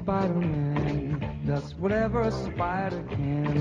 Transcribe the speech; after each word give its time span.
Spider-Man 0.00 1.42
does 1.44 1.74
whatever 1.74 2.22
a 2.22 2.30
spider 2.30 3.02
can. 3.10 3.52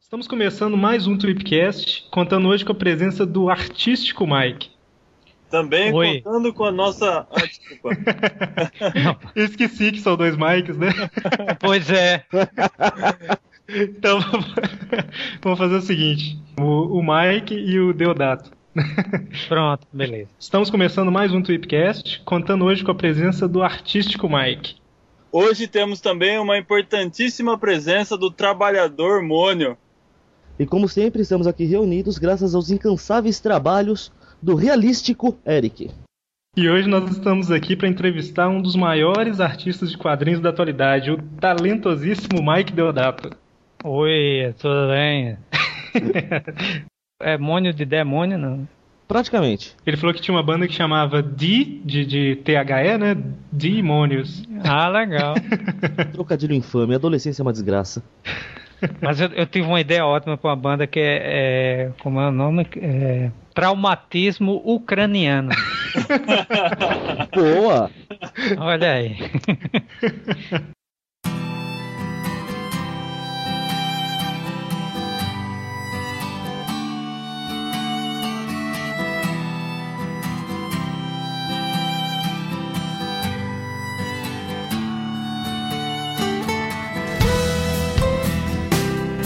Estamos 0.00 0.28
começando 0.28 0.76
mais 0.76 1.06
um 1.08 1.18
Tripcast, 1.18 2.06
contando 2.10 2.48
hoje 2.48 2.64
com 2.64 2.72
a 2.72 2.74
presença 2.74 3.26
do 3.26 3.50
artístico 3.50 4.26
Mike. 4.26 4.77
Também 5.50 5.92
Oi. 5.92 6.20
contando 6.20 6.52
com 6.52 6.64
a 6.64 6.70
nossa. 6.70 7.26
Ah, 7.30 7.46
desculpa. 7.46 7.96
Esqueci 9.34 9.92
que 9.92 10.00
são 10.00 10.16
dois 10.16 10.36
Mikes, 10.36 10.76
né? 10.76 10.88
Pois 11.58 11.90
é. 11.90 12.24
Então 13.68 14.20
vamos 15.42 15.58
fazer 15.58 15.76
o 15.76 15.82
seguinte: 15.82 16.38
o, 16.58 16.98
o 16.98 17.02
Mike 17.02 17.54
e 17.54 17.80
o 17.80 17.92
Deodato. 17.92 18.50
Pronto, 19.48 19.86
beleza. 19.92 20.30
Estamos 20.38 20.70
começando 20.70 21.10
mais 21.10 21.32
um 21.32 21.42
Tripcast, 21.42 22.20
contando 22.24 22.64
hoje 22.64 22.84
com 22.84 22.90
a 22.90 22.94
presença 22.94 23.48
do 23.48 23.62
artístico 23.62 24.28
Mike. 24.28 24.76
Hoje 25.32 25.66
temos 25.66 26.00
também 26.00 26.38
uma 26.38 26.56
importantíssima 26.56 27.58
presença 27.58 28.16
do 28.16 28.30
trabalhador 28.30 29.22
Mônio. 29.22 29.76
E 30.58 30.66
como 30.66 30.88
sempre, 30.88 31.22
estamos 31.22 31.46
aqui 31.46 31.64
reunidos 31.64 32.18
graças 32.18 32.54
aos 32.54 32.70
incansáveis 32.70 33.38
trabalhos 33.40 34.12
do 34.42 34.54
realístico 34.54 35.38
Eric. 35.46 35.90
E 36.56 36.68
hoje 36.68 36.88
nós 36.88 37.08
estamos 37.10 37.50
aqui 37.50 37.76
para 37.76 37.88
entrevistar 37.88 38.48
um 38.48 38.60
dos 38.60 38.74
maiores 38.74 39.40
artistas 39.40 39.90
de 39.90 39.98
quadrinhos 39.98 40.40
da 40.40 40.48
atualidade, 40.50 41.10
o 41.10 41.16
talentosíssimo 41.40 42.42
Mike 42.42 42.72
Deodato. 42.72 43.30
Oi, 43.84 44.54
tudo 44.58 44.88
bem? 44.88 45.36
É 47.20 47.36
mônio 47.36 47.72
de 47.74 47.84
demônio, 47.84 48.38
não? 48.38 48.68
Praticamente. 49.08 49.74
Ele 49.84 49.96
falou 49.96 50.14
que 50.14 50.20
tinha 50.20 50.32
uma 50.36 50.42
banda 50.42 50.68
que 50.68 50.72
chamava 50.72 51.20
D, 51.20 51.80
de, 51.84 52.06
de 52.06 52.36
THE, 52.44 52.96
né? 52.96 53.16
Demônios. 53.50 54.44
Ah, 54.62 54.88
legal. 54.88 55.34
Trocadilho 56.14 56.54
infame, 56.54 56.94
adolescência 56.94 57.42
é 57.42 57.44
uma 57.44 57.50
desgraça. 57.52 58.04
Mas 59.00 59.20
eu, 59.20 59.28
eu 59.32 59.46
tive 59.46 59.66
uma 59.66 59.80
ideia 59.80 60.06
ótima 60.06 60.36
com 60.38 60.46
a 60.46 60.54
banda 60.54 60.86
que 60.86 61.00
é, 61.00 61.86
é- 61.86 61.92
como 62.00 62.20
é 62.20 62.28
o 62.28 62.30
nome? 62.30 62.64
É, 62.76 63.32
traumatismo 63.58 64.62
ucraniano. 64.64 65.50
Boa! 67.34 67.90
Olha 68.56 68.92
aí. 68.92 69.16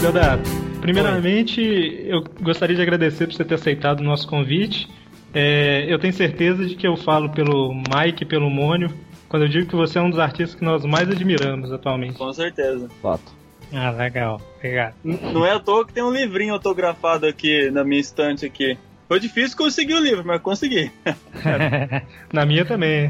Deodato, 0.01 0.62
primeiramente 0.83 1.61
eu 2.05 2.21
gostaria 2.41 2.75
de 2.75 2.81
agradecer 2.81 3.25
por 3.25 3.33
você 3.33 3.45
ter 3.45 3.55
aceitado 3.55 4.01
o 4.01 4.03
nosso 4.03 4.27
convite. 4.27 4.89
É, 5.33 5.85
eu 5.87 5.97
tenho 5.97 6.13
certeza 6.13 6.65
de 6.65 6.75
que 6.75 6.85
eu 6.85 6.97
falo 6.97 7.29
pelo 7.29 7.73
Mike 7.73 8.23
e 8.23 8.25
pelo 8.25 8.49
Mônio 8.49 8.93
quando 9.29 9.43
eu 9.43 9.49
digo 9.49 9.67
que 9.67 9.75
você 9.75 9.97
é 9.97 10.01
um 10.01 10.09
dos 10.09 10.19
artistas 10.19 10.53
que 10.53 10.63
nós 10.63 10.85
mais 10.85 11.09
admiramos 11.09 11.71
atualmente. 11.71 12.19
Com 12.19 12.31
certeza. 12.33 12.87
Fato. 13.01 13.31
Ah, 13.73 13.89
legal. 13.89 14.39
Obrigado. 14.57 14.93
Não 15.03 15.45
é 15.45 15.53
à 15.53 15.59
toa 15.59 15.87
que 15.87 15.93
tem 15.93 16.03
um 16.03 16.11
livrinho 16.11 16.53
autografado 16.53 17.25
aqui 17.25 17.71
na 17.71 17.83
minha 17.83 17.99
estante 17.99 18.45
aqui. 18.45 18.77
Foi 19.07 19.19
difícil 19.19 19.57
conseguir 19.57 19.95
o 19.95 19.99
livro, 19.99 20.23
mas 20.25 20.41
consegui. 20.41 20.91
Na 22.31 22.45
minha 22.45 22.65
também. 22.65 23.09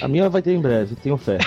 A 0.00 0.08
minha 0.08 0.28
vai 0.28 0.42
ter 0.42 0.52
em 0.52 0.60
breve, 0.60 0.94
tenho 0.96 1.16
fé. 1.16 1.38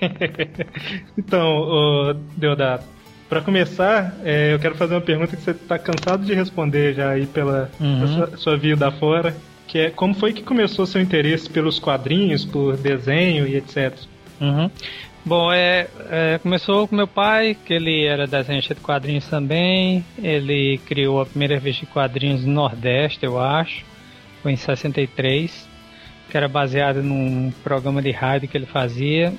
então, 1.18 2.16
Deodato, 2.36 2.84
para 3.30 3.40
começar, 3.40 4.12
é, 4.24 4.52
eu 4.52 4.58
quero 4.58 4.74
fazer 4.74 4.94
uma 4.94 5.00
pergunta 5.00 5.36
que 5.36 5.42
você 5.42 5.52
está 5.52 5.78
cansado 5.78 6.26
de 6.26 6.34
responder 6.34 6.94
já 6.94 7.10
aí 7.10 7.26
pela, 7.26 7.70
Uhum. 7.80 8.08
sua, 8.08 8.36
sua 8.36 8.56
vida 8.56 8.88
afora, 8.88 9.36
que 9.68 9.78
é 9.78 9.90
como 9.90 10.12
foi 10.14 10.32
que 10.32 10.42
começou 10.42 10.84
seu 10.84 11.00
interesse 11.00 11.48
pelos 11.48 11.78
quadrinhos, 11.78 12.44
por 12.44 12.76
desenho 12.76 13.46
e 13.46 13.54
etc. 13.54 13.96
Uhum. 14.40 14.68
Bom, 15.24 15.52
é, 15.52 15.86
é, 16.10 16.38
começou 16.42 16.88
com 16.88 16.96
meu 16.96 17.06
pai, 17.06 17.56
que 17.64 17.72
ele 17.72 18.04
era 18.04 18.26
desenhista 18.26 18.74
de 18.74 18.80
quadrinhos 18.80 19.26
também. 19.28 20.04
Ele 20.20 20.78
criou 20.86 21.20
a 21.20 21.26
primeira 21.26 21.54
revista 21.54 21.86
de 21.86 21.92
quadrinhos 21.92 22.44
no 22.44 22.52
Nordeste, 22.52 23.24
eu 23.24 23.38
acho. 23.38 23.84
Foi 24.42 24.50
em 24.52 24.56
63, 24.56 25.68
que 26.28 26.36
era 26.36 26.48
baseado 26.48 27.00
num 27.00 27.52
programa 27.62 28.02
de 28.02 28.10
rádio 28.10 28.48
que 28.48 28.56
ele 28.56 28.66
fazia, 28.66 29.32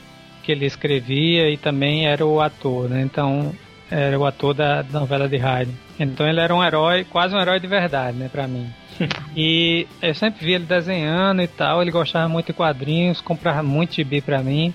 que 0.43 0.51
ele 0.51 0.65
escrevia 0.65 1.49
e 1.49 1.57
também 1.57 2.07
era 2.07 2.25
o 2.25 2.39
ator, 2.39 2.87
né? 2.87 3.01
Então, 3.01 3.51
era 3.91 4.17
o 4.17 4.25
ator 4.25 4.53
da 4.53 4.83
novela 4.83 5.27
de 5.27 5.37
rádio. 5.37 5.73
Então 5.99 6.27
ele 6.27 6.39
era 6.39 6.55
um 6.55 6.63
herói, 6.63 7.03
quase 7.03 7.35
um 7.35 7.39
herói 7.39 7.59
de 7.59 7.67
verdade, 7.67 8.17
né, 8.17 8.29
pra 8.31 8.47
mim. 8.47 8.67
E 9.35 9.87
eu 10.01 10.13
sempre 10.13 10.45
vi 10.45 10.53
ele 10.53 10.65
desenhando 10.65 11.41
e 11.41 11.47
tal, 11.47 11.81
ele 11.81 11.89
gostava 11.89 12.27
muito 12.29 12.47
de 12.47 12.53
quadrinhos, 12.53 13.21
comprava 13.21 13.63
muito 13.63 13.95
gibi 13.95 14.21
pra 14.21 14.43
mim. 14.43 14.73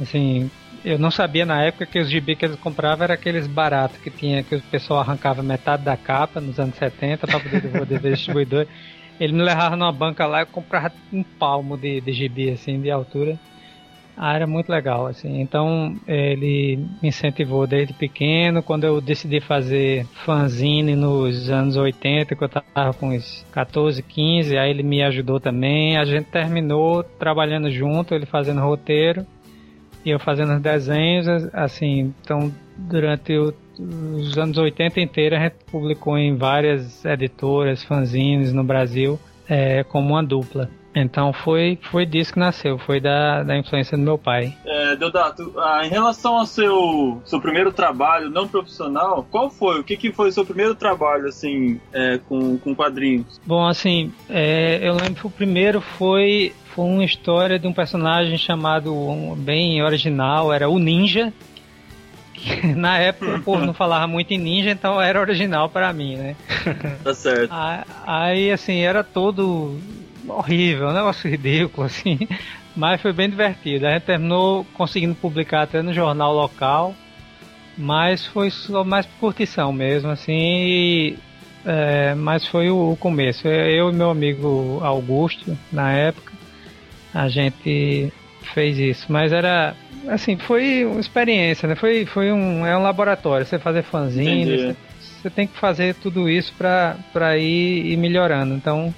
Assim, 0.00 0.50
eu 0.84 0.98
não 0.98 1.10
sabia 1.10 1.46
na 1.46 1.62
época 1.62 1.86
que 1.86 1.98
os 1.98 2.10
gibi 2.10 2.34
que 2.34 2.44
eles 2.44 2.58
compravam 2.58 3.04
eram 3.04 3.14
aqueles 3.14 3.46
baratos 3.46 3.98
que 3.98 4.10
tinha, 4.10 4.42
que 4.42 4.56
o 4.56 4.62
pessoal 4.62 5.00
arrancava 5.00 5.42
metade 5.42 5.84
da 5.84 5.96
capa 5.96 6.40
nos 6.40 6.58
anos 6.58 6.74
70 6.76 7.26
para 7.26 7.40
poder 7.40 7.60
devolver 7.60 8.00
ver 8.00 8.14
distribuidor. 8.14 8.66
Ele 9.20 9.32
me 9.32 9.42
levava 9.42 9.76
numa 9.76 9.92
banca 9.92 10.26
lá 10.26 10.42
e 10.42 10.46
comprava 10.46 10.92
um 11.12 11.22
palmo 11.22 11.76
de, 11.76 12.00
de 12.00 12.12
gibi, 12.12 12.50
assim, 12.50 12.80
de 12.80 12.90
altura. 12.90 13.38
Ah, 14.16 14.34
era 14.36 14.46
muito 14.46 14.70
legal, 14.70 15.06
assim. 15.06 15.40
Então, 15.40 15.96
ele 16.06 16.78
me 17.02 17.08
incentivou 17.08 17.66
desde 17.66 17.92
pequeno. 17.92 18.62
Quando 18.62 18.84
eu 18.84 19.00
decidi 19.00 19.40
fazer 19.40 20.06
fanzine 20.24 20.94
nos 20.94 21.50
anos 21.50 21.76
80, 21.76 22.36
que 22.36 22.44
eu 22.44 22.48
tava 22.48 22.94
com 22.94 23.08
uns 23.08 23.44
14, 23.50 24.00
15, 24.02 24.56
aí 24.56 24.70
ele 24.70 24.84
me 24.84 25.02
ajudou 25.02 25.40
também. 25.40 25.96
A 25.96 26.04
gente 26.04 26.26
terminou 26.26 27.02
trabalhando 27.02 27.70
junto, 27.72 28.14
ele 28.14 28.24
fazendo 28.24 28.60
roteiro 28.60 29.26
e 30.04 30.10
eu 30.10 30.20
fazendo 30.20 30.54
os 30.54 30.60
desenhos, 30.60 31.26
assim, 31.52 32.12
então 32.20 32.52
durante 32.76 33.36
o- 33.36 33.54
os 34.16 34.36
anos 34.36 34.58
80 34.58 35.00
inteiro 35.00 35.34
a 35.34 35.40
gente 35.40 35.56
publicou 35.70 36.16
em 36.18 36.36
várias 36.36 37.04
editoras, 37.04 37.82
fanzines 37.82 38.52
no 38.52 38.62
Brasil, 38.62 39.18
é, 39.48 39.82
como 39.82 40.10
uma 40.10 40.22
dupla. 40.22 40.68
Então 40.94 41.32
foi, 41.32 41.78
foi 41.90 42.06
disso 42.06 42.32
que 42.32 42.38
nasceu, 42.38 42.78
foi 42.78 43.00
da, 43.00 43.42
da 43.42 43.58
influência 43.58 43.96
do 43.98 44.02
meu 44.02 44.16
pai. 44.16 44.56
É, 44.64 44.94
Deodato, 44.96 45.52
ah, 45.58 45.82
em 45.84 45.88
relação 45.88 46.36
ao 46.36 46.46
seu, 46.46 47.20
seu 47.24 47.40
primeiro 47.40 47.72
trabalho 47.72 48.30
não 48.30 48.46
profissional, 48.46 49.26
qual 49.30 49.50
foi? 49.50 49.80
O 49.80 49.84
que, 49.84 49.96
que 49.96 50.12
foi 50.12 50.28
o 50.28 50.32
seu 50.32 50.46
primeiro 50.46 50.74
trabalho, 50.74 51.26
assim, 51.26 51.80
é, 51.92 52.18
com, 52.28 52.56
com 52.58 52.74
quadrinhos? 52.74 53.40
Bom, 53.44 53.66
assim, 53.66 54.12
é, 54.30 54.78
eu 54.82 54.94
lembro 54.94 55.14
que 55.14 55.26
o 55.26 55.30
primeiro 55.30 55.80
foi, 55.80 56.54
foi 56.74 56.84
uma 56.84 57.04
história 57.04 57.58
de 57.58 57.66
um 57.66 57.72
personagem 57.72 58.38
chamado, 58.38 58.94
um, 58.94 59.34
bem 59.34 59.82
original, 59.82 60.52
era 60.52 60.68
o 60.68 60.78
Ninja. 60.78 61.32
Na 62.76 62.98
época 62.98 63.36
o 63.36 63.42
povo 63.42 63.64
não 63.64 63.74
falava 63.74 64.06
muito 64.06 64.32
em 64.32 64.38
ninja, 64.38 64.70
então 64.70 65.00
era 65.00 65.18
original 65.18 65.68
para 65.68 65.92
mim, 65.94 66.16
né? 66.16 66.36
Tá 67.02 67.14
certo. 67.14 67.50
Aí, 68.06 68.50
assim, 68.50 68.80
era 68.80 69.02
todo 69.02 69.78
horrível, 70.28 70.88
um 70.88 70.92
negócio 70.92 71.30
ridículo, 71.30 71.86
assim. 71.86 72.18
Mas 72.76 73.00
foi 73.00 73.12
bem 73.12 73.30
divertido. 73.30 73.86
A 73.86 73.92
gente 73.92 74.02
terminou 74.02 74.66
conseguindo 74.74 75.14
publicar 75.14 75.62
até 75.62 75.80
no 75.82 75.92
jornal 75.92 76.34
local. 76.34 76.94
Mas 77.76 78.24
foi 78.26 78.50
só 78.50 78.84
mais 78.84 79.04
por 79.04 79.18
curtição 79.18 79.72
mesmo, 79.72 80.10
assim. 80.10 80.32
e, 80.32 81.18
é, 81.64 82.14
mas 82.14 82.46
foi 82.46 82.70
o, 82.70 82.92
o 82.92 82.96
começo. 82.96 83.48
Eu 83.48 83.90
e 83.90 83.92
meu 83.92 84.10
amigo 84.10 84.80
Augusto, 84.82 85.56
na 85.72 85.92
época, 85.92 86.32
a 87.12 87.28
gente 87.28 88.12
fez 88.52 88.78
isso. 88.78 89.06
Mas 89.08 89.32
era, 89.32 89.74
assim, 90.08 90.36
foi 90.36 90.84
uma 90.84 91.00
experiência, 91.00 91.68
né? 91.68 91.74
Foi, 91.74 92.06
foi 92.06 92.30
um, 92.30 92.64
é 92.66 92.76
um 92.76 92.82
laboratório. 92.82 93.46
Você 93.46 93.58
fazer 93.58 93.82
fanzine, 93.82 94.44
você, 94.44 94.76
você 95.00 95.30
tem 95.30 95.46
que 95.46 95.58
fazer 95.58 95.94
tudo 95.96 96.28
isso 96.28 96.52
pra 96.56 97.38
ir, 97.38 97.86
ir 97.86 97.96
melhorando. 97.96 98.54
Então, 98.54 98.94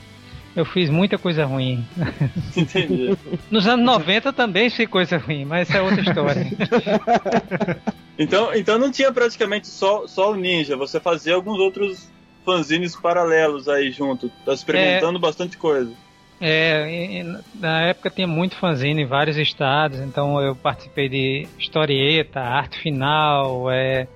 eu 0.57 0.65
fiz 0.65 0.89
muita 0.89 1.19
coisa 1.19 1.45
ruim. 1.45 1.85
Entendi. 2.57 3.17
Nos 3.51 3.67
anos 3.67 3.85
90 3.85 4.33
também 4.33 4.71
fiz 4.71 4.89
coisa 4.89 5.19
ruim, 5.19 5.45
mas 5.45 5.69
isso 5.69 5.77
é 5.77 5.83
outra 5.83 6.01
história. 6.01 6.47
Então, 8.19 8.55
então 8.55 8.79
não 8.79 8.91
tinha 8.91 9.13
praticamente 9.13 9.67
só, 9.67 10.07
só 10.07 10.33
o 10.33 10.37
Ninja, 10.37 10.75
você 10.75 10.99
fazia 10.99 11.35
alguns 11.35 11.59
outros 11.59 12.11
fanzines 12.47 12.97
paralelos 12.97 13.69
aí 13.69 13.91
junto. 13.91 14.31
Tá 14.43 14.55
experimentando 14.55 15.19
bastante 15.19 15.59
coisa. 15.59 15.93
É, 16.41 17.23
na 17.55 17.83
época 17.83 18.09
tinha 18.09 18.27
muito 18.27 18.57
fanzine 18.57 19.03
em 19.03 19.07
vários 19.07 19.37
estados, 19.37 20.01
então 20.01 20.41
eu 20.41 20.57
participei 20.57 21.11
de 21.11 21.47
historieta, 21.59 22.41
arte 22.41 22.79
final, 22.81 23.71
é, 23.71 24.09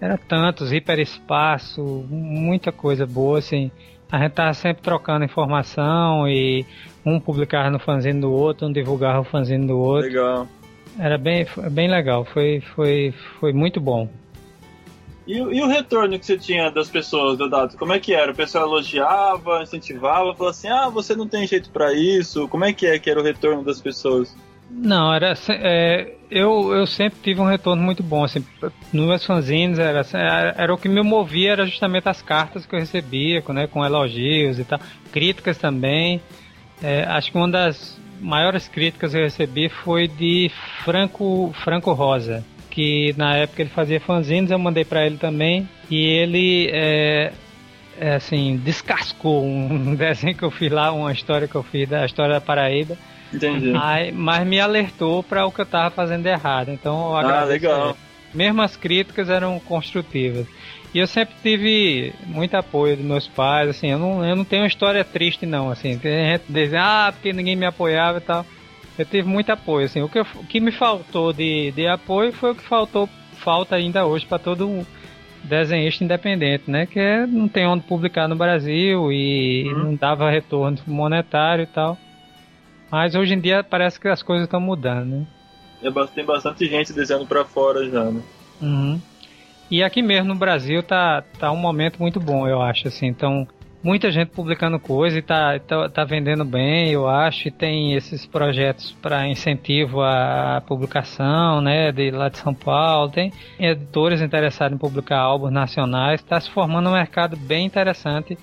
era 0.00 0.16
tantos, 0.16 0.72
hiperespaço, 0.72 1.82
muita 2.08 2.70
coisa 2.70 3.06
boa, 3.06 3.40
assim. 3.40 3.72
A 4.10 4.18
gente 4.18 4.32
tava 4.32 4.54
sempre 4.54 4.82
trocando 4.82 5.24
informação 5.24 6.28
e 6.28 6.64
um 7.04 7.20
publicava 7.20 7.70
no 7.70 7.78
fanzine 7.78 8.20
do 8.20 8.32
outro, 8.32 8.66
um 8.66 8.72
divulgava 8.72 9.20
o 9.20 9.24
fanzine 9.24 9.66
do 9.66 9.78
outro. 9.78 10.08
Legal. 10.08 10.48
Era 10.98 11.18
bem, 11.18 11.46
bem 11.70 11.88
legal, 11.88 12.24
foi, 12.24 12.60
foi, 12.74 13.14
foi 13.38 13.52
muito 13.52 13.80
bom. 13.80 14.08
E, 15.26 15.36
e, 15.36 15.62
o 15.62 15.66
retorno 15.66 16.18
que 16.18 16.24
você 16.24 16.38
tinha 16.38 16.70
das 16.70 16.88
pessoas, 16.88 17.36
Dodato? 17.36 17.76
Como 17.76 17.92
é 17.92 18.00
que 18.00 18.14
era? 18.14 18.32
O 18.32 18.34
pessoal 18.34 18.66
elogiava, 18.66 19.62
incentivava, 19.62 20.34
falava 20.34 20.48
assim: 20.48 20.68
ah, 20.68 20.88
você 20.88 21.14
não 21.14 21.28
tem 21.28 21.46
jeito 21.46 21.68
para 21.68 21.92
isso. 21.92 22.48
Como 22.48 22.64
é 22.64 22.72
que 22.72 22.86
é 22.86 22.98
que 22.98 23.10
era 23.10 23.20
o 23.20 23.22
retorno 23.22 23.62
das 23.62 23.78
pessoas? 23.78 24.34
Não, 24.70 25.12
era 25.12 25.34
é, 25.50 26.14
eu, 26.30 26.72
eu 26.72 26.86
sempre 26.86 27.18
tive 27.22 27.40
um 27.40 27.46
retorno 27.46 27.82
muito 27.82 28.02
bom 28.02 28.24
assim, 28.24 28.44
nos 28.92 29.06
meus 29.06 29.24
fanzines 29.24 29.78
era, 29.78 30.06
era, 30.12 30.54
era 30.56 30.74
o 30.74 30.78
que 30.78 30.88
me 30.88 31.02
movia 31.02 31.52
era 31.52 31.66
justamente 31.66 32.08
as 32.08 32.22
cartas 32.22 32.66
que 32.66 32.74
eu 32.74 32.78
recebia, 32.78 33.42
né, 33.48 33.66
com 33.66 33.84
elogios 33.84 34.58
e 34.58 34.64
tal, 34.64 34.78
críticas 35.12 35.58
também. 35.58 36.20
É, 36.82 37.04
acho 37.04 37.32
que 37.32 37.38
uma 37.38 37.48
das 37.48 37.98
maiores 38.20 38.68
críticas 38.68 39.12
que 39.12 39.18
eu 39.18 39.22
recebi 39.22 39.68
foi 39.68 40.08
de 40.08 40.50
Franco 40.84 41.52
Franco 41.64 41.92
Rosa 41.92 42.44
que 42.78 43.12
na 43.16 43.34
época 43.34 43.62
ele 43.62 43.70
fazia 43.70 43.98
fanzines, 43.98 44.52
eu 44.52 44.58
mandei 44.58 44.84
para 44.84 45.04
ele 45.04 45.16
também. 45.16 45.68
E 45.90 45.96
ele, 45.96 46.70
é, 46.72 47.32
é, 47.98 48.14
assim, 48.14 48.56
descascou 48.56 49.44
um 49.44 49.94
desenho 49.98 50.36
que 50.36 50.44
eu 50.44 50.50
fiz 50.52 50.70
lá, 50.70 50.92
uma 50.92 51.12
história 51.12 51.48
que 51.48 51.56
eu 51.56 51.64
fiz, 51.64 51.88
da 51.88 52.06
história 52.06 52.34
da 52.34 52.40
Paraíba. 52.40 52.96
Entendi. 53.32 53.72
Aí, 53.76 54.12
mas 54.12 54.46
me 54.46 54.60
alertou 54.60 55.22
para 55.22 55.46
o 55.46 55.52
que 55.52 55.60
eu 55.60 55.66
tava 55.66 55.90
fazendo 55.90 56.26
errado. 56.26 56.70
Então 56.70 57.10
eu 57.10 57.16
Ah, 57.16 57.44
legal. 57.44 57.96
Mesmo 58.32 58.62
as 58.62 58.76
críticas 58.76 59.28
eram 59.30 59.58
construtivas. 59.60 60.46
E 60.94 60.98
eu 60.98 61.06
sempre 61.06 61.34
tive 61.42 62.14
muito 62.26 62.54
apoio 62.56 62.96
dos 62.96 63.04
meus 63.04 63.28
pais, 63.28 63.68
assim, 63.68 63.88
eu 63.88 63.98
não, 63.98 64.24
eu 64.24 64.34
não 64.34 64.44
tenho 64.44 64.62
uma 64.62 64.68
história 64.68 65.04
triste 65.04 65.44
não, 65.44 65.70
assim, 65.70 65.98
tem 65.98 66.32
gente 66.32 66.44
dizendo, 66.48 66.80
ah, 66.80 67.10
porque 67.12 67.30
ninguém 67.30 67.54
me 67.54 67.66
apoiava 67.66 68.16
e 68.16 68.20
tal 68.22 68.46
eu 68.98 69.06
tive 69.06 69.28
muito 69.28 69.50
apoio, 69.50 69.86
assim. 69.86 70.02
O 70.02 70.08
que, 70.08 70.18
eu, 70.18 70.26
o 70.34 70.44
que 70.44 70.58
me 70.58 70.72
faltou 70.72 71.32
de, 71.32 71.70
de 71.70 71.86
apoio 71.86 72.32
foi 72.32 72.50
o 72.50 72.54
que 72.54 72.62
faltou, 72.62 73.08
falta 73.34 73.76
ainda 73.76 74.04
hoje 74.04 74.26
para 74.26 74.40
todo 74.40 74.84
desenhista 75.44 76.02
independente, 76.02 76.64
né? 76.68 76.84
Que 76.84 76.98
é, 76.98 77.26
não 77.26 77.46
tem 77.46 77.66
onde 77.66 77.84
publicar 77.84 78.26
no 78.26 78.34
Brasil 78.34 79.12
e 79.12 79.64
uhum. 79.68 79.84
não 79.84 79.94
dava 79.94 80.28
retorno 80.28 80.76
monetário 80.84 81.62
e 81.62 81.66
tal. 81.66 81.96
Mas 82.90 83.14
hoje 83.14 83.34
em 83.34 83.40
dia 83.40 83.62
parece 83.62 84.00
que 84.00 84.08
as 84.08 84.22
coisas 84.22 84.44
estão 84.44 84.60
mudando, 84.60 85.06
né? 85.06 85.26
É, 85.82 86.06
tem 86.06 86.24
bastante 86.24 86.66
gente 86.66 86.92
desenhando 86.92 87.26
para 87.26 87.44
fora 87.44 87.88
já, 87.88 88.04
né? 88.04 88.20
Uhum. 88.60 89.00
E 89.70 89.82
aqui 89.82 90.02
mesmo 90.02 90.28
no 90.28 90.34
Brasil 90.34 90.82
tá, 90.82 91.22
tá 91.38 91.52
um 91.52 91.56
momento 91.56 91.98
muito 91.98 92.18
bom, 92.18 92.48
eu 92.48 92.62
acho, 92.62 92.88
assim. 92.88 93.06
Então, 93.06 93.46
muita 93.82 94.10
gente 94.10 94.30
publicando 94.30 94.78
coisa 94.80 95.18
e 95.18 95.22
tá, 95.22 95.58
tá, 95.58 95.88
tá 95.88 96.04
vendendo 96.04 96.44
bem, 96.44 96.90
eu 96.90 97.08
acho, 97.08 97.48
e 97.48 97.50
tem 97.50 97.94
esses 97.94 98.26
projetos 98.26 98.92
para 99.00 99.28
incentivo 99.28 100.02
à 100.02 100.62
publicação, 100.66 101.60
né, 101.60 101.92
de 101.92 102.10
lá 102.10 102.28
de 102.28 102.38
São 102.38 102.54
Paulo, 102.54 103.10
tem 103.10 103.32
editores 103.58 104.20
interessados 104.20 104.74
em 104.74 104.78
publicar 104.78 105.18
álbuns 105.18 105.52
nacionais, 105.52 106.20
está 106.20 106.40
se 106.40 106.50
formando 106.50 106.88
um 106.88 106.94
mercado 106.94 107.36
bem 107.36 107.66
interessante, 107.66 108.36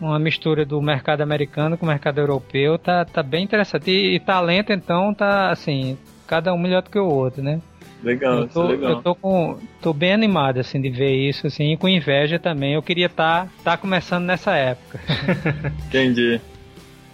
uma 0.00 0.18
mistura 0.18 0.64
do 0.64 0.80
mercado 0.80 1.22
americano 1.22 1.76
com 1.76 1.86
o 1.86 1.88
mercado 1.88 2.18
europeu, 2.18 2.78
tá, 2.78 3.04
tá 3.04 3.22
bem 3.22 3.44
interessante, 3.44 3.90
e, 3.90 4.16
e 4.16 4.20
talento 4.20 4.72
então 4.72 5.14
tá 5.14 5.50
assim, 5.50 5.96
cada 6.26 6.52
um 6.52 6.58
melhor 6.58 6.82
do 6.82 6.90
que 6.90 6.98
o 6.98 7.06
outro, 7.06 7.42
né. 7.42 7.60
Legal, 8.02 8.40
eu 8.40 8.48
tô, 8.48 8.62
legal. 8.66 8.90
Eu 8.90 9.02
tô, 9.02 9.14
com, 9.14 9.58
tô 9.80 9.92
bem 9.92 10.12
animado, 10.12 10.58
assim, 10.58 10.80
de 10.80 10.90
ver 10.90 11.14
isso, 11.14 11.46
assim, 11.46 11.72
e 11.72 11.76
com 11.76 11.88
inveja 11.88 12.38
também. 12.38 12.74
Eu 12.74 12.82
queria 12.82 13.06
estar 13.06 13.46
tá, 13.46 13.72
tá 13.72 13.76
começando 13.76 14.24
nessa 14.24 14.54
época. 14.54 15.00
Entendi. 15.88 16.40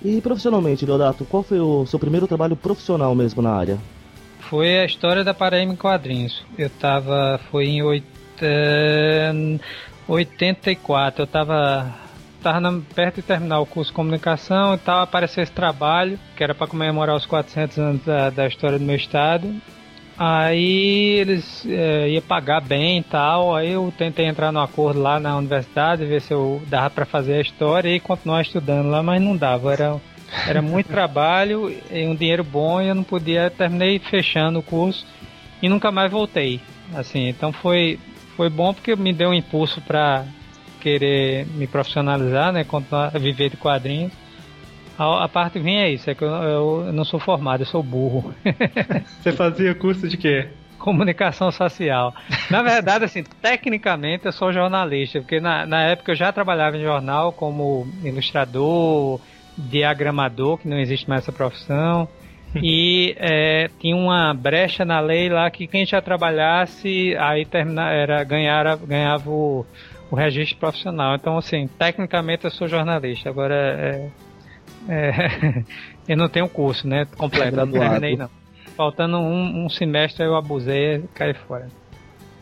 E 0.04 0.20
profissionalmente, 0.20 0.84
Leodato, 0.84 1.24
qual 1.24 1.44
foi 1.44 1.60
o 1.60 1.86
seu 1.86 1.98
primeiro 1.98 2.26
trabalho 2.26 2.56
profissional 2.56 3.14
mesmo 3.14 3.40
na 3.40 3.54
área? 3.54 3.78
Foi 4.40 4.80
a 4.80 4.84
história 4.84 5.22
da 5.22 5.32
Paraíba 5.32 5.72
em 5.72 5.76
quadrinhos. 5.76 6.44
Eu 6.58 6.68
tava, 6.68 7.40
foi 7.50 7.66
em 7.66 7.82
oit... 7.82 8.04
84, 10.08 11.22
eu 11.22 11.26
tava 11.28 12.01
tava 12.42 12.60
na, 12.60 12.80
perto 12.94 13.16
de 13.16 13.22
terminar 13.22 13.60
o 13.60 13.66
curso 13.66 13.90
de 13.90 13.96
comunicação 13.96 14.74
e 14.74 14.78
tal, 14.78 15.02
apareceu 15.02 15.42
esse 15.42 15.52
trabalho, 15.52 16.18
que 16.36 16.42
era 16.42 16.54
para 16.54 16.66
comemorar 16.66 17.16
os 17.16 17.24
400 17.26 17.78
anos 17.78 18.04
da, 18.04 18.30
da 18.30 18.46
história 18.46 18.78
do 18.78 18.84
meu 18.84 18.96
estado. 18.96 19.54
Aí 20.18 21.18
eles 21.18 21.64
é, 21.66 22.10
iam 22.10 22.22
pagar 22.22 22.60
bem 22.60 22.98
e 22.98 23.02
tal. 23.02 23.56
Aí 23.56 23.72
eu 23.72 23.92
tentei 23.96 24.26
entrar 24.26 24.52
no 24.52 24.60
acordo 24.60 25.00
lá 25.00 25.18
na 25.18 25.36
universidade, 25.36 26.04
ver 26.04 26.20
se 26.20 26.32
eu 26.32 26.62
dava 26.66 26.90
para 26.90 27.06
fazer 27.06 27.34
a 27.34 27.40
história 27.40 27.88
e 27.88 27.98
continuar 27.98 28.42
estudando 28.42 28.90
lá, 28.90 29.02
mas 29.02 29.22
não 29.22 29.36
dava. 29.36 29.72
Era, 29.72 30.00
era 30.46 30.60
muito 30.60 30.88
trabalho 30.92 31.74
e 31.90 32.06
um 32.06 32.14
dinheiro 32.14 32.44
bom 32.44 32.80
e 32.80 32.88
eu 32.88 32.94
não 32.94 33.02
podia. 33.02 33.50
Terminei 33.50 33.98
fechando 33.98 34.58
o 34.58 34.62
curso 34.62 35.06
e 35.62 35.68
nunca 35.68 35.90
mais 35.90 36.10
voltei. 36.10 36.60
Assim, 36.94 37.28
então 37.28 37.52
foi, 37.52 37.98
foi 38.36 38.50
bom 38.50 38.74
porque 38.74 38.94
me 38.94 39.12
deu 39.12 39.30
um 39.30 39.34
impulso 39.34 39.80
para 39.80 40.24
querer 40.82 41.46
me 41.46 41.66
profissionalizar, 41.66 42.52
né? 42.52 42.64
Continuar 42.64 43.12
a 43.14 43.18
viver 43.18 43.50
de 43.50 43.56
quadrinhos. 43.56 44.12
A, 44.98 45.24
a, 45.24 45.28
parte 45.28 45.58
ruim 45.58 45.76
é 45.76 45.90
isso, 45.90 46.10
é 46.10 46.14
que 46.14 46.24
eu, 46.24 46.28
eu, 46.28 46.92
não 46.92 47.04
sou 47.04 47.20
formado, 47.20 47.62
eu 47.62 47.66
sou 47.66 47.82
burro. 47.82 48.34
Você 49.22 49.32
fazia 49.32 49.74
curso 49.74 50.08
de 50.08 50.16
quê? 50.16 50.48
Comunicação 50.78 51.52
social. 51.52 52.12
Na 52.50 52.62
verdade, 52.62 53.04
assim, 53.04 53.22
tecnicamente 53.22 54.26
eu 54.26 54.32
sou 54.32 54.52
jornalista, 54.52 55.20
porque 55.20 55.40
na, 55.40 55.64
na 55.64 55.82
época 55.84 56.12
eu 56.12 56.16
já 56.16 56.32
trabalhava 56.32 56.76
em 56.76 56.82
jornal 56.82 57.32
como 57.32 57.86
ilustrador, 58.02 59.20
diagramador, 59.56 60.58
que 60.58 60.68
não 60.68 60.78
existe 60.78 61.08
mais 61.08 61.22
essa 61.22 61.32
profissão. 61.32 62.08
e 62.60 63.14
é, 63.18 63.70
tinha 63.80 63.96
uma 63.96 64.34
brecha 64.34 64.84
na 64.84 65.00
lei 65.00 65.28
lá 65.28 65.48
que 65.50 65.66
quem 65.66 65.86
já 65.86 66.02
trabalhasse 66.02 67.16
aí 67.16 67.46
termina, 67.46 67.90
era 67.90 68.22
ganhar, 68.24 68.76
ganhava 68.76 69.30
o, 69.30 69.64
o 70.12 70.14
registro 70.14 70.58
profissional. 70.58 71.14
Então, 71.14 71.38
assim, 71.38 71.66
tecnicamente 71.78 72.44
eu 72.44 72.50
sou 72.50 72.68
jornalista. 72.68 73.30
Agora, 73.30 73.54
é, 73.54 74.10
é, 74.86 75.64
eu 76.06 76.18
não 76.18 76.28
tenho 76.28 76.46
curso, 76.50 76.86
né? 76.86 77.06
Completo, 77.16 77.56
não 77.56 77.66
terminei 77.66 78.14
não. 78.14 78.28
Faltando 78.76 79.16
um, 79.16 79.64
um 79.64 79.70
semestre 79.70 80.22
eu 80.22 80.36
abusei 80.36 80.96
e 80.96 81.02
caí 81.14 81.32
fora. 81.32 81.66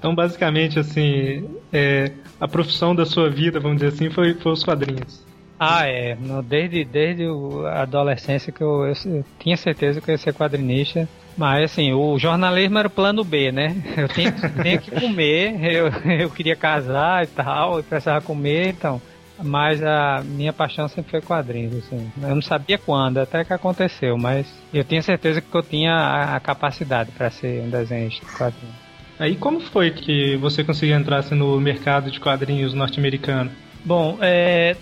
Então, 0.01 0.17
basicamente, 0.17 0.81
assim, 0.81 1.49
é, 1.73 2.11
a 2.41 2.49
profissão 2.49 2.93
da 2.93 3.07
sua 3.07 3.31
vida, 3.31 3.61
vamos 3.61 3.81
dizer 3.81 3.95
assim, 3.95 4.11
foi, 4.11 4.35
foi 4.35 4.51
os 4.51 4.65
quadrinhos. 4.65 5.25
Ah, 5.63 5.87
é. 5.87 6.15
No, 6.15 6.43
desde, 6.43 6.83
desde 6.87 7.25
a 7.69 7.83
adolescência 7.83 8.51
que 8.51 8.63
eu, 8.63 8.87
eu, 8.87 8.95
eu, 9.13 9.25
tinha 9.39 9.59
certeza 9.59 10.01
que 10.01 10.11
eu 10.11 10.15
ia 10.15 10.19
ser 10.19 10.33
quadrinista. 10.33 11.07
Mas, 11.37 11.71
assim, 11.71 11.93
o 11.93 12.19
jornalismo 12.19 12.79
era 12.79 12.89
o 12.89 12.91
plano 12.91 13.23
B, 13.23 13.53
né? 13.53 13.77
Eu 13.95 14.09
tinha, 14.09 14.33
tinha 14.63 14.79
que 14.79 14.91
comer, 14.91 15.63
eu, 15.63 15.89
eu 16.19 16.31
queria 16.31 16.57
casar 16.57 17.25
e 17.25 17.27
tal, 17.27 17.77
eu 17.77 17.85
precisava 17.85 18.23
comer, 18.23 18.71
então 18.71 19.01
mas 19.43 19.83
a 19.83 20.23
minha 20.23 20.53
paixão 20.53 20.87
sempre 20.89 21.11
foi 21.11 21.21
quadrinhos, 21.21 21.75
assim. 21.77 22.11
Eu 22.21 22.35
não 22.35 22.43
sabia 22.43 22.77
quando, 22.79 23.19
até 23.19 23.45
que 23.45 23.53
aconteceu, 23.53 24.19
mas 24.19 24.47
eu 24.73 24.85
tinha 24.85 25.03
certeza 25.03 25.41
que 25.41 25.55
eu 25.55 25.63
tinha 25.63 25.95
a, 25.95 26.37
a 26.37 26.41
capacidade 26.41 27.11
para 27.13 27.31
ser 27.31 27.63
um 27.63 27.71
desenhista 27.71 28.25
de 28.25 28.33
quadrinhos. 28.33 28.77
Aí 29.19 29.37
como 29.37 29.61
foi 29.61 29.91
que 29.91 30.37
você 30.37 30.65
conseguiu 30.65 30.97
entrar 30.97 31.19
assim, 31.19 31.35
no 31.35 31.61
mercado 31.61 32.11
de 32.11 32.21
quadrinhos 32.21 32.75
norte-americano? 32.75 33.51
Bom, 33.85 34.19
é, 34.21 34.77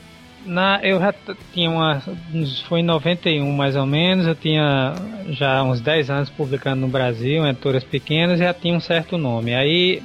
na, 0.44 0.80
eu 0.82 0.98
já 0.98 1.14
tinha 1.52 1.70
uma. 1.70 2.02
Foi 2.68 2.80
em 2.80 2.84
91 2.84 3.52
mais 3.52 3.76
ou 3.76 3.86
menos, 3.86 4.26
eu 4.26 4.34
tinha 4.34 4.94
já 5.30 5.62
uns 5.62 5.80
10 5.80 6.10
anos 6.10 6.30
publicando 6.30 6.80
no 6.80 6.88
Brasil, 6.88 7.44
em 7.44 7.48
editoras 7.48 7.84
pequenas, 7.84 8.40
e 8.40 8.44
já 8.44 8.54
tinha 8.54 8.74
um 8.74 8.80
certo 8.80 9.18
nome. 9.18 9.54
Aí 9.54 10.02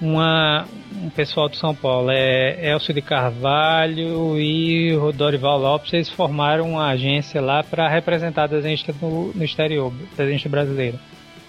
uma, 0.00 0.66
um 0.96 1.10
pessoal 1.10 1.48
de 1.48 1.56
São 1.56 1.74
Paulo, 1.74 2.10
é 2.10 2.70
Elcio 2.70 2.94
de 2.94 3.02
Carvalho 3.02 4.38
e 4.38 4.96
o 4.96 5.12
Dorival 5.12 5.58
Lopes, 5.58 5.92
eles 5.92 6.08
formaram 6.08 6.70
uma 6.70 6.88
agência 6.88 7.40
lá 7.40 7.62
para 7.62 7.88
representar 7.88 8.46
desenhista 8.46 8.94
no, 9.00 9.32
no 9.34 9.44
exterior, 9.44 9.92
desenhista 10.16 10.48
brasileiro. 10.48 10.98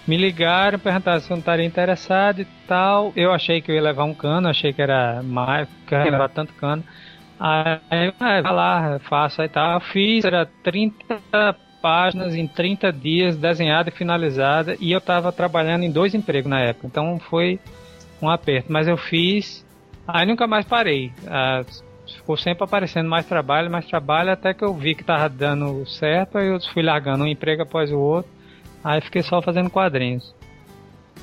Me 0.06 0.16
ligaram, 0.16 0.78
perguntaram 0.78 1.20
se 1.20 1.30
eu 1.30 1.36
não 1.36 1.40
estaria 1.40 1.64
interessado 1.64 2.40
e 2.40 2.46
tal. 2.66 3.12
Eu 3.14 3.32
achei 3.32 3.60
que 3.60 3.70
eu 3.70 3.76
ia 3.76 3.82
levar 3.82 4.02
um 4.02 4.12
cano, 4.12 4.48
achei 4.48 4.72
que 4.72 4.82
era 4.82 5.22
mais, 5.22 5.68
que 5.86 5.94
ia 5.94 6.02
levar 6.10 6.28
tanto 6.28 6.52
cano. 6.54 6.82
Aí, 7.44 8.12
vai 8.20 8.40
lá, 8.42 9.00
faço 9.00 9.42
aí 9.42 9.48
tal. 9.48 9.80
Fiz, 9.80 10.24
era 10.24 10.46
30 10.62 11.56
páginas 11.82 12.36
em 12.36 12.46
30 12.46 12.92
dias, 12.92 13.36
desenhada 13.36 13.88
e 13.88 13.92
finalizada, 13.92 14.76
e 14.80 14.92
eu 14.92 14.98
estava 14.98 15.32
trabalhando 15.32 15.82
em 15.82 15.90
dois 15.90 16.14
empregos 16.14 16.48
na 16.48 16.60
época. 16.60 16.86
Então 16.86 17.18
foi 17.18 17.58
um 18.22 18.30
aperto, 18.30 18.72
mas 18.72 18.86
eu 18.86 18.96
fiz, 18.96 19.66
aí 20.06 20.24
nunca 20.24 20.46
mais 20.46 20.64
parei. 20.64 21.10
Ah, 21.26 21.64
ficou 22.16 22.36
sempre 22.36 22.62
aparecendo 22.62 23.08
mais 23.08 23.26
trabalho, 23.26 23.68
mais 23.68 23.86
trabalho, 23.86 24.30
até 24.30 24.54
que 24.54 24.64
eu 24.64 24.72
vi 24.72 24.94
que 24.94 25.02
tava 25.02 25.28
dando 25.28 25.84
certo, 25.86 26.38
aí 26.38 26.46
eu 26.46 26.60
fui 26.72 26.84
largando 26.84 27.24
um 27.24 27.26
emprego 27.28 27.62
após 27.62 27.90
o 27.90 27.98
outro, 27.98 28.30
aí 28.84 29.00
fiquei 29.00 29.22
só 29.22 29.42
fazendo 29.42 29.68
quadrinhos. 29.68 30.32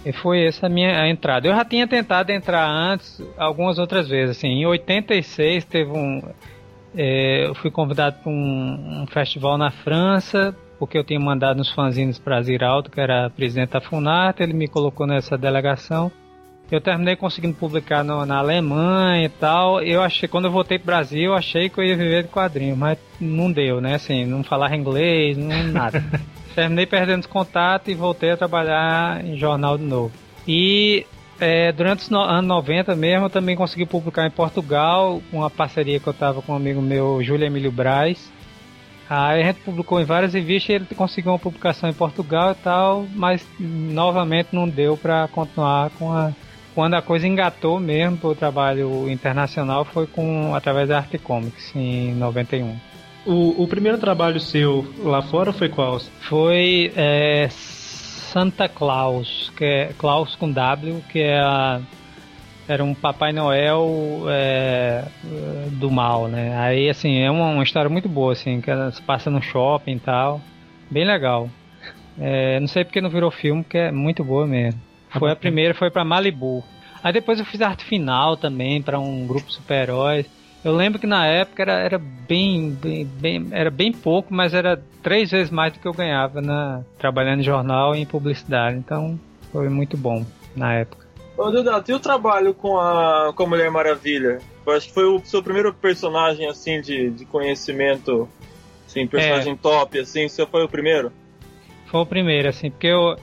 E 0.06 0.14
foi 0.14 0.46
essa 0.46 0.68
a 0.68 0.70
minha 0.70 1.08
entrada. 1.10 1.48
Eu 1.48 1.56
já 1.56 1.66
tinha 1.66 1.88
tentado 1.88 2.32
entrar 2.32 2.68
antes, 2.68 3.22
algumas 3.38 3.78
outras 3.78 4.08
vezes. 4.08 4.38
Assim, 4.38 4.48
em 4.48 4.66
86 4.66 5.66
teve 5.66 5.92
um. 5.92 6.22
É, 6.96 7.46
eu 7.48 7.56
fui 7.56 7.70
convidado 7.70 8.18
para 8.24 8.32
um, 8.32 9.02
um, 9.04 9.08
festival 9.08 9.58
na 9.58 9.70
França, 9.70 10.56
porque 10.80 10.98
eu 10.98 11.04
tinha 11.04 11.20
mandado 11.20 11.58
nos 11.58 11.72
fanzines 11.72 12.18
para 12.18 12.42
Ziraldo, 12.42 12.90
que 12.90 13.00
era 13.00 13.30
presidente 13.30 13.72
da 13.72 13.82
Funarte, 13.82 14.42
ele 14.42 14.54
me 14.54 14.68
colocou 14.68 15.06
nessa 15.06 15.38
delegação. 15.38 16.12
Eu 16.72 16.80
terminei 16.80 17.16
conseguindo 17.16 17.56
publicar 17.56 18.04
no, 18.04 18.26
na 18.26 18.38
Alemanha 18.38 19.26
e 19.26 19.30
tal. 19.30 19.82
Eu 19.82 20.02
achei, 20.04 20.30
quando 20.30 20.46
eu 20.46 20.52
voltei 20.52 20.78
pro 20.78 20.86
Brasil, 20.86 21.32
eu 21.32 21.34
achei 21.34 21.68
que 21.68 21.80
eu 21.80 21.84
ia 21.84 21.98
viver 21.98 22.24
de 22.24 22.30
quadrinho, 22.30 22.78
mas 22.78 22.98
não 23.20 23.52
deu, 23.52 23.82
né? 23.82 23.96
Assim, 23.96 24.24
não 24.26 24.44
falar 24.44 24.76
inglês, 24.76 25.36
não 25.36 25.64
nada. 25.64 26.04
terminei 26.60 26.86
perdendo 26.86 27.26
contato 27.30 27.90
e 27.90 27.96
voltei 27.96 28.32
a 28.32 28.38
trabalhar 28.38 29.24
em 29.24 29.38
jornal 29.38 29.78
de 29.78 29.86
novo. 29.86 30.12
E 30.46 31.06
é, 31.40 31.72
durante 31.72 32.02
os 32.02 32.10
no, 32.10 32.20
anos 32.20 32.46
90 32.46 32.96
mesmo, 32.98 33.28
eu 33.28 33.30
também 33.30 33.56
consegui 33.56 33.86
publicar 33.86 34.28
em 34.28 34.32
Portugal, 34.32 35.22
uma 35.32 35.50
parceria 35.50 36.02
que 36.02 36.08
eu 36.08 36.14
tava 36.14 36.42
com 36.42 36.52
um 36.52 36.56
amigo 36.58 36.82
meu, 36.82 37.24
Júlio 37.24 37.46
Emílio 37.46 37.72
Braz. 37.72 38.30
Aí 39.10 39.42
a 39.42 39.46
gente 39.46 39.62
publicou 39.62 40.02
em 40.02 40.04
várias 40.04 40.34
revistas 40.34 40.70
e 40.70 40.74
ele 40.74 40.86
conseguiu 40.96 41.32
uma 41.32 41.40
publicação 41.40 41.90
em 41.90 41.94
Portugal 41.94 42.52
e 42.52 42.56
tal, 42.56 43.08
mas 43.16 43.48
novamente 43.58 44.50
não 44.52 44.68
deu 44.68 44.98
para 44.98 45.30
continuar 45.30 45.90
com 45.92 46.12
a 46.12 46.34
quando 46.76 46.94
a 46.94 47.02
coisa 47.02 47.28
engatou 47.28 47.80
mesmo 47.80 48.18
para 48.18 48.30
o 48.30 48.36
trabalho 48.36 49.10
internacional 49.10 49.84
foi 49.84 50.06
com 50.08 50.54
através 50.54 50.88
da 50.88 50.98
Arte 50.98 51.18
Comics 51.18 51.76
em 51.76 52.14
91. 52.14 52.89
O, 53.26 53.64
o 53.64 53.68
primeiro 53.68 53.98
trabalho 53.98 54.40
seu 54.40 54.86
lá 55.00 55.22
fora 55.22 55.52
foi 55.52 55.70
qual? 55.70 56.00
Foi 56.22 56.92
é, 56.96 57.48
Santa 57.50 58.70
Claus, 58.70 59.52
que 59.56 59.66
é 59.66 59.94
Claus 59.98 60.36
com 60.36 60.52
W, 60.52 61.04
que 61.10 61.20
é 61.20 61.40
a, 61.40 61.82
era 62.68 62.84
um 62.84 62.94
Papai 62.94 63.34
Noel 63.34 64.26
é, 64.30 65.04
do 65.72 65.90
mal, 65.90 66.28
né? 66.28 66.56
Aí 66.58 66.90
assim 66.90 67.20
é 67.20 67.30
uma, 67.30 67.50
uma, 67.50 67.64
história 67.64 67.90
muito 67.90 68.08
boa, 68.08 68.34
assim, 68.34 68.62
que 68.62 68.72
se 68.92 69.02
passa 69.02 69.30
no 69.32 69.42
shopping 69.42 69.96
e 69.96 70.00
tal, 70.00 70.40
bem 70.90 71.04
legal. 71.04 71.50
É, 72.20 72.60
não 72.60 72.68
sei 72.68 72.84
porque 72.84 73.02
não 73.02 73.10
virou 73.10 73.32
filme, 73.32 73.64
que 73.64 73.78
é 73.78 73.92
muito 73.92 74.24
boa 74.24 74.46
mesmo. 74.46 74.80
Foi 75.18 75.32
a 75.32 75.36
primeira, 75.36 75.74
foi 75.74 75.90
para 75.90 76.06
Malibu. 76.06 76.64
Aí 77.04 77.12
depois 77.12 77.40
eu 77.40 77.46
fiz 77.46 77.62
arte 77.62 77.84
final 77.84 78.38
também 78.38 78.82
para 78.82 79.00
um 79.00 79.26
grupo 79.26 79.52
super-heróis. 79.52 80.28
Eu 80.64 80.76
lembro 80.76 81.00
que 81.00 81.08
na 81.08 81.26
época 81.26 81.62
era, 81.62 81.74
era 81.80 81.98
bem, 81.98 82.72
bem, 82.72 83.06
bem, 83.06 83.48
era 83.52 83.70
bem 83.70 83.94
pouco, 83.94 84.34
mas 84.34 84.54
era 84.54 84.82
três 85.02 85.32
vezes 85.32 85.50
mais 85.50 85.72
do 85.72 85.80
que 85.80 85.88
eu 85.88 85.94
ganhava 85.94 86.42
na, 86.42 86.84
trabalhando 86.98 87.40
em 87.40 87.44
jornal 87.44 87.96
e 87.96 88.00
em 88.00 88.06
publicidade. 88.06 88.78
Então 88.78 89.18
foi 89.52 89.70
muito 89.70 89.96
bom 89.96 90.26
na 90.56 90.74
época. 90.74 91.08
Ô 91.38 91.50
Duda, 91.50 91.82
e 91.88 91.94
o 91.94 92.00
trabalho 92.00 92.54
com 92.54 92.78
a, 92.78 93.32
com 93.34 93.44
a 93.44 93.48
Mulher 93.48 93.72
Maravilha? 93.72 94.40
Eu 94.66 94.74
acho 94.74 94.88
que 94.88 94.94
foi 94.94 95.06
o 95.06 95.24
seu 95.24 95.42
primeiro 95.42 95.74
personagem 95.74 96.48
assim 96.50 96.82
de, 96.82 97.10
de 97.12 97.24
conhecimento, 97.24 98.28
assim, 98.86 99.08
personagem 99.08 99.54
é. 99.54 99.56
top, 99.56 99.98
assim, 99.98 100.28
você 100.28 100.46
foi 100.46 100.66
o 100.66 100.68
primeiro? 100.68 101.14
Foi 101.86 102.02
o 102.02 102.06
primeiro, 102.06 102.50
assim, 102.50 102.70
porque 102.70 102.88
eu, 102.88 103.16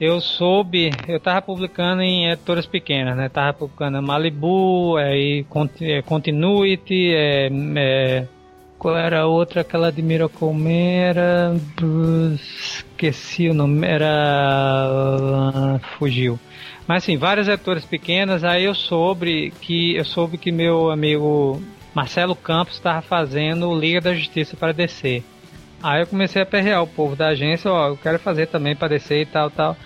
eu 0.00 0.20
soube, 0.20 0.90
eu 1.06 1.20
tava 1.20 1.40
publicando 1.40 2.02
em 2.02 2.30
editoras 2.30 2.66
pequenas, 2.66 3.16
né? 3.16 3.28
Tava 3.28 3.52
publicando 3.52 4.02
Malibu, 4.02 4.96
aí 4.96 5.46
é, 5.80 6.02
Continuity, 6.02 7.14
é, 7.14 7.48
é, 7.76 8.26
qual 8.78 8.96
era 8.96 9.20
a 9.20 9.26
outra, 9.26 9.60
aquela 9.60 9.92
de 9.92 10.02
Miracle 10.02 10.52
esqueci 12.34 13.48
o 13.48 13.54
nome, 13.54 13.86
era... 13.86 14.10
fugiu. 15.98 16.38
Mas 16.86 17.04
assim, 17.04 17.16
várias 17.16 17.48
editoras 17.48 17.84
pequenas, 17.84 18.44
aí 18.44 18.64
eu 18.64 18.74
soube 18.74 19.52
que, 19.60 19.96
eu 19.96 20.04
soube 20.04 20.36
que 20.36 20.52
meu 20.52 20.90
amigo 20.90 21.62
Marcelo 21.94 22.34
Campos 22.36 22.74
estava 22.74 23.00
fazendo 23.00 23.74
Liga 23.74 24.00
da 24.00 24.12
Justiça 24.12 24.56
para 24.56 24.72
DC. 24.72 25.22
Aí 25.84 26.00
eu 26.00 26.06
comecei 26.06 26.40
a 26.40 26.46
perrear 26.46 26.82
o 26.82 26.86
povo 26.86 27.14
da 27.14 27.28
agência, 27.28 27.70
ó, 27.70 27.88
eu 27.88 27.96
quero 27.98 28.18
fazer 28.18 28.46
também 28.46 28.74
para 28.74 28.88
descer 28.88 29.20
e 29.20 29.26
tal, 29.26 29.50
tal. 29.50 29.76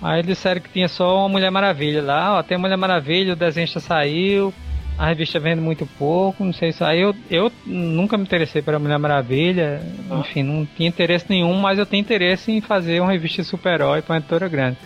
Aí 0.00 0.22
disseram 0.22 0.60
que 0.60 0.68
tinha 0.68 0.86
só 0.86 1.18
uma 1.18 1.28
Mulher 1.28 1.50
Maravilha 1.50 2.00
lá, 2.00 2.38
ó, 2.38 2.42
tem 2.44 2.56
Mulher 2.56 2.76
Maravilha, 2.76 3.32
o 3.32 3.36
desenho 3.36 3.66
já 3.66 3.80
saiu, 3.80 4.54
a 4.96 5.08
revista 5.08 5.40
vende 5.40 5.60
muito 5.60 5.84
pouco, 5.84 6.44
não 6.44 6.52
sei 6.52 6.70
se 6.70 6.84
aí 6.84 7.00
eu, 7.00 7.12
eu 7.28 7.50
nunca 7.66 8.16
me 8.16 8.22
interessei 8.22 8.62
pela 8.62 8.78
Mulher 8.78 9.00
Maravilha, 9.00 9.82
ah. 10.08 10.20
enfim, 10.20 10.44
não 10.44 10.64
tinha 10.64 10.88
interesse 10.88 11.26
nenhum, 11.28 11.54
mas 11.54 11.76
eu 11.76 11.84
tenho 11.84 12.02
interesse 12.02 12.52
em 12.52 12.60
fazer 12.60 13.00
uma 13.00 13.10
revista 13.10 13.42
super-herói 13.42 14.00
para 14.00 14.14
uma 14.14 14.18
editora 14.20 14.46
grande. 14.46 14.78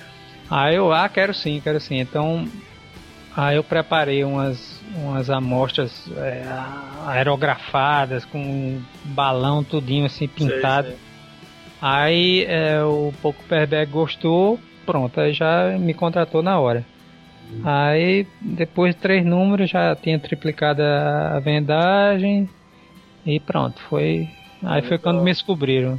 Aí 0.50 0.76
eu, 0.76 0.90
ah, 0.90 1.06
quero 1.06 1.34
sim, 1.34 1.60
quero 1.62 1.80
sim. 1.80 1.98
Então, 1.98 2.48
aí 3.36 3.56
eu 3.56 3.62
preparei 3.62 4.24
umas 4.24 4.71
umas 4.96 5.30
amostras 5.30 6.10
é, 6.16 6.44
aerografadas 7.06 8.24
com 8.24 8.38
um 8.38 8.82
balão 9.04 9.64
tudinho 9.64 10.06
assim 10.06 10.28
pintado. 10.28 10.88
Sei, 10.88 10.96
sei. 10.96 11.12
Aí 11.80 12.44
é, 12.44 12.82
o 12.82 13.12
Poco 13.20 13.42
Perberg 13.44 13.90
gostou, 13.90 14.58
pronto, 14.86 15.20
aí 15.20 15.32
já 15.32 15.76
me 15.78 15.94
contratou 15.94 16.42
na 16.42 16.58
hora. 16.58 16.84
Aí 17.64 18.26
depois 18.40 18.94
de 18.94 19.00
três 19.00 19.24
números 19.24 19.70
já 19.70 19.94
tinha 19.94 20.18
triplicado 20.18 20.82
a 20.82 21.38
vendagem 21.40 22.48
e 23.26 23.38
pronto, 23.38 23.80
foi. 23.88 24.28
Aí 24.62 24.82
foi 24.82 24.98
quando 24.98 25.22
me 25.22 25.30
descobriram. 25.30 25.98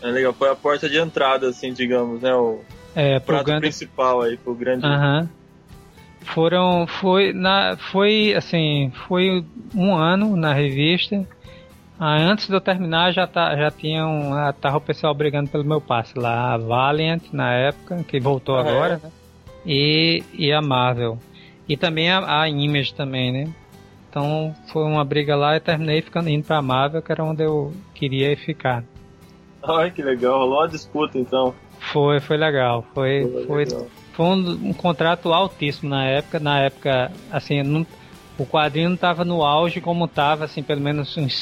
É 0.00 0.08
legal, 0.08 0.32
foi 0.32 0.48
a 0.48 0.54
porta 0.54 0.88
de 0.88 0.98
entrada, 0.98 1.48
assim, 1.48 1.72
digamos, 1.72 2.22
né? 2.22 2.32
O 2.34 2.60
é, 2.94 3.18
prato 3.18 3.46
grande... 3.46 3.62
principal 3.62 4.22
aí, 4.22 4.36
pro 4.36 4.54
grande. 4.54 4.86
Aham. 4.86 5.28
Foram, 6.34 6.86
foi, 6.86 7.32
na, 7.32 7.76
foi 7.90 8.34
assim, 8.34 8.92
foi 9.06 9.44
um 9.74 9.94
ano 9.94 10.36
na 10.36 10.52
revista. 10.52 11.26
Ah, 11.98 12.16
antes 12.16 12.46
de 12.46 12.54
eu 12.54 12.60
terminar 12.60 13.12
já, 13.12 13.26
tá, 13.26 13.56
já 13.56 13.70
tinham, 13.70 14.30
já 14.34 14.52
tava 14.52 14.76
o 14.76 14.80
pessoal 14.80 15.14
brigando 15.14 15.50
pelo 15.50 15.64
meu 15.64 15.80
passe 15.80 16.18
lá, 16.18 16.54
a 16.54 16.56
Valiant 16.56 17.22
na 17.32 17.52
época, 17.52 18.04
que 18.04 18.20
voltou 18.20 18.56
ah, 18.56 18.60
agora, 18.60 19.00
é. 19.02 19.06
né? 19.06 19.12
E, 19.66 20.22
e 20.32 20.52
a 20.52 20.60
Marvel. 20.60 21.18
E 21.68 21.76
também 21.76 22.10
a, 22.10 22.42
a 22.42 22.48
Image 22.48 22.94
também, 22.94 23.32
né? 23.32 23.52
Então 24.08 24.54
foi 24.72 24.84
uma 24.84 25.04
briga 25.04 25.34
lá 25.34 25.56
e 25.56 25.60
terminei 25.60 26.02
ficando 26.02 26.28
indo 26.28 26.44
pra 26.44 26.62
Marvel, 26.62 27.02
que 27.02 27.10
era 27.10 27.24
onde 27.24 27.42
eu 27.42 27.72
queria 27.94 28.36
ficar. 28.36 28.84
Ai, 29.62 29.90
que 29.90 30.02
legal, 30.02 30.38
rolou 30.38 30.62
a 30.62 30.66
disputa 30.66 31.18
então. 31.18 31.54
Foi, 31.92 32.20
foi 32.20 32.36
legal. 32.36 32.84
Foi, 32.94 33.22
foi, 33.22 33.46
foi, 33.46 33.64
legal 33.64 33.80
foi 33.80 33.97
um, 34.24 34.68
um, 34.70 34.72
contrato 34.72 35.32
altíssimo 35.32 35.90
na 35.90 36.04
época. 36.04 36.38
Na 36.38 36.60
época, 36.60 37.12
assim, 37.30 37.62
não, 37.62 37.86
o 38.36 38.46
quadrinho 38.46 38.88
não 38.88 38.94
estava 38.94 39.24
no 39.24 39.44
auge 39.44 39.80
como 39.80 40.04
estava, 40.04 40.44
assim, 40.44 40.62
pelo 40.62 40.80
menos 40.80 41.16
uns 41.16 41.34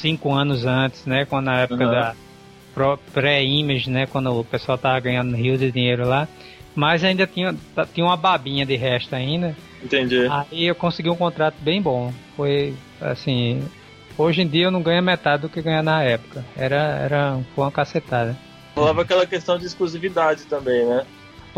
cinco 0.00 0.32
anos 0.32 0.64
antes, 0.64 1.04
né? 1.04 1.24
Quando 1.24 1.46
na 1.46 1.60
época 1.60 1.84
uhum. 1.84 1.90
da 1.90 2.14
pré-image, 3.12 3.90
né? 3.90 4.06
Quando 4.06 4.38
o 4.38 4.44
pessoal 4.44 4.78
tava 4.78 5.00
ganhando 5.00 5.36
rios 5.36 5.58
de 5.58 5.70
dinheiro 5.70 6.06
lá. 6.06 6.28
Mas 6.74 7.02
ainda 7.02 7.26
tinha, 7.26 7.54
tinha 7.92 8.06
uma 8.06 8.16
babinha 8.16 8.64
de 8.64 8.76
resto 8.76 9.14
ainda. 9.14 9.56
Entendi. 9.82 10.28
Aí 10.30 10.66
eu 10.66 10.74
consegui 10.74 11.10
um 11.10 11.16
contrato 11.16 11.56
bem 11.60 11.82
bom. 11.82 12.12
Foi, 12.36 12.74
assim... 13.00 13.62
Hoje 14.16 14.42
em 14.42 14.48
dia 14.48 14.64
eu 14.64 14.70
não 14.72 14.82
ganho 14.82 15.00
metade 15.00 15.42
do 15.42 15.48
que 15.48 15.62
ganha 15.62 15.80
na 15.80 16.02
época. 16.02 16.44
Era, 16.56 16.76
era 16.76 17.40
foi 17.54 17.64
uma 17.64 17.70
cacetada. 17.70 18.36
Falava 18.74 19.02
aquela 19.02 19.24
questão 19.24 19.56
de 19.56 19.66
exclusividade 19.66 20.44
também, 20.46 20.84
né? 20.84 21.06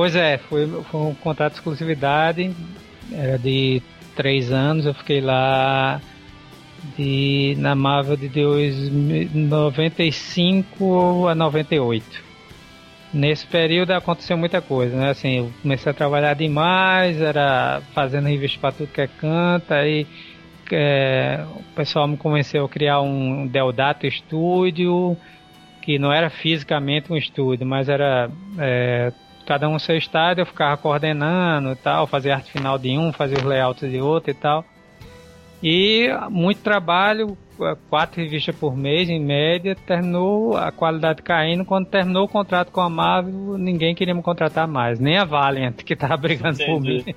Pois 0.01 0.17
é, 0.17 0.39
foi, 0.39 0.67
foi 0.85 1.01
um 1.03 1.15
contrato 1.15 1.53
de 1.53 1.59
exclusividade, 1.59 2.57
era 3.13 3.39
de 3.39 3.83
três 4.17 4.51
anos, 4.51 4.87
eu 4.87 4.95
fiquei 4.95 5.21
lá 5.21 6.01
de, 6.97 7.55
na 7.59 7.75
Marvel 7.75 8.17
de 8.17 8.31
95 9.35 11.29
a 11.29 11.35
98. 11.35 12.25
Nesse 13.13 13.47
período 13.47 13.91
aconteceu 13.91 14.39
muita 14.39 14.63
coisa, 14.63 14.97
né? 14.97 15.11
Assim, 15.11 15.37
eu 15.37 15.53
comecei 15.61 15.93
a 15.93 15.95
trabalhar 15.95 16.33
demais, 16.33 17.21
era 17.21 17.83
fazendo 17.93 18.27
revista 18.27 18.59
para 18.59 18.73
tudo 18.73 18.89
que 18.91 19.03
é 19.03 19.07
canta, 19.07 19.75
aí 19.75 20.07
é, 20.73 21.45
o 21.57 21.75
pessoal 21.75 22.09
me 22.09 22.17
convenceu 22.17 22.65
a 22.65 22.69
criar 22.71 23.03
um 23.03 23.47
Deodato 23.47 24.11
Studio, 24.11 25.15
que 25.83 25.99
não 25.99 26.11
era 26.11 26.31
fisicamente 26.31 27.13
um 27.13 27.19
estúdio, 27.19 27.67
mas 27.67 27.91
era 27.91 28.31
é, 28.59 29.13
cada 29.51 29.69
um 29.69 29.81
seu 29.81 29.97
estádio, 29.97 30.43
eu 30.43 30.47
ficava 30.47 30.77
coordenando 30.77 31.73
e 31.73 31.75
tal, 31.75 32.07
fazia 32.07 32.37
arte 32.37 32.53
final 32.53 32.79
de 32.79 32.97
um, 32.97 33.13
fazia 33.13 33.37
os 33.37 33.43
layouts 33.43 33.91
de 33.91 34.01
outro 34.01 34.31
e 34.31 34.35
tal. 34.35 34.65
E 35.61 36.09
muito 36.31 36.63
trabalho, 36.63 37.37
quatro 37.89 38.23
revistas 38.23 38.55
por 38.55 38.77
mês 38.77 39.11
em 39.11 39.19
média, 39.19 39.75
terminou 39.75 40.57
a 40.57 40.71
qualidade 40.71 41.21
caindo. 41.23 41.65
Quando 41.65 41.87
terminou 41.87 42.27
o 42.27 42.29
contrato 42.29 42.71
com 42.71 42.81
a 42.81 42.89
Marvel, 42.89 43.59
ninguém 43.59 43.93
queria 43.93 44.15
me 44.15 44.23
contratar 44.23 44.69
mais, 44.69 45.01
nem 45.01 45.19
a 45.19 45.25
Valiant, 45.25 45.75
que 45.79 45.95
estava 45.95 46.15
brigando 46.23 46.63
Entendi. 46.63 46.69
por 46.71 46.81
mim. 46.81 47.15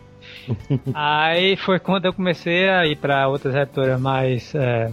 Aí 0.91 1.55
foi 1.55 1.77
quando 1.77 2.05
eu 2.05 2.13
comecei 2.13 2.67
a 2.67 2.83
ir 2.87 2.95
para 2.95 3.27
outras 3.27 3.53
editoras 3.53 4.01
mais. 4.01 4.55
É, 4.55 4.91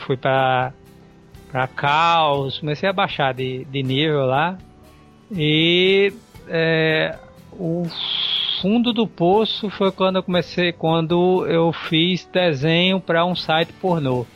fui 0.00 0.18
para 0.18 0.74
para 1.50 1.66
Caos, 1.66 2.58
comecei 2.58 2.88
a 2.90 2.92
baixar 2.92 3.32
de, 3.32 3.64
de 3.64 3.82
nível 3.82 4.26
lá. 4.26 4.58
E 5.32 6.12
é, 6.48 7.18
o 7.52 7.86
fundo 8.60 8.92
do 8.92 9.06
poço 9.06 9.70
foi 9.70 9.92
quando 9.92 10.16
eu 10.16 10.22
comecei, 10.22 10.72
quando 10.72 11.46
eu 11.46 11.72
fiz 11.72 12.24
desenho 12.32 13.00
para 13.00 13.24
um 13.24 13.34
site 13.36 13.72
pornô. 13.74 14.26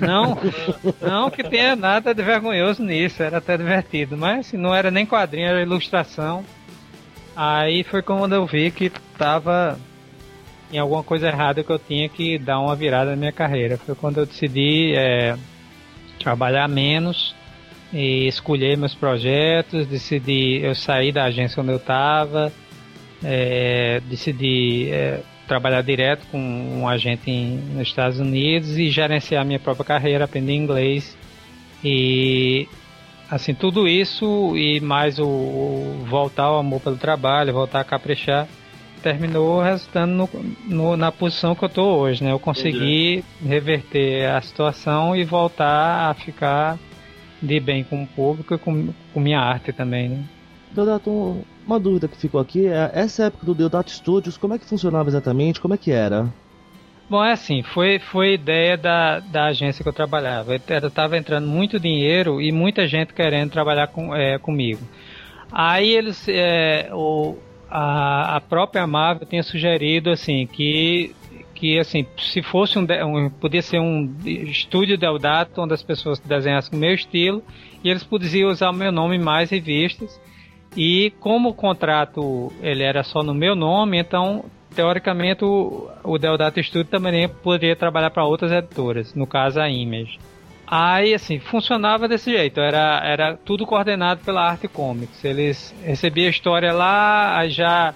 Não, 0.00 0.38
não 1.00 1.30
que 1.30 1.44
tenha 1.44 1.76
nada 1.76 2.14
de 2.14 2.22
vergonhoso 2.22 2.82
nisso, 2.82 3.22
era 3.22 3.38
até 3.38 3.56
divertido, 3.56 4.16
mas 4.16 4.46
assim, 4.46 4.56
não 4.56 4.74
era 4.74 4.90
nem 4.90 5.06
quadrinho, 5.06 5.46
era 5.46 5.62
ilustração. 5.62 6.44
Aí 7.36 7.82
foi 7.84 8.02
quando 8.02 8.34
eu 8.34 8.46
vi 8.46 8.70
que 8.70 8.90
tava 9.16 9.78
em 10.72 10.78
alguma 10.78 11.02
coisa 11.02 11.28
errada 11.28 11.62
que 11.62 11.70
eu 11.70 11.78
tinha 11.78 12.08
que 12.08 12.38
dar 12.38 12.58
uma 12.58 12.74
virada 12.74 13.10
na 13.10 13.16
minha 13.16 13.32
carreira. 13.32 13.76
Foi 13.76 13.94
quando 13.94 14.18
eu 14.18 14.26
decidi 14.26 14.94
é, 14.96 15.36
trabalhar 16.18 16.68
menos 16.68 17.34
e 17.92 18.26
escolher 18.26 18.76
meus 18.76 18.94
projetos, 18.94 19.86
decidi 19.86 20.60
eu 20.62 20.74
sair 20.74 21.12
da 21.12 21.24
agência 21.24 21.62
onde 21.62 21.72
eu 21.72 21.76
estava, 21.76 22.52
é, 23.22 24.00
decidi 24.08 24.88
é, 24.90 25.20
trabalhar 25.46 25.82
direto 25.82 26.26
com 26.28 26.38
um 26.38 26.88
agente 26.88 27.30
em, 27.30 27.56
nos 27.74 27.88
Estados 27.88 28.18
Unidos 28.18 28.78
e 28.78 28.90
gerenciar 28.90 29.44
minha 29.44 29.58
própria 29.58 29.84
carreira, 29.84 30.24
aprender 30.24 30.54
inglês 30.54 31.16
e 31.84 32.66
assim 33.30 33.54
tudo 33.54 33.86
isso 33.86 34.56
e 34.56 34.80
mais 34.80 35.18
o, 35.18 35.26
o 35.26 36.04
voltar 36.08 36.44
ao 36.44 36.58
amor 36.58 36.80
pelo 36.80 36.96
trabalho, 36.96 37.52
voltar 37.52 37.80
a 37.80 37.84
caprichar 37.84 38.48
terminou 39.02 39.60
resultando 39.60 40.12
no, 40.12 40.28
no, 40.64 40.96
na 40.96 41.10
posição 41.10 41.54
que 41.54 41.64
eu 41.64 41.68
estou 41.68 41.98
hoje, 41.98 42.22
né? 42.22 42.30
Eu 42.30 42.38
consegui 42.38 43.24
Entendi. 43.40 43.48
reverter 43.48 44.30
a 44.30 44.40
situação 44.40 45.16
e 45.16 45.24
voltar 45.24 46.08
a 46.08 46.14
ficar 46.14 46.78
de 47.42 47.60
bem 47.60 47.82
com 47.82 48.04
o 48.04 48.06
público 48.06 48.54
e 48.54 48.58
com, 48.58 48.88
com 49.12 49.20
minha 49.20 49.40
arte 49.40 49.72
também, 49.72 50.08
né? 50.08 50.24
Deodato, 50.70 51.44
uma 51.66 51.78
dúvida 51.78 52.08
que 52.08 52.16
ficou 52.16 52.40
aqui 52.40 52.66
é 52.66 52.90
essa 52.94 53.24
época 53.24 53.44
do 53.44 53.54
Deodato 53.54 53.90
Studios, 53.90 54.38
como 54.38 54.54
é 54.54 54.58
que 54.58 54.64
funcionava 54.64 55.08
exatamente? 55.08 55.60
Como 55.60 55.74
é 55.74 55.76
que 55.76 55.90
era? 55.90 56.32
Bom, 57.10 57.22
é 57.22 57.32
assim, 57.32 57.62
foi, 57.62 57.98
foi 57.98 58.34
ideia 58.34 58.76
da, 58.76 59.20
da 59.20 59.46
agência 59.46 59.82
que 59.82 59.88
eu 59.88 59.92
trabalhava. 59.92 60.54
Estava 60.56 61.18
entrando 61.18 61.46
muito 61.46 61.78
dinheiro 61.78 62.40
e 62.40 62.50
muita 62.50 62.86
gente 62.86 63.12
querendo 63.12 63.50
trabalhar 63.50 63.88
com, 63.88 64.14
é, 64.14 64.38
comigo. 64.38 64.80
Aí 65.50 65.90
eles, 65.90 66.26
é, 66.28 66.88
o, 66.92 67.36
a, 67.68 68.36
a 68.36 68.40
própria 68.40 68.86
Marvel 68.86 69.26
tinha 69.26 69.42
sugerido 69.42 70.10
assim 70.10 70.46
que 70.46 71.14
que 71.62 71.78
assim 71.78 72.04
se 72.18 72.42
fosse 72.42 72.76
um, 72.76 72.82
um 72.82 73.30
podia 73.30 73.62
ser 73.62 73.78
um 73.78 74.12
estúdio 74.24 74.98
Deodato 74.98 75.60
onde 75.62 75.72
as 75.72 75.80
pessoas 75.80 76.18
desenhassem 76.18 76.76
o 76.76 76.80
meu 76.80 76.92
estilo 76.92 77.40
e 77.84 77.88
eles 77.88 78.02
podiam 78.02 78.50
usar 78.50 78.70
o 78.70 78.74
meu 78.74 78.90
nome 78.90 79.14
em 79.14 79.20
mais 79.20 79.48
revistas 79.48 80.20
e 80.76 81.12
como 81.20 81.50
o 81.50 81.54
contrato 81.54 82.52
ele 82.60 82.82
era 82.82 83.04
só 83.04 83.22
no 83.22 83.32
meu 83.32 83.54
nome 83.54 83.96
então 83.96 84.44
teoricamente 84.74 85.44
o, 85.44 85.88
o 86.02 86.18
Deodato 86.18 86.60
Studio 86.60 86.90
também 86.90 87.28
poderia 87.28 87.76
trabalhar 87.76 88.10
para 88.10 88.24
outras 88.24 88.50
editoras 88.50 89.14
no 89.14 89.24
caso 89.24 89.60
a 89.60 89.70
Image 89.70 90.18
Aí, 90.74 91.12
assim, 91.12 91.38
funcionava 91.38 92.08
desse 92.08 92.30
jeito. 92.30 92.58
Era, 92.58 93.02
era 93.04 93.36
tudo 93.36 93.66
coordenado 93.66 94.24
pela 94.24 94.48
Arte 94.48 94.66
Comics. 94.68 95.22
Eles 95.22 95.74
recebiam 95.84 96.28
a 96.28 96.30
história 96.30 96.72
lá, 96.72 97.46
já 97.46 97.92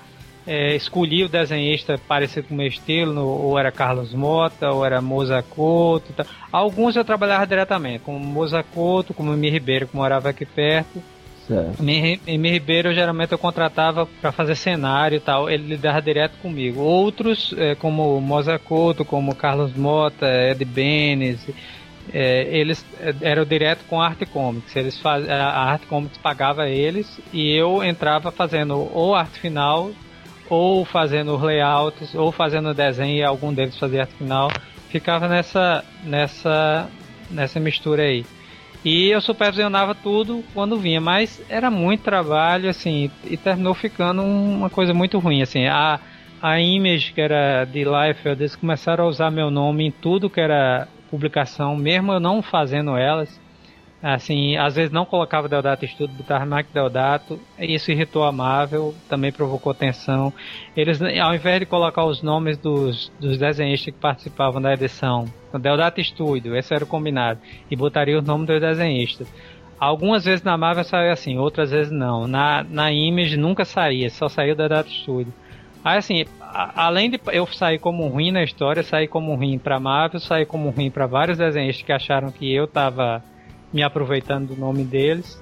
é, 0.47 0.75
escolhia 0.77 1.27
o 1.27 1.29
desenhista 1.29 1.99
parecido 2.07 2.49
com 2.49 2.55
o 2.55 2.57
meu 2.57 2.67
estilo, 2.67 3.27
ou 3.27 3.59
era 3.59 3.73
Carlos 3.73 4.15
Mota, 4.15 4.71
ou 4.71 4.85
era 4.85 5.01
Moza 5.01 5.43
Couto. 5.43 6.13
Tá. 6.13 6.25
Alguns 6.53 6.97
eu 6.97 7.05
trabalhava 7.05 7.47
diretamente, 7.47 8.01
como 8.01 8.19
Moza 8.19 8.63
Couto, 8.63 9.13
como 9.13 9.33
Mi 9.33 9.51
Ribeiro, 9.51 9.89
que 9.89 9.97
morava 9.97 10.29
aqui 10.29 10.47
perto. 10.47 11.03
Certo. 11.47 11.83
Mi, 11.83 12.21
Mi 12.27 12.51
Ribeiro, 12.51 12.93
geralmente 12.93 13.33
eu 13.33 13.39
contratava 13.39 14.07
para 14.21 14.33
fazer 14.33 14.57
cenário 14.57 15.17
e 15.17 15.21
tal, 15.21 15.49
ele 15.49 15.69
lidava 15.69 16.03
direto 16.03 16.37
comigo. 16.43 16.81
Outros, 16.81 17.55
é, 17.57 17.75
como 17.75 18.21
Moza 18.21 18.59
Couto, 18.59 19.05
como 19.05 19.35
Carlos 19.35 19.75
Mota, 19.75 20.27
Ed 20.27 20.65
Benes 20.65 21.47
é, 22.13 22.47
eles 22.57 22.85
é, 23.01 23.15
eram 23.21 23.45
direto 23.45 23.85
com 23.89 24.01
a 24.01 24.07
Arte 24.07 24.27
Comics. 24.27 24.75
Eles 24.77 24.99
faz, 24.99 25.29
a 25.29 25.47
Arte 25.47 25.87
Comics 25.87 26.19
pagava 26.19 26.69
eles 26.69 27.21
e 27.33 27.53
eu 27.53 27.83
entrava 27.83 28.31
fazendo 28.31 28.75
ou 28.93 29.15
arte 29.15 29.39
final, 29.41 29.91
ou 30.49 30.85
fazendo 30.85 31.35
os 31.35 31.43
layouts, 31.43 32.15
ou 32.15 32.31
fazendo 32.31 32.75
desenho 32.75 33.17
e 33.17 33.25
algum 33.25 33.53
deles 33.53 33.79
fazia 33.79 34.03
arte 34.03 34.15
final. 34.15 34.51
Ficava 34.89 35.29
nessa, 35.29 35.85
nessa, 36.05 36.89
nessa 37.31 37.59
mistura 37.61 38.03
aí. 38.03 38.25
E 38.85 39.11
eu 39.11 39.21
supervisionava 39.21 39.95
tudo 39.95 40.45
quando 40.55 40.79
vinha, 40.79 41.01
mas 41.01 41.43
era 41.49 41.71
muito 41.71 42.05
trabalho, 42.05 42.71
assim, 42.71 43.11
e 43.25 43.37
terminou 43.37 43.75
ficando 43.75 44.23
uma 44.23 44.71
coisa 44.71 44.95
muito 44.95 45.19
ruim, 45.19 45.43
assim. 45.43 45.67
A, 45.67 45.99
a 46.41 46.61
Image, 46.61 47.13
que 47.13 47.21
era 47.21 47.65
de 47.65 47.85
Life, 47.85 48.29
eles 48.29 48.55
começaram 48.55 49.05
a 49.05 49.09
usar 49.09 49.31
meu 49.31 49.51
nome 49.51 49.87
em 49.87 49.91
tudo 49.91 50.31
que 50.31 50.41
era 50.41 50.87
publicação, 51.11 51.77
mesmo 51.77 52.13
eu 52.13 52.21
não 52.21 52.41
fazendo 52.43 52.97
elas. 52.97 53.41
Assim, 54.03 54.57
às 54.57 54.77
vezes 54.77 54.93
não 54.93 55.07
colocava 55.07 55.49
Deodato 55.49 55.85
Estudo, 55.85 56.13
botava 56.13 56.45
Mike 56.45 56.71
Deodato. 56.73 57.41
Isso 57.59 57.91
irritou 57.91 58.25
a 58.25 58.31
Marvel, 58.31 58.95
também 59.09 59.33
provocou 59.33 59.73
tensão. 59.73 60.33
Eles, 60.77 61.01
ao 61.01 61.35
invés 61.35 61.61
de 61.61 61.67
colocar 61.67 62.05
os 62.05 62.23
nomes 62.23 62.59
dos, 62.59 63.11
dos 63.19 63.39
desenhistas 63.39 63.95
que 63.95 64.01
participavam 64.01 64.61
da 64.61 64.75
edição, 64.75 65.25
Deodato 65.59 66.03
Studio, 66.03 66.55
esse 66.55 66.75
era 66.75 66.85
o 66.85 66.87
combinado, 66.87 67.41
e 67.71 67.75
botaria 67.75 68.19
o 68.19 68.23
nome 68.23 68.47
dos 68.47 68.61
desenhistas. 68.61 69.33
Algumas 69.79 70.25
vezes 70.25 70.43
na 70.43 70.57
Marvel 70.57 70.85
saiu 70.85 71.13
assim, 71.13 71.39
outras 71.39 71.71
vezes 71.71 71.93
não. 71.93 72.27
Na, 72.27 72.65
na 72.65 72.93
Image 72.93 73.37
nunca 73.37 73.65
saía, 73.65 74.11
só 74.11 74.29
saiu 74.29 74.55
Deodato 74.55 74.91
Studio. 74.91 75.33
Aí 75.83 75.99
assim, 75.99 76.25
além 76.41 77.11
de 77.11 77.21
eu 77.33 77.47
sair 77.47 77.79
como 77.79 78.07
ruim 78.09 78.31
na 78.31 78.43
história, 78.43 78.83
sair 78.83 79.09
como 79.09 79.35
ruim 79.35 79.59
pra 79.59 79.81
Marvel, 79.81 80.21
sair 80.21 80.45
como 80.45 80.71
ruim 80.71 80.91
para 80.91 81.07
vários 81.07 81.39
desenhistas 81.39 81.85
que 81.85 81.93
acharam 81.93 82.31
que 82.31 82.53
eu 82.53 82.67
tava 82.67 83.23
me 83.77 83.83
aproveitando 83.83 84.55
do 84.55 84.57
nome 84.57 84.85
deles. 84.85 85.39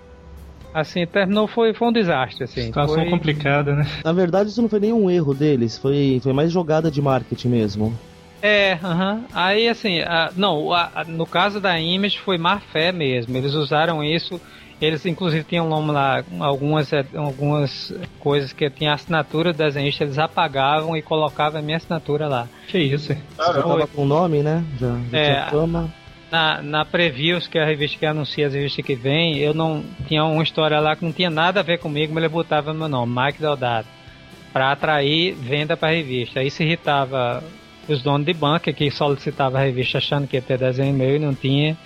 Assim, 0.75 1.07
terminou, 1.07 1.47
foi, 1.47 1.73
foi 1.73 1.89
um 1.89 1.93
desastre, 1.93 2.43
assim. 2.43 2.63
Situação 2.63 2.97
foi... 2.97 3.09
complicada, 3.09 3.77
né? 3.77 3.87
Na 4.05 4.13
verdade, 4.13 4.51
isso 4.51 4.61
não 4.61 4.69
foi 4.69 4.81
nenhum 4.81 5.09
erro 5.09 5.33
deles, 5.33 5.79
foi, 5.79 6.19
foi 6.21 6.33
mais 6.33 6.51
jogada 6.51 6.91
de 6.91 7.01
marketing 7.01 7.49
mesmo. 7.49 7.97
É, 8.43 8.73
aham. 8.83 9.15
Uh 9.15 9.19
-huh. 9.19 9.25
Aí, 9.33 9.69
assim, 9.69 10.01
a, 10.01 10.33
não, 10.37 10.73
a, 10.73 10.91
a, 10.97 11.05
no 11.05 11.25
caso 11.25 11.61
da 11.61 11.79
Image 11.79 12.19
foi 12.19 12.37
má 12.37 12.59
fé 12.59 12.91
mesmo. 12.91 13.37
Eles 13.37 13.55
usaram 13.55 14.03
isso 14.03 14.41
eles, 14.81 15.07
inclusive, 15.07 15.45
tinham 15.45 15.69
lá 15.69 16.23
algumas, 16.41 16.93
eh, 16.93 17.07
algumas 17.15 17.93
coisas 18.19 18.53
que 18.53 18.69
tinha 18.69 18.93
assinatura 18.93 19.53
do 19.53 19.57
desenhista, 19.57 20.05
eles 20.05 20.19
apagavam 20.19 20.97
e 20.97 21.03
colocavam 21.03 21.61
a 21.61 21.63
minha 21.63 21.77
assinatura 21.77 22.29
lá. 22.29 22.49
Que 22.69 22.79
isso? 22.79 23.15
Já 23.39 23.53
tava 23.63 23.87
com 23.87 24.03
o 24.03 24.07
nome, 24.07 24.43
né? 24.43 24.65
Já, 24.79 24.99
já 25.11 25.19
é, 25.19 25.25
tinha 25.25 25.47
fama. 25.47 25.95
Na, 26.35 26.63
na 26.63 26.85
Previews, 26.85 27.47
que 27.47 27.59
é 27.59 27.63
a 27.63 27.67
revista 27.67 27.99
que 27.99 28.07
anuncia 28.07 28.47
as 28.47 28.55
revistas 28.55 28.85
que 28.85 28.95
vem, 28.95 29.39
eu 29.39 29.55
não 29.55 29.85
tinha 30.09 30.25
uma 30.25 30.43
história 30.43 30.81
lá 30.81 30.97
que 30.97 31.05
não 31.05 31.13
tinha 31.13 31.31
nada 31.31 31.61
a 31.61 31.63
ver 31.63 31.79
comigo, 31.79 32.13
mas 32.13 32.25
ele 32.25 32.33
botava 32.33 32.75
meu 32.75 32.89
nome, 32.89 33.15
Mike 33.15 33.41
Deodato, 33.41 33.89
para 34.53 34.73
atrair 34.73 35.35
venda 35.35 35.77
para 35.77 35.91
a 35.91 35.93
revista. 35.93 36.43
Isso 36.43 36.63
irritava 36.63 37.43
os 37.89 38.03
donos 38.03 38.27
de 38.27 38.33
banca 38.33 38.73
que 38.73 38.91
solicitavam 38.91 39.61
a 39.61 39.65
revista 39.65 39.99
achando 39.99 40.27
que 40.27 40.37
ia 40.37 40.43
ter 40.43 40.59
desenho 40.59 40.93
meu 40.93 41.15
e 41.15 41.19
não 41.19 41.35
tinha 41.35 41.77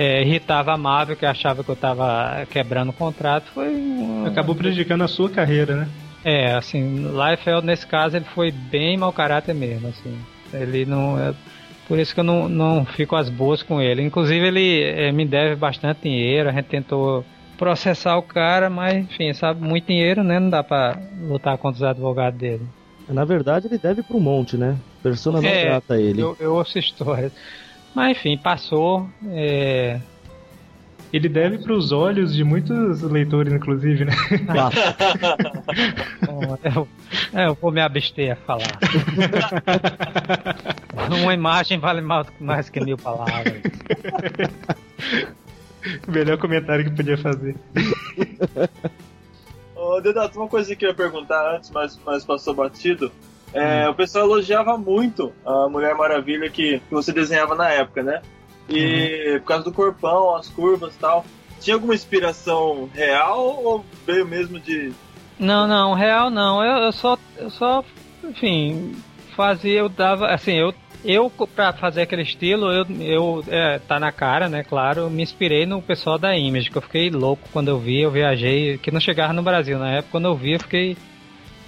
é, 0.00 0.22
irritava 0.22 0.72
a 0.72 0.76
Marvel, 0.78 1.14
que 1.14 1.26
achava 1.26 1.62
que 1.62 1.68
eu 1.68 1.76
tava 1.76 2.46
quebrando 2.50 2.88
o 2.88 2.92
contrato, 2.94 3.50
foi. 3.52 3.76
Acabou 4.26 4.54
prejudicando 4.54 5.02
a 5.02 5.08
sua 5.08 5.28
carreira, 5.28 5.76
né? 5.76 5.88
É, 6.24 6.52
assim, 6.54 7.06
Liefeld 7.06 7.66
nesse 7.66 7.86
caso 7.86 8.16
ele 8.16 8.24
foi 8.24 8.50
bem 8.50 8.96
mau 8.96 9.12
caráter 9.12 9.54
mesmo, 9.54 9.88
assim. 9.88 10.18
Ele 10.54 10.86
não. 10.86 11.18
É, 11.18 11.34
por 11.90 11.98
isso 11.98 12.14
que 12.14 12.20
eu 12.20 12.24
não, 12.24 12.48
não 12.48 12.86
fico 12.86 13.16
às 13.16 13.28
boas 13.28 13.64
com 13.64 13.82
ele. 13.82 14.00
Inclusive 14.00 14.46
ele 14.46 14.80
é, 14.80 15.10
me 15.10 15.26
deve 15.26 15.56
bastante 15.56 16.02
dinheiro, 16.02 16.48
a 16.48 16.52
gente 16.52 16.66
tentou 16.66 17.24
processar 17.58 18.16
o 18.16 18.22
cara, 18.22 18.70
mas 18.70 18.94
enfim, 18.94 19.32
sabe, 19.32 19.60
muito 19.60 19.88
dinheiro, 19.88 20.22
né? 20.22 20.38
Não 20.38 20.48
dá 20.48 20.62
pra 20.62 20.96
lutar 21.20 21.58
contra 21.58 21.78
os 21.78 21.82
advogados 21.82 22.38
dele. 22.38 22.62
Na 23.08 23.24
verdade, 23.24 23.66
ele 23.66 23.76
deve 23.76 24.04
pro 24.04 24.20
monte, 24.20 24.56
né? 24.56 24.76
Persona 25.02 25.40
não 25.40 25.48
é, 25.48 25.62
trata 25.64 26.00
ele. 26.00 26.22
Eu, 26.22 26.36
eu 26.38 26.54
ouço 26.54 26.78
histórias. 26.78 27.32
Mas 27.92 28.16
enfim, 28.16 28.38
passou. 28.38 29.10
É... 29.26 29.98
Ele 31.12 31.28
deve 31.28 31.58
para 31.58 31.72
os 31.72 31.90
olhos 31.90 32.32
de 32.32 32.44
muitos 32.44 33.02
leitores, 33.02 33.52
inclusive, 33.52 34.04
né? 34.04 34.12
Bom, 36.24 36.56
eu, 36.62 36.88
é, 37.34 37.48
eu, 37.48 37.58
vou 37.60 37.72
me 37.72 37.80
abster 37.80 38.30
a 38.30 38.36
falar. 38.36 38.78
Uma 41.22 41.34
imagem 41.34 41.78
vale 41.78 42.00
mais 42.40 42.70
que 42.70 42.80
mil 42.80 42.96
palavras. 42.96 43.60
Melhor 46.06 46.38
comentário 46.38 46.84
que 46.84 46.90
podia 46.90 47.16
fazer. 47.16 47.56
Ô, 49.74 50.00
Dedato, 50.00 50.38
uma 50.38 50.48
coisa 50.48 50.76
que 50.76 50.84
eu 50.84 50.90
ia 50.90 50.94
perguntar 50.94 51.56
antes, 51.56 51.70
mas, 51.70 51.98
mas 52.04 52.24
passou 52.24 52.54
batido. 52.54 53.10
É, 53.52 53.88
O 53.88 53.94
pessoal 53.94 54.26
elogiava 54.26 54.76
muito 54.76 55.32
a 55.44 55.68
Mulher 55.68 55.94
Maravilha 55.94 56.50
que, 56.50 56.80
que 56.80 56.94
você 56.94 57.12
desenhava 57.12 57.54
na 57.54 57.70
época, 57.70 58.02
né? 58.02 58.20
E 58.68 59.38
por 59.40 59.48
causa 59.48 59.64
do 59.64 59.72
corpão, 59.72 60.36
as 60.36 60.48
curvas 60.48 60.94
e 60.94 60.98
tal. 60.98 61.24
Tinha 61.60 61.74
alguma 61.74 61.94
inspiração 61.94 62.88
real 62.94 63.60
ou 63.64 63.84
veio 64.06 64.26
mesmo 64.26 64.60
de. 64.60 64.92
Não, 65.38 65.66
não, 65.66 65.94
real 65.94 66.30
não. 66.30 66.62
Eu, 66.62 66.84
eu 66.84 66.92
só, 66.92 67.18
eu 67.36 67.50
só, 67.50 67.82
enfim, 68.22 68.94
fazia, 69.34 69.80
eu 69.80 69.88
dava, 69.88 70.28
assim, 70.28 70.52
eu, 70.52 70.72
eu 71.04 71.30
pra 71.54 71.72
fazer 71.72 72.02
aquele 72.02 72.22
estilo, 72.22 72.70
eu, 72.70 72.86
eu 73.00 73.44
é, 73.48 73.78
tá 73.78 73.98
na 73.98 74.12
cara, 74.12 74.48
né, 74.48 74.62
claro, 74.62 75.08
me 75.10 75.22
inspirei 75.22 75.66
no 75.66 75.80
pessoal 75.80 76.18
da 76.18 76.36
Image, 76.36 76.70
que 76.70 76.76
eu 76.76 76.82
fiquei 76.82 77.10
louco 77.10 77.48
quando 77.52 77.68
eu 77.68 77.78
vi, 77.78 78.00
eu 78.00 78.10
viajei, 78.10 78.78
que 78.78 78.90
não 78.90 79.00
chegava 79.00 79.32
no 79.32 79.42
Brasil 79.42 79.78
na 79.78 79.90
época, 79.90 80.08
quando 80.10 80.26
eu 80.26 80.34
vi 80.34 80.52
eu 80.52 80.60
fiquei 80.60 80.96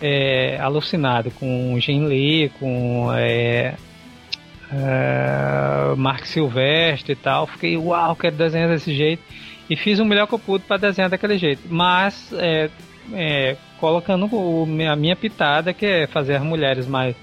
é, 0.00 0.58
alucinado 0.60 1.30
com 1.32 1.78
Jim 1.80 2.04
Lee, 2.06 2.50
com 2.58 3.12
é, 3.14 3.74
é, 4.72 5.94
Mark 5.96 6.26
Silvestre 6.26 7.12
e 7.12 7.16
tal, 7.16 7.46
fiquei, 7.46 7.76
uau, 7.76 8.14
quero 8.16 8.36
desenhar 8.36 8.68
desse 8.68 8.94
jeito, 8.94 9.22
e 9.70 9.76
fiz 9.76 9.98
o 9.98 10.04
melhor 10.04 10.26
que 10.26 10.34
eu 10.34 10.38
pude 10.38 10.64
para 10.64 10.76
desenhar 10.76 11.08
daquele 11.08 11.38
jeito, 11.38 11.62
mas 11.70 12.32
é, 12.34 12.68
é, 13.14 13.56
colocando 13.80 14.26
o, 14.26 14.66
a 14.90 14.96
minha 14.96 15.16
pitada, 15.16 15.72
que 15.72 15.86
é 15.86 16.06
fazer 16.06 16.34
as 16.34 16.42
mulheres 16.42 16.86
mais 16.86 17.16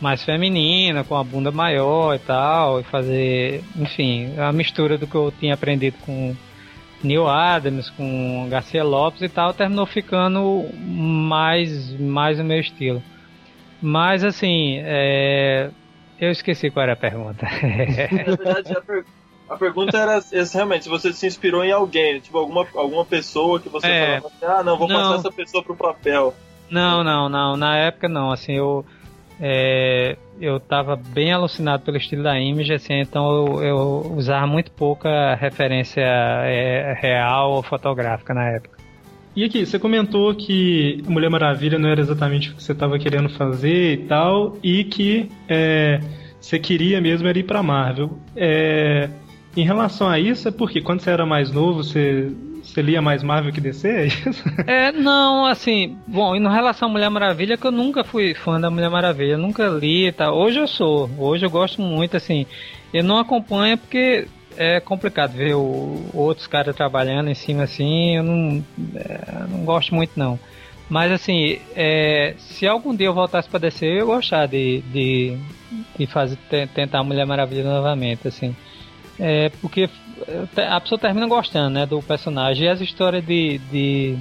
mais 0.00 0.22
feminina, 0.22 1.04
com 1.04 1.16
a 1.16 1.24
bunda 1.24 1.50
maior 1.50 2.14
e 2.14 2.18
tal, 2.18 2.80
e 2.80 2.84
fazer, 2.84 3.62
enfim, 3.76 4.34
a 4.38 4.52
mistura 4.52 4.98
do 4.98 5.06
que 5.06 5.14
eu 5.14 5.32
tinha 5.38 5.54
aprendido 5.54 5.96
com 6.04 6.34
Neil 7.02 7.26
Adams, 7.26 7.88
com 7.90 8.46
Garcia 8.50 8.84
Lopes 8.84 9.22
e 9.22 9.28
tal, 9.28 9.54
terminou 9.54 9.86
ficando 9.86 10.64
mais, 10.78 11.98
mais 11.98 12.38
o 12.38 12.44
meu 12.44 12.60
estilo. 12.60 13.02
Mas 13.80 14.24
assim, 14.24 14.78
é... 14.82 15.70
eu 16.20 16.30
esqueci 16.30 16.70
qual 16.70 16.84
era 16.84 16.92
a 16.94 16.96
pergunta. 16.96 17.46
Na 18.26 18.36
verdade, 18.36 18.72
a, 18.76 18.80
per- 18.80 19.04
a 19.48 19.56
pergunta 19.56 19.96
era 19.98 20.16
essa, 20.16 20.58
realmente 20.58 20.84
se 20.84 20.88
você 20.90 21.12
se 21.12 21.26
inspirou 21.26 21.64
em 21.64 21.72
alguém, 21.72 22.20
tipo 22.20 22.36
alguma, 22.38 22.66
alguma 22.74 23.04
pessoa 23.04 23.60
que 23.60 23.68
você 23.68 23.86
É. 23.86 24.06
falava 24.20 24.26
assim, 24.26 24.46
ah, 24.60 24.62
não, 24.62 24.78
vou 24.78 24.88
Não. 24.88 24.96
passar 24.96 25.14
essa 25.20 25.32
pessoa 25.32 25.62
pro 25.62 25.76
papel. 25.76 26.34
Não, 26.70 27.04
não, 27.04 27.28
não. 27.28 27.56
Na 27.56 27.76
época 27.76 28.08
não. 28.08 28.32
Assim, 28.32 28.54
eu 28.54 28.84
é, 29.40 30.16
eu 30.40 30.58
tava 30.58 30.96
bem 30.96 31.32
alucinado 31.32 31.82
pelo 31.82 31.96
estilo 31.96 32.22
da 32.22 32.38
Image, 32.38 32.72
assim, 32.72 32.94
então 32.94 33.46
eu, 33.46 33.62
eu 33.62 34.12
usava 34.16 34.46
muito 34.46 34.70
pouca 34.70 35.34
referência 35.34 36.02
é, 36.02 36.96
real 37.00 37.52
ou 37.52 37.62
fotográfica 37.62 38.32
na 38.32 38.48
época. 38.48 38.76
E 39.34 39.44
aqui, 39.44 39.66
você 39.66 39.78
comentou 39.78 40.34
que 40.34 41.02
Mulher 41.06 41.28
Maravilha 41.28 41.78
não 41.78 41.90
era 41.90 42.00
exatamente 42.00 42.50
o 42.50 42.54
que 42.54 42.62
você 42.62 42.72
estava 42.72 42.98
querendo 42.98 43.28
fazer 43.28 43.92
e 43.92 43.96
tal, 44.06 44.56
e 44.62 44.84
que 44.84 45.30
é, 45.46 46.00
você 46.40 46.58
queria 46.58 47.02
mesmo 47.02 47.28
era 47.28 47.38
ir 47.38 47.42
pra 47.42 47.62
Marvel. 47.62 48.18
É, 48.34 49.10
em 49.56 49.64
relação 49.64 50.08
a 50.08 50.18
isso, 50.18 50.48
é 50.48 50.50
porque 50.50 50.80
quando 50.80 51.00
você 51.00 51.10
era 51.10 51.24
mais 51.24 51.50
novo, 51.50 51.82
você, 51.82 52.30
você 52.62 52.82
lia 52.82 53.00
mais 53.00 53.22
Marvel 53.22 53.52
que 53.52 53.60
DC? 53.60 53.88
É 53.88 54.06
isso? 54.06 54.44
É, 54.66 54.90
não, 54.90 55.46
assim, 55.46 55.96
bom, 56.08 56.34
em 56.34 56.42
relação 56.42 56.88
à 56.88 56.90
Mulher 56.92 57.08
Maravilha, 57.08 57.56
que 57.56 57.66
eu 57.66 57.70
nunca 57.70 58.02
fui 58.02 58.34
fã 58.34 58.60
da 58.60 58.68
Mulher 58.68 58.90
Maravilha, 58.90 59.32
eu 59.32 59.38
nunca 59.38 59.68
li 59.68 60.08
e 60.08 60.12
tal. 60.12 60.36
Hoje 60.36 60.58
eu 60.58 60.66
sou, 60.66 61.08
hoje 61.18 61.46
eu 61.46 61.50
gosto 61.50 61.80
muito, 61.80 62.16
assim, 62.16 62.44
eu 62.92 63.04
não 63.04 63.18
acompanho 63.18 63.78
porque 63.78 64.26
é 64.56 64.80
complicado 64.80 65.32
ver 65.32 65.54
o, 65.54 66.10
outros 66.12 66.46
caras 66.46 66.74
trabalhando 66.74 67.28
em 67.30 67.34
cima 67.34 67.62
assim, 67.62 68.16
eu 68.16 68.22
não, 68.24 68.64
é, 68.96 69.46
não 69.48 69.64
gosto 69.64 69.94
muito 69.94 70.12
não. 70.16 70.38
Mas 70.88 71.12
assim, 71.12 71.58
é, 71.74 72.34
se 72.38 72.66
algum 72.66 72.94
dia 72.94 73.06
eu 73.06 73.14
voltasse 73.14 73.48
pra 73.48 73.58
descer, 73.58 73.88
eu 73.90 73.96
ia 73.96 74.04
gostar 74.04 74.46
de, 74.46 74.80
de, 74.82 75.36
de 75.98 76.06
fazer, 76.06 76.38
te- 76.48 76.66
tentar 76.68 77.00
a 77.00 77.04
Mulher 77.04 77.26
Maravilha 77.26 77.64
novamente, 77.64 78.26
assim. 78.26 78.54
É, 79.18 79.50
porque 79.60 79.88
a 80.68 80.80
pessoa 80.80 80.98
termina 80.98 81.26
gostando, 81.26 81.70
né, 81.70 81.86
do 81.86 82.02
personagem. 82.02 82.66
E 82.66 82.68
as 82.68 82.80
histórias 82.80 83.24
de, 83.24 83.58
de, 83.70 84.16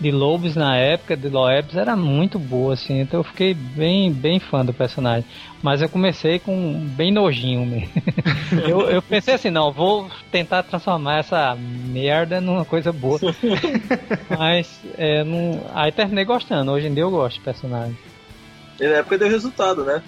de 0.00 0.10
Lobos 0.10 0.54
na 0.54 0.76
época, 0.76 1.16
de 1.16 1.28
Loebs, 1.28 1.76
era 1.76 1.96
muito 1.96 2.38
boa, 2.38 2.74
assim. 2.74 3.00
Então 3.00 3.20
eu 3.20 3.24
fiquei 3.24 3.54
bem, 3.54 4.12
bem 4.12 4.38
fã 4.38 4.64
do 4.64 4.72
personagem. 4.72 5.24
Mas 5.62 5.82
eu 5.82 5.88
comecei 5.88 6.38
com 6.38 6.86
bem 6.96 7.12
nojinho 7.12 7.66
mesmo. 7.66 7.90
eu, 8.66 8.82
eu 8.88 9.02
pensei 9.02 9.34
assim, 9.34 9.50
não, 9.50 9.72
vou 9.72 10.08
tentar 10.30 10.62
transformar 10.62 11.18
essa 11.18 11.56
merda 11.56 12.40
numa 12.40 12.64
coisa 12.64 12.92
boa. 12.92 13.18
Mas 14.38 14.80
é, 14.96 15.24
não... 15.24 15.60
aí 15.74 15.90
terminei 15.90 16.24
gostando. 16.24 16.70
Hoje 16.70 16.86
em 16.86 16.94
dia 16.94 17.02
eu 17.02 17.10
gosto 17.10 17.38
do 17.38 17.44
personagem. 17.44 17.98
E 18.80 18.86
na 18.86 18.96
época 18.96 19.18
deu 19.18 19.28
resultado, 19.28 19.84
né? 19.84 20.00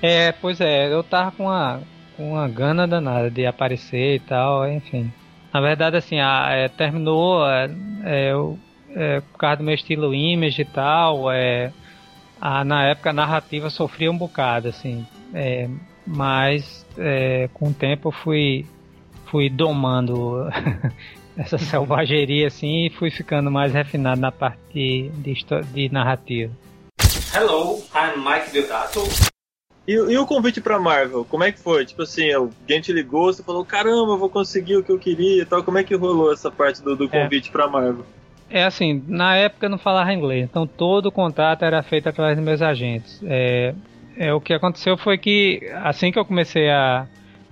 É, 0.00 0.32
pois 0.32 0.60
é, 0.60 0.92
eu 0.92 1.02
tava 1.02 1.32
com 1.32 1.44
uma, 1.44 1.82
com 2.18 2.32
uma 2.32 2.48
gana 2.48 2.86
danada 2.86 3.30
de 3.30 3.46
aparecer 3.46 4.16
e 4.16 4.18
tal, 4.20 4.68
enfim. 4.70 5.10
Na 5.54 5.60
verdade, 5.60 5.96
assim, 5.96 6.18
a, 6.20 6.48
é, 6.50 6.68
terminou 6.68 7.48
é, 7.48 7.70
é, 8.04 8.32
eu- 8.32 8.58
é, 8.94 9.20
por 9.20 9.38
causa 9.38 9.56
do 9.58 9.62
meu 9.64 9.74
estilo 9.74 10.12
image 10.14 10.60
e 10.62 10.64
tal, 10.64 11.30
é, 11.30 11.72
a, 12.40 12.64
na 12.64 12.84
época 12.88 13.10
a 13.10 13.12
narrativa 13.12 13.70
sofria 13.70 14.10
um 14.10 14.18
bocado, 14.18 14.68
assim. 14.68 15.06
é, 15.32 15.68
mas 16.06 16.84
é, 16.98 17.48
com 17.54 17.68
o 17.68 17.74
tempo 17.74 18.08
eu 18.08 18.12
fui, 18.12 18.66
fui 19.26 19.48
domando 19.50 20.48
essa 21.36 21.56
selvageria 21.58 22.46
assim 22.48 22.86
e 22.86 22.90
fui 22.90 23.10
ficando 23.10 23.50
mais 23.50 23.72
refinado 23.72 24.20
na 24.20 24.32
parte 24.32 24.58
de, 24.74 25.10
de, 25.10 25.34
de 25.72 25.92
narrativa. 25.92 26.52
Hello, 27.34 27.78
I'm 27.94 28.24
Mike 28.24 28.50
Deodato. 28.52 29.02
E, 29.88 29.92
e 29.94 30.18
o 30.18 30.26
convite 30.26 30.60
pra 30.60 30.78
Marvel, 30.78 31.24
como 31.24 31.44
é 31.44 31.50
que 31.50 31.58
foi? 31.58 31.86
Tipo 31.86 32.02
assim, 32.02 32.30
alguém 32.30 32.78
te 32.78 32.92
ligou, 32.92 33.32
você 33.32 33.42
falou, 33.42 33.64
caramba, 33.64 34.12
eu 34.12 34.18
vou 34.18 34.28
conseguir 34.28 34.76
o 34.76 34.82
que 34.84 34.92
eu 34.92 34.98
queria 34.98 35.42
e 35.42 35.46
tal. 35.46 35.64
Como 35.64 35.78
é 35.78 35.82
que 35.82 35.94
rolou 35.94 36.30
essa 36.30 36.50
parte 36.50 36.82
do, 36.82 36.94
do 36.94 37.04
É. 37.06 37.08
convite 37.08 37.50
pra 37.50 37.66
Marvel? 37.66 38.04
É 38.50 38.64
assim, 38.64 39.02
na 39.08 39.34
época 39.36 39.64
eu 39.64 39.70
não 39.70 39.78
falava 39.78 40.12
inglês, 40.12 40.44
então 40.44 40.66
todo 40.66 41.06
o 41.06 41.12
contato 41.12 41.64
era 41.64 41.82
feito 41.82 42.06
através 42.06 42.36
dos 42.36 42.44
meus 42.44 42.60
agentes. 42.60 43.18
É, 43.24 43.74
é, 44.16 44.34
o 44.34 44.40
que 44.42 44.52
aconteceu 44.52 44.96
foi 44.98 45.16
que 45.16 45.60
assim 45.82 46.12
que 46.12 46.18
eu 46.18 46.24
comecei 46.24 46.68
a 46.70 47.06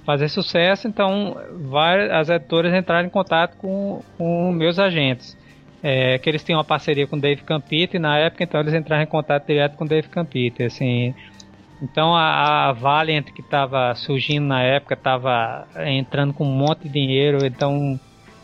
fazer 0.05 0.29
sucesso, 0.29 0.87
então 0.87 1.37
várias, 1.70 2.11
as 2.11 2.29
editoras 2.29 2.72
entraram 2.75 3.07
em 3.07 3.11
contato 3.11 3.57
com, 3.57 4.03
com 4.18 4.53
meus 4.53 4.79
agentes. 4.79 5.37
É, 5.83 6.18
que 6.18 6.29
eles 6.29 6.42
tinham 6.42 6.59
uma 6.59 6.64
parceria 6.64 7.07
com 7.07 7.16
o 7.16 7.20
Dave 7.20 7.42
Campita 7.42 7.96
e 7.96 8.01
na 8.01 8.18
época 8.18 8.42
então 8.44 8.61
eles 8.61 8.75
entraram 8.75 9.03
em 9.05 9.07
contato 9.07 9.46
direto 9.46 9.77
com 9.77 9.85
o 9.85 9.88
Dave 9.88 10.09
Campita. 10.09 10.64
Assim, 10.64 11.14
então 11.81 12.15
a, 12.15 12.69
a 12.69 12.73
Valiant 12.73 13.25
que 13.27 13.41
estava 13.41 13.95
surgindo 13.95 14.47
na 14.47 14.62
época 14.62 14.95
estava 14.95 15.67
entrando 15.87 16.33
com 16.33 16.45
um 16.45 16.53
monte 16.57 16.83
de 16.85 16.89
dinheiro, 16.89 17.45
então 17.45 17.99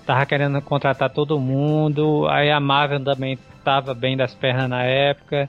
tava 0.06 0.26
querendo 0.26 0.60
contratar 0.62 1.10
todo 1.10 1.40
mundo. 1.40 2.26
Aí 2.28 2.50
a 2.50 2.60
Marvel 2.60 3.02
também 3.02 3.38
tava 3.64 3.94
bem 3.94 4.16
das 4.16 4.34
pernas 4.34 4.68
na 4.68 4.82
época. 4.82 5.48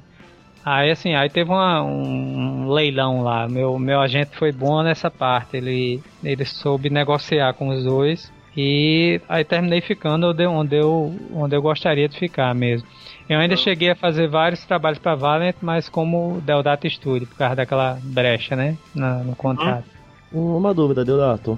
Aí 0.65 0.91
assim, 0.91 1.13
aí 1.13 1.29
teve 1.29 1.49
uma- 1.51 1.83
um 1.83 2.69
leilão 2.69 3.21
lá. 3.21 3.47
Meu, 3.49 3.77
meu 3.77 3.99
agente 3.99 4.35
foi 4.37 4.51
bom 4.51 4.81
nessa 4.81 5.11
parte. 5.11 5.57
Ele, 5.57 6.01
ele 6.23 6.45
soube 6.45 6.89
negociar 6.89 7.53
com 7.53 7.67
os 7.69 7.83
dois. 7.83 8.31
E 8.55 9.19
aí 9.27 9.43
terminei 9.43 9.81
ficando 9.81 10.27
onde, 10.49 10.75
eu, 10.75 11.13
onde 11.33 11.55
eu 11.55 11.61
gostaria 11.61 12.07
de 12.07 12.17
ficar 12.17 12.53
mesmo. 12.55 12.87
Eu 13.29 13.39
ainda 13.39 13.55
cheguei 13.55 13.89
a 13.89 13.95
fazer 13.95 14.27
vários 14.27 14.63
trabalhos 14.65 14.99
para 14.99 15.15
Valiant, 15.15 15.55
mas 15.61 15.87
como 15.87 16.41
Deodato 16.41 16.89
Studio, 16.89 17.27
por 17.27 17.37
causa 17.37 17.55
daquela 17.55 17.97
brecha, 18.03 18.55
né? 18.55 18.77
na- 18.93 19.23
no 19.23 19.35
contrato. 19.35 19.85
Uma 20.31 20.73
dúvida, 20.73 21.05
Deodato. 21.05 21.57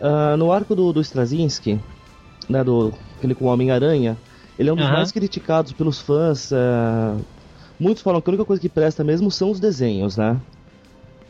Ah, 0.00 0.36
no 0.36 0.50
arco 0.52 0.74
do, 0.74 0.92
do 0.92 1.00
Straczynski, 1.00 1.78
né, 2.48 2.62
do, 2.64 2.92
aquele 3.16 3.34
com 3.34 3.44
o 3.46 3.48
Homem-Aranha, 3.48 4.16
ele 4.58 4.68
é 4.68 4.72
um 4.72 4.76
dos 4.76 4.90
mais 4.90 5.12
criticados 5.12 5.72
pelos 5.72 6.00
fãs. 6.00 6.52
ah, 6.52 7.16
muitos 7.78 8.02
falam 8.02 8.20
que 8.20 8.28
a 8.28 8.32
única 8.32 8.44
coisa 8.44 8.60
que 8.60 8.68
presta 8.68 9.04
mesmo 9.04 9.30
são 9.30 9.50
os 9.50 9.60
desenhos, 9.60 10.16
né? 10.16 10.40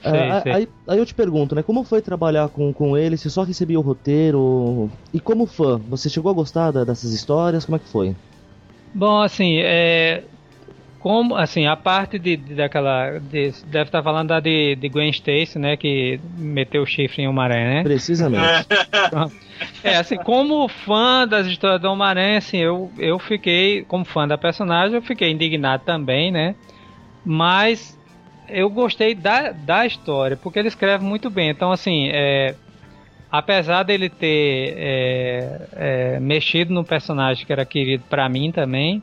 Ah, 0.04 0.10
Sei, 0.10 0.30
a- 0.30 0.42
sei. 0.42 0.52
Aí, 0.52 0.68
aí 0.88 0.98
eu 0.98 1.06
te 1.06 1.14
pergunto, 1.14 1.54
né, 1.54 1.62
como 1.62 1.82
foi 1.84 2.00
trabalhar 2.00 2.48
com, 2.48 2.72
com 2.72 2.96
ele, 2.96 3.16
se 3.16 3.28
só 3.30 3.42
recebia 3.42 3.78
o 3.78 3.82
roteiro, 3.82 4.90
e 5.12 5.20
como 5.20 5.44
fã, 5.46 5.78
você 5.78 6.08
chegou 6.08 6.30
a 6.30 6.34
gostar 6.34 6.70
da- 6.70 6.84
dessas 6.84 7.12
histórias, 7.12 7.64
como 7.64 7.76
é 7.76 7.78
que 7.78 7.88
foi? 7.88 8.14
Bom, 8.94 9.20
assim, 9.22 9.58
é. 9.58 10.24
Como, 10.98 11.36
assim, 11.36 11.66
a 11.66 11.76
parte 11.76 12.18
de, 12.18 12.36
de- 12.36 12.54
daquela. 12.56 13.18
de- 13.20 13.52
deve 13.66 13.84
estar 13.88 14.02
falando 14.02 14.28
da 14.28 14.40
de, 14.40 14.74
de 14.76 14.88
Gwen 14.88 15.10
Stacy, 15.10 15.58
né? 15.58 15.76
Que 15.76 16.20
meteu 16.24 16.82
o 16.82 16.86
chifre 16.86 17.22
em 17.22 17.28
Homem-Aranha, 17.28 17.74
né? 17.74 17.82
Precisamente. 17.84 18.66
É, 19.82 19.96
assim, 19.96 20.16
como 20.18 20.68
fã 20.68 21.26
das 21.26 21.46
histórias 21.46 21.80
do 21.80 21.88
Homem-Aranha, 21.90 22.38
assim, 22.38 22.58
eu, 22.58 22.92
eu 22.98 23.18
fiquei, 23.18 23.84
como 23.84 24.04
fã 24.04 24.26
da 24.28 24.36
personagem, 24.36 24.94
eu 24.96 25.02
fiquei 25.02 25.30
indignado 25.30 25.82
também, 25.84 26.30
né? 26.30 26.56
Mas 27.24 27.98
eu 28.48 28.70
gostei 28.70 29.14
da, 29.14 29.52
da 29.52 29.86
história, 29.86 30.36
porque 30.36 30.58
ele 30.58 30.68
escreve 30.68 31.04
muito 31.04 31.30
bem. 31.30 31.50
Então, 31.50 31.72
assim, 31.72 32.08
é, 32.12 32.56
apesar 33.30 33.82
dele 33.82 34.08
ter 34.08 34.74
é, 34.76 35.60
é, 35.72 36.20
mexido 36.20 36.72
no 36.72 36.84
personagem 36.84 37.44
que 37.46 37.52
era 37.52 37.64
querido 37.64 38.04
pra 38.08 38.28
mim 38.28 38.50
também, 38.50 39.02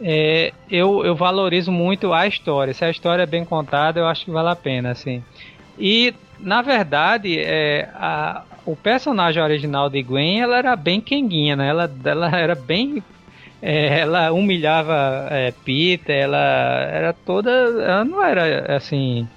é, 0.00 0.52
eu, 0.70 1.04
eu 1.04 1.14
valorizo 1.14 1.70
muito 1.70 2.12
a 2.12 2.26
história. 2.26 2.72
Se 2.72 2.84
a 2.84 2.90
história 2.90 3.22
é 3.22 3.26
bem 3.26 3.44
contada, 3.44 4.00
eu 4.00 4.06
acho 4.06 4.24
que 4.24 4.30
vale 4.30 4.48
a 4.48 4.56
pena, 4.56 4.90
assim. 4.90 5.22
E, 5.78 6.14
na 6.38 6.62
verdade, 6.62 7.38
é, 7.38 7.88
a, 7.94 8.42
o 8.64 8.74
personagem 8.74 9.42
original 9.42 9.90
de 9.90 10.02
Gwen, 10.02 10.40
ela 10.40 10.56
era 10.56 10.74
bem 10.74 11.00
quenguinha, 11.00 11.54
né? 11.54 11.68
Ela, 11.68 11.90
ela 12.04 12.30
era 12.38 12.54
bem... 12.54 13.02
É, 13.62 14.00
ela 14.00 14.32
humilhava 14.32 15.28
é, 15.30 15.52
Peter, 15.64 16.16
ela 16.16 16.38
era 16.38 17.12
toda... 17.12 17.50
Ela 17.50 18.04
não 18.06 18.24
era, 18.24 18.74
assim, 18.74 19.28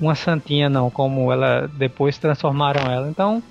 uma 0.00 0.14
santinha, 0.14 0.68
não, 0.68 0.90
como 0.90 1.32
ela 1.32 1.68
depois 1.74 2.18
transformaram 2.18 2.88
ela. 2.88 3.08
Então, 3.08 3.42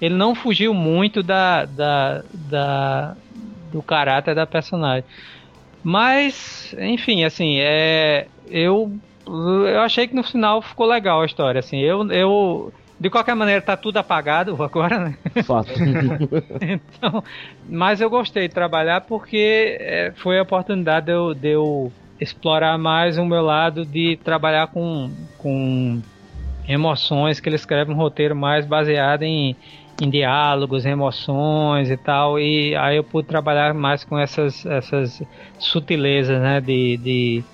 ele 0.00 0.14
não 0.14 0.34
fugiu 0.34 0.72
muito 0.72 1.22
da, 1.22 1.64
da, 1.64 2.22
da 2.32 3.16
do 3.72 3.82
caráter 3.82 4.34
da 4.34 4.46
personagem. 4.46 5.04
Mas, 5.82 6.74
enfim, 6.78 7.24
assim, 7.24 7.58
é, 7.58 8.26
eu 8.48 8.92
eu 9.26 9.80
achei 9.80 10.08
que 10.08 10.14
no 10.14 10.22
final 10.22 10.62
ficou 10.62 10.86
legal 10.86 11.20
a 11.20 11.26
história, 11.26 11.58
assim. 11.58 11.78
Eu, 11.78 12.10
eu 12.10 12.72
de 12.98 13.10
qualquer 13.10 13.34
maneira 13.34 13.60
tá 13.60 13.76
tudo 13.76 13.98
apagado 13.98 14.56
agora, 14.62 14.98
né? 14.98 15.16
Fato. 15.44 15.70
então, 16.60 17.22
mas 17.68 18.00
eu 18.00 18.10
gostei 18.10 18.48
de 18.48 18.54
trabalhar 18.54 19.02
porque 19.02 19.76
é, 19.80 20.12
foi 20.16 20.38
a 20.38 20.42
oportunidade 20.42 21.06
de 21.06 21.12
eu, 21.12 21.34
de 21.34 21.48
eu 21.48 21.92
explorar 22.20 22.76
mais 22.78 23.18
o 23.18 23.24
meu 23.24 23.42
lado 23.42 23.84
de 23.84 24.18
trabalhar 24.24 24.68
com, 24.68 25.10
com 25.36 26.00
emoções, 26.66 27.38
que 27.38 27.48
ele 27.48 27.56
escreve 27.56 27.92
um 27.92 27.96
roteiro 27.96 28.34
mais 28.34 28.66
baseado 28.66 29.22
em, 29.22 29.54
em 30.00 30.08
diálogos, 30.08 30.86
emoções 30.86 31.90
e 31.90 31.96
tal, 31.96 32.38
e 32.38 32.74
aí 32.76 32.96
eu 32.96 33.04
pude 33.04 33.26
trabalhar 33.26 33.74
mais 33.74 34.04
com 34.04 34.18
essas, 34.18 34.64
essas 34.64 35.22
sutilezas, 35.58 36.40
né, 36.40 36.60
de, 36.60 36.96
de 36.98 37.44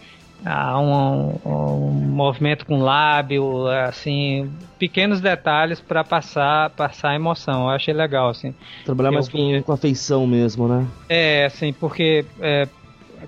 ah, 0.45 0.79
um, 0.79 1.39
um, 1.45 1.91
movimento 1.91 2.67
com 2.67 2.83
lábio, 2.83 3.67
assim, 3.67 4.51
pequenos 4.79 5.21
detalhes 5.21 5.81
para 5.81 6.05
passar 6.05 6.69
passar 6.71 7.11
a 7.11 7.15
emoção. 7.15 7.63
Eu 7.63 7.71
achei 7.71 7.95
legal, 7.95 8.29
assim. 8.29 8.55
Trabalhar 8.85 9.11
mais 9.11 9.29
com, 9.29 9.63
com 9.63 9.73
afeição 9.73 10.27
mesmo, 10.27 10.69
né? 10.69 10.87
É, 11.09 11.47
assim, 11.47 11.73
porque 11.73 12.27
é, 12.41 12.69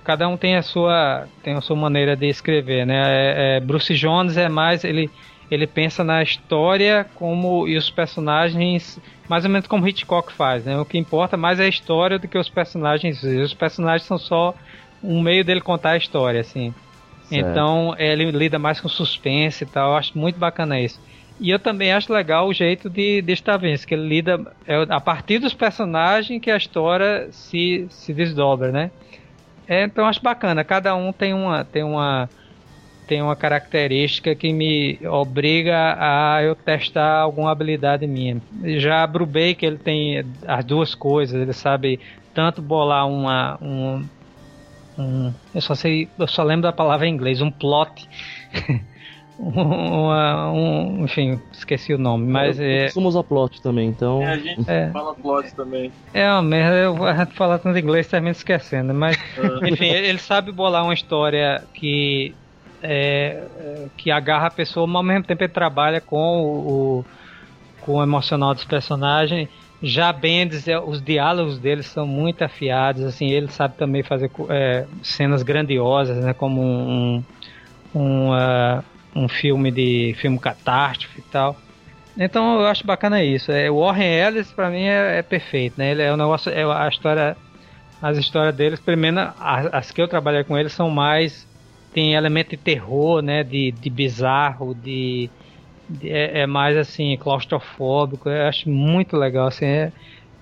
cada 0.03 0.27
um 0.27 0.37
tem 0.37 0.57
a 0.57 0.61
sua 0.61 1.27
tem 1.41 1.55
a 1.55 1.61
sua 1.61 1.75
maneira 1.75 2.15
de 2.15 2.27
escrever, 2.27 2.85
né? 2.85 2.95
É, 2.97 3.57
é, 3.57 3.59
Bruce 3.59 3.95
Jones 3.95 4.37
é 4.37 4.47
mais 4.47 4.83
ele 4.83 5.09
ele 5.49 5.65
pensa 5.65 6.03
na 6.03 6.21
história 6.21 7.05
como 7.15 7.67
e 7.67 7.77
os 7.77 7.89
personagens 7.89 8.99
mais 9.27 9.43
ou 9.43 9.51
menos 9.51 9.67
como 9.67 9.87
Hitchcock 9.87 10.31
faz, 10.31 10.63
né? 10.65 10.77
O 10.77 10.85
que 10.85 10.97
importa 10.97 11.35
mais 11.35 11.59
é 11.59 11.65
a 11.65 11.69
história 11.69 12.17
do 12.17 12.27
que 12.27 12.37
os 12.37 12.49
personagens. 12.49 13.21
Os 13.23 13.53
personagens 13.53 14.07
são 14.07 14.17
só 14.17 14.53
um 15.03 15.21
meio 15.21 15.43
dele 15.43 15.61
contar 15.61 15.91
a 15.91 15.97
história, 15.97 16.41
assim. 16.41 16.73
Certo. 17.23 17.49
Então 17.49 17.95
ele 17.97 18.31
lida 18.31 18.57
mais 18.57 18.79
com 18.79 18.87
suspense 18.87 19.63
e 19.63 19.67
tal. 19.67 19.91
Eu 19.91 19.97
acho 19.97 20.17
muito 20.17 20.39
bacana 20.39 20.79
isso. 20.79 20.99
E 21.39 21.51
eu 21.51 21.59
também 21.59 21.91
acho 21.91 22.11
legal 22.11 22.47
o 22.47 22.53
jeito 22.53 22.89
de, 22.89 23.21
de 23.21 23.33
Stravinsky, 23.33 23.87
que 23.87 23.93
ele 23.93 24.07
lida 24.07 24.39
é, 24.65 24.85
a 24.89 24.99
partir 24.99 25.39
dos 25.39 25.53
personagens 25.53 26.41
que 26.41 26.49
a 26.49 26.57
história 26.57 27.27
se, 27.31 27.85
se 27.89 28.13
desdobra, 28.13 28.71
né? 28.71 28.89
É, 29.67 29.83
então 29.83 30.05
acho 30.05 30.21
bacana. 30.21 30.63
Cada 30.63 30.95
um 30.95 31.11
tem 31.11 31.33
uma 31.33 31.63
tem 31.65 31.83
uma 31.83 32.29
tem 33.07 33.21
uma 33.21 33.35
característica 33.35 34.35
que 34.35 34.51
me 34.51 34.99
obriga 35.07 35.95
a 35.97 36.43
eu 36.43 36.53
testar 36.55 37.21
alguma 37.21 37.51
habilidade 37.51 38.05
minha. 38.05 38.41
Já 38.77 39.07
Brubaker 39.07 39.63
ele 39.63 39.77
tem 39.77 40.25
as 40.45 40.65
duas 40.65 40.93
coisas, 40.93 41.41
ele 41.41 41.53
sabe 41.53 41.99
tanto 42.33 42.61
bolar 42.61 43.07
uma 43.07 43.57
um, 43.61 44.05
um 44.99 45.33
eu 45.55 45.61
só 45.61 45.73
sei, 45.73 46.09
eu 46.19 46.27
só 46.27 46.43
lembro 46.43 46.63
da 46.63 46.73
palavra 46.73 47.07
em 47.07 47.13
inglês, 47.13 47.41
um 47.41 47.49
plot. 47.49 48.07
uma, 49.39 50.51
um, 50.51 51.03
enfim, 51.03 51.39
esqueci 51.51 51.93
o 51.93 51.97
nome, 51.97 52.27
mas 52.27 52.59
é. 52.59 52.87
Somos 52.89 53.15
a 53.15 53.23
plot 53.23 53.61
também, 53.61 53.87
então. 53.89 54.21
É, 54.21 54.31
a 54.31 54.37
gente 54.37 54.69
é. 54.69 54.89
fala 54.89 55.13
plot 55.13 55.53
também. 55.55 55.91
É 56.13 56.27
uma 56.31 56.41
merda, 56.41 56.75
eu 56.75 57.05
a 57.05 57.13
gente 57.13 57.33
fala 57.37 57.59
tanto 57.59 57.77
inglês 57.77 58.07
termina 58.07 58.31
esquecendo, 58.31 58.93
mas 58.93 59.17
ah. 59.37 59.59
enfim, 59.67 59.85
ele 59.85 60.17
sabe 60.17 60.51
bolar 60.51 60.83
uma 60.83 60.93
história 60.93 61.63
que 61.73 62.33
é, 62.81 63.43
é, 63.59 63.85
que 63.97 64.11
agarra 64.11 64.47
a 64.47 64.51
pessoa, 64.51 64.85
mas 64.85 64.95
ao 64.95 65.03
mesmo 65.03 65.23
tempo 65.23 65.43
ele 65.43 65.51
trabalha 65.51 65.99
com 66.01 66.41
o, 66.43 67.05
com 67.81 67.93
o 67.93 68.03
emocional 68.03 68.53
dos 68.53 68.65
personagens. 68.65 69.49
Já 69.81 70.11
Bendis, 70.11 70.67
é, 70.67 70.79
os 70.79 71.01
diálogos 71.01 71.59
dele 71.59 71.83
são 71.83 72.07
muito 72.07 72.43
afiados, 72.43 73.03
assim, 73.03 73.29
ele 73.29 73.47
sabe 73.49 73.75
também 73.77 74.01
fazer 74.01 74.31
é, 74.49 74.85
cenas 75.03 75.43
grandiosas, 75.43 76.17
né, 76.17 76.33
como 76.33 76.61
um, 76.61 77.23
um, 77.93 78.29
uh, 78.31 78.83
um 79.15 79.27
filme 79.27 79.71
de 79.71 80.15
filme 80.19 80.39
catástrofe 80.39 81.19
e 81.19 81.23
tal. 81.23 81.55
Então 82.17 82.59
eu 82.59 82.67
acho 82.67 82.85
bacana 82.85 83.23
isso. 83.23 83.51
É, 83.51 83.69
o 83.69 83.79
Warren 83.79 84.07
Ellis 84.07 84.51
para 84.51 84.69
mim 84.69 84.83
é, 84.83 85.19
é, 85.19 85.21
perfeito, 85.21 85.75
né? 85.77 85.91
Ele 85.91 86.01
é 86.01 86.11
um 86.11 86.17
negócio, 86.17 86.51
é 86.51 86.63
a 86.63 86.87
história, 86.87 87.37
as 88.01 88.17
histórias 88.17 88.55
deles, 88.55 88.79
primeiro 88.79 89.19
as, 89.39 89.71
as 89.71 89.91
que 89.91 90.01
eu 90.01 90.07
trabalhei 90.07 90.43
com 90.43 90.57
eles 90.57 90.73
são 90.73 90.89
mais 90.89 91.46
tem 91.97 92.13
elemento 92.13 92.51
de 92.51 92.57
terror, 92.57 93.23
né? 93.23 93.43
De, 93.43 93.71
de 93.71 93.89
bizarro, 93.89 94.75
de, 94.75 95.31
de 95.89 96.11
é, 96.11 96.41
é, 96.41 96.45
mais 96.45 96.77
assim, 96.77 97.17
claustrofóbico. 97.17 98.29
Eu 98.29 98.45
acho 98.45 98.69
muito 98.69 99.17
legal, 99.17 99.47
assim. 99.47 99.65
É, 99.65 99.91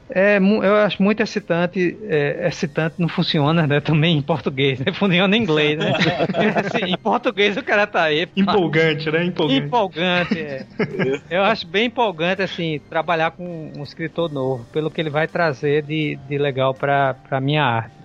é, 0.10 0.38
eu 0.38 0.76
acho 0.76 1.02
muito 1.02 1.24
excitante. 1.24 1.98
É, 2.10 2.46
excitante 2.50 2.96
não 2.98 3.08
funciona, 3.08 3.65
né? 3.65 3.80
Também 3.80 4.18
em 4.18 4.22
português, 4.22 4.82
né? 4.82 4.91
Funciona 4.91 5.38
em 5.38 5.41
inglês, 5.41 5.80
né? 5.80 5.94
assim, 6.60 6.91
em 6.91 6.98
português 6.98 7.56
o 7.56 7.63
cara 7.63 7.88
tá 7.88 8.04
aí. 8.04 8.28
Empolgante, 8.36 9.10
né? 9.10 9.24
Empolgante. 9.24 9.65
Empolgante, 9.65 10.38
é. 10.38 10.65
Eu 11.32 11.41
acho 11.44 11.65
bem 11.68 11.86
empolgante, 11.86 12.41
assim, 12.41 12.82
trabalhar 12.89 13.32
com 13.32 13.72
um 13.78 13.82
escritor 13.82 14.30
novo, 14.30 14.65
pelo 14.74 14.91
que 14.91 15.00
ele 15.00 15.10
vai 15.10 15.26
trazer 15.26 15.84
de, 15.84 16.20
de 16.28 16.38
legal 16.38 16.74
pra, 16.74 17.13
pra 17.13 17.39
minha 17.39 17.63
arte. 17.63 17.96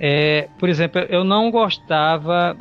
É, 0.00 0.48
por 0.58 0.68
exemplo, 0.68 1.00
eu 1.02 1.22
não 1.22 1.48
gostava 1.48 2.56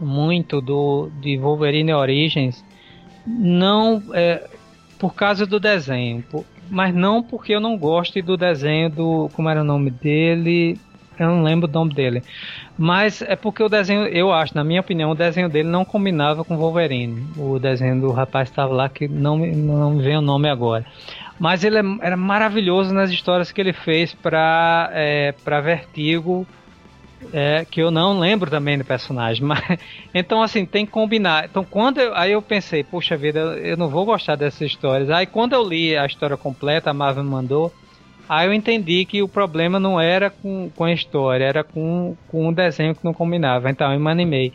muito 0.00 0.60
do 0.60 1.10
de 1.20 1.36
Wolverine 1.38 1.92
Origins, 1.92 2.64
não 3.26 4.02
é, 4.12 4.48
por 4.98 5.14
causa 5.14 5.46
do 5.46 5.58
desenho, 5.58 6.22
por, 6.30 6.44
mas 6.70 6.94
não 6.94 7.22
porque 7.22 7.54
eu 7.54 7.60
não 7.60 7.76
goste 7.76 8.22
do 8.22 8.36
desenho 8.36 8.90
do 8.90 9.30
como 9.34 9.48
era 9.48 9.60
o 9.60 9.64
nome 9.64 9.90
dele, 9.90 10.78
eu 11.18 11.28
não 11.28 11.42
lembro 11.42 11.68
o 11.68 11.72
nome 11.72 11.94
dele, 11.94 12.22
mas 12.76 13.22
é 13.22 13.34
porque 13.34 13.62
o 13.62 13.68
desenho, 13.68 14.06
eu 14.06 14.32
acho, 14.32 14.54
na 14.54 14.62
minha 14.62 14.80
opinião, 14.80 15.10
o 15.10 15.14
desenho 15.14 15.48
dele 15.48 15.68
não 15.68 15.84
combinava 15.84 16.44
com 16.44 16.58
Wolverine. 16.58 17.26
O 17.36 17.58
desenho 17.58 18.00
do 18.00 18.12
rapaz 18.12 18.50
estava 18.50 18.72
lá 18.72 18.88
que 18.88 19.08
não 19.08 19.38
não 19.38 19.94
me 19.94 20.02
vem 20.02 20.18
o 20.18 20.20
nome 20.20 20.48
agora. 20.48 20.84
Mas 21.38 21.64
ele 21.64 21.78
é, 21.78 21.82
era 22.02 22.16
maravilhoso 22.16 22.92
nas 22.92 23.10
histórias 23.10 23.50
que 23.50 23.60
ele 23.60 23.72
fez 23.72 24.14
para 24.14 24.90
é, 24.92 25.32
para 25.32 25.60
Vertigo 25.60 26.46
é, 27.32 27.64
que 27.64 27.80
eu 27.80 27.90
não 27.90 28.18
lembro 28.18 28.50
também 28.50 28.78
do 28.78 28.84
personagem, 28.84 29.42
mas 29.46 29.60
então 30.14 30.42
assim, 30.42 30.64
tem 30.64 30.86
que 30.86 30.92
combinar. 30.92 31.46
Então 31.46 31.64
quando 31.64 31.98
eu, 31.98 32.14
aí 32.14 32.32
eu 32.32 32.42
pensei, 32.42 32.82
puxa 32.82 33.16
vida, 33.16 33.40
eu 33.40 33.76
não 33.76 33.88
vou 33.88 34.04
gostar 34.04 34.36
dessas 34.36 34.60
histórias. 34.62 35.10
Aí 35.10 35.26
quando 35.26 35.52
eu 35.52 35.66
li 35.66 35.96
a 35.96 36.06
história 36.06 36.36
completa, 36.36 36.90
a 36.90 36.94
Marvel 36.94 37.24
me 37.24 37.30
mandou, 37.30 37.72
aí 38.28 38.46
eu 38.46 38.52
entendi 38.52 39.04
que 39.04 39.22
o 39.22 39.28
problema 39.28 39.78
não 39.78 40.00
era 40.00 40.30
com, 40.30 40.70
com 40.74 40.84
a 40.84 40.92
história, 40.92 41.44
era 41.44 41.64
com, 41.64 42.16
com 42.28 42.48
um 42.48 42.52
desenho 42.52 42.94
que 42.94 43.04
não 43.04 43.14
combinava. 43.14 43.70
Então 43.70 43.92
eu 43.92 44.00
me 44.00 44.10
animei. 44.10 44.52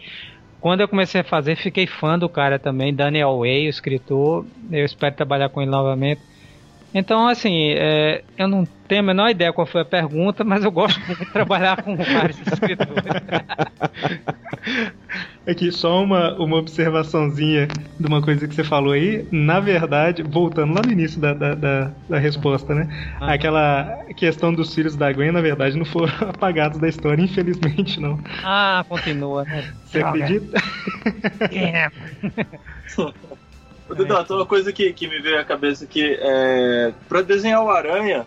Quando 0.61 0.81
eu 0.81 0.87
comecei 0.87 1.21
a 1.21 1.23
fazer, 1.23 1.55
fiquei 1.55 1.87
fã 1.87 2.19
do 2.19 2.29
cara 2.29 2.59
também, 2.59 2.93
Daniel 2.93 3.39
Way, 3.39 3.65
o 3.65 3.69
escritor. 3.69 4.45
Eu 4.71 4.85
espero 4.85 5.15
trabalhar 5.15 5.49
com 5.49 5.59
ele 5.59 5.71
novamente. 5.71 6.21
Então, 6.93 7.27
assim, 7.27 7.71
é, 7.71 8.21
eu 8.37 8.47
não 8.47 8.65
tenho 8.87 9.01
a 9.01 9.05
menor 9.05 9.29
ideia 9.29 9.53
qual 9.53 9.65
foi 9.65 9.81
a 9.81 9.85
pergunta, 9.85 10.43
mas 10.43 10.63
eu 10.63 10.71
gosto 10.71 10.99
muito 11.07 11.23
de 11.23 11.31
trabalhar 11.31 11.81
com 11.81 11.95
vários 11.95 12.37
escritores. 12.45 13.05
Aqui, 15.47 15.71
só 15.71 16.03
uma, 16.03 16.33
uma 16.37 16.57
observaçãozinha 16.57 17.67
de 17.99 18.05
uma 18.05 18.21
coisa 18.21 18.45
que 18.47 18.53
você 18.53 18.63
falou 18.63 18.91
aí. 18.91 19.25
Na 19.31 19.61
verdade, 19.61 20.21
voltando 20.21 20.73
lá 20.73 20.81
no 20.85 20.91
início 20.91 21.19
da, 21.21 21.33
da, 21.33 21.55
da, 21.55 21.91
da 22.09 22.19
resposta, 22.19 22.75
né? 22.75 22.87
Ah. 23.21 23.33
Aquela 23.33 24.03
questão 24.17 24.53
dos 24.53 24.75
filhos 24.75 24.95
da 24.97 25.11
Gwen, 25.13 25.31
na 25.31 25.41
verdade, 25.41 25.77
não 25.77 25.85
foram 25.85 26.13
apagados 26.29 26.77
da 26.77 26.89
história, 26.89 27.23
infelizmente, 27.23 27.99
não. 27.99 28.19
Ah, 28.43 28.85
continua. 28.87 29.45
Né? 29.45 29.73
Você 29.85 30.03
acredita? 30.03 30.61
É. 31.51 31.89
Dudu, 33.95 34.33
uma 34.35 34.45
coisa 34.45 34.71
que, 34.71 34.91
que 34.93 35.07
me 35.07 35.19
veio 35.19 35.39
à 35.39 35.43
cabeça 35.43 35.83
aqui 35.83 36.17
é. 36.19 36.93
Pra 37.07 37.21
desenhar 37.21 37.63
o 37.63 37.69
Aranha, 37.69 38.25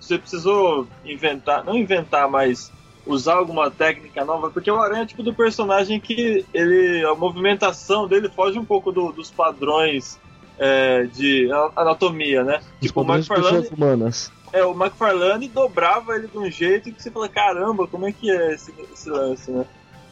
você 0.00 0.18
precisou 0.18 0.86
inventar, 1.04 1.64
não 1.64 1.76
inventar, 1.76 2.28
mas 2.28 2.70
usar 3.06 3.34
alguma 3.34 3.70
técnica 3.70 4.24
nova, 4.24 4.50
porque 4.50 4.70
o 4.70 4.80
Aranha 4.80 5.02
é 5.02 5.06
tipo 5.06 5.22
do 5.22 5.34
personagem 5.34 5.98
que 5.98 6.44
ele. 6.52 7.04
a 7.04 7.14
movimentação 7.14 8.06
dele 8.06 8.28
foge 8.28 8.58
um 8.58 8.64
pouco 8.64 8.92
do, 8.92 9.12
dos 9.12 9.30
padrões 9.30 10.18
é, 10.58 11.04
de 11.04 11.48
anatomia, 11.76 12.42
né? 12.44 12.60
Os 12.80 12.88
tipo, 12.88 13.00
o 13.00 13.04
McFarlane. 13.04 13.68
Humanas. 13.68 14.30
É, 14.52 14.64
o 14.64 14.72
McFarlane 14.72 15.48
dobrava 15.48 16.16
ele 16.16 16.26
de 16.26 16.38
um 16.38 16.50
jeito 16.50 16.90
que 16.90 17.02
você 17.02 17.10
fala, 17.10 17.28
caramba, 17.28 17.86
como 17.86 18.06
é 18.06 18.12
que 18.12 18.30
é 18.30 18.54
esse, 18.54 18.72
esse 18.92 19.10
lance, 19.10 19.50
né? 19.50 19.64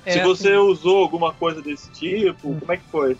É, 0.04 0.12
Se 0.12 0.20
você 0.20 0.48
assim- 0.50 0.58
usou 0.58 1.02
alguma 1.02 1.32
coisa 1.32 1.60
desse 1.60 1.90
tipo, 1.90 2.54
como 2.54 2.72
é 2.72 2.76
que 2.76 2.84
foi? 2.90 3.16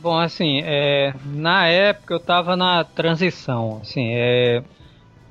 Bom, 0.00 0.16
assim, 0.16 0.60
é, 0.64 1.12
na 1.24 1.66
época 1.66 2.14
eu 2.14 2.20
tava 2.20 2.56
na 2.56 2.84
transição, 2.84 3.80
assim, 3.82 4.10
é, 4.12 4.62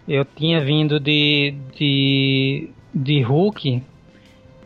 eu 0.06 0.25
tinha 0.25 0.60
vindo 0.60 0.99
de, 0.99 1.53
de, 1.73 2.69
de 2.93 3.21
Hulk, 3.21 3.82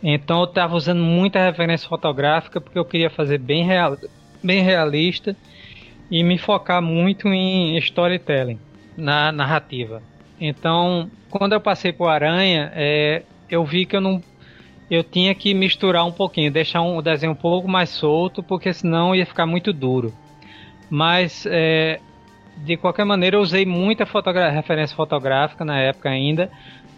então 0.02 0.42
eu 0.42 0.48
tava 0.48 0.76
usando 0.76 1.04
muita 1.04 1.44
referência 1.46 1.88
fotográfica 1.88 2.60
porque 2.60 2.80
eu 2.80 2.86
queria 2.86 3.12
fazer 3.12 3.38
bem, 3.38 3.64
real, 3.64 3.96
bem 4.44 4.64
realista 4.64 5.36
e 6.10 6.24
me 6.24 6.40
focar 6.40 6.82
muito 6.82 7.28
em 7.28 7.78
storytelling, 7.78 8.60
na 8.98 9.32
narrativa. 9.32 10.02
Então, 10.40 11.12
quando 11.30 11.54
eu 11.54 11.62
passei 11.62 11.94
pro 11.94 12.08
Aranha, 12.08 12.72
é, 12.74 13.22
eu 13.48 13.64
vi 13.64 13.86
que 13.86 13.96
eu 13.96 14.02
não 14.02 14.20
eu 14.92 15.06
tinha 15.06 15.34
que 15.34 15.54
misturar 15.54 16.06
um 16.06 16.12
pouquinho, 16.12 16.52
deixar 16.52 16.82
um, 16.82 16.98
o 16.98 17.02
desenho 17.02 17.32
um 17.32 17.36
pouco 17.36 17.66
mais 17.66 17.90
solto, 17.90 18.44
porque 18.44 18.74
senão 18.74 19.16
ia 19.16 19.26
ficar 19.26 19.46
muito 19.46 19.72
duro. 19.72 20.14
Mas, 20.90 21.46
é, 21.50 22.02
de 22.58 22.76
qualquer 22.76 23.06
maneira, 23.06 23.38
eu 23.38 23.42
usei 23.42 23.66
muita 23.66 24.04
referência 24.52 24.94
fotográfica 24.94 25.64
na 25.64 25.80
época 25.80 26.10
ainda. 26.10 26.52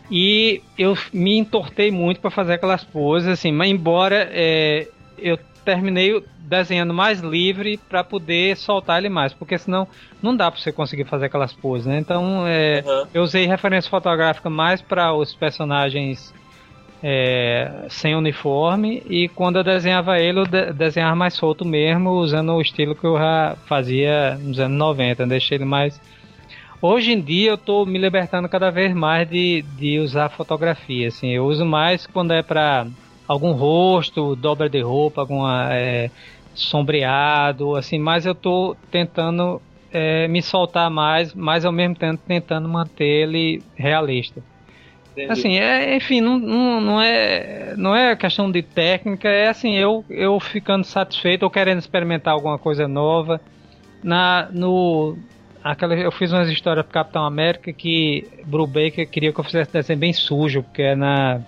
E 0.09 0.59
eu 0.75 0.97
me 1.13 1.37
entortei 1.37 1.91
muito 1.91 2.19
para 2.19 2.31
fazer 2.31 2.53
aquelas 2.53 2.83
poses, 2.83 3.29
assim, 3.29 3.51
mas 3.51 3.69
embora 3.69 4.27
é, 4.31 4.87
eu 5.19 5.37
terminei 5.63 6.19
desenhando 6.39 6.95
mais 6.95 7.19
livre 7.19 7.77
para 7.77 8.03
poder 8.03 8.57
soltar 8.57 8.97
ele 8.97 9.07
mais, 9.07 9.33
porque 9.33 9.57
senão 9.57 9.87
não 10.21 10.35
dá 10.35 10.49
para 10.49 10.59
você 10.59 10.71
conseguir 10.71 11.05
fazer 11.05 11.27
aquelas 11.27 11.53
poses, 11.53 11.85
né? 11.85 11.99
Então, 11.99 12.45
é, 12.47 12.79
Aham. 12.79 13.07
eu 13.13 13.21
usei 13.21 13.45
referência 13.45 13.89
fotográfica 13.89 14.49
mais 14.49 14.81
para 14.81 15.13
os 15.13 15.33
personagens 15.33 16.33
é, 17.03 17.85
sem 17.89 18.15
uniforme 18.15 19.03
e 19.09 19.27
quando 19.27 19.57
eu 19.57 19.63
desenhava 19.63 20.17
ele, 20.19 20.39
eu 20.39 20.45
de 20.45 20.71
desenhava 20.71 21.15
mais 21.15 21.33
solto 21.33 21.65
mesmo, 21.65 22.11
usando 22.11 22.53
o 22.53 22.61
estilo 22.61 22.95
que 22.95 23.05
eu 23.05 23.17
já 23.17 23.57
fazia 23.67 24.35
nos 24.37 24.57
anos 24.57 24.77
90, 24.77 25.27
deixei 25.27 25.57
ele 25.57 25.65
mais. 25.65 25.99
Hoje 26.81 27.11
em 27.11 27.21
dia 27.21 27.51
eu 27.51 27.57
tô 27.57 27.85
me 27.85 27.99
libertando 27.99 28.47
cada 28.47 28.69
vez 28.71 28.93
mais 28.95 29.29
de, 29.29 29.61
de 29.77 29.99
usar 29.99 30.29
fotografia, 30.29 31.09
assim, 31.09 31.29
eu 31.31 31.45
uso 31.45 31.65
mais 31.65 32.07
quando 32.07 32.31
é 32.31 32.41
para 32.41 32.87
algum 33.27 33.51
rosto, 33.51 34.35
dobra 34.35 34.69
de 34.69 34.81
roupa, 34.81 35.21
alguma 35.21 35.73
é, 35.73 36.09
sombreado, 36.53 37.75
assim, 37.75 37.99
mas 37.99 38.25
eu 38.25 38.33
tô 38.35 38.77
tentando 38.89 39.61
é, 39.91 40.27
me 40.29 40.41
soltar 40.41 40.89
mais, 40.89 41.33
mas 41.33 41.65
ao 41.65 41.71
mesmo 41.71 41.95
tempo 41.95 42.23
tentando 42.25 42.69
manter 42.69 43.05
ele 43.05 43.61
realista. 43.75 44.41
Entendi. 45.13 45.31
Assim, 45.31 45.57
é, 45.59 45.95
enfim, 45.95 46.21
não, 46.21 46.39
não, 46.39 46.81
não, 46.81 47.01
é, 47.01 47.75
não 47.77 47.95
é 47.95 48.15
questão 48.15 48.51
de 48.51 48.63
técnica, 48.63 49.29
é 49.29 49.47
assim, 49.47 49.75
eu, 49.75 50.03
eu 50.09 50.39
ficando 50.39 50.83
satisfeito 50.83 51.43
ou 51.43 51.51
querendo 51.51 51.77
experimentar 51.77 52.33
alguma 52.33 52.57
coisa 52.57 52.87
nova. 52.87 53.39
Na, 54.03 54.49
no, 54.51 55.15
aquela, 55.63 55.93
eu 55.93 56.11
fiz 56.11 56.31
umas 56.31 56.49
histórias 56.49 56.83
pro 56.83 56.93
Capitão 56.93 57.23
América 57.23 57.71
que 57.71 58.27
Brubaker 58.43 59.07
queria 59.07 59.31
que 59.31 59.39
eu 59.39 59.43
fizesse 59.43 59.71
desenho 59.71 59.99
bem 59.99 60.13
sujo, 60.13 60.63
porque 60.63 60.81
é 60.81 60.95
na, 60.95 61.41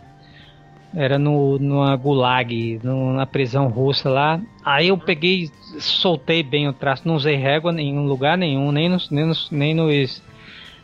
era 0.95 1.17
no, 1.17 1.57
numa 1.57 1.95
gulag, 1.95 2.79
na 2.83 3.25
prisão 3.25 3.67
russa 3.67 4.09
lá. 4.09 4.39
Aí 4.63 4.89
eu 4.89 4.97
peguei, 4.97 5.49
soltei 5.79 6.43
bem 6.43 6.67
o 6.67 6.73
traço, 6.73 7.07
não 7.07 7.15
usei 7.15 7.35
régua 7.35 7.73
em 7.73 7.97
lugar 8.07 8.37
nenhum, 8.37 8.71
nem 8.71 8.87
nos, 8.87 9.09
nem 9.09 9.25
nos, 9.25 9.49
nem 9.49 9.73
nos 9.73 10.23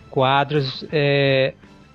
quadros. 0.09 0.85
É, 0.91 1.53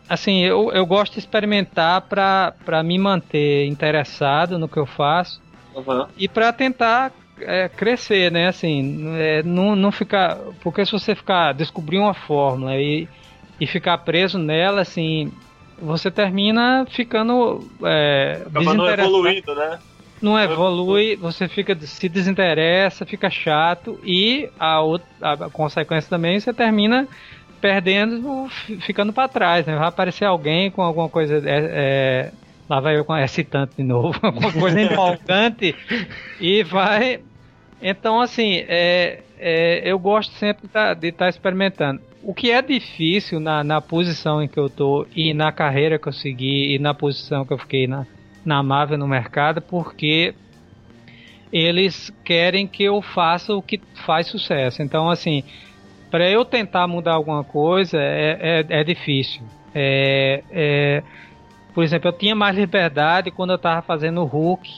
assim, 0.08 0.40
eu, 0.40 0.70
eu 0.72 0.86
gosto 0.86 1.14
de 1.14 1.18
experimentar 1.18 2.02
para 2.02 2.82
me 2.82 2.98
manter 2.98 3.66
interessado 3.66 4.58
no 4.58 4.68
que 4.68 4.78
eu 4.78 4.86
faço 4.86 5.40
Aham. 5.76 6.08
e 6.16 6.28
para 6.28 6.52
tentar 6.52 7.12
é, 7.40 7.68
crescer, 7.68 8.30
né? 8.30 8.48
Assim, 8.48 9.14
é, 9.16 9.42
não, 9.42 9.76
não 9.76 9.92
ficar. 9.92 10.38
Porque 10.60 10.84
se 10.84 10.92
você 10.92 11.14
ficar 11.14 11.52
descobrir 11.52 11.98
uma 11.98 12.14
fórmula 12.14 12.76
e, 12.76 13.08
e 13.60 13.66
ficar 13.66 13.98
preso 13.98 14.38
nela, 14.38 14.80
assim, 14.80 15.32
você 15.80 16.10
termina 16.10 16.86
ficando 16.88 17.68
é, 17.82 18.46
não 18.50 18.88
evoluindo, 18.88 19.54
né? 19.54 19.78
Não 20.20 20.38
evolui, 20.38 21.14
você 21.14 21.46
fica 21.46 21.78
se 21.78 22.08
desinteressa, 22.08 23.04
fica 23.04 23.28
chato 23.28 24.00
e 24.02 24.48
a, 24.58 24.80
outra, 24.80 25.06
a 25.20 25.50
consequência 25.50 26.08
também 26.08 26.40
você 26.40 26.54
termina 26.54 27.06
perdendo, 27.60 28.48
fi- 28.48 28.80
ficando 28.80 29.12
para 29.12 29.28
trás, 29.28 29.66
né? 29.66 29.76
Vai 29.76 29.88
aparecer 29.88 30.24
alguém 30.24 30.70
com 30.70 30.82
alguma 30.82 31.08
coisa 31.08 31.36
é, 31.36 31.42
é, 31.46 32.32
lá 32.68 32.80
vai 32.80 32.98
eu 32.98 33.04
com 33.04 33.16
excitante 33.16 33.76
de 33.76 33.82
novo, 33.84 34.18
alguma 34.22 34.52
coisa 34.52 34.80
empolgante 34.80 35.74
e 36.40 36.62
vai. 36.64 37.20
Então 37.80 38.20
assim, 38.20 38.64
é, 38.68 39.22
é, 39.38 39.82
eu 39.84 39.98
gosto 39.98 40.32
sempre 40.34 40.68
de 40.98 41.08
estar 41.08 41.28
experimentando. 41.28 42.00
O 42.22 42.34
que 42.34 42.50
é 42.50 42.60
difícil 42.60 43.38
na, 43.38 43.62
na 43.62 43.80
posição 43.80 44.42
em 44.42 44.48
que 44.48 44.58
eu 44.58 44.68
tô 44.68 45.06
e 45.14 45.32
na 45.32 45.52
carreira 45.52 45.98
que 45.98 46.08
eu 46.08 46.12
segui 46.12 46.74
e 46.74 46.78
na 46.78 46.92
posição 46.92 47.44
que 47.46 47.52
eu 47.52 47.58
fiquei 47.58 47.86
na, 47.86 48.04
na 48.44 48.62
Marvel 48.62 48.98
no 48.98 49.06
mercado, 49.06 49.60
porque 49.62 50.34
eles 51.52 52.10
querem 52.24 52.66
que 52.66 52.82
eu 52.82 53.00
faça 53.00 53.54
o 53.54 53.62
que 53.62 53.80
faz 54.04 54.26
sucesso. 54.26 54.82
Então, 54.82 55.08
assim, 55.08 55.44
para 56.10 56.28
eu 56.30 56.44
tentar 56.44 56.86
mudar 56.86 57.14
alguma 57.14 57.44
coisa 57.44 57.98
é, 57.98 58.64
é, 58.68 58.80
é 58.80 58.84
difícil. 58.84 59.42
É, 59.74 60.42
é, 60.50 61.02
por 61.74 61.84
exemplo, 61.84 62.08
eu 62.08 62.12
tinha 62.12 62.34
mais 62.34 62.56
liberdade 62.56 63.30
quando 63.30 63.50
eu 63.50 63.56
estava 63.56 63.82
fazendo 63.82 64.22
o 64.22 64.24
Hulk, 64.24 64.68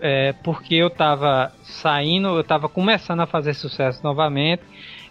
é, 0.00 0.32
porque 0.44 0.74
eu 0.74 0.86
estava 0.86 1.52
saindo, 1.62 2.28
eu 2.28 2.40
estava 2.40 2.68
começando 2.68 3.20
a 3.20 3.26
fazer 3.26 3.54
sucesso 3.54 4.00
novamente. 4.04 4.62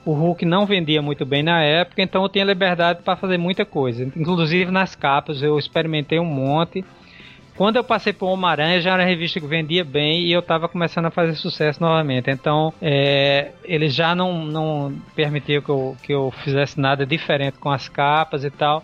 O 0.05 0.13
Hulk 0.13 0.45
não 0.45 0.65
vendia 0.65 1.01
muito 1.01 1.25
bem 1.25 1.41
na 1.41 1.61
época, 1.61 2.01
então 2.01 2.21
eu 2.23 2.29
tinha 2.29 2.45
liberdade 2.45 3.01
para 3.01 3.15
fazer 3.15 3.37
muita 3.37 3.65
coisa. 3.65 4.03
Inclusive 4.15 4.71
nas 4.71 4.95
capas, 4.95 5.41
eu 5.41 5.57
experimentei 5.57 6.19
um 6.19 6.25
monte. 6.25 6.85
Quando 7.55 7.77
eu 7.77 7.85
passei 7.85 8.11
por 8.11 8.27
Homem-Aranha, 8.27 8.81
já 8.81 8.91
era 8.91 9.03
uma 9.03 9.07
revista 9.07 9.39
que 9.39 9.47
vendia 9.47 9.85
bem 9.85 10.23
e 10.23 10.31
eu 10.33 10.41
estava 10.41 10.67
começando 10.67 11.05
a 11.05 11.11
fazer 11.11 11.35
sucesso 11.35 11.81
novamente. 11.81 12.29
Então, 12.29 12.73
é, 12.81 13.51
eles 13.63 13.95
já 13.95 14.13
não, 14.13 14.43
não 14.45 14.93
permitiam 15.15 15.61
que 15.61 15.69
eu, 15.69 15.97
que 16.03 16.13
eu 16.13 16.31
fizesse 16.43 16.77
nada 16.77 17.05
diferente 17.05 17.57
com 17.57 17.71
as 17.71 17.87
capas 17.87 18.43
e 18.43 18.51
tal. 18.51 18.83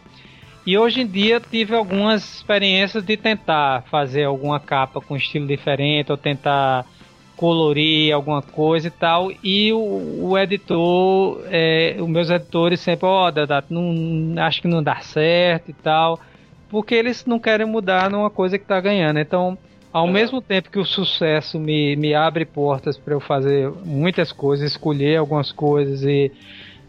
E 0.66 0.78
hoje 0.78 1.02
em 1.02 1.08
dia 1.08 1.42
tive 1.42 1.76
algumas 1.76 2.36
experiências 2.36 3.04
de 3.04 3.18
tentar 3.18 3.84
fazer 3.90 4.24
alguma 4.24 4.58
capa 4.58 5.02
com 5.02 5.18
estilo 5.18 5.46
diferente 5.46 6.10
ou 6.10 6.18
tentar 6.18 6.86
colorir 7.36 8.14
alguma 8.14 8.42
coisa 8.42 8.88
e 8.88 8.92
tal. 8.92 9.32
E 9.44 9.74
o, 9.74 10.30
o 10.30 10.38
editor, 10.38 11.42
é, 11.50 11.98
os 12.00 12.08
meus 12.08 12.30
editores 12.30 12.80
sempre, 12.80 13.06
ó, 13.06 13.30
oh, 13.30 13.64
não, 13.70 14.42
acho 14.44 14.62
que 14.62 14.68
não 14.68 14.82
dá 14.82 15.02
certo 15.02 15.72
e 15.72 15.74
tal. 15.74 16.18
Porque 16.72 16.96
eles 16.96 17.26
não 17.26 17.40
querem 17.40 17.68
mudar 17.68 18.10
numa 18.10 18.30
coisa 18.32 18.58
que 18.58 18.66
tá 18.66 18.80
ganhando. 18.80 19.20
Então, 19.20 19.58
ao 19.92 20.08
É. 20.08 20.12
mesmo 20.12 20.42
tempo 20.42 20.72
que 20.72 20.80
o 20.80 20.86
sucesso 20.86 21.60
me, 21.60 21.96
me 21.98 22.14
abre 22.16 22.46
portas 22.46 22.98
para 22.98 23.14
eu 23.14 23.20
fazer 23.20 23.70
muitas 23.86 24.32
coisas, 24.32 24.72
escolher 24.72 25.18
algumas 25.18 25.52
coisas 25.52 26.02
e 26.04 26.32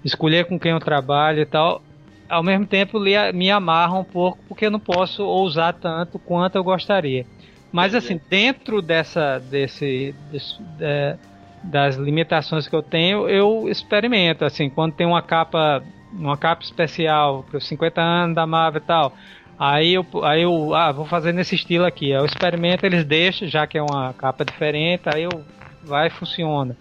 escolher 0.05 0.47
com 0.47 0.59
quem 0.59 0.73
eu 0.73 0.81
trabalho 0.81 1.41
e 1.41 1.47
tal, 1.47 1.83
ao 2.29 2.43
mesmo 2.43 2.67
tempo 2.67 2.99
me 3.35 3.51
amarra 3.51 3.99
um 3.99 4.05
pouco 4.05 4.45
porque 4.49 4.67
eu 4.67 4.71
não 4.71 4.81
posso 4.81 5.25
ousar 5.25 5.75
tanto 5.75 6.19
quanto 6.19 6.57
eu 6.57 6.65
gostaria. 6.65 7.27
Mas 7.73 7.95
assim, 7.95 8.21
dentro 8.31 8.83
dessa 8.83 9.39
desse, 9.39 10.13
desse- 10.31 10.63
é, 10.81 11.19
das 11.63 11.97
limitações 11.97 12.69
que 12.69 12.75
eu 12.77 12.83
tenho, 12.83 13.29
eu 13.29 13.69
experimento 13.69 14.45
assim, 14.45 14.71
quando 14.71 14.95
tem 14.95 15.07
uma 15.07 15.23
capa 15.23 15.83
uma 16.13 16.37
capa 16.37 16.63
especial 16.63 17.45
para 17.45 17.57
os 17.59 17.67
50 17.67 18.03
anos 18.03 18.35
da 18.37 18.47
Marvel 18.47 18.83
e 18.83 18.85
tal. 18.85 19.15
Aí 19.63 19.95
eu, 19.95 20.05
aí 20.25 20.43
eu 20.43 20.75
ah, 20.75 20.91
vou 20.91 21.07
fazer 21.07 21.33
nesse 21.33 21.55
estilo 21.55 21.85
aqui. 21.85 22.11
Eu 22.11 22.25
experimento, 22.25 22.85
eles 22.85 23.05
deixam, 23.05 23.47
já 23.47 23.65
que 23.65 23.79
é 23.79 23.83
uma 23.83 24.13
capa 24.13 24.45
diferente, 24.45 25.03
aí 25.05 25.23
eu 25.23 25.45
vai 25.85 26.09
e 26.09 26.11
funciona. 26.11 26.77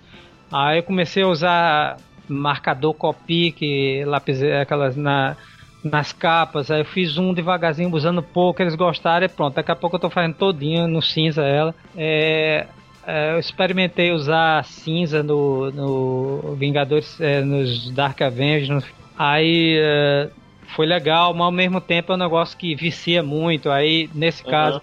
Aí 0.51 0.79
eu 0.79 0.83
comecei 0.83 1.21
a 1.21 1.27
usar 1.27 1.97
marcador 2.27 2.95
Copic, 2.95 3.61
lápis, 4.07 4.41
aquelas 4.41 4.95
na, 4.95 5.37
nas 5.83 6.11
capas. 6.11 6.71
Aí 6.71 6.81
eu 6.81 6.85
fiz 6.85 7.19
um 7.19 7.35
devagarzinho, 7.35 7.93
usando 7.93 8.23
pouco, 8.23 8.63
eles 8.63 8.73
gostaram 8.73 9.27
e 9.27 9.29
pronto. 9.29 9.53
Daqui 9.53 9.71
a 9.71 9.75
pouco 9.75 9.97
eu 9.97 9.99
tô 9.99 10.09
fazendo 10.09 10.33
todinho 10.33 10.87
no 10.87 11.03
cinza 11.03 11.43
ela. 11.43 11.75
É, 11.95 12.65
é, 13.05 13.33
eu 13.33 13.39
experimentei 13.39 14.11
usar 14.11 14.65
cinza 14.65 15.21
no, 15.21 15.69
no 15.69 16.55
Vingadores, 16.55 17.21
é, 17.21 17.41
nos 17.41 17.91
Dark 17.91 18.19
Avengers. 18.23 18.83
aí 19.19 19.77
é, 19.79 20.29
foi 20.67 20.85
legal, 20.85 21.33
mas 21.33 21.41
ao 21.43 21.51
mesmo 21.51 21.81
tempo 21.81 22.11
é 22.11 22.15
um 22.15 22.19
negócio 22.19 22.57
que 22.57 22.75
vicia 22.75 23.21
muito. 23.23 23.69
Aí 23.69 24.09
nesse 24.13 24.43
Uhum. 24.43 24.49
caso 24.51 24.81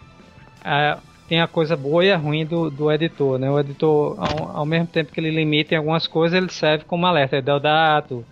é, 0.64 0.97
tem 1.29 1.41
a 1.41 1.47
coisa 1.49 1.76
boa 1.76 2.05
e 2.05 2.11
a 2.12 2.16
ruim 2.16 2.45
do, 2.47 2.70
do 2.70 2.91
editor, 2.91 3.39
né? 3.39 3.51
O 3.51 3.59
editor, 3.59 4.16
ao, 4.18 4.57
ao 4.59 4.66
mesmo 4.66 4.87
tempo 4.87 5.12
que 5.12 5.20
ele 5.20 5.31
limita 5.31 5.74
em 5.74 5.79
algumas 5.79 6.07
coisas, 6.07 6.37
ele 6.37 6.51
serve 6.51 6.85
como 6.85 7.07
alerta. 7.07 7.37
É 7.37 7.43
Deodato, 7.43 8.24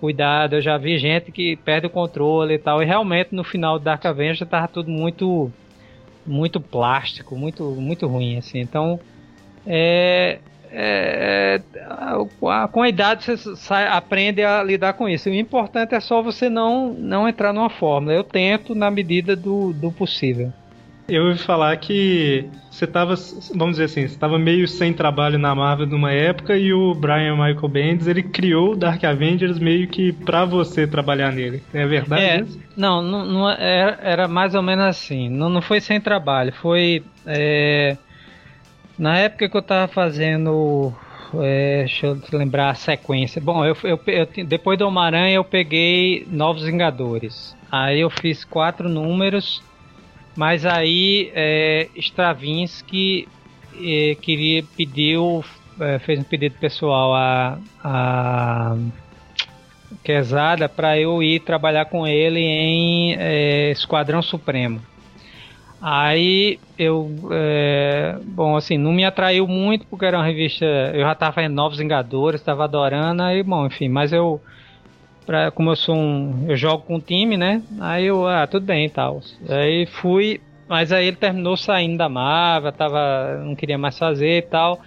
cuidado. 0.00 0.54
Eu 0.56 0.62
já 0.62 0.76
vi 0.76 0.98
gente 0.98 1.32
que 1.32 1.56
perde 1.56 1.86
o 1.86 1.90
controle 1.90 2.54
e 2.54 2.58
tal. 2.58 2.82
E 2.82 2.86
realmente 2.86 3.34
no 3.34 3.44
final 3.44 3.78
do 3.78 3.84
Dark 3.84 4.04
Avenger 4.06 4.46
tava 4.46 4.68
tudo 4.68 4.90
muito 4.90 5.52
muito 6.26 6.60
plástico, 6.60 7.36
muito 7.36 7.64
muito 7.72 8.06
ruim 8.06 8.38
assim. 8.38 8.60
Então 8.60 8.98
é, 9.66 10.40
é, 10.76 11.60
a, 11.88 12.68
com 12.68 12.82
a 12.82 12.88
idade 12.88 13.24
você 13.24 13.56
sai, 13.56 13.86
aprende 13.86 14.42
a 14.42 14.62
lidar 14.62 14.94
com 14.94 15.08
isso. 15.08 15.28
o 15.28 15.34
importante 15.34 15.94
é 15.94 16.00
só 16.00 16.20
você 16.20 16.48
não, 16.48 16.92
não 16.92 17.28
entrar 17.28 17.52
numa 17.52 17.70
fórmula. 17.70 18.12
Eu 18.12 18.24
tento 18.24 18.74
na 18.74 18.90
medida 18.90 19.36
do, 19.36 19.72
do 19.72 19.92
possível. 19.92 20.52
Eu 21.06 21.26
ouvi 21.26 21.38
falar 21.38 21.76
que 21.76 22.48
você 22.70 22.86
estava, 22.86 23.14
vamos 23.54 23.72
dizer 23.72 23.84
assim, 23.84 24.00
você 24.08 24.14
estava 24.14 24.38
meio 24.38 24.66
sem 24.66 24.92
trabalho 24.92 25.38
na 25.38 25.54
Marvel 25.54 25.86
numa 25.86 26.10
época 26.10 26.56
e 26.56 26.72
o 26.72 26.94
Brian 26.94 27.36
Michael 27.36 27.68
Bendis 27.68 28.06
ele 28.06 28.22
criou 28.22 28.72
o 28.72 28.76
Dark 28.76 29.04
Avengers 29.04 29.58
meio 29.58 29.86
que 29.86 30.12
para 30.12 30.46
você 30.46 30.86
trabalhar 30.86 31.30
nele. 31.30 31.62
É 31.74 31.86
verdade 31.86 32.22
é, 32.22 32.40
isso? 32.40 32.58
Não, 32.74 33.02
não, 33.02 33.24
não 33.26 33.50
era, 33.50 33.98
era, 34.02 34.28
mais 34.28 34.54
ou 34.54 34.62
menos 34.62 34.86
assim. 34.86 35.28
Não, 35.28 35.50
não 35.50 35.60
foi 35.60 35.78
sem 35.78 36.00
trabalho, 36.00 36.52
foi 36.54 37.04
é, 37.26 37.98
na 38.98 39.18
época 39.18 39.48
que 39.48 39.56
eu 39.56 39.62
tava 39.62 39.88
fazendo. 39.88 40.92
É, 41.42 41.78
deixa 41.80 42.06
eu 42.06 42.18
lembrar 42.32 42.70
a 42.70 42.74
sequência. 42.74 43.40
Bom, 43.40 43.64
eu, 43.64 43.76
eu, 43.82 43.98
eu 44.06 44.46
depois 44.46 44.78
do 44.78 44.86
Homem-Aranha 44.86 45.34
eu 45.34 45.44
peguei 45.44 46.26
Novos 46.30 46.64
Vingadores. 46.64 47.56
Aí 47.72 48.00
eu 48.00 48.10
fiz 48.10 48.44
quatro 48.44 48.88
números, 48.88 49.60
mas 50.36 50.64
aí 50.64 51.32
é, 51.34 51.88
Stravinsky 51.96 53.26
é, 53.74 54.14
queria 54.14 54.62
pediu 54.76 55.44
é, 55.80 55.98
fez 55.98 56.20
um 56.20 56.24
pedido 56.24 56.54
pessoal 56.60 57.14
a, 57.14 57.58
a 57.82 58.76
Quesada 60.02 60.68
para 60.68 60.98
eu 60.98 61.22
ir 61.22 61.40
trabalhar 61.40 61.86
com 61.86 62.06
ele 62.06 62.40
em 62.40 63.16
é, 63.18 63.70
Esquadrão 63.70 64.20
Supremo. 64.20 64.80
Aí 65.80 66.58
eu, 66.78 67.10
é, 67.30 68.16
bom, 68.24 68.56
assim, 68.56 68.78
não 68.78 68.92
me 68.92 69.04
atraiu 69.04 69.46
muito 69.46 69.86
porque 69.86 70.06
era 70.06 70.16
uma 70.16 70.24
revista, 70.24 70.64
eu 70.64 71.00
já 71.00 71.14
tava 71.14 71.32
fazendo 71.32 71.54
Novos 71.54 71.78
Vingadores, 71.78 72.42
tava 72.42 72.64
adorando, 72.64 73.22
aí, 73.22 73.42
bom, 73.42 73.66
enfim, 73.66 73.88
mas 73.88 74.12
eu, 74.12 74.40
pra, 75.26 75.50
como 75.50 75.70
eu 75.70 75.76
sou 75.76 75.94
um, 75.94 76.46
eu 76.48 76.56
jogo 76.56 76.84
com 76.84 76.96
um 76.96 77.00
time, 77.00 77.36
né, 77.36 77.62
aí 77.80 78.06
eu, 78.06 78.26
ah, 78.26 78.46
tudo 78.46 78.64
bem 78.64 78.86
e 78.86 78.90
tal. 78.90 79.20
Aí 79.48 79.84
fui, 79.86 80.40
mas 80.66 80.90
aí 80.90 81.06
ele 81.06 81.16
terminou 81.16 81.56
saindo 81.56 81.98
da 81.98 82.08
Marvel, 82.08 82.72
tava, 82.72 83.42
não 83.44 83.54
queria 83.54 83.76
mais 83.76 83.98
fazer 83.98 84.38
e 84.38 84.42
tal. 84.42 84.80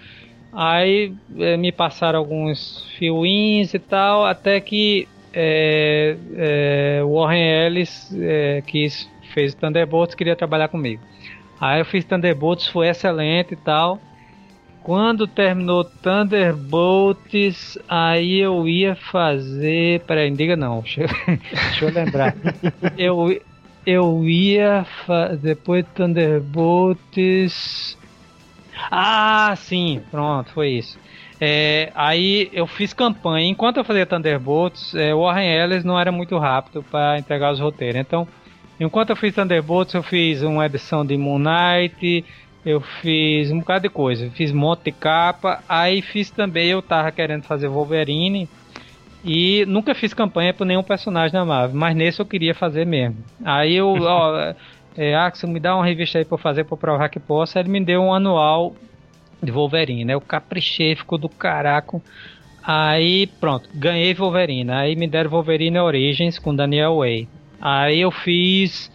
Aí 0.52 1.14
é, 1.38 1.58
me 1.58 1.72
passaram 1.72 2.18
alguns 2.18 2.88
fioins 2.98 3.74
e 3.74 3.80
tal, 3.80 4.26
até 4.26 4.60
que 4.60 5.08
é, 5.32 6.18
é, 6.36 7.02
Warren 7.04 7.68
Ellis 7.68 8.12
é, 8.20 8.64
quis 8.66 9.08
fez 9.38 9.54
Thunderbolts, 9.54 10.16
queria 10.16 10.36
trabalhar 10.36 10.68
comigo. 10.68 11.04
Aí 11.62 11.80
eu 11.80 11.86
fiz 11.86 12.04
Thunderbolts, 12.04 12.68
foi 12.70 12.88
excelente 12.88 13.54
e 13.54 13.56
tal. 13.56 14.02
Quando 14.82 15.28
terminou 15.28 15.84
Thunderbolts, 15.84 17.78
aí 17.88 18.40
eu 18.40 18.68
ia 18.68 18.96
fazer. 18.96 20.02
Peraí, 20.08 20.32
diga 20.32 20.56
não, 20.56 20.82
deixa 20.82 21.02
eu, 21.02 21.08
deixa 21.52 21.86
eu 21.86 21.94
lembrar. 21.94 22.36
eu, 22.98 23.40
eu 23.86 24.26
ia 24.26 24.84
fazer. 25.06 25.38
Depois 25.38 25.86
de 25.86 25.92
Thunderbolts. 25.92 27.96
Ah, 28.90 29.54
sim, 29.56 30.02
pronto, 30.10 30.52
foi 30.52 30.70
isso. 30.70 30.98
É, 31.40 31.92
aí 31.94 32.50
eu 32.52 32.66
fiz 32.66 32.92
campanha. 32.92 33.48
Enquanto 33.48 33.78
eu 33.78 33.84
fazia 33.84 34.08
Thunderbolts, 34.08 34.96
é, 34.96 35.14
o 35.14 35.22
Warren 35.22 35.48
Ellis 35.48 35.84
não 35.84 36.00
era 36.00 36.12
muito 36.12 36.40
rápido 36.40 36.82
para 36.82 37.20
entregar 37.20 37.52
os 37.52 37.60
roteiros. 37.60 38.02
Então 38.02 38.28
Enquanto 38.80 39.10
eu 39.10 39.16
fiz 39.16 39.34
Thunderbolts, 39.34 39.94
eu 39.94 40.04
fiz 40.04 40.42
uma 40.44 40.66
edição 40.66 41.06
de 41.06 41.18
Moon 41.18 41.40
Knight, 41.40 42.24
eu 42.66 42.82
fiz 42.82 43.52
um 43.52 43.60
bocado 43.60 43.84
de 43.84 43.90
coisa. 43.90 44.30
Fiz 44.32 44.52
monte 44.52 44.92
capa, 44.92 45.64
aí 45.68 46.02
fiz 46.02 46.30
também, 46.30 46.68
eu 46.68 46.82
tava 46.82 47.12
querendo 47.12 47.44
fazer 47.44 47.68
Wolverine. 47.68 48.48
E 49.24 49.66
nunca 49.66 49.96
fiz 49.96 50.14
campanha 50.14 50.54
por 50.54 50.66
nenhum 50.66 50.84
personagem 50.84 51.34
da 51.34 51.44
Marvel, 51.44 51.76
mas 51.76 51.96
nesse 51.96 52.20
eu 52.20 52.26
queria 52.26 52.54
fazer 52.54 52.86
mesmo. 52.86 53.18
Aí 53.44 53.76
eu, 53.76 53.88
ó, 54.00 54.54
é, 54.96 55.16
Axel, 55.16 55.50
me 55.50 55.60
dá 55.60 55.76
uma 55.76 55.86
revista 55.86 56.18
aí 56.18 56.26
pra 56.26 56.36
eu 56.36 56.40
fazer 56.40 56.64
pra 56.66 56.78
provar 56.78 57.10
que 57.10 57.20
posso. 57.20 57.58
Aí 57.58 57.64
ele 57.64 57.72
me 57.72 57.84
deu 57.84 58.02
um 58.02 58.14
anual 58.14 58.76
de 59.42 59.52
Wolverine, 59.52 60.06
né? 60.06 60.14
Eu 60.14 60.22
caprichei, 60.22 60.96
ficou 60.96 61.18
do 61.18 61.30
caraco. 61.30 62.02
Aí 62.64 63.28
pronto, 63.40 63.70
ganhei 63.74 64.14
Wolverine. 64.14 64.72
Aí 64.72 64.96
me 64.96 65.08
deram 65.08 65.30
Wolverine 65.30 65.80
Origins 65.80 66.38
com 66.38 66.56
Daniel 66.56 66.98
Way. 66.98 67.28
Aí 67.62 68.02
eu 68.02 68.12
fiz 68.12 68.92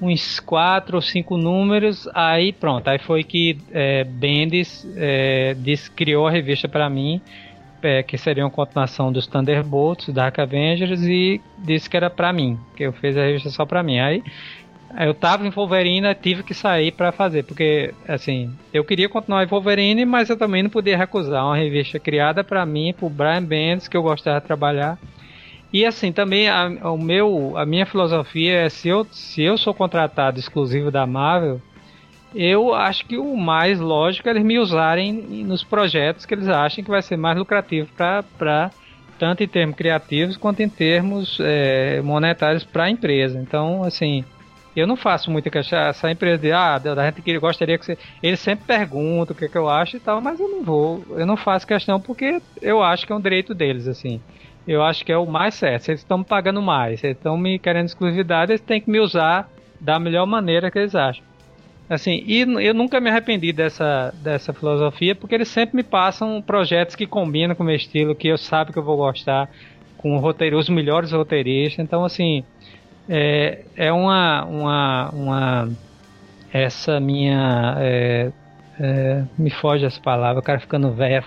uns 0.00 0.40
quatro 0.40 0.96
ou 0.96 1.02
cinco 1.02 1.36
números, 1.36 2.08
aí 2.14 2.52
pronto, 2.52 2.88
aí 2.88 2.98
foi 2.98 3.24
que 3.24 3.58
é, 3.72 4.04
Bendis 4.04 4.86
é, 4.96 5.56
criou 5.94 6.26
a 6.26 6.30
revista 6.30 6.68
para 6.68 6.88
mim, 6.90 7.20
é, 7.82 8.02
que 8.02 8.16
seria 8.16 8.44
uma 8.44 8.50
continuação 8.50 9.12
dos 9.12 9.26
Thunderbolts, 9.26 10.12
Dark 10.12 10.38
Avengers, 10.38 11.02
e 11.02 11.40
disse 11.58 11.88
que 11.88 11.96
era 11.96 12.10
para 12.10 12.32
mim, 12.32 12.58
que 12.76 12.84
eu 12.84 12.92
fiz 12.92 13.16
a 13.16 13.22
revista 13.22 13.50
só 13.50 13.64
para 13.64 13.82
mim. 13.82 13.98
Aí 13.98 14.22
eu 15.00 15.12
tava 15.12 15.46
em 15.46 15.50
Wolverine, 15.50 16.14
tive 16.14 16.42
que 16.42 16.54
sair 16.54 16.92
para 16.92 17.12
fazer, 17.12 17.44
porque 17.44 17.92
assim, 18.06 18.52
eu 18.72 18.84
queria 18.84 19.08
continuar 19.08 19.44
em 19.44 19.46
Wolverine, 19.46 20.04
mas 20.04 20.30
eu 20.30 20.36
também 20.36 20.62
não 20.62 20.70
podia 20.70 20.96
recusar 20.96 21.44
uma 21.44 21.56
revista 21.56 21.98
criada 21.98 22.44
para 22.44 22.64
mim, 22.64 22.94
por 22.96 23.10
Brian 23.10 23.42
Bendis, 23.42 23.88
que 23.88 23.96
eu 23.96 24.02
gostava 24.02 24.40
de 24.40 24.46
trabalhar 24.46 24.98
e 25.74 25.84
assim, 25.84 26.12
também 26.12 26.48
a, 26.48 26.68
o 26.84 26.96
meu, 26.96 27.58
a 27.58 27.66
minha 27.66 27.84
filosofia 27.84 28.60
é 28.60 28.68
se 28.68 28.88
eu, 28.88 29.04
se 29.10 29.42
eu 29.42 29.58
sou 29.58 29.74
contratado 29.74 30.38
exclusivo 30.38 30.88
da 30.88 31.04
Marvel, 31.04 31.60
eu 32.32 32.72
acho 32.72 33.04
que 33.04 33.18
o 33.18 33.36
mais 33.36 33.80
lógico 33.80 34.28
é 34.28 34.30
eles 34.30 34.44
me 34.44 34.56
usarem 34.56 35.14
nos 35.44 35.64
projetos 35.64 36.24
que 36.24 36.32
eles 36.32 36.46
achem 36.46 36.84
que 36.84 36.90
vai 36.90 37.02
ser 37.02 37.16
mais 37.16 37.36
lucrativo 37.36 37.88
para 38.38 38.70
tanto 39.18 39.42
em 39.42 39.48
termos 39.48 39.74
criativos 39.74 40.36
quanto 40.36 40.60
em 40.60 40.68
termos 40.68 41.38
é, 41.40 42.00
monetários 42.02 42.62
para 42.62 42.84
a 42.84 42.90
empresa. 42.90 43.40
Então, 43.40 43.82
assim, 43.82 44.24
eu 44.76 44.86
não 44.86 44.96
faço 44.96 45.28
muita 45.28 45.50
questão. 45.50 45.76
Essa 45.76 46.08
empresa 46.08 46.38
de, 46.38 46.52
ah, 46.52 46.78
da 46.78 47.04
gente 47.06 47.20
que 47.20 47.36
gostaria 47.36 47.76
que 47.76 47.84
você. 47.84 47.98
Eles 48.22 48.38
sempre 48.38 48.64
perguntam 48.64 49.34
o 49.34 49.36
que, 49.36 49.46
é 49.46 49.48
que 49.48 49.58
eu 49.58 49.68
acho 49.68 49.96
e 49.96 50.00
tal, 50.00 50.20
mas 50.20 50.38
eu 50.38 50.48
não 50.48 50.62
vou. 50.62 51.04
Eu 51.10 51.26
não 51.26 51.36
faço 51.36 51.66
questão 51.66 52.00
porque 52.00 52.40
eu 52.62 52.80
acho 52.80 53.04
que 53.04 53.12
é 53.12 53.16
um 53.16 53.20
direito 53.20 53.52
deles, 53.52 53.88
assim 53.88 54.20
eu 54.66 54.82
acho 54.82 55.04
que 55.04 55.12
é 55.12 55.18
o 55.18 55.26
mais 55.26 55.54
certo. 55.54 55.88
Eles 55.88 56.00
estão 56.00 56.18
me 56.18 56.24
pagando 56.24 56.62
mais, 56.62 57.02
eles 57.04 57.16
estão 57.16 57.36
me 57.36 57.58
querendo 57.58 57.86
exclusividade, 57.86 58.52
eles 58.52 58.60
têm 58.60 58.80
que 58.80 58.90
me 58.90 59.00
usar 59.00 59.48
da 59.80 59.98
melhor 59.98 60.26
maneira 60.26 60.70
que 60.70 60.78
eles 60.78 60.94
acham. 60.94 61.24
Assim, 61.88 62.24
e 62.26 62.40
eu 62.40 62.72
nunca 62.72 62.98
me 62.98 63.10
arrependi 63.10 63.52
dessa, 63.52 64.12
dessa 64.22 64.54
filosofia, 64.54 65.14
porque 65.14 65.34
eles 65.34 65.48
sempre 65.48 65.76
me 65.76 65.82
passam 65.82 66.40
projetos 66.40 66.96
que 66.96 67.06
combinam 67.06 67.54
com 67.54 67.62
o 67.62 67.66
meu 67.66 67.76
estilo, 67.76 68.14
que 68.14 68.28
eu 68.28 68.38
sabe 68.38 68.72
que 68.72 68.78
eu 68.78 68.82
vou 68.82 68.96
gostar, 68.96 69.50
com 69.98 70.16
roteiro, 70.18 70.58
os 70.58 70.68
melhores 70.68 71.12
roteiristas. 71.12 71.84
Então, 71.84 72.02
assim, 72.02 72.42
é, 73.06 73.64
é 73.76 73.92
uma, 73.92 74.44
uma, 74.44 75.10
uma 75.10 75.68
essa 76.50 76.98
minha 76.98 77.76
é, 77.78 78.32
é, 78.78 79.22
me 79.38 79.50
foge 79.50 79.86
as 79.86 79.98
palavras, 79.98 80.42
o 80.42 80.46
cara 80.46 80.58
ficando 80.58 80.90
velho. 80.90 81.24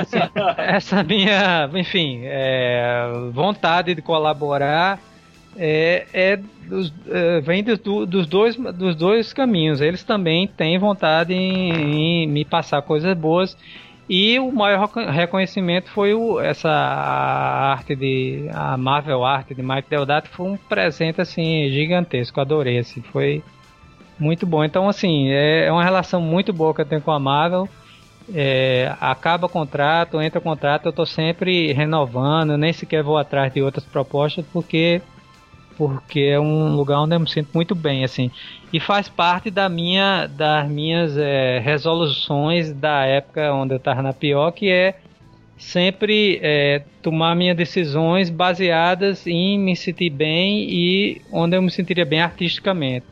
essa, 0.00 0.30
essa 0.58 1.02
minha, 1.02 1.68
enfim, 1.74 2.22
é, 2.24 3.08
vontade 3.32 3.94
de 3.94 4.02
colaborar 4.02 4.98
é, 5.56 6.06
é, 6.12 6.36
dos, 6.36 6.92
é 7.08 7.40
vem 7.40 7.62
dos, 7.62 7.78
dos, 7.78 8.26
dois, 8.26 8.56
dos 8.56 8.96
dois 8.96 9.32
caminhos. 9.32 9.80
Eles 9.80 10.02
também 10.02 10.46
têm 10.46 10.78
vontade 10.78 11.32
em, 11.32 12.24
em 12.24 12.26
me 12.26 12.44
passar 12.44 12.82
coisas 12.82 13.16
boas. 13.16 13.56
E 14.08 14.38
o 14.38 14.52
maior 14.52 14.86
reconhecimento 14.86 15.90
foi 15.90 16.12
o, 16.12 16.38
essa 16.38 16.68
arte 16.70 17.96
de 17.96 18.50
a 18.52 18.76
Marvel 18.76 19.24
Art 19.24 19.48
de 19.48 19.62
Mike 19.62 19.88
Deodato 19.88 20.28
foi 20.28 20.46
um 20.46 20.56
presente 20.58 21.22
assim 21.22 21.70
gigantesco, 21.70 22.38
adorei 22.38 22.78
assim, 22.78 23.00
foi 23.00 23.42
muito 24.18 24.46
bom. 24.46 24.64
Então, 24.64 24.88
assim, 24.88 25.28
é, 25.28 25.66
é 25.66 25.72
uma 25.72 25.84
relação 25.84 26.20
muito 26.20 26.52
boa 26.52 26.74
que 26.74 26.80
eu 26.80 26.86
tenho 26.86 27.02
com 27.02 27.10
a 27.10 27.18
Marvel. 27.18 27.68
É, 28.32 28.94
acaba 29.00 29.48
contrato, 29.48 30.20
entra 30.20 30.40
contrato, 30.40 30.86
eu 30.86 30.92
tô 30.92 31.04
sempre 31.04 31.72
renovando, 31.72 32.56
nem 32.56 32.72
sequer 32.72 33.02
vou 33.02 33.18
atrás 33.18 33.52
de 33.52 33.60
outras 33.60 33.84
propostas 33.84 34.46
porque 34.50 35.02
porque 35.76 36.20
é 36.20 36.38
um 36.38 36.74
lugar 36.76 37.00
onde 37.00 37.16
eu 37.16 37.20
me 37.20 37.28
sinto 37.28 37.50
muito 37.52 37.74
bem, 37.74 38.04
assim, 38.04 38.30
e 38.72 38.78
faz 38.78 39.08
parte 39.08 39.50
da 39.50 39.68
minha 39.68 40.26
das 40.26 40.68
minhas 40.68 41.18
é, 41.18 41.58
resoluções 41.58 42.72
da 42.72 43.04
época 43.04 43.52
onde 43.52 43.74
eu 43.74 43.78
estava 43.78 44.00
na 44.00 44.12
pior, 44.12 44.52
que 44.52 44.70
é 44.70 44.94
sempre 45.58 46.38
é, 46.42 46.84
tomar 47.02 47.34
minhas 47.34 47.56
decisões 47.56 48.30
baseadas 48.30 49.26
em 49.26 49.58
me 49.58 49.76
sentir 49.76 50.10
bem 50.10 50.66
e 50.70 51.20
onde 51.32 51.56
eu 51.56 51.62
me 51.62 51.70
sentiria 51.70 52.04
bem 52.04 52.20
artisticamente. 52.20 53.06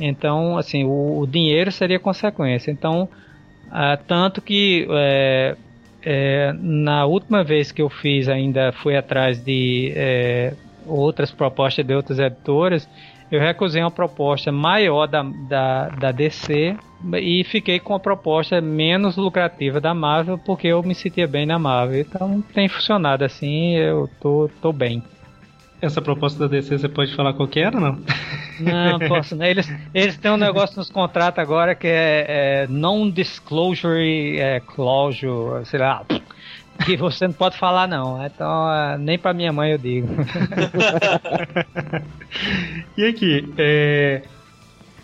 Então, 0.00 0.56
assim, 0.56 0.84
o, 0.84 1.20
o 1.20 1.26
dinheiro 1.26 1.70
seria 1.70 1.98
consequência. 1.98 2.70
Então, 2.70 3.08
ah, 3.70 3.96
tanto 3.96 4.40
que 4.40 4.86
é, 4.90 5.56
é, 6.02 6.52
na 6.58 7.04
última 7.04 7.44
vez 7.44 7.70
que 7.70 7.82
eu 7.82 7.88
fiz, 7.88 8.28
ainda 8.28 8.72
fui 8.72 8.96
atrás 8.96 9.42
de 9.42 9.92
é, 9.94 10.54
outras 10.86 11.30
propostas 11.30 11.84
de 11.84 11.94
outras 11.94 12.18
editoras. 12.18 12.88
Eu 13.30 13.38
recusei 13.38 13.80
uma 13.80 13.92
proposta 13.92 14.50
maior 14.50 15.06
da, 15.06 15.22
da, 15.22 15.88
da 15.88 16.10
DC 16.10 16.76
e 17.20 17.44
fiquei 17.44 17.78
com 17.78 17.94
a 17.94 18.00
proposta 18.00 18.60
menos 18.60 19.16
lucrativa 19.16 19.80
da 19.80 19.94
Marvel 19.94 20.36
porque 20.36 20.66
eu 20.66 20.82
me 20.82 20.96
sentia 20.96 21.28
bem 21.28 21.46
na 21.46 21.56
Marvel. 21.56 22.00
Então 22.00 22.42
tem 22.52 22.68
funcionado 22.68 23.24
assim, 23.24 23.76
eu 23.76 24.10
tô, 24.20 24.50
tô 24.60 24.72
bem. 24.72 25.00
Essa 25.80 26.02
proposta 26.02 26.38
da 26.38 26.46
DC 26.46 26.78
você 26.78 26.88
pode 26.88 27.14
falar 27.14 27.32
qual 27.32 27.48
que 27.48 27.58
era, 27.58 27.80
não? 27.80 27.98
Não, 28.60 28.98
posso 29.08 29.34
não. 29.34 29.46
Eles, 29.46 29.72
eles 29.94 30.18
têm 30.18 30.30
um 30.30 30.36
negócio 30.36 30.76
nos 30.76 30.90
contratos 30.90 31.38
agora 31.38 31.74
que 31.74 31.86
é, 31.86 32.26
é 32.28 32.66
non-disclosure 32.68 34.38
é, 34.38 34.60
sei 35.64 35.80
lá, 35.80 36.04
que 36.84 36.96
você 36.96 37.26
não 37.26 37.34
pode 37.34 37.56
falar 37.56 37.88
não. 37.88 38.24
Então, 38.24 38.72
é, 38.72 38.98
nem 38.98 39.18
pra 39.18 39.32
minha 39.32 39.52
mãe 39.52 39.72
eu 39.72 39.78
digo. 39.78 40.08
e 42.96 43.04
aqui, 43.04 43.52
é, 43.56 44.22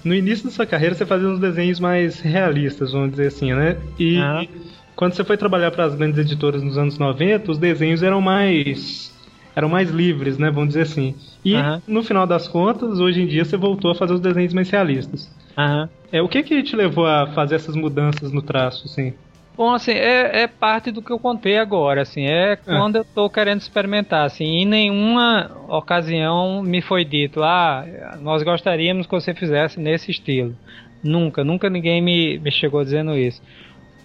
no 0.05 0.15
início 0.15 0.45
da 0.45 0.51
sua 0.51 0.67
carreira 0.67 0.95
você 0.95 1.07
fazia 1.07 1.29
uns 1.29 1.41
desenhos 1.41 1.81
mais 1.81 2.21
realistas, 2.21 2.93
vamos 2.93 3.13
dizer 3.13 3.29
assim, 3.29 3.55
né? 3.55 3.79
E 3.99 4.19
uhum. 4.19 4.47
quando 4.95 5.15
você 5.15 5.25
foi 5.25 5.39
trabalhar 5.39 5.71
para 5.71 5.85
as 5.85 5.95
grandes 5.95 6.19
editoras 6.19 6.63
nos 6.63 6.77
anos 6.77 6.99
90, 6.99 7.51
os 7.51 7.59
desenhos 7.59 8.03
eram 8.03 8.21
mais 8.21 9.16
eram 9.57 9.71
mais 9.71 9.91
livres, 9.91 10.37
né? 10.37 10.51
Vamos 10.51 10.69
dizer 10.69 10.83
assim. 10.83 11.15
E 11.43 11.57
uhum. 11.57 11.81
no 11.89 12.03
final 12.05 12.27
das 12.27 12.47
contas, 12.47 13.01
hoje 13.01 13.23
em 13.23 13.27
dia 13.27 13.43
você 13.43 13.57
voltou 13.57 13.91
a 13.91 13.95
fazer 13.95 14.13
os 14.13 14.21
desenhos 14.21 14.53
mais 14.53 14.69
realistas. 14.69 15.35
Uhum. 15.57 15.89
É, 16.13 16.21
o 16.21 16.29
que 16.29 16.43
que 16.43 16.63
te 16.63 16.77
levou 16.77 17.07
a 17.07 17.29
fazer 17.29 17.55
essas 17.55 17.75
mudanças 17.75 18.31
no 18.31 18.43
traço, 18.43 18.85
assim? 18.85 19.15
Bom, 19.57 19.73
assim, 19.73 19.93
é, 19.93 20.43
é 20.43 20.47
parte 20.47 20.91
do 20.91 21.01
que 21.01 21.11
eu 21.11 21.19
contei 21.19 21.57
agora, 21.57 22.03
assim, 22.03 22.27
é, 22.27 22.53
é. 22.53 22.57
quando 22.57 22.97
eu 22.97 23.05
tô 23.07 23.31
querendo 23.31 23.63
experimentar, 23.63 24.27
assim, 24.27 24.45
em 24.45 24.67
nenhuma 24.67 25.51
ocasião 25.67 26.63
me 26.63 26.83
foi 26.83 27.07
dito, 27.07 27.43
ah, 27.43 28.19
nós 28.21 28.43
gostaríamos 28.43 29.07
que 29.07 29.13
você 29.13 29.33
fizesse 29.33 29.81
nesse 29.81 30.11
estilo. 30.11 30.55
Nunca, 31.03 31.43
nunca 31.43 31.71
ninguém 31.71 32.03
me, 32.03 32.39
me 32.39 32.53
chegou 32.53 32.85
dizendo 32.85 33.17
isso. 33.17 33.41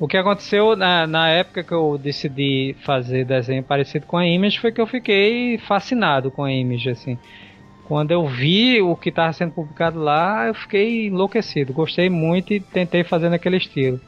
O 0.02 0.08
que 0.08 0.18
aconteceu 0.18 0.76
na, 0.76 1.06
na 1.06 1.30
época 1.30 1.64
que 1.64 1.72
eu 1.72 1.96
decidi 1.96 2.76
fazer 2.84 3.24
desenho 3.24 3.62
parecido 3.62 4.08
com 4.08 4.18
a 4.18 4.26
Image 4.26 4.60
foi 4.60 4.72
que 4.72 4.82
eu 4.82 4.88
fiquei 4.88 5.60
fascinado 5.60 6.32
com 6.32 6.44
a 6.44 6.52
Image, 6.52 6.90
assim. 6.90 7.20
Quando 7.88 8.10
eu 8.10 8.26
vi 8.26 8.82
o 8.82 8.96
que 8.96 9.10
estava 9.10 9.32
sendo 9.32 9.52
publicado 9.52 10.00
lá, 10.00 10.48
eu 10.48 10.56
fiquei 10.56 11.06
enlouquecido. 11.06 11.72
Gostei 11.72 12.10
muito 12.10 12.52
e 12.52 12.60
tentei 12.60 13.04
fazer 13.04 13.30
naquele 13.30 13.58
estilo. 13.58 14.02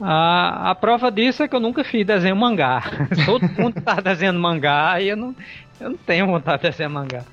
A, 0.00 0.70
a 0.70 0.74
prova 0.76 1.10
disso 1.10 1.42
é 1.42 1.48
que 1.48 1.56
eu 1.56 1.60
nunca 1.60 1.82
fiz 1.82 2.06
desenho 2.06 2.36
mangá. 2.36 2.84
Todo 3.26 3.42
mundo 3.60 3.76
está 3.76 3.94
desenhando 3.96 4.38
mangá 4.38 5.00
e 5.00 5.08
eu 5.08 5.16
não, 5.16 5.34
eu 5.80 5.90
não 5.90 5.96
tenho 5.96 6.28
vontade 6.28 6.62
de 6.62 6.70
desenhar 6.70 6.92
mangá. 6.92 7.24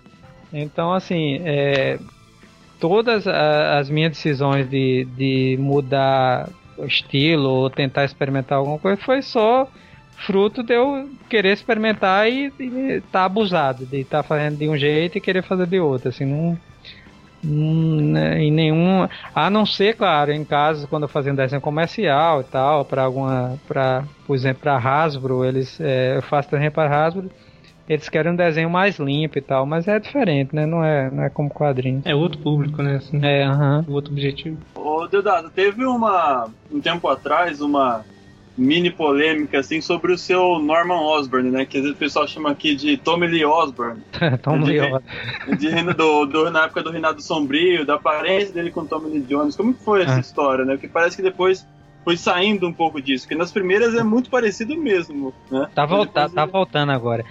Então, 0.52 0.91
assim, 0.91 1.39
é, 1.45 1.99
todas 2.80 3.28
as 3.28 3.91
minhas 3.91 4.14
decisões 4.14 4.68
de, 4.68 5.06
de 5.16 5.56
mudar 5.60 6.49
estilo 6.86 7.49
ou 7.49 7.69
tentar 7.69 8.05
experimentar 8.05 8.57
alguma 8.57 8.79
coisa 8.79 9.01
foi 9.01 9.21
só 9.21 9.67
fruto 10.25 10.61
de 10.61 10.73
eu 10.73 11.09
querer 11.29 11.53
experimentar 11.53 12.29
e 12.29 12.51
estar 12.97 13.01
tá 13.11 13.25
abusado, 13.25 13.86
de 13.86 14.01
estar 14.01 14.21
tá 14.21 14.23
fazendo 14.23 14.57
de 14.57 14.69
um 14.69 14.77
jeito 14.77 15.17
e 15.17 15.21
querer 15.21 15.43
fazer 15.43 15.65
de 15.65 15.79
outro, 15.79 16.09
assim, 16.09 16.25
não, 16.25 16.57
né, 17.43 18.39
em 18.39 18.51
nenhum, 18.51 19.07
a 19.34 19.49
não 19.49 19.65
ser, 19.65 19.95
claro, 19.95 20.32
em 20.32 20.45
casos 20.45 20.86
quando 20.86 21.03
eu 21.03 21.09
fazia 21.09 21.32
um 21.32 21.36
desenho 21.36 21.61
comercial 21.61 22.41
e 22.41 22.43
tal, 22.43 22.86
para 22.86 23.03
alguma, 23.03 23.59
para, 23.67 24.03
por 24.27 24.36
exemplo, 24.36 24.61
para 24.61 24.77
Hasbro, 24.77 25.43
eles, 25.43 25.79
é, 25.82 26.17
eu 26.17 26.21
faço 26.21 26.51
desenho 26.51 26.71
para 26.71 27.05
Hasbro, 27.05 27.32
eles 27.94 28.08
querem 28.08 28.32
um 28.32 28.36
desenho 28.36 28.70
mais 28.70 28.98
limpo 28.98 29.38
e 29.38 29.42
tal, 29.42 29.66
mas 29.66 29.86
é 29.86 30.00
diferente, 30.00 30.56
né? 30.56 30.66
Não 30.66 30.82
é, 30.82 31.12
não 31.12 31.24
é 31.24 31.30
como 31.30 31.50
quadrinho. 31.50 32.02
É 32.06 32.16
outro 32.16 32.39
público, 32.39 32.82
né? 32.82 32.96
Assim, 32.96 33.20
é, 33.22 33.44
aham. 33.44 33.80
Uh 33.80 33.84
-huh. 33.84 33.94
Outro 33.94 34.14
objetivo. 34.14 34.58
Ô, 34.74 35.08
Deodado, 35.08 35.50
teve 35.50 35.86
uma. 35.86 36.48
Um 36.72 36.80
tempo 36.80 37.10
atrás, 37.10 37.60
uma 37.60 38.06
mini 38.58 38.89
polêmica 38.92 39.60
assim 39.60 39.82
sobre 39.82 40.14
o 40.14 40.18
seu 40.18 40.58
Norman 40.60 41.02
Osborn, 41.02 41.52
né? 41.52 41.66
Que 41.66 41.80
o 41.80 41.96
pessoal 41.96 42.26
chama 42.26 42.52
aqui 42.52 42.76
de 42.76 42.96
Tommy 42.96 43.28
Lee 43.28 43.44
Osborn. 43.44 44.02
Tommy 44.42 44.66
Lee 44.66 44.80
Osborn. 44.80 45.94
Do, 45.98 46.26
do, 46.26 46.50
na 46.50 46.64
época 46.64 46.84
do 46.84 46.92
Reinado 46.92 47.22
Sombrio, 47.22 47.86
da 47.86 47.96
aparência 47.96 48.54
dele 48.54 48.72
com 48.72 48.86
Tommy 48.86 49.10
Lee 49.10 49.22
Jones. 49.22 49.56
Como 49.58 49.74
que 49.74 49.84
foi 49.84 50.04
essa 50.04 50.16
ah. 50.16 50.20
história, 50.20 50.64
né? 50.64 50.76
Porque 50.76 50.88
parece 50.88 51.18
que 51.18 51.24
depois 51.24 51.68
foi 52.04 52.18
saindo 52.18 52.68
um 52.68 52.74
pouco 52.74 53.02
disso, 53.02 53.26
porque 53.26 53.38
nas 53.38 53.52
primeiras 53.52 53.93
é 53.93 54.04
muito 54.04 54.30
parecido 54.30 54.76
mesmo, 54.76 55.34
né? 55.49 55.68
Tá, 55.74 55.86
volta, 55.86 56.28
tá 56.30 56.45
voltando 56.45 56.91
agora. 56.91 57.24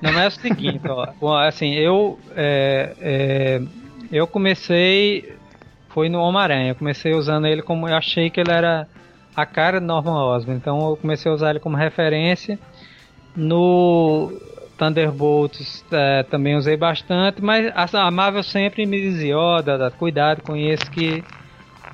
Não 0.00 0.18
é 0.18 0.26
o 0.26 0.30
seguinte, 0.30 0.80
ó, 0.88 1.08
bom, 1.20 1.34
assim, 1.34 1.74
eu 1.74 2.18
é, 2.34 2.94
é, 3.00 3.62
eu 4.10 4.26
comecei 4.26 5.36
foi 5.96 6.10
no 6.10 6.20
Homem-Aranha, 6.20 6.72
eu 6.72 6.74
comecei 6.74 7.14
usando 7.14 7.46
ele 7.46 7.62
como 7.62 7.88
eu 7.88 7.96
achei 7.96 8.28
que 8.28 8.38
ele 8.38 8.50
era 8.50 8.86
a 9.34 9.46
cara 9.46 9.80
do 9.80 9.86
Norman 9.86 10.24
Osborn, 10.24 10.58
então 10.58 10.90
eu 10.90 10.96
comecei 10.96 11.30
a 11.30 11.34
usar 11.34 11.50
ele 11.50 11.60
como 11.60 11.76
referência. 11.76 12.58
No 13.34 14.30
Thunderbolts 14.78 15.84
é, 15.90 16.22
também 16.22 16.54
usei 16.54 16.76
bastante, 16.76 17.42
mas 17.42 17.72
a 17.94 18.10
Marvel 18.10 18.42
sempre 18.42 18.84
me 18.84 19.00
dizia, 19.00 19.38
ó, 19.38 19.60
oh, 19.60 19.90
cuidado 19.92 20.42
com 20.42 20.54
isso 20.54 20.90
que 20.90 21.24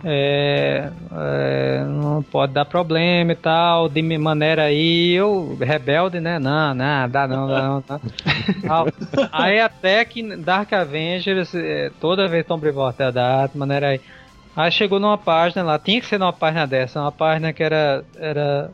é, 0.05 0.91
é, 1.13 1.85
não 1.85 2.23
pode 2.23 2.53
dar 2.53 2.65
problema 2.65 3.33
e 3.33 3.37
tal, 3.37 3.89
de 3.89 4.03
maneira 4.03 4.65
aí, 4.65 5.13
eu, 5.13 5.57
rebelde, 5.61 6.21
né? 6.21 6.39
Não, 6.39 6.75
não, 6.75 7.09
dá 7.09 7.29
não, 7.29 7.47
dá 7.47 7.63
não. 7.63 7.85
Dá. 7.87 8.01
aí 9.33 9.61
até 9.61 10.05
que 10.05 10.37
Dark 10.37 10.73
Avengers, 10.73 11.55
é, 11.55 11.91
toda 12.01 12.29
vez 12.29 12.45
Tom 12.47 12.59
Brevoort 12.59 12.97
de 12.99 13.59
maneira 13.59 13.89
aí. 13.89 14.01
Aí 14.55 14.71
chegou 14.71 15.01
numa 15.01 15.17
página 15.17 15.63
lá, 15.63 15.79
tinha 15.79 16.01
que 16.01 16.07
ser 16.07 16.19
numa 16.19 16.33
página 16.33 16.67
dessa, 16.67 17.01
uma 17.01 17.13
página 17.13 17.53
que 17.53 17.63
era, 17.63 18.05
era 18.17 18.71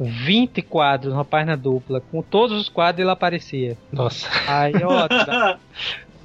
20 0.00 0.62
quadros, 0.62 1.12
uma 1.12 1.24
página 1.24 1.56
dupla, 1.56 2.00
com 2.00 2.22
todos 2.22 2.58
os 2.58 2.68
quadros 2.68 3.00
ele 3.00 3.10
aparecia. 3.10 3.76
Nossa. 3.92 4.28
Aí, 4.46 4.72
ó, 4.82 5.56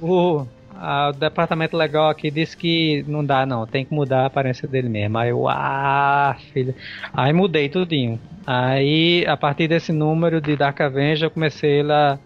o, 0.00 0.46
ah, 0.76 1.10
o 1.14 1.18
departamento 1.18 1.76
legal 1.76 2.08
aqui 2.08 2.30
disse 2.30 2.56
que 2.56 3.04
não 3.06 3.24
dá 3.24 3.46
não, 3.46 3.66
tem 3.66 3.84
que 3.84 3.94
mudar 3.94 4.22
a 4.22 4.26
aparência 4.26 4.68
dele 4.68 4.88
mesmo. 4.88 5.18
Aí 5.18 5.30
eu, 5.30 5.48
ah, 5.48 6.36
filho. 6.52 6.74
Aí 7.12 7.32
mudei 7.32 7.68
tudinho. 7.68 8.18
Aí, 8.46 9.24
a 9.26 9.36
partir 9.36 9.68
desse 9.68 9.92
número 9.92 10.40
de 10.40 10.56
Dark 10.56 10.80
Avenger, 10.80 11.26
eu 11.26 11.30
comecei 11.30 11.80
a, 11.90 12.18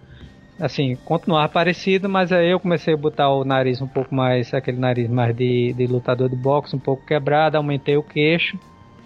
assim, 0.60 0.96
continuar 1.04 1.48
parecido, 1.48 2.08
mas 2.08 2.32
aí 2.32 2.50
eu 2.50 2.58
comecei 2.58 2.94
a 2.94 2.96
botar 2.96 3.30
o 3.30 3.44
nariz 3.44 3.80
um 3.80 3.86
pouco 3.86 4.14
mais, 4.14 4.52
aquele 4.52 4.78
nariz 4.78 5.08
mais 5.08 5.36
de, 5.36 5.72
de 5.74 5.86
lutador 5.86 6.28
de 6.28 6.36
boxe, 6.36 6.74
um 6.74 6.80
pouco 6.80 7.06
quebrado, 7.06 7.56
aumentei 7.56 7.96
o 7.96 8.02
queixo 8.02 8.58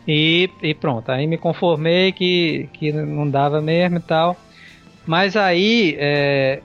e, 0.06 0.48
e 0.62 0.74
pronto. 0.74 1.10
Aí 1.10 1.26
me 1.26 1.36
conformei 1.36 2.12
que, 2.12 2.68
que 2.72 2.92
não 2.92 3.28
dava 3.28 3.60
mesmo 3.60 3.98
e 3.98 4.02
tal. 4.02 4.36
Mas 5.06 5.36
aí, 5.36 5.96
é, 5.98 6.62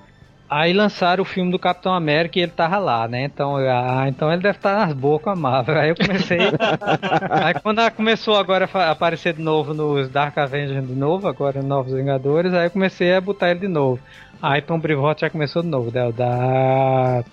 Aí 0.50 0.72
lançaram 0.72 1.24
o 1.24 1.26
filme 1.26 1.52
do 1.52 1.60
Capitão 1.60 1.94
América 1.94 2.40
e 2.40 2.42
ele 2.44 2.52
tava 2.54 2.78
lá, 2.78 3.06
né? 3.06 3.26
Então, 3.26 3.58
ah, 3.58 4.06
então 4.08 4.32
ele 4.32 4.42
deve 4.42 4.58
estar 4.58 4.86
nas 4.86 4.94
boas 4.94 5.22
com 5.22 5.30
a 5.30 5.36
Marvel. 5.36 5.78
Aí 5.78 5.90
eu 5.90 5.96
comecei. 5.96 6.40
aí 7.30 7.54
quando 7.62 7.92
começou 7.92 8.38
agora 8.38 8.70
a 8.74 8.92
aparecer 8.92 9.34
de 9.34 9.42
novo 9.42 9.74
nos 9.74 10.10
Dark 10.10 10.38
Avengers 10.38 10.88
de 10.88 10.96
novo, 10.96 11.28
agora 11.28 11.62
Novos 11.62 11.94
Vingadores, 11.94 12.54
aí 12.54 12.68
eu 12.68 12.72
comecei 12.72 13.14
a 13.14 13.20
botar 13.20 13.52
ele 13.52 13.60
de 13.60 13.68
novo. 13.68 14.02
Aí 14.42 14.62
Tom 14.62 14.80
Brevoort 14.80 15.20
já 15.20 15.30
começou 15.30 15.62
de 15.62 15.68
novo, 15.68 15.92
da. 15.92 17.24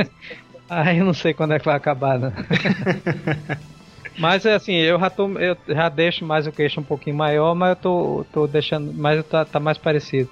aí 0.70 0.98
eu 0.98 1.04
não 1.04 1.14
sei 1.14 1.34
quando 1.34 1.52
é 1.52 1.58
que 1.58 1.66
vai 1.66 1.76
acabar, 1.76 2.18
né? 2.18 2.32
Mas 4.16 4.46
assim, 4.46 4.74
eu 4.74 4.98
já, 4.98 5.10
tô, 5.10 5.28
eu 5.38 5.56
já 5.66 5.88
deixo 5.88 6.24
mais 6.24 6.46
o 6.46 6.52
queixo 6.52 6.80
um 6.80 6.84
pouquinho 6.84 7.16
maior, 7.16 7.52
mas 7.52 7.70
eu 7.70 7.76
tô, 7.76 8.26
tô 8.32 8.46
deixando. 8.46 8.92
Mas 8.94 9.26
tá, 9.26 9.44
tá 9.44 9.58
mais 9.58 9.76
parecido. 9.76 10.30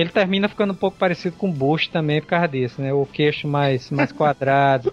Ele 0.00 0.10
termina 0.10 0.48
ficando 0.48 0.72
um 0.72 0.76
pouco 0.76 0.96
parecido 0.96 1.36
com 1.36 1.48
o 1.48 1.52
Bush 1.52 1.88
também 1.88 2.20
por 2.20 2.28
causa 2.28 2.48
disso, 2.48 2.80
né? 2.80 2.92
O 2.92 3.06
queixo 3.06 3.46
mais, 3.46 3.90
mais 3.90 4.12
quadrado. 4.12 4.92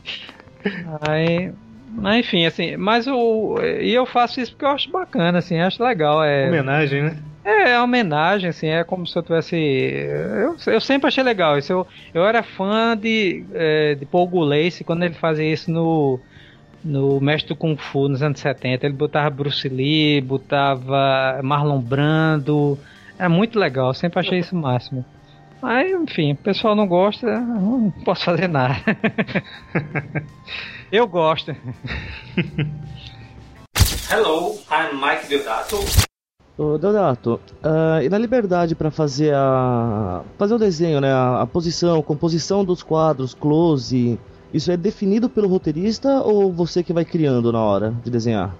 Aí. 1.08 1.52
Mas 1.90 2.20
enfim, 2.20 2.46
assim, 2.46 2.78
mas 2.78 3.08
o. 3.08 3.56
E 3.82 3.92
eu 3.94 4.06
faço 4.06 4.40
isso 4.40 4.52
porque 4.52 4.66
eu 4.66 4.70
acho 4.70 4.92
bacana, 4.92 5.40
assim, 5.40 5.60
acho 5.60 5.84
legal. 5.84 6.24
É, 6.24 6.48
homenagem, 6.48 7.02
né? 7.02 7.18
É, 7.44 7.72
é 7.72 7.82
homenagem, 7.82 8.50
assim, 8.50 8.68
é 8.68 8.84
como 8.84 9.08
se 9.08 9.18
eu 9.18 9.24
tivesse. 9.24 9.56
Eu, 9.56 10.58
eu 10.68 10.82
sempre 10.82 11.08
achei 11.08 11.24
legal 11.24 11.58
isso. 11.58 11.72
Eu, 11.72 11.88
eu 12.14 12.26
era 12.26 12.44
fã 12.44 12.96
de, 12.96 13.46
é, 13.54 13.96
de 13.96 14.06
Paul 14.06 14.28
Gulace 14.28 14.84
quando 14.84 15.04
ele 15.04 15.14
fazia 15.14 15.52
isso 15.52 15.72
no 15.72 16.20
no 16.84 17.20
Mestre 17.20 17.50
do 17.50 17.56
Kung 17.56 17.76
Fu 17.76 18.08
nos 18.08 18.22
anos 18.22 18.40
70. 18.40 18.86
Ele 18.86 18.96
botava 18.96 19.30
Bruce 19.30 19.68
Lee, 19.68 20.22
botava 20.22 21.40
Marlon 21.44 21.80
Brando, 21.80 22.78
é 23.18 23.28
muito 23.28 23.60
legal, 23.60 23.94
sempre 23.94 24.20
achei 24.20 24.40
isso 24.40 24.56
o 24.56 24.60
máximo. 24.60 25.04
Mas, 25.62 25.92
enfim, 25.92 26.34
o 26.34 26.36
pessoal 26.36 26.76
não 26.76 26.88
gosta, 26.88 27.40
não 27.40 27.92
posso 28.06 28.26
fazer 28.26 28.48
nada. 28.48 28.76
Eu 30.92 31.08
gosto. 31.08 31.56
Hello, 34.10 34.58
I'm 34.72 34.96
Mike 34.96 35.28
Deodato. 35.28 35.78
Ô, 36.58 36.78
Deodato, 36.78 37.40
uh, 37.64 38.02
e 38.02 38.10
na 38.10 38.18
liberdade 38.18 38.74
para 38.74 38.90
fazer 38.90 39.34
a 39.34 40.24
fazer 40.38 40.56
o 40.56 40.58
desenho, 40.58 41.00
né, 41.00 41.12
a, 41.12 41.42
a 41.42 41.46
posição, 41.46 42.02
composição 42.02 42.66
dos 42.66 42.82
quadros, 42.82 43.36
close, 43.36 44.20
isso 44.54 44.72
é 44.72 44.78
definido 44.78 45.30
pelo 45.30 45.48
roteirista 45.48 46.22
ou 46.22 46.52
você 46.52 46.82
que 46.82 46.94
vai 46.94 47.06
criando 47.06 47.52
na 47.52 47.62
hora 47.62 47.94
de 48.04 48.10
desenhar? 48.10 48.56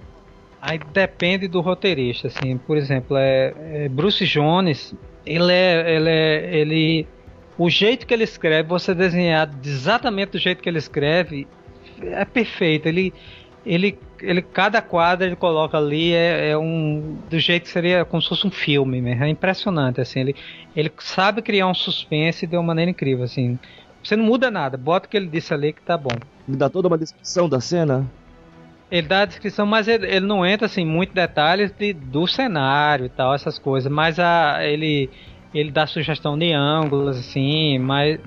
Aí 0.70 0.80
depende 0.92 1.48
do 1.48 1.62
roteirista, 1.62 2.28
assim. 2.28 2.58
Por 2.58 2.76
exemplo, 2.76 3.16
é, 3.16 3.54
é 3.86 3.90
Bruce 3.90 4.26
Jones, 4.26 4.94
ele 5.26 5.54
é, 5.54 5.96
ele 5.96 6.10
é, 6.10 6.56
ele, 6.58 7.08
o 7.58 7.70
jeito 7.70 8.06
que 8.06 8.14
ele 8.14 8.26
escreve, 8.26 8.68
você 8.68 8.94
desenhar 8.94 9.50
exatamente 9.64 10.34
do 10.34 10.38
jeito 10.38 10.62
que 10.62 10.68
ele 10.68 10.78
escreve, 10.78 11.48
é 12.02 12.26
perfeito. 12.26 12.86
Ele, 12.86 13.14
ele, 13.66 13.98
ele 14.22 14.42
cada 14.42 14.82
quadro 14.82 15.26
ele 15.26 15.38
coloca 15.38 15.78
ali 15.78 16.14
é, 16.14 16.50
é, 16.50 16.58
um 16.58 17.18
do 17.30 17.40
jeito 17.40 17.64
que 17.64 17.70
seria 17.70 18.04
como 18.04 18.22
se 18.22 18.28
fosse 18.28 18.46
um 18.46 18.52
filme, 18.52 19.02
mesmo. 19.02 19.24
é 19.24 19.30
impressionante 19.30 20.02
assim. 20.02 20.20
Ele, 20.20 20.36
ele 20.76 20.92
sabe 21.00 21.42
criar 21.42 21.68
um 21.68 21.74
suspense 21.74 22.46
de 22.46 22.58
uma 22.58 22.64
maneira 22.64 22.92
incrível, 22.92 23.24
assim. 23.24 23.58
Você 24.04 24.18
não 24.18 24.26
muda 24.26 24.52
nada, 24.52 24.78
bota 24.78 25.08
o 25.08 25.10
que 25.10 25.16
ele 25.16 25.28
disse 25.28 25.54
ali 25.54 25.72
que 25.72 25.82
tá 25.82 25.98
bom. 25.98 26.16
Ele 26.46 26.58
dá 26.58 26.70
toda 26.70 26.90
uma 26.90 26.98
descrição 26.98 27.48
da 27.48 27.62
cena? 27.62 28.06
Ele 28.90 29.08
dá 29.08 29.22
a 29.22 29.26
descrição, 29.26 29.66
mas 29.66 29.88
ele, 29.88 30.08
ele 30.08 30.26
não 30.26 30.46
entra 30.46 30.66
assim 30.66 30.86
muito 30.86 31.14
detalhes 31.14 31.72
de, 31.72 31.94
do 31.94 32.26
cenário 32.26 33.06
e 33.06 33.10
tal, 33.10 33.34
essas 33.34 33.60
coisas. 33.60 33.92
Mas 33.92 34.20
a, 34.20 34.66
ele, 34.66 35.10
ele 35.54 35.72
dá 35.72 35.86
sugestão 35.86 36.38
de 36.38 36.54
ângulos, 36.54 37.18
assim, 37.18 37.78
mas 37.80 38.20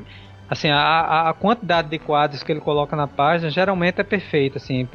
assim, 0.48 0.68
a, 0.68 1.30
a 1.30 1.32
quantidade 1.32 1.88
de 1.88 1.98
quadros 1.98 2.42
que 2.42 2.52
ele 2.52 2.60
coloca 2.60 2.94
na 2.96 3.06
página 3.06 3.50
geralmente 3.50 4.00
é 4.00 4.04
perfeita, 4.04 4.58
assim, 4.58 4.86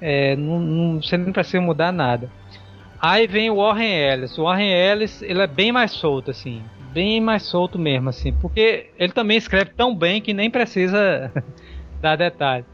é, 0.00 0.34
não, 0.36 0.58
não, 0.58 1.02
você 1.02 1.16
não 1.16 1.32
precisa 1.32 1.60
mudar 1.60 1.92
nada. 1.92 2.30
Aí 3.00 3.26
vem 3.26 3.50
o 3.50 3.56
Warren 3.56 3.92
Ellis. 3.92 4.38
O 4.38 4.44
Warren 4.44 4.72
Ellis, 4.72 5.22
ele 5.22 5.40
é 5.40 5.46
bem 5.46 5.70
mais 5.70 5.92
solto, 5.92 6.30
assim 6.30 6.62
bem 6.92 7.20
mais 7.20 7.44
solto 7.44 7.78
mesmo, 7.78 8.08
assim, 8.08 8.32
porque 8.32 8.90
ele 8.98 9.12
também 9.12 9.36
escreve 9.36 9.70
tão 9.76 9.94
bem 9.94 10.20
que 10.20 10.34
nem 10.34 10.50
precisa 10.50 11.32
dar 12.00 12.16
detalhe. 12.16 12.64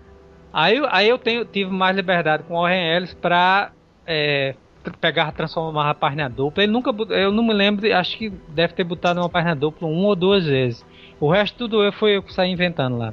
Aí, 0.58 0.82
aí 0.88 1.06
eu 1.06 1.18
tenho, 1.18 1.44
tive 1.44 1.70
mais 1.70 1.94
liberdade 1.94 2.42
com 2.44 2.54
o 2.54 2.62
Warren 2.62 2.96
Ellis 2.96 3.12
pra 3.12 3.72
é, 4.06 4.54
pegar, 5.02 5.30
transformar 5.32 5.90
a 5.90 5.94
página 5.94 6.30
dupla. 6.30 6.62
Ele 6.62 6.72
nunca, 6.72 6.90
eu 7.12 7.30
não 7.30 7.44
me 7.44 7.52
lembro, 7.52 7.94
acho 7.94 8.16
que 8.16 8.30
deve 8.48 8.72
ter 8.72 8.82
botado 8.82 9.20
uma 9.20 9.28
página 9.28 9.54
dupla 9.54 9.86
uma 9.86 10.08
ou 10.08 10.16
duas 10.16 10.46
vezes. 10.46 10.82
O 11.20 11.30
resto 11.30 11.58
tudo 11.58 11.82
eu 11.82 11.92
foi 11.92 12.16
eu 12.16 12.22
que 12.22 12.32
saí 12.32 12.50
inventando 12.50 12.96
lá. 12.96 13.12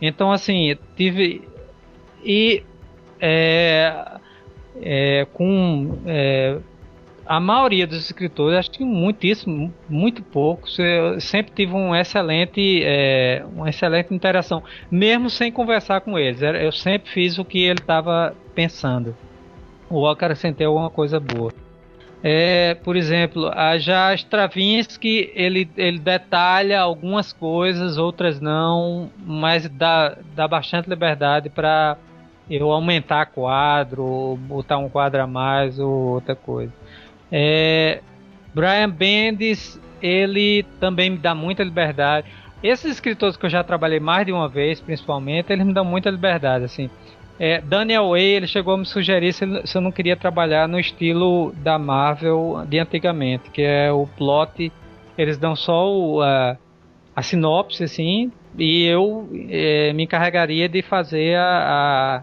Então 0.00 0.32
assim, 0.32 0.76
tive 0.96 1.48
e 2.24 2.64
é, 3.20 4.18
é, 4.80 5.26
com 5.32 6.00
é, 6.04 6.58
a 7.32 7.40
maioria 7.40 7.86
dos 7.86 7.96
escritores, 7.96 8.58
acho 8.58 8.70
que 8.70 8.84
muitíssimo, 8.84 9.72
muito 9.88 10.22
poucos, 10.22 10.78
eu 10.78 11.18
sempre 11.18 11.50
tive 11.54 11.72
um 11.72 11.96
excelente, 11.96 12.82
é, 12.84 13.42
uma 13.54 13.70
excelente 13.70 14.12
interação, 14.12 14.62
mesmo 14.90 15.30
sem 15.30 15.50
conversar 15.50 16.02
com 16.02 16.18
eles. 16.18 16.42
Eu 16.42 16.70
sempre 16.70 17.10
fiz 17.10 17.38
o 17.38 17.44
que 17.44 17.58
ele 17.62 17.78
estava 17.80 18.36
pensando. 18.54 19.16
Ou 19.88 20.06
acrescentei 20.06 20.66
alguma 20.66 20.90
coisa 20.90 21.18
boa. 21.18 21.54
É, 22.22 22.74
por 22.74 22.96
exemplo, 22.96 23.50
já 23.78 24.12
Stravinsky 24.12 25.32
ele, 25.34 25.66
ele 25.74 25.98
detalha 25.98 26.82
algumas 26.82 27.32
coisas, 27.32 27.96
outras 27.96 28.42
não, 28.42 29.08
mas 29.24 29.66
dá, 29.70 30.18
dá 30.36 30.46
bastante 30.46 30.86
liberdade 30.86 31.48
para 31.48 31.96
eu 32.50 32.70
aumentar 32.70 33.24
quadro, 33.24 34.36
botar 34.42 34.76
um 34.76 34.90
quadro 34.90 35.22
a 35.22 35.26
mais 35.26 35.78
ou 35.78 35.90
outra 35.90 36.36
coisa. 36.36 36.81
É, 37.32 38.00
Brian 38.54 38.90
Bendis, 38.90 39.80
ele 40.02 40.64
também 40.78 41.10
me 41.10 41.18
dá 41.18 41.34
muita 41.34 41.64
liberdade. 41.64 42.26
Esses 42.62 42.92
escritores 42.92 43.36
que 43.36 43.46
eu 43.46 43.50
já 43.50 43.64
trabalhei 43.64 43.98
mais 43.98 44.26
de 44.26 44.32
uma 44.32 44.48
vez, 44.48 44.80
principalmente, 44.80 45.52
eles 45.52 45.66
me 45.66 45.72
dão 45.72 45.84
muita 45.84 46.10
liberdade, 46.10 46.64
assim. 46.64 46.90
É, 47.40 47.60
Daniel 47.60 48.10
Way, 48.10 48.24
ele 48.24 48.46
chegou 48.46 48.74
a 48.74 48.78
me 48.78 48.86
sugerir 48.86 49.32
se, 49.32 49.44
eu 49.44 49.80
não 49.80 49.90
queria 49.90 50.16
trabalhar 50.16 50.68
no 50.68 50.78
estilo 50.78 51.52
da 51.56 51.78
Marvel 51.78 52.64
de 52.68 52.78
antigamente, 52.78 53.50
que 53.50 53.62
é 53.62 53.90
o 53.90 54.06
plot, 54.06 54.70
eles 55.16 55.38
dão 55.38 55.56
só 55.56 55.90
o, 55.90 56.22
a, 56.22 56.56
a 57.16 57.22
sinopse, 57.22 57.82
assim, 57.82 58.30
e 58.56 58.84
eu 58.84 59.28
é, 59.48 59.92
me 59.92 60.04
encarregaria 60.04 60.68
de 60.68 60.82
fazer 60.82 61.36
a, 61.36 62.20
a 62.20 62.22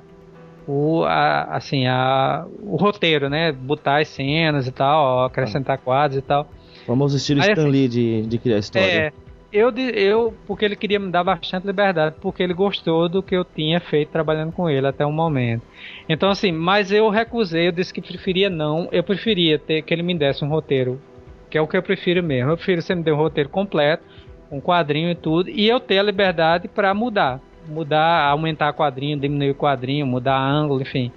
o, 0.71 1.03
a, 1.03 1.55
assim, 1.55 1.87
a, 1.87 2.45
o 2.61 2.75
roteiro, 2.75 3.27
né? 3.27 3.51
Botar 3.51 4.01
as 4.01 4.07
cenas 4.07 4.67
e 4.67 4.71
tal, 4.71 5.25
acrescentar 5.25 5.79
quadros 5.79 6.19
e 6.19 6.21
tal. 6.21 6.47
O 6.83 6.85
famoso 6.85 7.17
estilo 7.17 7.41
Aí, 7.41 7.49
Stan 7.49 7.63
assim, 7.63 7.71
Lee 7.71 7.87
de, 7.87 8.21
de 8.21 8.37
criar 8.37 8.59
história. 8.59 8.85
É, 8.85 9.13
eu, 9.51 9.71
eu, 9.75 10.31
porque 10.45 10.63
ele 10.63 10.75
queria 10.75 10.99
me 10.99 11.09
dar 11.09 11.23
bastante 11.23 11.65
liberdade, 11.65 12.17
porque 12.21 12.43
ele 12.43 12.53
gostou 12.53 13.09
do 13.09 13.23
que 13.23 13.35
eu 13.35 13.43
tinha 13.43 13.79
feito 13.79 14.11
trabalhando 14.11 14.51
com 14.51 14.69
ele 14.69 14.85
até 14.85 15.03
o 15.03 15.11
momento. 15.11 15.63
Então, 16.07 16.29
assim, 16.29 16.51
mas 16.51 16.91
eu 16.91 17.09
recusei, 17.09 17.67
eu 17.67 17.71
disse 17.71 17.91
que 17.91 17.99
preferia 17.99 18.47
não, 18.47 18.87
eu 18.91 19.03
preferia 19.03 19.57
ter 19.57 19.81
que 19.81 19.91
ele 19.91 20.03
me 20.03 20.15
desse 20.15 20.45
um 20.45 20.49
roteiro, 20.49 21.01
que 21.49 21.57
é 21.57 21.61
o 21.61 21.67
que 21.67 21.77
eu 21.77 21.81
prefiro 21.81 22.21
mesmo. 22.21 22.51
Eu 22.51 22.57
prefiro 22.57 22.83
você 22.83 22.93
me 22.93 23.01
dê 23.01 23.11
um 23.11 23.17
roteiro 23.17 23.49
completo, 23.49 24.03
um 24.51 24.61
quadrinho 24.61 25.09
e 25.09 25.15
tudo, 25.15 25.49
e 25.49 25.67
eu 25.67 25.79
ter 25.79 25.97
a 25.97 26.03
liberdade 26.03 26.67
para 26.67 26.93
mudar 26.93 27.41
mudar, 27.67 28.29
aumentar 28.29 28.73
quadrinho, 28.73 29.19
diminuir 29.19 29.51
o 29.51 29.55
quadrinho, 29.55 30.05
mudar 30.05 30.39
ângulo, 30.39 30.81
enfim. 30.81 31.11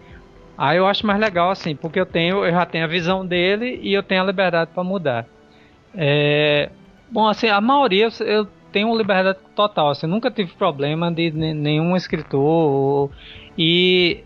Aí 0.56 0.76
eu 0.76 0.86
acho 0.86 1.06
mais 1.06 1.18
legal 1.18 1.50
assim, 1.50 1.74
porque 1.74 1.98
eu 1.98 2.06
tenho, 2.06 2.44
eu 2.44 2.50
já 2.50 2.66
tenho 2.66 2.84
a 2.84 2.88
visão 2.88 3.26
dele 3.26 3.80
e 3.82 3.92
eu 3.92 4.02
tenho 4.02 4.22
a 4.22 4.26
liberdade 4.26 4.70
para 4.72 4.84
mudar. 4.84 5.26
É, 5.94 6.70
bom, 7.10 7.26
assim, 7.26 7.48
a 7.48 7.60
maioria 7.60 8.08
eu 8.20 8.46
tenho 8.70 8.96
liberdade 8.96 9.38
total, 9.54 9.90
assim, 9.90 10.06
nunca 10.06 10.30
tive 10.30 10.52
problema 10.52 11.10
de 11.10 11.30
nenhum 11.30 11.96
escritor 11.96 13.10
e 13.56 14.24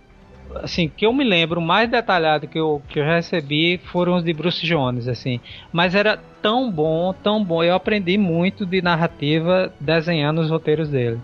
assim, 0.62 0.88
que 0.88 1.04
eu 1.06 1.12
me 1.12 1.24
lembro 1.24 1.60
mais 1.60 1.90
detalhado 1.90 2.46
que 2.46 2.58
eu, 2.58 2.82
que 2.88 3.00
eu 3.00 3.04
recebi 3.04 3.78
foram 3.78 4.16
os 4.16 4.24
de 4.24 4.32
Bruce 4.32 4.64
Jones, 4.64 5.08
assim. 5.08 5.40
Mas 5.72 5.94
era 5.94 6.18
tão 6.40 6.70
bom, 6.70 7.12
tão 7.12 7.42
bom. 7.42 7.62
Eu 7.62 7.74
aprendi 7.74 8.16
muito 8.16 8.64
de 8.64 8.80
narrativa 8.80 9.72
desenhando 9.80 10.40
os 10.40 10.50
roteiros 10.50 10.88
dele. 10.88 11.20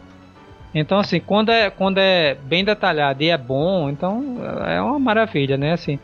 Então, 0.74 0.98
assim, 0.98 1.20
quando 1.20 1.50
é, 1.50 1.70
quando 1.70 1.98
é 1.98 2.34
bem 2.34 2.64
detalhado 2.64 3.22
e 3.22 3.28
é 3.28 3.36
bom, 3.36 3.90
então 3.90 4.38
é 4.66 4.80
uma 4.80 4.98
maravilha, 4.98 5.56
né? 5.56 5.72
Assim, 5.72 5.98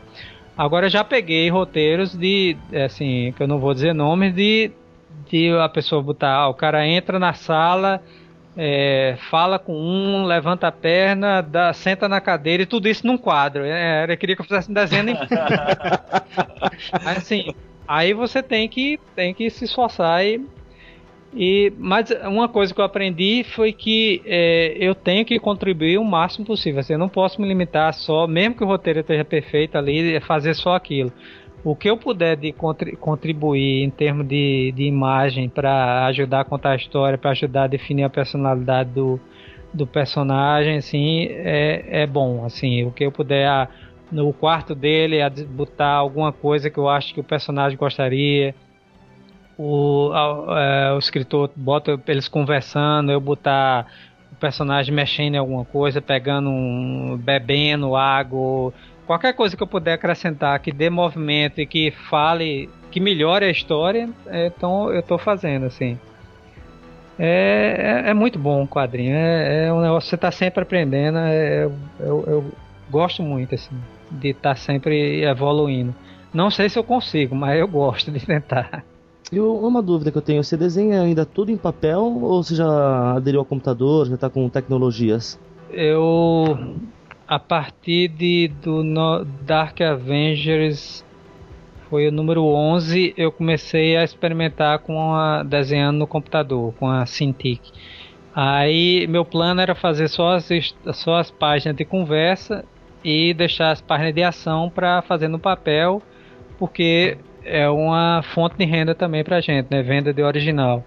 agora 0.55 0.89
já 0.89 1.03
peguei 1.03 1.49
roteiros 1.49 2.15
de, 2.15 2.55
assim, 2.85 3.33
que 3.35 3.41
eu 3.41 3.47
não 3.47 3.59
vou 3.59 3.73
dizer 3.73 3.93
nomes, 3.93 4.33
de, 4.33 4.71
de 5.27 5.51
a 5.57 5.69
pessoa 5.69 6.03
botar, 6.03 6.35
ah, 6.35 6.49
o 6.49 6.53
cara 6.53 6.87
entra 6.87 7.17
na 7.17 7.33
sala, 7.33 8.01
é, 8.55 9.17
fala 9.29 9.57
com 9.57 9.73
um, 9.73 10.25
levanta 10.25 10.67
a 10.67 10.71
perna, 10.71 11.41
dá, 11.41 11.73
senta 11.73 12.07
na 12.07 12.21
cadeira 12.21 12.63
e 12.63 12.67
tudo 12.67 12.87
isso 12.87 13.07
num 13.07 13.17
quadro. 13.17 13.63
É, 13.63 14.05
eu 14.07 14.17
queria 14.17 14.35
que 14.35 14.41
eu 14.41 14.45
fizesse 14.45 14.69
um 14.69 14.73
desenho. 14.73 15.09
Em... 15.09 15.17
assim, 17.05 17.55
aí 17.87 18.13
você 18.13 18.43
tem 18.43 18.67
que, 18.67 18.99
tem 19.15 19.33
que 19.33 19.49
se 19.49 19.65
esforçar 19.65 20.23
e 20.25 20.45
e, 21.33 21.71
mas 21.77 22.09
uma 22.25 22.49
coisa 22.49 22.73
que 22.73 22.81
eu 22.81 22.85
aprendi 22.85 23.43
foi 23.43 23.71
que 23.71 24.21
é, 24.25 24.75
eu 24.79 24.95
tenho 24.95 25.23
que 25.23 25.39
contribuir 25.39 25.97
o 25.97 26.03
máximo 26.03 26.45
possível. 26.45 26.79
Assim, 26.79 26.93
eu 26.93 26.99
não 26.99 27.09
posso 27.09 27.39
me 27.41 27.47
limitar 27.47 27.93
só, 27.93 28.25
mesmo 28.27 28.55
que 28.55 28.63
o 28.63 28.67
roteiro 28.67 28.99
esteja 29.01 29.23
perfeito 29.23 29.77
ali, 29.77 30.19
fazer 30.21 30.55
só 30.55 30.73
aquilo. 30.73 31.11
O 31.63 31.75
que 31.75 31.89
eu 31.89 31.97
puder 31.97 32.37
de 32.37 32.53
contribuir 32.99 33.83
em 33.83 33.89
termos 33.89 34.27
de, 34.27 34.71
de 34.71 34.83
imagem 34.83 35.49
para 35.49 36.05
ajudar 36.05 36.41
a 36.41 36.45
contar 36.45 36.71
a 36.71 36.75
história, 36.75 37.17
para 37.17 37.31
ajudar 37.31 37.63
a 37.63 37.67
definir 37.67 38.03
a 38.03 38.09
personalidade 38.09 38.91
do, 38.91 39.19
do 39.73 39.85
personagem, 39.85 40.77
assim, 40.77 41.27
é, 41.29 42.03
é 42.03 42.07
bom. 42.07 42.45
Assim, 42.45 42.85
o 42.85 42.91
que 42.91 43.05
eu 43.05 43.11
puder 43.11 43.45
a, 43.45 43.67
no 44.11 44.31
quarto 44.33 44.73
dele 44.73 45.21
a 45.21 45.29
botar 45.29 45.93
alguma 45.93 46.31
coisa 46.31 46.69
que 46.69 46.77
eu 46.77 46.87
acho 46.87 47.13
que 47.13 47.19
o 47.19 47.23
personagem 47.23 47.77
gostaria 47.77 48.55
o, 49.61 50.13
a, 50.13 50.61
é, 50.61 50.93
o 50.93 50.99
escritor 50.99 51.51
bota 51.53 51.99
eles 52.07 52.29
conversando, 52.29 53.11
eu 53.11 53.19
botar 53.19 53.87
o 54.31 54.35
personagem 54.35 54.93
mexendo 54.93 55.35
em 55.35 55.37
alguma 55.37 55.65
coisa, 55.65 56.01
pegando 56.01 56.49
um. 56.49 57.19
bebendo 57.21 57.93
água, 57.93 58.73
qualquer 59.05 59.33
coisa 59.33 59.57
que 59.57 59.61
eu 59.61 59.67
puder 59.67 59.93
acrescentar 59.93 60.57
que 60.59 60.71
dê 60.71 60.89
movimento 60.89 61.59
e 61.59 61.65
que 61.65 61.91
fale, 61.91 62.69
que 62.89 63.01
melhore 63.01 63.43
a 63.43 63.49
história, 63.49 64.09
é, 64.27 64.47
então 64.47 64.93
eu 64.93 65.01
estou 65.01 65.17
fazendo 65.17 65.65
assim. 65.65 65.99
É, 67.21 68.05
é, 68.05 68.09
é, 68.11 68.13
muito 68.13 68.39
bom 68.39 68.63
o 68.63 68.67
quadrinho, 68.67 69.13
é, 69.13 69.65
é 69.65 69.73
um 69.73 69.81
negócio 69.81 70.05
que 70.05 70.09
você 70.11 70.15
está 70.15 70.31
sempre 70.31 70.63
aprendendo, 70.63 71.17
é, 71.17 71.65
eu, 71.99 72.23
eu, 72.25 72.51
gosto 72.89 73.21
muito 73.21 73.55
assim, 73.55 73.75
de 74.09 74.29
estar 74.29 74.51
tá 74.51 74.55
sempre 74.55 75.21
evoluindo. 75.21 75.93
Não 76.33 76.49
sei 76.49 76.69
se 76.69 76.79
eu 76.79 76.83
consigo, 76.83 77.35
mas 77.35 77.59
eu 77.59 77.67
gosto 77.67 78.09
de 78.09 78.25
tentar. 78.25 78.85
E 79.31 79.39
uma 79.39 79.81
dúvida 79.81 80.11
que 80.11 80.17
eu 80.17 80.21
tenho, 80.21 80.43
você 80.43 80.57
desenha 80.57 81.01
ainda 81.01 81.23
tudo 81.23 81.51
em 81.51 81.57
papel 81.57 82.01
ou 82.01 82.43
você 82.43 82.55
já 82.55 83.15
aderiu 83.15 83.39
ao 83.39 83.45
computador, 83.45 84.07
já 84.07 84.15
está 84.15 84.29
com 84.29 84.49
tecnologias? 84.49 85.39
Eu, 85.71 86.57
a 87.27 87.37
partir 87.37 88.07
de, 88.07 88.47
do 88.61 88.83
no, 88.83 89.23
Dark 89.45 89.79
Avengers, 89.81 91.05
foi 91.89 92.07
o 92.07 92.11
número 92.11 92.43
11, 92.43 93.13
eu 93.15 93.31
comecei 93.31 93.95
a 93.97 94.03
experimentar 94.03 94.79
com 94.79 95.13
a 95.13 95.43
desenhando 95.43 95.97
no 95.97 96.07
computador, 96.07 96.73
com 96.79 96.87
a 96.89 97.05
Cintiq. 97.05 97.71
Aí 98.33 99.05
meu 99.07 99.23
plano 99.23 99.61
era 99.61 99.75
fazer 99.75 100.07
só 100.07 100.35
as, 100.35 100.49
só 100.93 101.17
as 101.17 101.29
páginas 101.29 101.75
de 101.75 101.85
conversa 101.85 102.65
e 103.03 103.33
deixar 103.33 103.71
as 103.71 103.81
páginas 103.81 104.13
de 104.13 104.23
ação 104.23 104.71
para 104.73 105.03
fazer 105.03 105.27
no 105.27 105.37
papel, 105.37 106.01
porque 106.57 107.17
é 107.43 107.69
uma 107.69 108.21
fonte 108.33 108.57
de 108.57 108.65
renda 108.65 108.93
também 108.93 109.23
para 109.23 109.41
gente, 109.41 109.67
né? 109.69 109.81
Venda 109.81 110.13
de 110.13 110.21
original, 110.21 110.83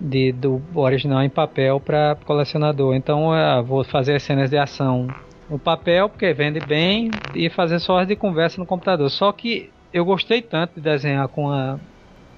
de, 0.00 0.32
do 0.32 0.62
original 0.74 1.22
em 1.22 1.28
papel 1.28 1.80
para 1.80 2.16
colecionador. 2.24 2.94
Então 2.94 3.34
eu 3.34 3.64
vou 3.64 3.84
fazer 3.84 4.14
as 4.16 4.22
cenas 4.22 4.50
de 4.50 4.58
ação 4.58 5.08
no 5.48 5.58
papel, 5.58 6.08
porque 6.08 6.32
vende 6.32 6.60
bem, 6.60 7.10
e 7.34 7.50
fazer 7.50 7.80
só 7.80 7.98
as 7.98 8.06
de 8.06 8.14
conversa 8.14 8.60
no 8.60 8.66
computador. 8.66 9.10
Só 9.10 9.32
que 9.32 9.70
eu 9.92 10.04
gostei 10.04 10.40
tanto 10.40 10.74
de 10.76 10.80
desenhar 10.80 11.26
com 11.28 11.50
a, 11.50 11.78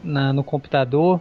na, 0.02 0.32
no 0.32 0.42
computador 0.42 1.20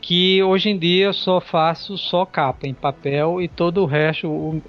que 0.00 0.42
hoje 0.42 0.70
em 0.70 0.78
dia 0.78 1.06
eu 1.06 1.12
só 1.12 1.40
faço 1.40 1.98
só 1.98 2.24
capa 2.24 2.66
em 2.66 2.72
papel 2.72 3.42
e 3.42 3.48
todo 3.48 3.82
o 3.82 3.86
resto, 3.86 4.28
o, 4.28 4.62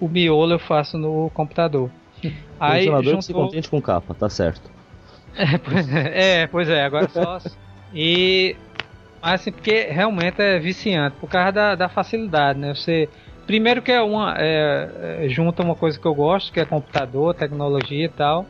o 0.00 0.08
miolo 0.08 0.52
eu 0.52 0.58
faço 0.58 0.98
no 0.98 1.30
computador. 1.30 1.90
Aí 2.60 2.84
juntou... 2.84 3.16
que 3.16 3.22
se 3.22 3.32
contente 3.32 3.70
com 3.70 3.80
capa, 3.80 4.12
tá 4.12 4.28
certo. 4.28 4.75
É, 5.36 5.58
pois 5.58 5.94
é, 5.94 6.42
é, 6.42 6.46
pois 6.46 6.68
é 6.68 6.84
agora 6.84 7.08
só. 7.08 7.38
e. 7.94 8.56
Mas 9.20 9.40
assim, 9.40 9.52
porque 9.52 9.88
realmente 9.90 10.40
é 10.40 10.58
viciante, 10.58 11.16
por 11.20 11.28
causa 11.28 11.52
da, 11.52 11.74
da 11.74 11.88
facilidade, 11.88 12.58
né? 12.58 12.74
Você. 12.74 13.08
Primeiro 13.46 13.82
que 13.82 13.92
é 13.92 14.00
uma. 14.00 14.34
É, 14.38 15.24
é, 15.24 15.28
junta 15.28 15.62
uma 15.62 15.74
coisa 15.74 15.98
que 15.98 16.06
eu 16.06 16.14
gosto, 16.14 16.52
que 16.52 16.60
é 16.60 16.64
computador, 16.64 17.34
tecnologia 17.34 18.06
e 18.06 18.08
tal. 18.08 18.46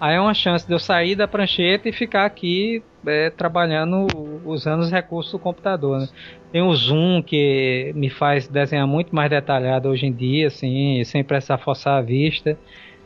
Aí 0.00 0.16
é 0.16 0.20
uma 0.20 0.34
chance 0.34 0.66
de 0.66 0.72
eu 0.72 0.78
sair 0.78 1.14
da 1.14 1.26
prancheta 1.26 1.88
e 1.88 1.92
ficar 1.92 2.26
aqui 2.26 2.82
é, 3.06 3.30
trabalhando, 3.30 4.06
usando 4.44 4.80
os 4.80 4.90
recursos 4.90 5.32
do 5.32 5.38
computador. 5.38 6.00
Né? 6.00 6.08
Tem 6.52 6.62
o 6.62 6.74
Zoom 6.74 7.22
que 7.22 7.92
me 7.94 8.10
faz 8.10 8.46
desenhar 8.48 8.86
muito 8.86 9.14
mais 9.14 9.30
detalhado 9.30 9.88
hoje 9.88 10.06
em 10.06 10.12
dia, 10.12 10.48
assim, 10.48 11.02
sem 11.04 11.24
precisar 11.24 11.58
forçar 11.58 11.98
a 11.98 12.02
vista. 12.02 12.58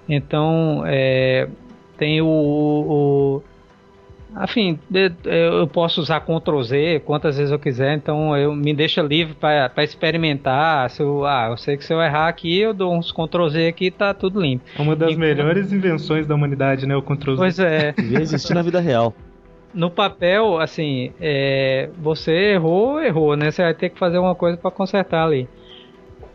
Então, 0.08 0.82
é, 0.86 1.48
tem 1.98 2.22
o, 2.22 2.26
o 2.26 3.42
enfim, 4.44 4.78
eu 5.24 5.66
posso 5.66 6.00
usar 6.00 6.20
Ctrl 6.20 6.62
Z 6.62 7.02
quantas 7.04 7.38
vezes 7.38 7.50
eu 7.50 7.58
quiser, 7.58 7.96
então 7.96 8.36
eu 8.36 8.54
me 8.54 8.74
deixa 8.74 9.00
livre 9.00 9.34
para 9.34 9.82
experimentar. 9.82 10.90
Se 10.90 11.02
eu, 11.02 11.24
ah, 11.24 11.48
eu 11.50 11.56
sei 11.56 11.76
que 11.76 11.84
se 11.84 11.92
eu 11.92 12.00
errar 12.00 12.28
aqui, 12.28 12.60
eu 12.60 12.74
dou 12.74 12.94
uns 12.94 13.10
Ctrl 13.10 13.48
Z 13.48 13.68
aqui 13.68 13.86
e 13.86 13.90
tá 13.90 14.12
tudo 14.12 14.40
limpo. 14.40 14.64
Uma 14.78 14.94
das 14.94 15.12
e, 15.12 15.16
melhores 15.16 15.72
invenções 15.72 16.26
da 16.26 16.34
humanidade, 16.34 16.86
né? 16.86 16.94
O 16.94 17.02
Ctrl 17.02 17.32
Z. 17.32 17.36
Pois 17.36 17.58
é. 17.58 17.92
Devia 17.92 18.20
existir 18.20 18.54
na 18.54 18.62
vida 18.62 18.80
real. 18.80 19.14
No 19.74 19.90
papel, 19.90 20.58
assim, 20.58 21.12
é, 21.20 21.90
você 21.98 22.54
errou, 22.54 23.00
errou, 23.02 23.36
né? 23.36 23.50
Você 23.50 23.62
vai 23.62 23.74
ter 23.74 23.90
que 23.90 23.98
fazer 23.98 24.18
uma 24.18 24.34
coisa 24.34 24.56
para 24.56 24.70
consertar 24.70 25.26
ali. 25.26 25.46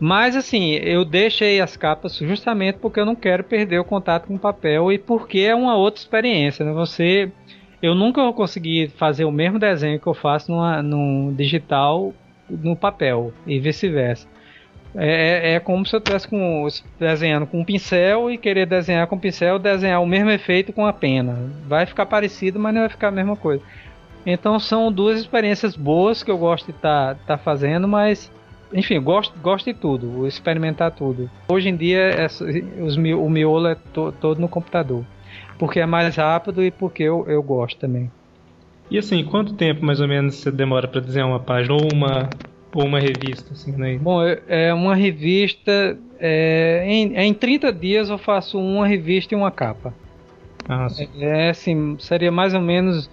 Mas 0.06 0.36
assim, 0.36 0.72
eu 0.72 1.02
deixei 1.02 1.62
as 1.62 1.78
capas 1.78 2.14
justamente 2.18 2.76
porque 2.78 3.00
eu 3.00 3.06
não 3.06 3.16
quero 3.16 3.42
perder 3.42 3.78
o 3.78 3.84
contato 3.84 4.26
com 4.26 4.34
o 4.34 4.38
papel 4.38 4.92
e 4.92 4.98
porque 4.98 5.38
é 5.38 5.54
uma 5.54 5.76
outra 5.78 5.98
experiência, 5.98 6.62
né? 6.62 6.72
Você 6.72 7.32
eu 7.80 7.94
nunca 7.94 8.22
vou 8.22 8.34
conseguir 8.34 8.90
fazer 8.98 9.24
o 9.24 9.32
mesmo 9.32 9.58
desenho 9.58 9.98
que 9.98 10.06
eu 10.06 10.12
faço 10.12 10.52
numa, 10.52 10.82
num 10.82 11.32
digital 11.34 12.12
no 12.50 12.76
papel 12.76 13.32
e 13.46 13.58
vice-versa. 13.58 14.28
É, 14.94 15.52
é, 15.52 15.54
é, 15.54 15.60
como 15.60 15.86
se 15.86 15.96
eu 15.96 16.00
estivesse 16.00 16.84
desenhando 17.00 17.46
com 17.46 17.60
um 17.60 17.64
pincel 17.64 18.30
e 18.30 18.36
querer 18.36 18.66
desenhar 18.66 19.06
com 19.06 19.18
pincel, 19.18 19.58
desenhar 19.58 20.02
o 20.02 20.06
mesmo 20.06 20.28
efeito 20.28 20.70
com 20.70 20.84
a 20.84 20.92
pena. 20.92 21.50
Vai 21.66 21.86
ficar 21.86 22.04
parecido, 22.04 22.60
mas 22.60 22.74
não 22.74 22.82
vai 22.82 22.90
ficar 22.90 23.08
a 23.08 23.10
mesma 23.10 23.36
coisa. 23.36 23.64
Então 24.26 24.60
são 24.60 24.92
duas 24.92 25.18
experiências 25.18 25.74
boas 25.74 26.22
que 26.22 26.30
eu 26.30 26.36
gosto 26.36 26.66
de 26.66 26.72
estar 26.72 27.14
tá, 27.14 27.20
tá 27.26 27.38
fazendo, 27.38 27.88
mas 27.88 28.30
enfim, 28.74 29.00
gosto, 29.00 29.38
gosto 29.40 29.66
de 29.66 29.74
tudo, 29.74 30.26
experimentar 30.26 30.90
tudo. 30.90 31.30
Hoje 31.48 31.68
em 31.68 31.76
dia 31.76 31.98
é, 31.98 32.26
os, 32.82 32.96
o 32.96 33.30
miolo 33.30 33.68
é 33.68 33.74
to, 33.74 34.12
todo 34.20 34.40
no 34.40 34.48
computador. 34.48 35.04
Porque 35.58 35.78
é 35.80 35.86
mais 35.86 36.16
rápido 36.16 36.62
e 36.62 36.70
porque 36.70 37.04
eu, 37.04 37.24
eu 37.28 37.42
gosto 37.42 37.78
também. 37.78 38.10
E 38.90 38.98
assim, 38.98 39.24
quanto 39.24 39.54
tempo 39.54 39.84
mais 39.84 40.00
ou 40.00 40.08
menos 40.08 40.36
você 40.36 40.50
demora 40.50 40.88
para 40.88 41.00
desenhar 41.00 41.28
uma 41.28 41.40
página 41.40 41.74
ou 41.74 41.90
uma, 41.90 42.34
ou 42.72 42.84
uma 42.84 42.98
revista? 42.98 43.52
Assim, 43.52 43.72
né? 43.72 43.96
Bom, 43.98 44.20
é 44.22 44.74
uma 44.74 44.94
revista. 44.94 45.96
É, 46.18 46.84
em, 46.86 47.16
em 47.16 47.32
30 47.32 47.72
dias 47.72 48.10
eu 48.10 48.18
faço 48.18 48.58
uma 48.58 48.86
revista 48.86 49.34
e 49.34 49.36
uma 49.36 49.50
capa. 49.50 49.94
Ah, 50.68 50.88
sim. 50.88 51.08
É, 51.22 51.50
assim, 51.50 51.96
seria 51.98 52.32
mais 52.32 52.54
ou 52.54 52.60
menos 52.60 53.08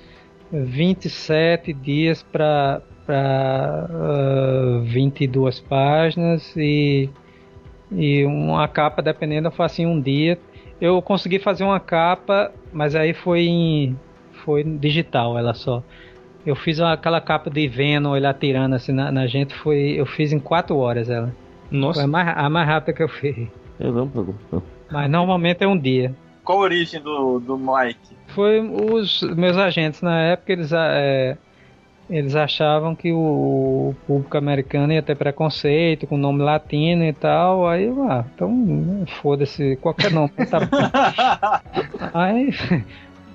27 0.52 1.74
dias 1.74 2.24
para 2.24 2.82
para 3.06 3.88
uh, 3.90 4.82
22 4.84 5.60
páginas 5.62 6.56
e, 6.56 7.10
e 7.92 8.26
uma 8.26 8.68
capa, 8.68 9.02
dependendo, 9.02 9.48
eu 9.48 9.52
faço 9.52 9.82
em 9.82 9.86
um 9.86 10.00
dia. 10.00 10.38
Eu 10.80 11.02
consegui 11.02 11.40
fazer 11.40 11.64
uma 11.64 11.80
capa, 11.80 12.52
mas 12.74 12.96
aí 12.96 13.14
foi 13.14 13.42
em, 13.42 14.00
foi 14.44 14.64
digital, 14.64 15.38
ela 15.38 15.54
só. 15.54 15.84
Eu 16.46 16.56
fiz 16.56 16.80
aquela 16.80 17.22
capa 17.22 17.50
de 17.50 17.68
Venom, 17.68 18.16
ele 18.16 18.26
atirando 18.26 18.76
assim 18.76 18.92
na, 18.92 19.12
na, 19.12 19.28
gente, 19.28 19.54
foi 19.54 19.94
eu 19.98 20.06
fiz 20.06 20.34
em 20.34 20.40
4 20.40 20.76
horas 20.76 21.10
ela. 21.10 21.34
Nossa. 21.70 22.00
Foi 22.00 22.04
a 22.06 22.08
mais, 22.08 22.38
a 22.38 22.50
mais 22.50 22.68
rápida 22.68 22.94
que 22.94 23.04
eu 23.04 23.10
fiz. 23.10 23.48
Relâmpago. 23.80 24.36
Mas 24.92 25.10
normalmente 25.10 25.64
é 25.64 25.68
um 25.68 25.78
dia. 25.78 26.14
Qual 26.44 26.60
a 26.60 26.62
origem 26.64 27.00
do, 27.02 27.40
do 27.40 27.58
Mike? 27.58 28.16
Foi 28.28 28.60
os 28.60 29.22
meus 29.22 29.58
agentes 29.58 30.02
na 30.02 30.20
época, 30.22 30.52
eles 30.52 30.72
é, 30.74 31.38
eles 32.12 32.36
achavam 32.36 32.94
que 32.94 33.12
o 33.12 33.96
público 34.06 34.38
americano 34.38 34.92
ia 34.92 35.02
ter 35.02 35.16
preconceito 35.16 36.06
com 36.06 36.18
nome 36.18 36.44
latino 36.44 37.06
e 37.06 37.14
tal. 37.14 37.68
Aí, 37.68 37.90
ah, 38.10 38.26
então 38.36 39.06
foda-se, 39.22 39.78
qualquer 39.78 40.12
nome. 40.12 40.32
Tá 40.50 41.62
aí 42.14 42.52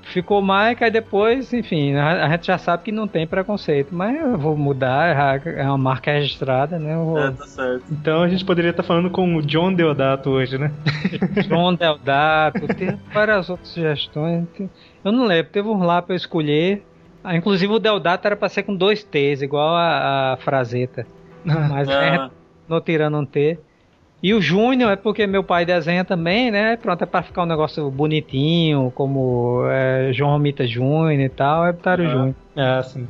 ficou 0.07 0.41
Mike, 0.41 0.85
aí 0.85 0.91
depois, 0.91 1.53
enfim, 1.53 1.95
a, 1.95 2.29
gente 2.31 2.47
já 2.47 2.59
sabe 2.59 2.85
que 2.85 2.93
não 2.93 3.09
tem 3.09 3.27
preconceito, 3.27 3.95
mas 3.95 4.19
eu 4.19 4.39
vou 4.39 4.57
mudar, 4.57 5.45
é, 5.45 5.61
é 5.61 5.65
uma 5.65 5.79
marca 5.79 6.13
registrada, 6.13 6.79
né? 6.79 6.97
Vou... 6.97 7.19
É, 7.19 7.31
tá 7.33 7.47
certo. 7.47 7.85
Então 7.91 8.23
a 8.23 8.29
gente 8.29 8.45
poderia 8.45 8.71
estar 8.71 8.83
falando 8.83 9.11
com 9.11 9.37
o 9.37 9.43
John 9.43 9.73
Deodato 9.73 10.31
hoje, 10.31 10.59
né? 10.59 10.71
John 11.49 11.75
Deodato, 11.75 12.67
tem 12.75 12.99
várias 13.13 13.51
outras 13.51 13.69
sugestões. 13.69 14.47
Eu 15.05 15.13
não 15.13 15.25
lembro, 15.27 15.53
teve 15.53 15.69
um 15.69 15.83
lá 15.83 16.01
pra 16.01 16.15
eu 16.15 16.17
escolher. 16.17 16.85
Ah, 17.27 17.35
inclusive 17.35 17.73
o 17.73 17.81
Deodato 17.81 18.25
era 18.25 18.37
pra 18.37 18.49
ser 18.49 18.63
com 18.63 18.77
dois 18.77 19.03
T's, 19.03 19.43
igual 19.43 19.75
a, 19.75 20.35
a 20.35 20.37
Frazeta. 20.37 21.05
Mas 21.45 21.89
ah. 21.89 21.93
é, 21.93 22.31
não 22.69 22.81
tirando 22.81 23.19
um 23.19 23.27
T. 23.27 23.59
E 24.23 24.33
o 24.33 24.41
Júnior 24.41 24.93
é 24.93 24.97
porque 24.97 25.27
meu 25.27 25.43
pai 25.43 25.67
desenha 25.67 26.05
também, 26.05 26.53
né? 26.53 26.77
Pronto, 26.77 27.03
é 27.03 27.07
pra 27.07 27.25
ficar 27.25 27.43
um 27.43 27.47
negócio 27.47 27.91
bonitinho, 27.91 28.93
como 28.95 29.65
é, 29.69 30.13
João 30.13 30.31
Romita 30.31 30.65
Júnior 30.69 31.21
e 31.21 31.29
tal, 31.29 31.67
é 31.67 31.73
botaram 31.73 32.05
o 32.05 32.09
Júnior. 32.09 32.35
É, 32.55 32.81
sim. 32.85 33.09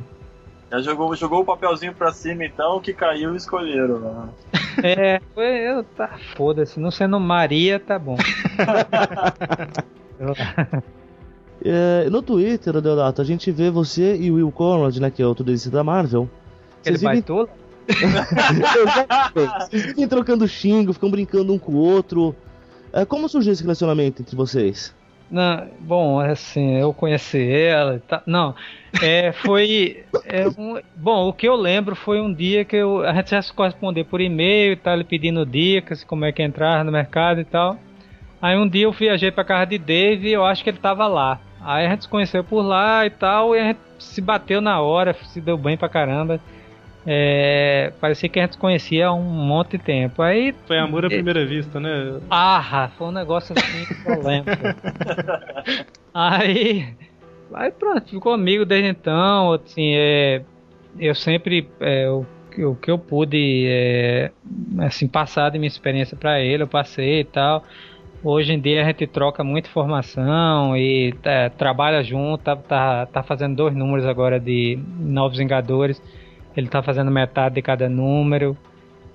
Já 0.71 0.79
jogou, 0.79 1.15
jogou 1.15 1.41
o 1.41 1.45
papelzinho 1.45 1.93
pra 1.93 2.11
cima 2.11 2.43
então, 2.43 2.81
que 2.81 2.93
caiu 2.93 3.35
e 3.35 3.37
escolheram. 3.37 3.99
Né? 3.99 4.29
É, 4.83 5.19
foi, 5.33 5.57
eu, 5.57 5.83
tá, 5.83 6.19
foda-se, 6.35 6.79
não 6.79 6.91
sendo 6.91 7.19
Maria, 7.19 7.79
tá 7.79 7.97
bom. 7.97 8.15
É, 11.63 12.09
no 12.09 12.21
Twitter, 12.21 12.79
Deodato, 12.81 13.21
a 13.21 13.25
gente 13.25 13.51
vê 13.51 13.69
você 13.69 14.15
e 14.15 14.31
o 14.31 14.35
Will 14.35 14.51
Conrad, 14.51 14.97
né, 14.97 15.09
que 15.09 15.21
é 15.21 15.25
outro 15.25 15.43
desenhista 15.43 15.71
da 15.71 15.83
Marvel. 15.83 16.29
Ele 16.85 16.97
vivem... 16.97 17.23
Vocês 19.59 19.85
vivem 19.85 20.07
trocando 20.07 20.47
xingo, 20.47 20.93
ficam 20.93 21.09
brincando 21.09 21.53
um 21.53 21.59
com 21.59 21.71
o 21.71 21.77
outro. 21.77 22.35
É, 22.91 23.05
como 23.05 23.29
surgiu 23.29 23.53
esse 23.53 23.61
relacionamento 23.61 24.21
entre 24.21 24.35
vocês? 24.35 24.93
Não, 25.29 25.67
bom, 25.79 26.19
assim, 26.19 26.77
eu 26.77 26.93
conheci 26.93 27.51
ela. 27.51 28.01
Tá, 28.07 28.21
não, 28.25 28.55
é, 29.01 29.33
foi. 29.33 30.03
É, 30.25 30.47
um, 30.47 30.79
bom, 30.95 31.27
o 31.27 31.33
que 31.33 31.47
eu 31.47 31.55
lembro 31.55 31.95
foi 31.95 32.21
um 32.21 32.33
dia 32.33 32.63
que 32.63 32.77
eu, 32.77 33.05
a 33.05 33.13
gente 33.13 33.31
já 33.31 33.41
se 33.41 33.51
correspondeu 33.51 34.05
por 34.05 34.21
e-mail 34.21 34.73
e 34.73 34.75
tal, 34.77 34.93
ele 34.93 35.03
pedindo 35.03 35.45
dicas, 35.45 36.03
como 36.03 36.23
é 36.23 36.31
que 36.31 36.41
entrar 36.41 36.83
no 36.85 36.91
mercado 36.91 37.41
e 37.41 37.45
tal. 37.45 37.77
Aí 38.41 38.57
um 38.57 38.67
dia 38.67 38.85
eu 38.85 38.91
viajei 38.91 39.31
pra 39.31 39.43
casa 39.43 39.65
de 39.65 39.77
Dave 39.77 40.29
e 40.29 40.33
eu 40.33 40.45
acho 40.45 40.63
que 40.63 40.69
ele 40.69 40.77
tava 40.77 41.07
lá. 41.07 41.41
Aí 41.67 41.85
a 41.85 41.89
gente 41.89 42.03
se 42.03 42.07
conheceu 42.07 42.45
por 42.45 42.61
lá 42.61 43.05
e 43.05 43.09
tal, 43.09 43.53
e 43.53 43.59
a 43.59 43.63
gente 43.65 43.79
se 43.99 44.21
bateu 44.21 44.61
na 44.61 44.79
hora, 44.79 45.13
se 45.13 45.41
deu 45.41 45.57
bem 45.57 45.75
pra 45.75 45.89
caramba. 45.89 46.39
É, 47.05 47.91
parecia 47.99 48.29
que 48.29 48.39
a 48.39 48.43
gente 48.43 48.53
se 48.53 48.57
conhecia 48.57 49.07
há 49.07 49.13
um 49.13 49.21
monte 49.21 49.71
de 49.71 49.79
tempo. 49.79 50.21
Aí, 50.21 50.55
foi 50.65 50.77
amor 50.77 51.03
à 51.05 51.09
primeira 51.09 51.45
vista, 51.45 51.77
né? 51.77 52.21
Ah, 52.29 52.89
foi 52.97 53.07
um 53.07 53.11
negócio 53.11 53.53
assim 53.57 53.85
polêmico. 54.01 54.49
aí, 56.13 56.95
aí 57.53 57.71
pronto, 57.71 58.11
ficou 58.11 58.31
amigo 58.31 58.65
desde 58.65 58.87
então. 58.87 59.51
Assim, 59.51 59.91
é, 59.93 60.43
eu 60.97 61.13
sempre 61.13 61.69
é, 61.81 62.09
o, 62.09 62.25
o 62.59 62.75
que 62.77 62.89
eu 62.89 62.97
pude 62.97 63.65
é, 63.67 64.31
assim 64.79 65.05
passar 65.05 65.51
de 65.51 65.59
minha 65.59 65.67
experiência 65.67 66.15
para 66.15 66.39
ele, 66.39 66.63
eu 66.63 66.67
passei 66.67 67.19
e 67.19 67.25
tal. 67.25 67.61
Hoje 68.23 68.53
em 68.53 68.59
dia 68.59 68.81
a 68.81 68.85
gente 68.85 69.05
troca 69.05 69.43
muita 69.43 69.69
informação 69.69 70.75
e 70.75 71.13
é, 71.23 71.49
trabalha 71.49 72.03
junto, 72.03 72.43
tá, 72.43 72.55
tá, 72.55 73.05
tá, 73.05 73.23
fazendo 73.23 73.55
dois 73.55 73.75
números 73.75 74.05
agora 74.05 74.39
de 74.39 74.79
Novos 74.99 75.37
Vingadores. 75.37 76.01
Ele 76.55 76.67
tá 76.67 76.81
fazendo 76.81 77.11
metade 77.11 77.55
de 77.55 77.61
cada 77.61 77.87
número. 77.87 78.57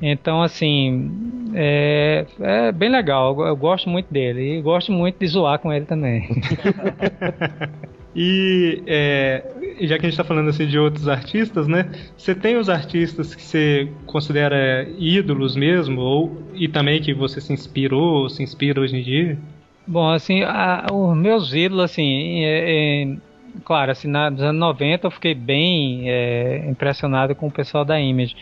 Então, 0.00 0.42
assim, 0.42 1.50
é, 1.54 2.26
é 2.40 2.72
bem 2.72 2.88
legal. 2.88 3.38
Eu, 3.38 3.46
eu 3.48 3.56
gosto 3.56 3.88
muito 3.88 4.12
dele 4.12 4.58
e 4.58 4.62
gosto 4.62 4.92
muito 4.92 5.18
de 5.18 5.26
zoar 5.26 5.58
com 5.58 5.72
ele 5.72 5.84
também. 5.84 6.28
E 8.14 8.82
é, 8.86 9.42
já 9.80 9.98
que 9.98 10.06
a 10.06 10.08
gente 10.08 10.12
está 10.12 10.24
falando 10.24 10.50
assim 10.50 10.66
de 10.66 10.78
outros 10.78 11.08
artistas, 11.08 11.66
né? 11.66 11.90
Você 12.16 12.34
tem 12.34 12.56
os 12.56 12.68
artistas 12.68 13.34
que 13.34 13.42
você 13.42 13.88
considera 14.06 14.86
ídolos 14.98 15.56
mesmo, 15.56 16.00
ou 16.00 16.42
e 16.54 16.68
também 16.68 17.00
que 17.00 17.14
você 17.14 17.40
se 17.40 17.52
inspirou, 17.52 18.28
se 18.28 18.42
inspira 18.42 18.80
hoje 18.80 18.96
em 18.96 19.02
dia? 19.02 19.38
Bom, 19.86 20.10
assim, 20.10 20.42
a, 20.42 20.86
os 20.92 21.16
meus 21.16 21.52
ídolos, 21.54 21.84
assim, 21.84 22.44
é, 22.44 23.04
é, 23.04 23.16
claro, 23.64 23.90
assim, 23.90 24.08
nos 24.08 24.42
anos 24.42 24.60
90 24.60 25.06
eu 25.06 25.10
fiquei 25.10 25.34
bem 25.34 26.08
é, 26.08 26.68
impressionado 26.68 27.34
com 27.34 27.48
o 27.48 27.50
pessoal 27.50 27.84
da 27.84 27.98
Image. 27.98 28.36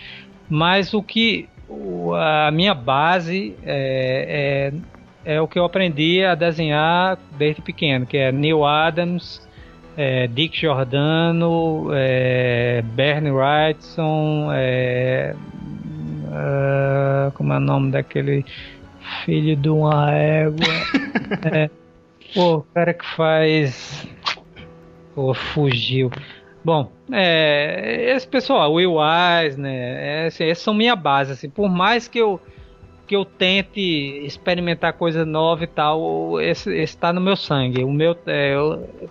Mas 0.49 0.93
o 0.93 1.03
que 1.03 1.49
a 2.17 2.51
minha 2.51 2.75
base 2.75 3.55
é, 3.63 4.73
é, 5.25 5.35
é 5.37 5.41
o 5.41 5.47
que 5.47 5.59
eu 5.59 5.65
aprendi 5.65 6.25
a 6.25 6.35
desenhar 6.35 7.17
desde 7.39 7.63
pequeno, 7.63 8.05
que 8.05 8.17
é 8.17 8.33
Neil 8.33 8.65
Adams, 8.65 9.49
é, 10.01 10.27
Dick 10.27 10.59
Giordano, 10.59 11.91
é, 11.93 12.81
Bernie 12.95 13.31
Wrightson, 13.31 14.49
é, 14.51 15.35
uh, 16.25 17.31
como 17.33 17.53
é 17.53 17.59
o 17.59 17.61
nome 17.61 17.91
daquele 17.91 18.43
filho 19.27 19.55
de 19.55 19.69
uma 19.69 20.11
égua? 20.11 20.57
é, 21.53 21.69
pô, 22.35 22.55
o 22.55 22.63
cara 22.63 22.95
que 22.95 23.05
faz. 23.15 24.09
Pô, 25.15 25.35
fugiu. 25.35 26.11
Bom, 26.65 26.91
é, 27.13 28.15
esse 28.17 28.27
pessoal, 28.27 28.73
Will 28.73 28.95
Wise, 28.95 29.61
né? 29.61 30.23
É, 30.23 30.27
assim, 30.29 30.45
esses 30.45 30.65
são 30.65 30.73
minha 30.73 30.97
base, 30.97 31.33
assim. 31.33 31.51
Por 31.51 31.69
mais 31.69 32.09
que 32.09 32.19
eu 32.19 32.41
que 33.11 33.17
eu 33.17 33.25
tente 33.25 33.81
experimentar 34.25 34.93
coisa 34.93 35.25
nova 35.25 35.65
e 35.65 35.67
tal, 35.67 36.41
esse 36.41 36.73
está 36.81 37.13
no 37.13 37.21
meu 37.21 37.35
sangue. 37.35 37.83
O 37.83 37.91
meu, 37.91 38.17
é, 38.25 38.55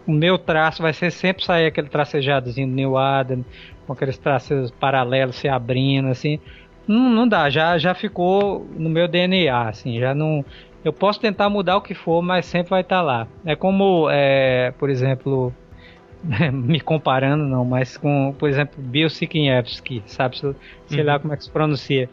o 0.07 0.11
meu 0.13 0.37
traço 0.37 0.81
vai 0.81 0.93
ser 0.93 1.11
sempre 1.11 1.43
sair 1.43 1.65
aquele 1.65 1.89
tracejadozinho 1.89 2.69
do 2.69 2.73
New 2.73 2.97
Adam, 2.97 3.43
com 3.85 3.91
aqueles 3.91 4.17
traços 4.17 4.71
paralelos 4.71 5.35
se 5.35 5.49
abrindo, 5.49 6.07
assim. 6.07 6.39
Não, 6.87 7.09
não 7.09 7.27
dá, 7.27 7.49
já, 7.49 7.77
já 7.77 7.93
ficou 7.93 8.65
no 8.77 8.89
meu 8.89 9.05
DNA, 9.05 9.67
assim, 9.67 9.99
já 9.99 10.15
não. 10.15 10.45
Eu 10.81 10.93
posso 10.93 11.19
tentar 11.19 11.49
mudar 11.49 11.75
o 11.75 11.81
que 11.81 11.93
for, 11.93 12.21
mas 12.21 12.45
sempre 12.45 12.69
vai 12.69 12.79
estar 12.79 13.01
lá. 13.01 13.27
É 13.45 13.53
como, 13.53 14.07
é, 14.09 14.71
por 14.79 14.89
exemplo, 14.89 15.53
me 16.53 16.79
comparando 16.79 17.43
não, 17.43 17.65
mas 17.65 17.97
com, 17.97 18.33
por 18.39 18.47
exemplo, 18.47 18.81
Bill 18.81 19.09
Sikinevsky, 19.09 20.01
sabe? 20.05 20.37
Sei 20.37 20.55
uhum. 21.01 21.05
lá 21.05 21.19
como 21.19 21.33
é 21.33 21.35
que 21.35 21.43
se 21.43 21.51
pronuncia 21.51 22.09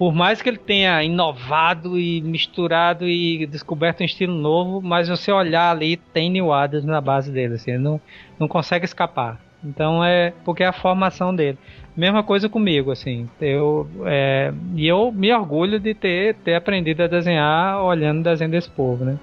por 0.00 0.14
mais 0.14 0.40
que 0.40 0.48
ele 0.48 0.56
tenha 0.56 1.04
inovado 1.04 1.98
e 1.98 2.22
misturado 2.22 3.06
e 3.06 3.44
descoberto 3.44 4.00
um 4.00 4.04
estilo 4.04 4.34
novo, 4.34 4.80
mas 4.80 5.10
você 5.10 5.30
olhar 5.30 5.70
ali 5.70 5.98
tem 5.98 6.30
New 6.30 6.50
Adams 6.50 6.86
na 6.86 7.02
base 7.02 7.30
dele, 7.30 7.56
assim, 7.56 7.72
ele 7.72 7.82
não, 7.82 8.00
não 8.38 8.48
consegue 8.48 8.86
escapar. 8.86 9.38
Então 9.62 10.02
é 10.02 10.32
porque 10.42 10.62
é 10.62 10.66
a 10.68 10.72
formação 10.72 11.36
dele. 11.36 11.58
Mesma 11.94 12.22
coisa 12.22 12.48
comigo, 12.48 12.90
assim. 12.90 13.28
Eu, 13.38 13.86
é, 14.06 14.54
e 14.74 14.88
eu 14.88 15.12
me 15.12 15.30
orgulho 15.34 15.78
de 15.78 15.92
ter, 15.92 16.34
ter 16.36 16.54
aprendido 16.54 17.02
a 17.02 17.06
desenhar 17.06 17.82
olhando 17.82 18.20
o 18.20 18.24
desenho 18.24 18.50
desse 18.50 18.70
povo, 18.70 19.04
né? 19.04 19.18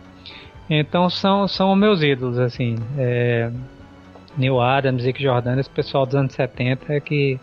Então 0.70 1.10
são, 1.10 1.48
são 1.48 1.76
meus 1.76 2.04
ídolos, 2.04 2.38
assim. 2.38 2.76
É, 3.00 3.50
Neil 4.38 4.62
Adams, 4.62 5.02
Zick 5.02 5.20
Jordan, 5.24 5.60
esse 5.60 5.72
pessoal 5.72 6.06
dos 6.06 6.14
anos 6.14 6.34
70 6.34 6.94
é 6.94 7.00
que 7.00 7.40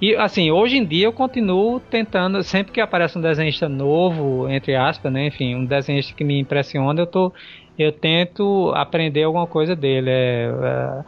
e 0.00 0.14
assim, 0.14 0.50
hoje 0.50 0.76
em 0.76 0.84
dia 0.84 1.06
eu 1.06 1.12
continuo 1.12 1.80
tentando, 1.80 2.42
sempre 2.42 2.72
que 2.72 2.80
aparece 2.80 3.16
um 3.16 3.20
desenhista 3.20 3.68
novo, 3.68 4.48
entre 4.48 4.74
aspas, 4.74 5.12
né? 5.12 5.26
Enfim, 5.26 5.54
um 5.54 5.64
desenhista 5.64 6.14
que 6.14 6.24
me 6.24 6.38
impressiona, 6.38 7.00
eu 7.00 7.06
tô. 7.06 7.32
Eu 7.78 7.92
tento 7.92 8.72
aprender 8.74 9.22
alguma 9.22 9.46
coisa 9.46 9.76
dele. 9.76 10.10
É, 10.10 11.04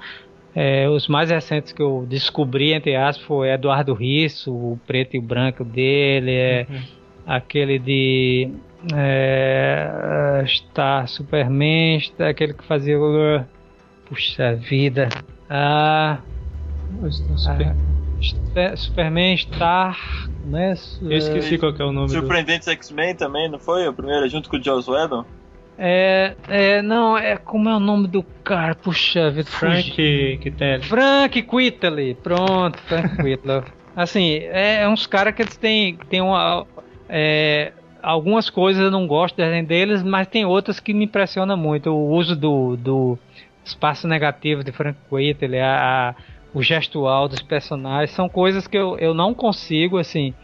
é, 0.55 0.85
é, 0.85 0.89
os 0.89 1.07
mais 1.07 1.31
recentes 1.31 1.73
que 1.73 1.83
eu 1.83 2.07
descobri, 2.09 2.73
entre 2.73 2.97
aspas, 2.97 3.27
foi 3.27 3.51
Eduardo 3.51 3.95
Risso, 3.95 4.53
o 4.53 4.81
preto 4.87 5.15
e 5.15 5.19
o 5.19 5.23
branco 5.23 5.65
dele, 5.65 6.33
é 6.33 6.67
uhum. 6.69 6.81
aquele 7.27 7.79
de 7.79 8.51
é, 8.95 10.45
Star 10.47 11.07
Superman, 11.09 12.01
aquele 12.19 12.55
que 12.55 12.65
fazia. 12.65 12.99
Puxa 14.07 14.55
vida. 14.55 15.09
Ah. 15.51 16.19
Super... 17.37 17.67
Ah, 17.67 17.77
Superman 18.77 19.37
Star, 19.37 19.99
né? 20.45 20.75
Eu 21.01 21.19
esqueci 21.19 21.59
qual 21.59 21.75
é 21.79 21.85
o 21.85 21.93
nome. 21.93 22.09
Surpreendentes 22.09 22.67
do... 22.67 22.73
X-Men 22.73 23.15
também, 23.15 23.49
não 23.49 23.59
foi? 23.59 23.87
O 23.87 23.93
primeiro, 23.93 24.29
junto 24.29 24.49
com 24.49 24.57
o 24.57 24.63
Joss 24.63 24.91
Whedon? 24.91 25.25
É, 25.81 26.35
é, 26.49 26.83
não, 26.83 27.17
é 27.17 27.37
como 27.37 27.69
é 27.69 27.77
o 27.77 27.81
nome 27.81 28.09
do 28.09 28.25
cara? 28.43 28.75
Puxa 28.75 29.31
vida, 29.31 29.49
Frank 29.49 29.93
Quitely. 29.93 30.83
Frank 30.83 31.43
Quitely, 31.43 32.15
pronto, 32.17 32.77
Frank 32.81 33.17
Quitely. 33.17 33.63
assim, 33.95 34.39
é, 34.39 34.83
é 34.83 34.89
uns 34.89 35.07
caras 35.07 35.35
que 35.35 35.43
eles 35.43 35.57
têm, 35.57 35.97
têm 36.09 36.21
uma, 36.21 36.67
é, 37.09 37.73
algumas 38.03 38.51
coisas 38.51 38.83
eu 38.83 38.91
não 38.91 39.07
gosto 39.07 39.37
deles, 39.37 40.03
mas 40.03 40.27
tem 40.27 40.45
outras 40.45 40.81
que 40.81 40.93
me 40.93 41.05
impressionam 41.05 41.57
muito. 41.57 41.91
O 41.91 42.11
uso 42.11 42.35
do, 42.35 42.77
do 42.77 43.19
espaço 43.65 44.09
negativo 44.09 44.65
de 44.65 44.73
Frank 44.73 44.99
Quitely, 45.09 45.61
a, 45.61 46.11
a 46.11 46.15
o 46.59 46.63
gestual 46.63 47.29
dos 47.29 47.41
personagens, 47.41 48.11
são 48.11 48.29
coisas 48.29 48.67
que 48.67 48.77
eu, 48.77 48.99
eu 48.99 49.15
não 49.15 49.33
consigo, 49.33 49.97
assim, 49.97 50.35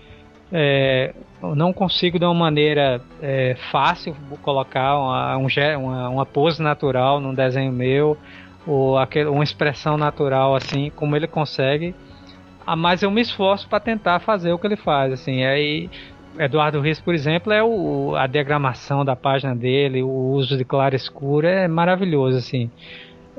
é, 0.52 1.12
eu 1.42 1.56
não 1.56 1.72
consigo 1.72 2.20
de 2.20 2.24
uma 2.24 2.32
maneira 2.32 3.00
é, 3.20 3.56
fácil 3.72 4.14
colocar 4.40 4.96
uma, 4.96 5.36
um, 5.36 5.48
uma, 5.80 6.08
uma 6.08 6.26
pose 6.26 6.62
natural 6.62 7.20
num 7.20 7.34
desenho 7.34 7.72
meu, 7.72 8.16
ou 8.64 8.96
aquele, 8.96 9.28
uma 9.28 9.42
expressão 9.42 9.96
natural, 9.96 10.54
assim, 10.54 10.92
como 10.94 11.16
ele 11.16 11.26
consegue. 11.26 11.92
Ah, 12.64 12.76
mas 12.76 13.02
eu 13.02 13.10
me 13.10 13.20
esforço 13.20 13.68
para 13.68 13.80
tentar 13.80 14.20
fazer 14.20 14.52
o 14.52 14.58
que 14.58 14.66
ele 14.68 14.76
faz, 14.76 15.12
assim, 15.12 15.44
aí... 15.44 15.90
Eduardo 16.36 16.80
Rios, 16.80 16.98
por 16.98 17.14
exemplo, 17.14 17.52
é 17.52 17.62
o, 17.62 18.16
a 18.16 18.26
diagramação 18.26 19.04
da 19.04 19.14
página 19.14 19.54
dele, 19.54 20.02
o 20.02 20.08
uso 20.08 20.56
de 20.56 20.64
claro 20.64 20.96
escuro 20.96 21.46
é 21.46 21.68
maravilhoso, 21.68 22.38
assim. 22.38 22.68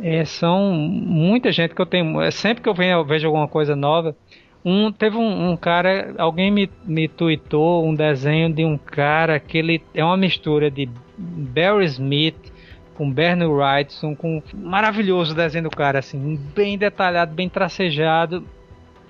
É, 0.01 0.25
são 0.25 0.71
muita 0.73 1.51
gente 1.51 1.73
que 1.73 1.81
eu 1.81 1.85
tenho. 1.85 2.21
É, 2.21 2.31
sempre 2.31 2.61
que 2.61 2.69
eu, 2.69 2.73
venho, 2.73 2.99
eu 2.99 3.05
vejo 3.05 3.27
alguma 3.27 3.47
coisa 3.47 3.75
nova. 3.75 4.15
Um, 4.63 4.91
teve 4.91 5.15
um, 5.15 5.51
um, 5.51 5.55
cara, 5.55 6.15
alguém 6.17 6.49
me, 6.49 6.69
me 6.83 7.07
tweetou 7.07 7.85
um 7.85 7.93
desenho 7.93 8.51
de 8.51 8.65
um 8.65 8.77
cara 8.77 9.39
que 9.39 9.59
ele 9.59 9.81
é 9.93 10.03
uma 10.03 10.17
mistura 10.17 10.71
de 10.71 10.89
Barry 11.17 11.85
Smith 11.85 12.51
com 12.95 13.11
Bernie 13.11 13.45
Wrightson, 13.45 14.15
com 14.15 14.41
maravilhoso 14.53 15.33
o 15.33 15.35
desenho 15.35 15.65
do 15.65 15.69
cara, 15.69 15.99
assim, 15.99 16.39
bem 16.55 16.77
detalhado, 16.77 17.35
bem 17.35 17.47
tracejado. 17.47 18.43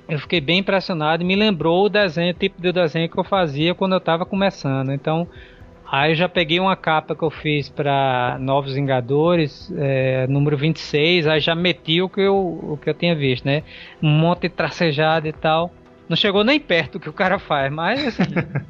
Eu 0.10 0.20
fiquei 0.20 0.42
bem 0.42 0.60
impressionado 0.60 1.24
e 1.24 1.26
me 1.26 1.36
lembrou 1.36 1.86
o 1.86 1.90
desenho, 1.90 2.32
o 2.32 2.38
tipo 2.38 2.62
de 2.62 2.72
desenho 2.72 3.10
que 3.10 3.18
eu 3.18 3.24
fazia 3.24 3.74
quando 3.74 3.94
eu 3.94 4.00
estava 4.00 4.26
começando. 4.26 4.92
Então, 4.92 5.28
Aí 5.90 6.12
eu 6.12 6.16
já 6.16 6.28
peguei 6.28 6.60
uma 6.60 6.76
capa 6.76 7.16
que 7.16 7.24
eu 7.24 7.30
fiz 7.30 7.70
para 7.70 8.38
Novos 8.40 8.74
Vingadores, 8.74 9.72
é, 9.78 10.26
número 10.28 10.58
26, 10.58 11.28
aí 11.28 11.40
já 11.40 11.54
meti 11.54 12.02
o 12.02 12.10
que, 12.10 12.22
eu, 12.22 12.36
o 12.36 12.80
que 12.82 12.90
eu 12.90 12.94
tinha 12.94 13.16
visto, 13.16 13.46
né? 13.46 13.64
Um 14.02 14.10
monte 14.10 14.44
de 14.44 14.50
tracejado 14.50 15.28
e 15.28 15.34
tal. 15.34 15.72
Não 16.10 16.18
chegou 16.18 16.44
nem 16.44 16.60
perto 16.60 16.94
do 16.94 17.00
que 17.00 17.10
o 17.10 17.14
cara 17.14 17.38
faz, 17.38 17.72
mas 17.72 18.08
assim, 18.08 18.24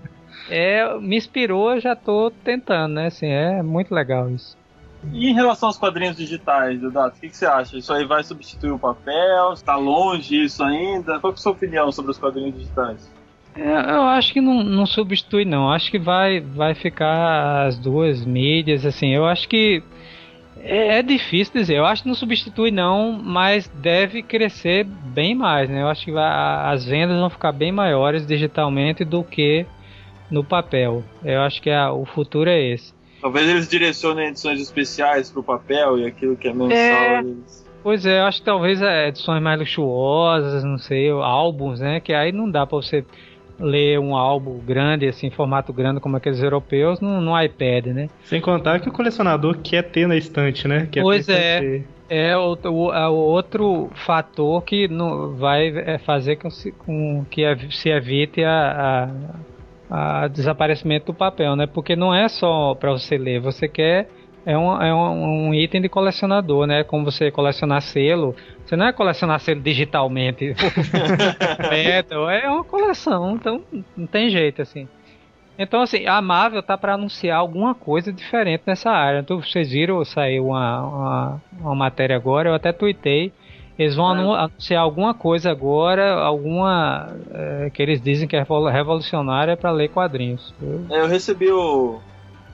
é, 0.49 0.97
me 0.99 1.15
inspirou, 1.15 1.73
eu 1.73 1.79
já 1.81 1.95
tô 1.95 2.31
tentando, 2.43 2.95
né? 2.95 3.07
Assim, 3.07 3.27
é 3.27 3.63
muito 3.63 3.93
legal 3.93 4.29
isso. 4.29 4.57
E 5.13 5.29
em 5.29 5.33
relação 5.33 5.69
aos 5.69 5.77
quadrinhos 5.77 6.15
digitais, 6.15 6.79
Dudato, 6.79 7.17
o 7.17 7.21
que, 7.21 7.29
que, 7.29 7.37
você 7.37 7.45
acha? 7.45 7.77
Isso 7.77 7.93
aí 7.93 8.05
vai 8.05 8.23
substituir 8.23 8.71
o 8.71 8.79
papel? 8.79 9.53
Está 9.53 9.75
longe 9.75 10.43
isso 10.43 10.63
ainda? 10.63 11.19
Qual 11.19 11.31
é 11.31 11.33
a 11.33 11.37
sua 11.37 11.51
opinião 11.51 11.91
sobre 11.91 12.11
os 12.11 12.17
quadrinhos 12.17 12.55
digitais? 12.55 13.09
É, 13.55 13.91
eu 13.91 14.03
acho 14.03 14.33
que 14.33 14.41
não, 14.41 14.63
não 14.63 14.85
substitui 14.85 15.45
não. 15.45 15.71
Acho 15.71 15.89
que 15.89 15.99
vai, 15.99 16.41
vai 16.41 16.75
ficar 16.75 17.65
as 17.65 17.77
duas 17.77 18.25
mídias, 18.25 18.85
assim. 18.85 19.13
Eu 19.13 19.25
acho 19.25 19.47
que 19.47 19.81
é, 20.57 20.97
é, 20.97 21.01
difícil 21.03 21.53
dizer. 21.53 21.75
Eu 21.77 21.85
acho 21.85 22.03
que 22.03 22.07
não 22.07 22.15
substitui 22.15 22.71
não, 22.71 23.11
mas 23.13 23.67
deve 23.67 24.23
crescer 24.23 24.83
bem 24.83 25.35
mais, 25.35 25.69
né? 25.69 25.83
Eu 25.83 25.87
acho 25.87 26.03
que 26.03 26.11
vai, 26.11 26.73
as 26.73 26.83
vendas 26.85 27.17
vão 27.17 27.29
ficar 27.29 27.51
bem 27.51 27.71
maiores 27.71 28.25
digitalmente 28.25 29.05
do 29.05 29.23
que 29.23 29.65
no 30.29 30.43
papel. 30.43 31.03
Eu 31.23 31.41
acho 31.41 31.61
que 31.61 31.69
a, 31.69 31.93
o 31.93 32.05
futuro 32.05 32.49
é 32.49 32.59
esse. 32.59 32.93
Talvez 33.21 33.47
eles 33.47 33.69
direcionem 33.69 34.27
edições 34.27 34.59
especiais 34.59 35.31
para 35.31 35.39
o 35.39 35.43
papel 35.43 35.99
e 35.99 36.05
aquilo 36.05 36.35
que 36.35 36.47
é 36.47 36.53
mensal. 36.53 36.75
É... 36.75 37.19
Eles... 37.19 37.65
Pois 37.81 38.03
é, 38.03 38.19
eu 38.19 38.25
acho 38.25 38.39
que 38.39 38.45
talvez 38.45 38.81
é, 38.81 39.09
edições 39.09 39.41
mais 39.41 39.59
luxuosas, 39.59 40.63
não 40.63 40.79
sei, 40.79 41.07
álbuns, 41.11 41.79
né? 41.79 41.99
Que 41.99 42.13
aí 42.13 42.31
não 42.31 42.49
dá 42.49 42.65
para 42.65 42.77
você 42.77 43.05
ler 43.59 43.99
um 43.99 44.15
álbum 44.15 44.59
grande, 44.59 45.07
assim, 45.07 45.29
formato 45.29 45.71
grande 45.71 45.99
como 45.99 46.17
aqueles 46.17 46.41
europeus, 46.41 46.99
no, 46.99 47.21
no 47.21 47.41
iPad, 47.41 47.87
né? 47.87 48.09
Sem 48.23 48.41
contar 48.41 48.79
que 48.79 48.89
o 48.89 48.91
colecionador 48.91 49.57
quer 49.63 49.83
ter 49.83 50.07
na 50.07 50.15
estante, 50.15 50.67
né? 50.67 50.87
Quer 50.91 51.01
pois 51.01 51.27
é. 51.29 51.59
ter. 51.59 51.87
É 52.07 52.37
o, 52.37 52.55
o, 52.65 52.93
é 52.93 53.07
o 53.07 53.13
outro 53.13 53.89
fator 54.05 54.61
que 54.63 54.87
no, 54.87 55.35
vai 55.35 55.69
é, 55.69 55.97
fazer 55.97 56.35
com, 56.35 56.49
com 56.77 57.25
que 57.31 57.43
se 57.71 57.89
evite 57.89 58.43
a, 58.43 59.09
a, 59.89 60.23
a 60.23 60.27
desaparecimento 60.27 61.07
do 61.07 61.13
papel, 61.15 61.55
né? 61.55 61.65
Porque 61.65 61.95
não 61.95 62.13
é 62.13 62.27
só 62.27 62.75
para 62.75 62.91
você 62.91 63.17
ler, 63.17 63.39
você 63.39 63.67
quer 63.67 64.07
é 64.45 64.55
um, 64.55 64.81
é 64.81 64.93
um, 64.93 65.47
um 65.47 65.53
item 65.53 65.81
de 65.81 65.89
colecionador, 65.89 66.67
né? 66.67 66.83
Como 66.83 67.03
você 67.03 67.31
colecionar 67.31 67.81
selo, 67.81 68.35
você 68.65 68.75
não 68.75 68.85
é 68.87 68.91
colecionar 68.93 69.39
selo 69.39 69.61
digitalmente, 69.61 70.55
Metal, 71.69 72.29
é 72.29 72.49
uma 72.49 72.63
coleção, 72.63 73.35
então 73.35 73.61
não 73.95 74.07
tem 74.07 74.29
jeito 74.29 74.61
assim. 74.61 74.87
Então, 75.57 75.81
assim, 75.81 76.05
a 76.05 76.21
Marvel 76.21 76.61
tá 76.61 76.77
para 76.77 76.95
anunciar 76.95 77.37
alguma 77.39 77.73
coisa 77.73 78.11
diferente 78.11 78.63
nessa 78.67 78.89
área. 78.91 79.19
Então, 79.19 79.41
vocês 79.41 79.71
viram, 79.71 80.03
saiu 80.03 80.47
uma, 80.47 80.81
uma, 80.81 81.41
uma 81.61 81.75
matéria 81.75 82.13
agora, 82.15 82.49
eu 82.49 82.53
até 82.53 82.73
tuitei. 82.73 83.31
Eles 83.79 83.95
vão 83.95 84.09
É. 84.09 84.19
anu- 84.19 84.33
anunciar 84.33 84.81
alguma 84.81 85.13
coisa 85.13 85.51
agora, 85.51 86.13
alguma 86.15 87.07
eh, 87.33 87.69
que 87.73 87.81
eles 87.81 88.01
dizem 88.01 88.27
que 88.27 88.35
é 88.35 88.39
revol- 88.39 88.67
revolucionária 88.67 89.55
para 89.55 89.71
ler 89.71 89.89
quadrinhos. 89.89 90.53
Eu- 90.61 90.85
É, 90.89 90.99
Eu 91.01 91.07
recebi 91.07 91.49
o 91.51 91.99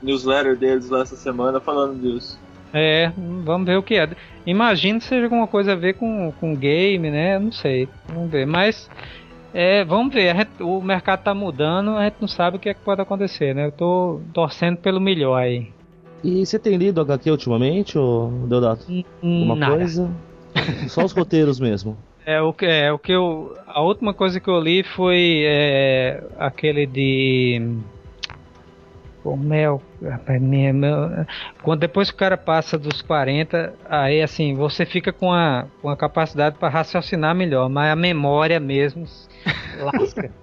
newsletter 0.01 0.55
deles 0.55 0.89
lá 0.89 1.01
essa 1.01 1.15
semana 1.15 1.59
falando 1.59 1.99
disso. 1.99 2.39
é, 2.73 3.11
vamos 3.43 3.65
ver 3.67 3.77
o 3.77 3.83
que 3.83 3.95
é. 3.95 4.09
Imagino 4.45 4.99
que 4.99 5.05
seja 5.05 5.25
alguma 5.25 5.47
coisa 5.47 5.73
a 5.73 5.75
ver 5.75 5.93
com, 5.95 6.31
com 6.39 6.55
game, 6.55 7.09
né? 7.11 7.37
Não 7.37 7.51
sei. 7.51 7.87
Vamos 8.07 8.31
ver. 8.31 8.45
Mas 8.47 8.89
é, 9.53 9.83
vamos 9.83 10.13
ver. 10.13 10.35
Gente- 10.35 10.63
o 10.63 10.81
mercado 10.81 11.23
tá 11.23 11.33
mudando, 11.33 11.91
a 11.97 12.05
gente 12.05 12.17
não 12.19 12.27
sabe 12.27 12.57
o 12.57 12.59
que, 12.59 12.69
é 12.69 12.73
que 12.73 12.81
pode 12.81 13.01
acontecer, 13.01 13.53
né? 13.53 13.67
Eu 13.67 13.71
tô 13.71 14.21
torcendo 14.33 14.77
pelo 14.77 14.99
melhor 14.99 15.35
aí. 15.35 15.67
E 16.23 16.45
você 16.45 16.59
tem 16.59 16.77
lido 16.77 17.01
HQ 17.01 17.31
ultimamente, 17.31 17.97
ou 17.97 18.29
Deodato? 18.47 18.85
Alguma 19.23 19.55
Nada. 19.55 19.75
coisa? 19.75 20.11
Só 20.87 21.03
os 21.03 21.11
roteiros 21.11 21.59
mesmo. 21.59 21.97
É 22.23 22.39
o 22.39 22.53
que 22.53 22.67
é 22.67 22.91
o 22.91 22.99
que 22.99 23.11
eu 23.11 23.57
a 23.65 23.81
última 23.81 24.13
coisa 24.13 24.39
que 24.39 24.47
eu 24.47 24.59
li 24.59 24.83
foi 24.83 25.41
é, 25.43 26.23
aquele 26.37 26.85
de 26.85 27.79
o 29.23 29.37
mel, 29.37 29.85
rapaz, 30.01 30.41
minha- 30.41 30.73
meu- 30.73 31.09
quando 31.63 31.81
depois 31.81 32.09
que 32.09 32.15
o 32.15 32.17
cara 32.17 32.37
passa 32.37 32.77
dos 32.79 33.01
40, 33.01 33.77
aí 33.85 34.21
assim, 34.21 34.55
você 34.55 34.85
fica 34.85 35.13
com 35.13 35.31
a, 35.31 35.69
com 35.81 35.89
a 35.89 35.97
capacidade 35.97 36.57
para 36.57 36.69
raciocinar 36.69 37.35
melhor, 37.35 37.69
mas 37.69 37.91
a 37.91 37.95
memória 37.95 38.59
mesmo 38.59 39.03
lasca. 39.73 40.33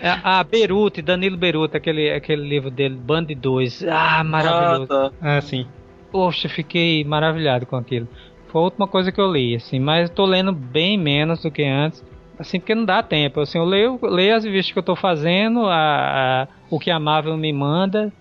a, 0.00 0.40
a 0.40 0.44
Beruti, 0.44 1.02
Danilo 1.02 1.36
Beruti, 1.36 1.76
aquele, 1.76 2.10
aquele 2.10 2.42
livro 2.48 2.70
dele, 2.70 2.96
Band 2.98 3.26
2, 3.36 3.82
ah, 3.84 4.22
maravilhoso. 4.24 4.88
Ah, 4.90 5.10
tá. 5.10 5.14
Ah, 5.20 5.40
sim. 5.40 5.72
Poxa, 6.10 6.48
fiquei 6.48 7.04
maravilhado 7.04 7.66
com 7.66 7.76
aquilo. 7.76 8.08
Foi 8.50 8.60
a 8.62 8.64
última 8.64 8.88
coisa 8.88 9.12
que 9.12 9.20
eu 9.20 9.30
li, 9.30 9.54
assim, 9.56 9.78
mas 9.78 10.08
tô 10.10 10.24
lendo 10.24 10.52
bem 10.54 10.96
menos 10.98 11.42
do 11.42 11.50
que 11.52 11.62
antes. 11.62 12.02
Assim, 12.38 12.60
porque 12.60 12.74
não 12.74 12.84
dá 12.84 13.02
tempo. 13.02 13.40
Assim, 13.40 13.58
eu 13.58 13.64
leio, 13.64 13.98
leio 14.02 14.36
as 14.36 14.44
revistas 14.44 14.72
que 14.72 14.78
eu 14.78 14.82
tô 14.82 14.96
fazendo, 14.96 15.66
a, 15.66 16.42
a- 16.44 16.48
o 16.70 16.78
que 16.78 16.90
a 16.90 16.98
Marvel 17.00 17.36
me 17.36 17.52
manda, 17.52 18.12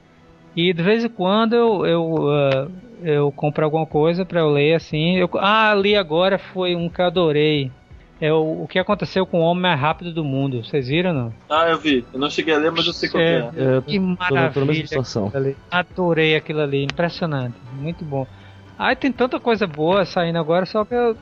e 0.57 0.73
de 0.73 0.81
vez 0.81 1.05
em 1.05 1.09
quando 1.09 1.53
eu, 1.55 1.85
eu, 1.85 2.29
ah, 2.31 2.67
eu 3.03 3.31
compro 3.31 3.63
alguma 3.63 3.85
coisa 3.85 4.25
pra 4.25 4.39
eu 4.39 4.49
ler, 4.49 4.73
assim. 4.73 5.17
Eu, 5.17 5.29
ah, 5.35 5.73
li 5.75 5.95
agora, 5.95 6.39
foi 6.39 6.75
um 6.75 6.89
que 6.89 6.99
eu 6.99 7.05
adorei. 7.05 7.71
É 8.19 8.33
o, 8.33 8.63
o 8.63 8.67
que 8.67 8.79
aconteceu 8.79 9.27
com 9.27 9.39
o 9.39 9.43
homem 9.43 9.61
mais 9.61 9.79
rápido 9.79 10.11
do 10.11 10.23
mundo. 10.23 10.63
Vocês 10.63 10.87
viram, 10.87 11.13
não? 11.13 11.33
Ah, 11.47 11.69
eu 11.69 11.77
vi. 11.77 12.03
Eu 12.11 12.19
não 12.19 12.31
cheguei 12.31 12.55
a 12.55 12.57
ler, 12.57 12.71
mas 12.71 12.87
eu 12.87 12.93
sei 12.93 13.07
qual 13.07 13.23
que 13.23 13.29
É. 13.29 13.35
é. 13.35 13.77
É, 13.77 13.81
Que 13.85 13.99
maravilha. 13.99 14.87
Adorei 15.69 16.35
aquilo 16.35 16.61
ali, 16.61 16.83
impressionante, 16.83 17.55
muito 17.79 18.03
bom. 18.03 18.25
Aí 18.79 18.95
tem 18.95 19.11
tanta 19.11 19.39
coisa 19.39 19.65
boa 19.65 20.05
saindo 20.05 20.37
agora, 20.37 20.65
só 20.65 20.85
que 20.85 20.93
eu, 20.93 21.17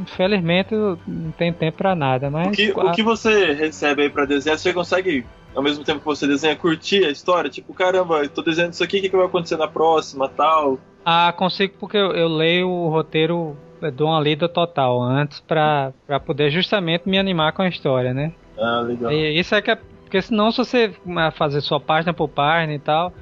infelizmente 0.00 0.72
eu 0.72 0.96
não 1.06 1.32
tenho 1.32 1.52
tempo 1.52 1.78
pra 1.78 1.94
nada, 1.96 2.30
mas 2.30 2.48
O 2.48 2.52
que, 2.52 2.70
o 2.70 2.92
que 2.92 3.02
você 3.02 3.52
recebe 3.52 4.02
aí 4.02 4.10
pra 4.10 4.24
desenhar, 4.24 4.56
você 4.56 4.72
consegue, 4.72 5.26
ao 5.54 5.62
mesmo 5.62 5.84
tempo 5.84 6.00
que 6.00 6.06
você 6.06 6.26
desenha, 6.26 6.56
curtir 6.56 7.04
a 7.04 7.10
história? 7.10 7.50
Tipo, 7.50 7.74
caramba, 7.74 8.22
eu 8.22 8.28
tô 8.28 8.42
desenhando 8.42 8.72
isso 8.72 8.84
aqui, 8.84 8.98
o 8.98 9.00
que, 9.02 9.08
que 9.08 9.16
vai 9.16 9.26
acontecer 9.26 9.56
na 9.56 9.68
próxima, 9.68 10.28
tal? 10.28 10.78
ah, 11.04 11.32
consigo 11.32 11.74
porque 11.78 11.96
eu, 11.96 12.12
eu 12.12 12.28
leio 12.28 12.68
o 12.68 12.88
roteiro, 12.88 13.56
dou 13.94 14.08
uma 14.08 14.20
lida 14.20 14.48
total 14.48 15.00
antes 15.00 15.40
pra, 15.40 15.92
pra 16.06 16.20
poder 16.20 16.50
justamente 16.50 17.08
me 17.08 17.18
animar 17.18 17.52
com 17.52 17.62
a 17.62 17.68
história, 17.68 18.12
né? 18.12 18.32
Ah, 18.58 18.80
legal. 18.80 19.10
E 19.10 19.38
isso 19.38 19.54
é 19.54 19.62
que 19.62 19.70
é, 19.70 19.78
porque 20.04 20.20
senão 20.20 20.50
se 20.50 20.58
você 20.58 20.92
ah, 21.16 21.30
fazer 21.30 21.60
sua 21.60 21.80
página 21.80 22.12
por 22.12 22.28
página 22.28 22.74
e 22.74 22.78
tal, 22.78 23.12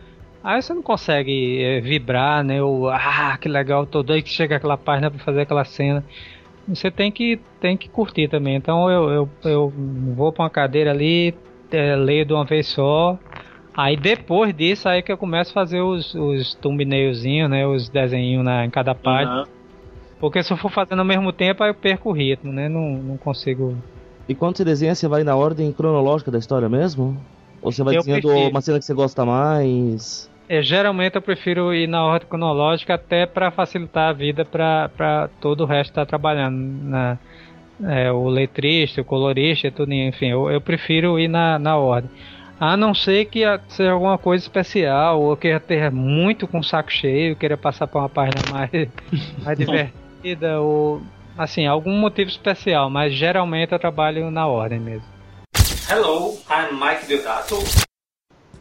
aí 0.43 0.61
você 0.61 0.75
não 0.75 0.83
consegue 0.83 1.63
eh, 1.63 1.81
vibrar, 1.81 2.43
né? 2.43 2.63
Ou, 2.63 2.89
ah, 2.89 3.39
que 3.41 3.49
legal, 3.49 3.87
tô 3.87 4.03
doido 4.03 4.25
que 4.25 4.31
chega 4.31 4.57
aquela 4.57 4.77
página 4.77 5.11
pra 5.11 5.21
fazer 5.21 5.43
aquela 5.43 5.65
cena. 5.65 6.05
Você 6.67 6.91
tem 6.91 7.11
que, 7.11 7.41
tem 7.61 7.77
que 7.77 7.89
curtir 7.89 8.29
também. 8.29 8.57
Então 8.57 8.91
eu, 8.91 9.11
eu, 9.11 9.29
eu 9.45 9.73
vou 10.15 10.33
pra 10.33 10.45
uma 10.45 10.51
cadeira 10.51 10.91
ali, 10.91 11.35
eh, 11.71 11.97
leio 11.97 12.25
de 12.27 12.33
uma 12.33 12.45
vez 12.45 12.69
só. 12.69 13.19
Aí 13.77 13.97
depois 13.97 14.55
disso 14.57 14.89
aí 14.89 15.03
que 15.03 15.13
eu 15.13 15.19
começo 15.19 15.51
a 15.53 15.55
fazer 15.55 15.81
os, 15.83 16.15
os 16.15 16.55
thumbnailzinhos, 16.57 17.51
né? 17.51 17.67
Os 17.67 17.91
desenhinhos 17.91 18.45
na, 18.45 18.65
em 18.67 18.71
cada 18.71 18.95
página. 18.95 19.39
Aham. 19.39 19.47
Porque 20.19 20.43
se 20.43 20.53
eu 20.53 20.57
for 20.57 20.71
fazendo 20.73 21.01
ao 21.01 21.05
mesmo 21.05 21.33
tempo, 21.33 21.63
aí 21.63 21.71
eu 21.71 21.75
perco 21.75 22.11
o 22.11 22.13
ritmo, 22.13 22.53
né? 22.53 22.69
Não, 22.69 23.03
não 23.03 23.19
consigo 23.19 23.85
E 24.29 24.35
quando 24.35 24.57
você 24.57 24.65
desenha, 24.65 24.95
você 24.95 25.09
vai 25.09 25.25
na 25.25 25.35
ordem 25.37 25.73
cronológica 25.73 26.31
da 26.31 26.39
história 26.39 26.69
mesmo? 26.69 27.27
Ou 27.61 27.73
você 27.73 27.83
vai 27.83 27.95
Eu 27.95 27.97
desenhando 27.97 28.29
prefiro. 28.31 28.51
uma 28.51 28.61
cena 28.61 28.79
que 28.79 28.85
você 28.85 28.95
gosta 28.95 29.25
mais? 29.25 30.31
É, 30.51 30.63
geralmente 30.63 31.15
eu 31.17 31.23
prefiro 31.23 31.75
ir 31.75 31.87
na 31.87 32.03
ordem 32.05 32.27
cronológica 32.29 32.95
até 32.95 33.27
para 33.27 33.51
facilitar 33.53 34.09
a 34.11 34.13
vida 34.15 34.45
para 34.47 35.29
todo 35.41 35.63
o 35.63 35.67
resto 35.67 35.91
estar 35.91 36.07
trabalhando. 36.07 36.57
Na, 36.89 37.21
é, 37.85 38.11
o 38.11 38.29
letrista, 38.29 39.01
o 39.01 39.05
colorista, 39.05 39.71
tudo, 39.71 39.93
enfim, 39.93 40.27
eu, 40.27 40.51
eu 40.51 40.61
prefiro 40.61 41.19
ir 41.19 41.29
na, 41.29 41.59
na 41.59 41.77
ordem. 41.77 42.11
A 42.61 42.77
não 42.77 42.93
ser 42.93 43.27
que 43.27 43.43
seja 43.69 43.93
alguma 43.93 44.19
coisa 44.19 44.43
especial, 44.45 45.21
ou 45.21 45.31
eu 45.31 45.37
queira 45.37 45.61
ter 45.61 45.91
muito 45.93 46.49
com 46.49 46.59
o 46.59 46.65
saco 46.65 46.91
cheio, 46.91 47.37
queira 47.37 47.57
passar 47.57 47.87
para 47.87 48.01
uma 48.01 48.09
página 48.09 48.43
mais, 48.51 48.71
mais 49.45 49.57
divertida, 49.57 50.61
ou 50.61 51.01
assim, 51.37 51.67
algum 51.67 51.97
motivo 51.97 52.29
especial, 52.29 52.91
mas 52.91 53.15
geralmente 53.15 53.73
eu 53.73 53.79
trabalho 53.79 54.29
na 54.31 54.47
ordem 54.49 54.81
mesmo. 54.81 55.07
Hello, 55.89 56.37
I'm 56.51 56.75
Mike 56.75 57.07
Deodato. 57.07 57.57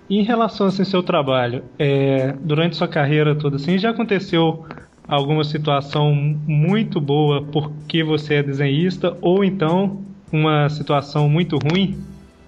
E 0.09 0.19
em 0.19 0.23
relação 0.23 0.67
assim, 0.67 0.83
ao 0.83 0.85
seu 0.85 1.03
trabalho, 1.03 1.65
é, 1.77 2.33
durante 2.39 2.75
sua 2.75 2.87
carreira 2.87 3.35
toda, 3.35 3.55
assim, 3.55 3.79
já 3.79 3.89
aconteceu 3.89 4.63
alguma 5.07 5.43
situação 5.43 6.13
muito 6.13 6.99
boa 6.99 7.43
porque 7.43 8.03
você 8.03 8.35
é 8.35 8.43
desenhista, 8.43 9.17
ou 9.21 9.43
então 9.43 10.01
uma 10.31 10.69
situação 10.69 11.29
muito 11.29 11.57
ruim? 11.57 11.97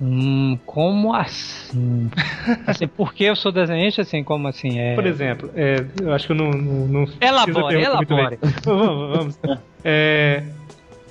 Hum, 0.02 0.58
como 0.66 1.14
assim? 1.14 2.10
assim, 2.66 2.88
por 2.88 3.14
que 3.14 3.26
eu 3.26 3.36
sou 3.36 3.52
desenhista, 3.52 4.02
assim, 4.02 4.24
como 4.24 4.48
assim? 4.48 4.80
É... 4.80 4.96
Por 4.96 5.06
exemplo, 5.06 5.50
é, 5.56 5.86
eu 6.02 6.14
acho 6.14 6.26
que 6.26 6.32
eu 6.32 6.38
não. 6.38 6.52
não, 6.52 6.88
não 6.88 7.08
Elabore, 7.20 7.82
elabore. 7.82 8.40
vamos, 8.64 9.18
vamos. 9.42 9.60
É, 9.84 10.44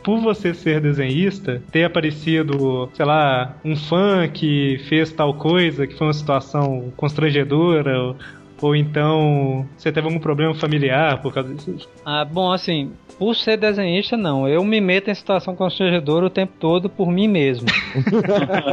por 0.03 0.20
você 0.20 0.55
ser 0.55 0.80
desenhista, 0.80 1.62
ter 1.70 1.84
aparecido, 1.84 2.88
sei 2.94 3.05
lá, 3.05 3.55
um 3.62 3.76
fã 3.76 4.26
que 4.26 4.80
fez 4.88 5.12
tal 5.12 5.34
coisa, 5.34 5.86
que 5.86 5.94
foi 5.94 6.07
uma 6.07 6.14
situação 6.14 6.90
constrangedora, 6.96 8.14
ou, 8.61 8.74
então 8.74 9.66
você 9.76 9.92
teve 9.92 10.06
algum 10.06 10.18
problema 10.18 10.54
familiar 10.54 11.20
por 11.22 11.32
causa 11.32 11.54
disso? 11.54 11.88
Ah, 12.04 12.24
bom, 12.24 12.52
assim, 12.52 12.92
por 13.18 13.34
ser 13.34 13.56
desenhista, 13.56 14.16
não. 14.16 14.48
Eu 14.48 14.64
me 14.64 14.80
meto 14.80 15.11
em 15.11 15.14
situação 15.14 15.54
constrangedora 15.54 16.26
o 16.26 16.30
tempo 16.30 16.52
todo 16.59 16.88
por 16.88 17.11
mim 17.11 17.28
mesmo. 17.28 17.66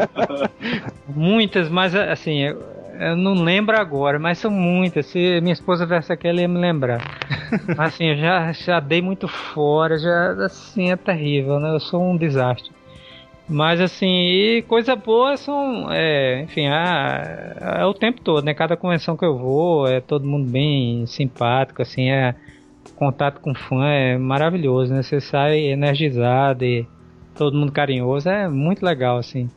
muitas, 1.07 1.69
mas 1.69 1.95
assim, 1.95 2.41
eu, 2.41 2.61
eu 2.99 3.15
não 3.15 3.33
lembro 3.33 3.77
agora, 3.77 4.17
mas 4.17 4.38
são 4.38 4.51
muitas. 4.51 5.05
Se 5.07 5.39
minha 5.41 5.53
esposa 5.53 5.86
viesse 5.86 6.11
aqui, 6.11 6.27
ela 6.27 6.41
ia 6.41 6.47
me 6.47 6.59
lembrar. 6.59 7.01
Mas, 7.75 7.93
assim, 7.93 8.05
eu 8.05 8.17
já, 8.17 8.51
já 8.51 8.79
dei 8.79 9.01
muito 9.01 9.27
fora, 9.27 9.97
já, 9.97 10.31
assim, 10.45 10.91
é 10.91 10.95
terrível, 10.95 11.59
né? 11.59 11.73
Eu 11.73 11.79
sou 11.79 12.01
um 12.01 12.17
desastre. 12.17 12.71
Mas 13.47 13.79
assim, 13.79 14.63
coisa 14.67 14.95
boa 14.95 15.37
são, 15.37 15.91
é, 15.91 16.41
enfim, 16.41 16.67
é, 16.67 17.79
é 17.81 17.85
o 17.85 17.93
tempo 17.93 18.19
todo, 18.21 18.43
né? 18.43 18.53
Cada 18.55 18.75
convenção 18.75 19.15
que 19.15 19.23
eu 19.25 19.37
vou, 19.37 19.87
é 19.87 20.01
todo 20.01 20.25
mundo 20.25 20.49
bem 20.49 21.05
simpático, 21.05 21.81
assim, 21.81 22.09
é 22.09 22.33
contato 22.95 23.39
com 23.41 23.53
fã 23.53 23.85
é 23.87 24.17
maravilhoso, 24.17 24.93
né? 24.93 25.03
Você 25.03 25.21
sai 25.21 25.59
energizado 25.59 26.65
e 26.65 26.87
todo 27.37 27.55
mundo 27.57 27.71
carinhoso, 27.71 28.29
é 28.29 28.47
muito 28.47 28.83
legal, 28.83 29.17
assim. 29.17 29.49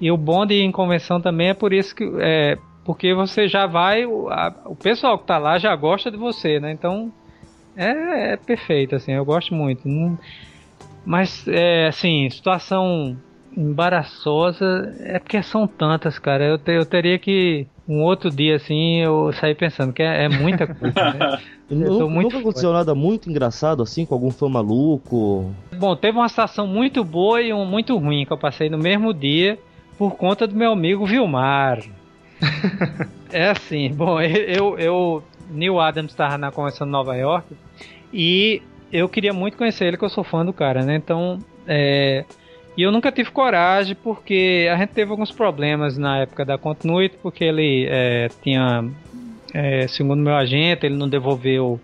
E 0.00 0.10
o 0.10 0.16
bom 0.16 0.44
de 0.44 0.54
ir 0.54 0.62
em 0.62 0.72
convenção 0.72 1.20
também 1.20 1.48
é 1.48 1.54
por 1.54 1.72
isso 1.72 1.94
que 1.94 2.04
é 2.18 2.58
porque 2.84 3.14
você 3.14 3.46
já 3.46 3.66
vai, 3.66 4.04
o, 4.04 4.28
a- 4.28 4.54
o 4.66 4.74
pessoal 4.74 5.18
que 5.18 5.26
tá 5.26 5.38
lá 5.38 5.58
já 5.58 5.74
gosta 5.76 6.10
de 6.10 6.16
você, 6.16 6.58
né? 6.60 6.72
Então 6.72 7.10
é, 7.76 8.32
é 8.32 8.36
perfeito, 8.36 8.96
assim, 8.96 9.12
eu 9.12 9.24
gosto 9.24 9.54
muito. 9.54 9.86
Não- 9.88 10.18
mas 11.06 11.46
é 11.48 11.86
assim, 11.86 12.28
situação 12.30 13.16
embaraçosa 13.56 14.94
é 15.00 15.18
porque 15.18 15.42
são 15.42 15.66
tantas, 15.66 16.18
cara. 16.18 16.44
Eu, 16.44 16.58
te, 16.58 16.72
eu 16.72 16.84
teria 16.84 17.18
que 17.18 17.66
um 17.88 18.02
outro 18.02 18.30
dia 18.30 18.56
assim 18.56 19.00
eu 19.00 19.32
sair 19.32 19.54
pensando 19.54 19.92
que 19.92 20.02
é, 20.02 20.24
é 20.24 20.28
muita 20.28 20.66
coisa. 20.66 21.12
Né? 21.12 21.38
Nunca, 21.70 22.04
nunca 22.06 22.38
aconteceu 22.38 22.72
nada 22.72 22.96
muito 22.96 23.30
engraçado 23.30 23.80
assim 23.80 24.04
com 24.04 24.12
algum 24.12 24.30
fã 24.30 24.48
maluco? 24.48 25.54
Bom, 25.78 25.94
teve 25.94 26.18
uma 26.18 26.28
situação 26.28 26.66
muito 26.66 27.04
boa 27.04 27.40
e 27.40 27.52
um 27.52 27.64
muito 27.64 27.96
ruim 27.96 28.26
que 28.26 28.32
eu 28.32 28.36
passei 28.36 28.68
no 28.68 28.76
mesmo 28.76 29.14
dia 29.14 29.56
por 29.96 30.16
conta 30.16 30.48
do 30.48 30.56
meu 30.56 30.72
amigo 30.72 31.06
Vilmar. 31.06 31.78
é 33.30 33.50
assim, 33.50 33.88
bom, 33.94 34.20
eu, 34.20 34.76
eu 34.80 35.22
Neil 35.48 35.78
Adams 35.78 36.10
estava 36.10 36.36
na 36.36 36.50
convenção 36.50 36.86
de 36.86 36.90
Nova 36.92 37.14
York 37.16 37.54
e 38.12 38.62
eu 38.92 39.08
queria 39.08 39.32
muito 39.32 39.56
conhecer 39.56 39.84
ele, 39.84 39.96
que 39.96 40.04
eu 40.04 40.08
sou 40.08 40.24
fã 40.24 40.44
do 40.44 40.52
cara, 40.52 40.84
né? 40.84 40.96
Então, 40.96 41.38
é, 41.66 42.24
e 42.76 42.82
eu 42.82 42.92
nunca 42.92 43.10
tive 43.10 43.30
coragem 43.30 43.96
porque 43.96 44.68
a 44.72 44.76
gente 44.76 44.90
teve 44.90 45.10
alguns 45.10 45.30
problemas 45.30 45.98
na 45.98 46.18
época 46.18 46.44
da 46.44 46.56
Continuity, 46.56 47.16
porque 47.22 47.44
ele 47.44 47.86
é, 47.88 48.28
tinha, 48.42 48.84
é, 49.52 49.86
segundo 49.88 50.22
meu 50.22 50.34
agente, 50.34 50.86
ele 50.86 50.96
não 50.96 51.08
devolveu 51.08 51.80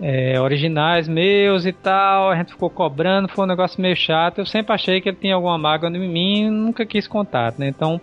é, 0.00 0.40
originais 0.40 1.06
meus 1.06 1.66
e 1.66 1.72
tal. 1.72 2.30
A 2.30 2.36
gente 2.36 2.52
ficou 2.52 2.70
cobrando, 2.70 3.28
foi 3.28 3.44
um 3.44 3.48
negócio 3.48 3.80
meio 3.80 3.96
chato. 3.96 4.38
Eu 4.38 4.46
sempre 4.46 4.72
achei 4.72 5.00
que 5.00 5.08
ele 5.08 5.18
tinha 5.20 5.34
alguma 5.34 5.58
mágoa 5.58 5.90
em 5.90 6.08
mim, 6.08 6.50
nunca 6.50 6.86
quis 6.86 7.06
contato, 7.06 7.58
né? 7.58 7.68
Então, 7.68 8.00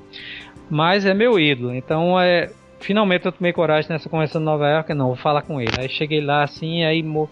mas 0.69 1.05
é 1.05 1.13
meu 1.13 1.39
ídolo. 1.39 1.73
Então, 1.75 2.19
é, 2.19 2.51
finalmente 2.79 3.25
eu 3.25 3.31
tomei 3.31 3.51
coragem 3.51 3.91
nessa 3.91 4.09
conversa 4.09 4.39
de 4.39 4.45
Nova 4.45 4.69
York, 4.69 4.93
não, 4.93 5.07
vou 5.07 5.15
falar 5.15 5.41
com 5.41 5.59
ele. 5.59 5.73
Aí 5.77 5.89
cheguei 5.89 6.21
lá 6.21 6.43
assim, 6.43 6.83
aí 6.83 7.03
eu 7.03 7.29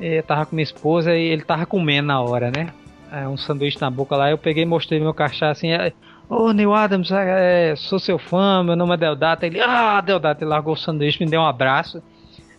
é, 0.00 0.22
tava 0.22 0.46
com 0.46 0.56
minha 0.56 0.64
esposa 0.64 1.14
e 1.14 1.28
ele 1.28 1.42
tava 1.42 1.66
comendo 1.66 2.08
na 2.08 2.20
hora, 2.20 2.50
né? 2.50 2.72
É, 3.12 3.28
um 3.28 3.36
sanduíche 3.36 3.80
na 3.80 3.90
boca 3.90 4.16
lá, 4.16 4.30
eu 4.30 4.38
peguei 4.38 4.62
e 4.62 4.66
mostrei 4.66 5.00
meu 5.00 5.14
crachá 5.14 5.50
assim, 5.50 5.70
é, 5.70 5.92
Ô, 6.28 6.46
oh, 6.46 6.52
Neil 6.52 6.74
Adams, 6.74 7.12
é, 7.12 7.70
é, 7.70 7.76
sou 7.76 8.00
seu 8.00 8.18
fã, 8.18 8.62
meu 8.64 8.74
nome 8.74 8.94
é 8.94 8.96
Deodato. 8.96 9.46
Ele, 9.46 9.60
ah, 9.60 10.00
Deodato, 10.00 10.42
ele 10.42 10.50
largou 10.50 10.74
o 10.74 10.76
sanduíche, 10.76 11.24
me 11.24 11.30
deu 11.30 11.40
um 11.40 11.46
abraço. 11.46 12.02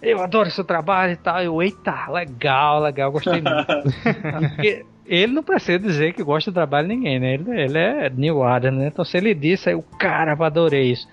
Eu 0.02 0.22
adoro 0.24 0.50
seu 0.50 0.64
trabalho 0.64 1.14
e 1.14 1.18
tal. 1.18 1.42
Eu, 1.42 1.62
eita, 1.62 2.10
legal, 2.10 2.80
legal, 2.80 3.12
gostei 3.12 3.42
muito. 3.42 4.88
Ele 5.08 5.32
não 5.32 5.42
precisa 5.42 5.80
dizer 5.80 6.14
que 6.14 6.22
gosta 6.22 6.52
do 6.52 6.54
trabalho 6.54 6.90
de 6.90 6.96
ninguém, 6.96 7.18
né? 7.18 7.36
Ele, 7.36 7.50
ele 7.50 7.78
é 7.78 8.10
Neil 8.10 8.44
Adams, 8.44 8.78
né? 8.78 8.88
Então 8.88 9.06
se 9.06 9.16
ele 9.16 9.34
disse, 9.34 9.70
aí 9.70 9.76
o 9.76 9.82
cara, 9.82 10.36
eu 10.38 10.44
adorei 10.44 10.92
isso. 10.92 11.08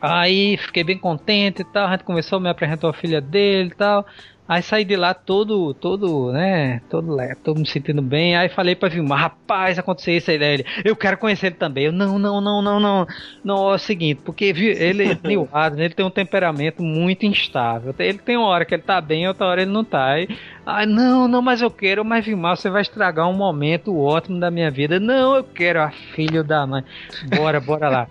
Aí 0.00 0.56
fiquei 0.56 0.82
bem 0.82 0.96
contente 0.96 1.60
e 1.60 1.64
tal. 1.64 1.88
A 1.88 1.90
gente 1.90 2.04
começou, 2.04 2.40
me 2.40 2.48
apresentou 2.48 2.88
a 2.88 2.94
filha 2.94 3.20
dele 3.20 3.68
e 3.70 3.76
tal. 3.76 4.06
Aí 4.48 4.62
saí 4.62 4.84
de 4.84 4.94
lá 4.94 5.12
todo, 5.12 5.74
todo, 5.74 6.30
né, 6.32 6.80
todo, 6.88 7.16
todo 7.42 7.58
me 7.58 7.66
sentindo 7.66 8.00
bem. 8.00 8.36
Aí 8.36 8.48
falei 8.48 8.76
pra 8.76 8.88
Vilmar, 8.88 9.18
rapaz, 9.18 9.78
aconteceu 9.78 10.16
isso 10.16 10.30
aí. 10.30 10.36
Ele, 10.36 10.64
eu 10.84 10.94
quero 10.94 11.18
conhecer 11.18 11.46
ele 11.46 11.56
também. 11.56 11.86
Eu, 11.86 11.92
não, 11.92 12.18
não, 12.18 12.40
não, 12.40 12.62
não, 12.62 12.78
não. 12.78 13.06
Não, 13.42 13.72
é 13.72 13.74
o 13.74 13.78
seguinte, 13.78 14.20
porque 14.24 14.44
ele, 14.44 15.18
Neil 15.24 15.48
Adams, 15.52 15.80
ele 15.84 15.94
tem 15.94 16.06
um 16.06 16.10
temperamento 16.10 16.82
muito 16.82 17.26
instável. 17.26 17.94
Ele 17.98 18.18
tem 18.18 18.36
uma 18.36 18.46
hora 18.46 18.64
que 18.64 18.74
ele 18.74 18.82
tá 18.82 19.00
bem, 19.00 19.26
outra 19.26 19.46
hora 19.46 19.62
ele 19.62 19.70
não 19.72 19.84
tá. 19.84 20.12
Aí, 20.12 20.28
ah, 20.64 20.86
não, 20.86 21.26
não, 21.26 21.42
mas 21.42 21.60
eu 21.60 21.70
quero, 21.70 22.04
mas 22.04 22.24
Vilmar, 22.24 22.56
você 22.56 22.70
vai 22.70 22.82
estragar 22.82 23.28
um 23.28 23.36
momento 23.36 23.98
ótimo 23.98 24.38
da 24.38 24.50
minha 24.50 24.70
vida. 24.70 25.00
Não, 25.00 25.34
eu 25.36 25.44
quero 25.44 25.80
a 25.80 25.90
filha 25.90 26.44
da 26.44 26.64
mãe. 26.66 26.84
Bora, 27.36 27.60
bora 27.60 27.88
lá. 27.88 28.08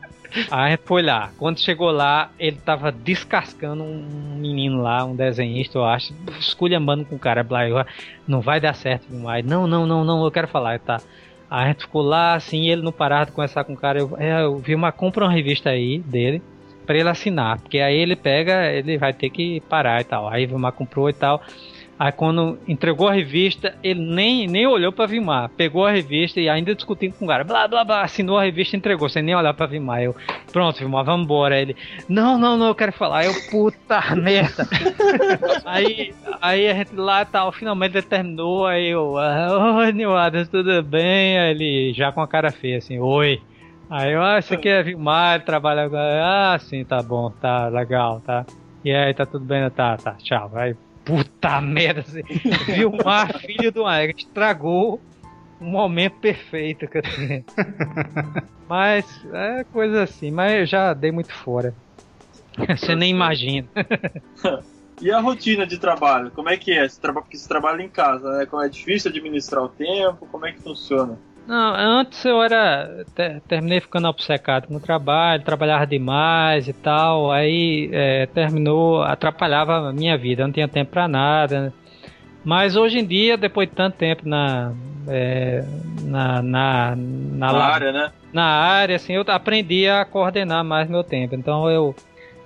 Aí 0.52 0.68
a 0.68 0.70
gente 0.72 0.84
foi 0.86 1.02
lá. 1.02 1.32
Quando 1.38 1.60
chegou 1.60 1.92
lá, 1.92 2.32
ele 2.38 2.58
tava 2.58 2.92
descascando 2.92 3.84
um 3.84 4.36
menino 4.38 4.82
lá, 4.82 5.04
um 5.06 5.16
desenhista, 5.16 5.78
eu 5.78 5.86
acho, 5.86 6.14
esculhambando 6.40 7.06
com 7.06 7.16
o 7.16 7.20
cara. 7.20 7.46
Não 8.28 8.42
vai 8.42 8.60
dar 8.60 8.74
certo 8.74 9.08
demais. 9.10 9.46
Não, 9.46 9.68
não, 9.68 9.86
não, 9.86 10.04
não, 10.04 10.24
eu 10.24 10.32
quero 10.32 10.48
falar, 10.48 10.80
tá? 10.80 11.00
Aí 11.50 11.66
a 11.66 11.68
gente 11.68 11.82
ficou 11.82 12.02
lá, 12.02 12.34
assim, 12.34 12.70
ele 12.70 12.82
não 12.82 12.92
parava 12.92 13.28
de 13.28 13.32
conversar 13.32 13.64
com 13.64 13.74
o 13.74 13.78
cara. 13.78 14.00
Eu, 14.00 14.16
é, 14.18 14.44
eu 14.44 14.58
vi 14.58 14.76
uma, 14.76 14.92
compra 14.92 15.26
uma 15.26 15.32
revista 15.32 15.70
aí 15.70 16.00
dele 16.00 16.42
para 16.86 16.98
ele 16.98 17.10
assinar, 17.10 17.60
porque 17.60 17.80
aí 17.80 17.98
ele 17.98 18.16
pega, 18.16 18.72
ele 18.72 18.98
vai 18.98 19.12
ter 19.14 19.30
que 19.30 19.60
parar 19.62 20.02
e 20.02 20.04
tal. 20.04 20.28
Aí 20.28 20.46
Vilmar 20.46 20.72
comprou 20.72 21.10
e 21.10 21.14
tal. 21.14 21.42
Aí 21.98 22.12
quando 22.12 22.60
entregou 22.68 23.08
a 23.08 23.14
revista, 23.14 23.74
ele 23.82 24.02
nem, 24.02 24.48
nem 24.48 24.68
olhou 24.68 24.92
pra 24.92 25.06
Vimar. 25.06 25.50
Pegou 25.56 25.86
a 25.86 25.92
revista 25.92 26.42
e 26.42 26.50
ainda 26.50 26.76
discutindo 26.76 27.14
com 27.14 27.24
o 27.24 27.28
cara. 27.28 27.46
Blá, 27.46 27.68
blá, 27.70 27.86
blá. 27.86 28.02
Assinou 28.02 28.38
a 28.38 28.44
revista 28.44 28.76
e 28.76 28.80
entregou, 28.80 29.08
sem 29.08 29.24
nem 29.24 29.34
olhar 29.34 29.54
pra 29.54 29.66
Vimar. 29.66 30.04
Eu, 30.04 30.14
pronto, 30.52 30.78
Vimar, 30.78 31.06
vamos 31.06 31.24
embora. 31.24 31.58
Ele, 31.58 31.74
não, 32.10 32.38
não, 32.38 32.58
não, 32.58 32.68
eu 32.68 32.76
quero 32.76 32.92
falar. 32.92 33.26
Eu, 33.26 33.34
puta 33.50 34.02
merda. 34.14 34.68
aí, 35.64 36.14
aí 36.42 36.68
a 36.68 36.74
gente 36.74 36.96
lá 36.96 37.24
tal, 37.24 37.54
finalmente 37.54 37.96
ele 37.96 38.06
terminou. 38.06 38.68
Aí 38.68 38.90
eu, 38.90 39.14
oi, 39.14 39.94
Neil 39.94 40.18
Adams, 40.18 40.50
tudo 40.50 40.84
bem? 40.84 41.40
Aí 41.40 41.52
ele, 41.52 41.94
já 41.94 42.12
com 42.12 42.22
a 42.22 42.28
cara 42.28 42.52
feia, 42.52 42.78
assim, 42.78 43.00
oi. 43.00 43.42
Aí 43.90 44.12
eu, 44.12 44.22
ah, 44.22 44.42
você 44.42 44.58
quer 44.58 44.84
Vimar, 44.84 45.46
trabalha 45.46 45.84
agora. 45.84 46.22
Ah, 46.54 46.60
sim, 46.60 46.84
tá 46.84 47.02
bom, 47.02 47.30
tá 47.30 47.70
legal, 47.70 48.20
tá. 48.20 48.46
E 48.84 48.94
aí, 48.94 49.14
tá 49.14 49.26
tudo 49.26 49.46
bem? 49.46 49.68
Tá, 49.70 49.96
tá, 49.96 50.16
tchau. 50.22 50.52
Aí 50.54 50.76
puta 51.06 51.62
merda. 51.62 52.02
Assim, 52.02 52.24
Vilmar, 52.66 53.38
filho 53.40 53.72
do 53.72 53.86
Aega, 53.86 54.14
estragou 54.18 55.00
um 55.62 55.70
momento 55.70 56.16
perfeito 56.18 56.88
tenho. 57.02 57.46
Mas 58.68 59.06
é 59.32 59.64
coisa 59.66 60.04
assim, 60.04 60.32
mas 60.32 60.54
eu 60.54 60.66
já 60.66 60.94
dei 60.94 61.12
muito 61.12 61.32
fora. 61.32 61.74
Você 62.68 62.96
nem 62.96 63.12
imagina. 63.12 63.68
E 65.02 65.12
a 65.12 65.20
rotina 65.20 65.68
de 65.68 65.78
trabalho? 65.78 66.32
Como 66.32 66.50
é 66.50 66.56
que 66.56 66.72
é? 66.72 66.88
Você 66.88 67.02
trabalha, 67.02 67.24
porque 67.24 67.38
você 67.38 67.48
trabalha 67.48 67.82
em 67.82 67.90
casa, 67.90 68.38
né? 68.38 68.46
Como 68.46 68.64
é 68.64 68.70
difícil 68.70 69.12
administrar 69.12 69.62
o 69.62 69.68
tempo? 69.68 70.26
Como 70.32 70.46
é 70.46 70.54
que 70.54 70.62
funciona? 70.62 71.20
Não, 71.48 71.76
antes 71.76 72.26
eu 72.26 72.42
era. 72.42 73.06
terminei 73.48 73.80
ficando 73.80 74.08
obcecado 74.08 74.68
com 74.68 74.76
o 74.76 74.80
trabalho, 74.80 75.44
trabalhava 75.44 75.86
demais 75.86 76.68
e 76.68 76.74
tal. 76.74 77.32
Aí 77.32 77.90
é, 77.92 78.26
terminou, 78.28 79.04
atrapalhava 79.04 79.90
a 79.90 79.94
minha 79.94 80.18
vida, 80.18 80.44
não 80.44 80.52
tinha 80.52 80.68
tempo 80.68 80.92
para 80.92 81.08
nada. 81.08 81.74
Mas 82.44 82.76
hoje 82.76 83.00
em 83.00 83.06
dia, 83.06 83.38
depois 83.38 83.70
de 83.70 83.76
tanto 83.76 83.98
tempo 83.98 84.28
na. 84.28 84.74
É, 85.08 85.64
na, 86.02 86.42
na, 86.42 86.96
na, 86.96 87.54
na 87.54 87.64
área, 87.64 87.92
né? 87.92 88.12
Na 88.34 88.46
área, 88.46 88.96
assim, 88.96 89.14
eu 89.14 89.24
aprendi 89.28 89.88
a 89.88 90.04
coordenar 90.04 90.64
mais 90.64 90.90
meu 90.90 91.04
tempo. 91.04 91.36
Então 91.36 91.70
eu, 91.70 91.96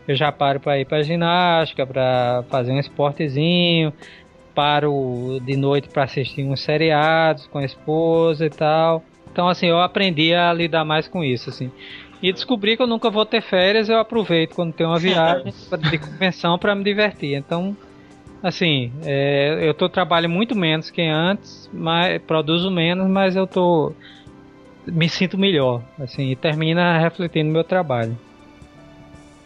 eu 0.05 0.15
já 0.15 0.29
paro 0.29 0.59
para 0.59 0.77
ir 0.77 0.85
para 0.85 1.01
ginástica, 1.03 1.87
para 1.87 2.43
fazer 2.49 2.73
um 2.73 2.79
esportezinho 2.79 3.93
paro 4.59 5.39
de 5.41 5.55
noite 5.55 5.87
para 5.87 6.03
assistir 6.03 6.43
uns 6.43 6.59
seriados 6.59 7.47
com 7.47 7.59
a 7.59 7.63
esposa 7.63 8.45
e 8.45 8.49
tal. 8.49 9.01
Então, 9.31 9.47
assim, 9.47 9.67
eu 9.67 9.79
aprendi 9.79 10.33
a 10.33 10.51
lidar 10.51 10.83
mais 10.83 11.07
com 11.07 11.23
isso, 11.23 11.49
assim. 11.49 11.71
E 12.21 12.33
descobri 12.33 12.75
que 12.75 12.83
eu 12.83 12.87
nunca 12.87 13.09
vou 13.09 13.25
ter 13.25 13.41
férias, 13.41 13.87
eu 13.87 13.97
aproveito 13.97 14.55
quando 14.55 14.73
tem 14.73 14.85
uma 14.85 14.99
viagem 14.99 15.53
de 15.89 15.97
convenção 15.97 16.59
para 16.59 16.75
me 16.75 16.83
divertir. 16.83 17.35
Então, 17.37 17.73
assim, 18.43 18.91
é, 19.05 19.59
eu 19.61 19.73
tô 19.73 19.87
trabalho 19.87 20.29
muito 20.29 20.57
menos 20.57 20.91
que 20.91 21.03
antes, 21.03 21.69
mas 21.71 22.21
produzo 22.23 22.69
menos, 22.69 23.07
mas 23.07 23.37
eu 23.37 23.47
tô 23.47 23.93
me 24.85 25.07
sinto 25.07 25.37
melhor, 25.37 25.81
assim, 25.97 26.31
e 26.31 26.35
termina 26.35 26.99
refletindo 26.99 27.47
no 27.47 27.53
meu 27.53 27.63
trabalho. 27.63 28.17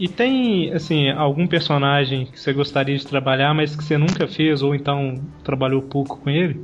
E 0.04 0.08
tem, 0.10 0.70
assim, 0.74 1.10
algum 1.12 1.47
personagem 1.47 2.26
que 2.26 2.38
você 2.38 2.51
gostaria 2.51 2.97
de 2.97 3.08
trabalhar, 3.08 3.54
mas 3.54 3.74
que 3.74 3.82
você 3.82 3.97
nunca 3.97 4.28
fez, 4.28 4.62
ou 4.62 4.75
então 4.75 5.16
trabalhou 5.46 5.82
pouco 5.82 6.17
com 6.17 6.30
ele? 6.30 6.59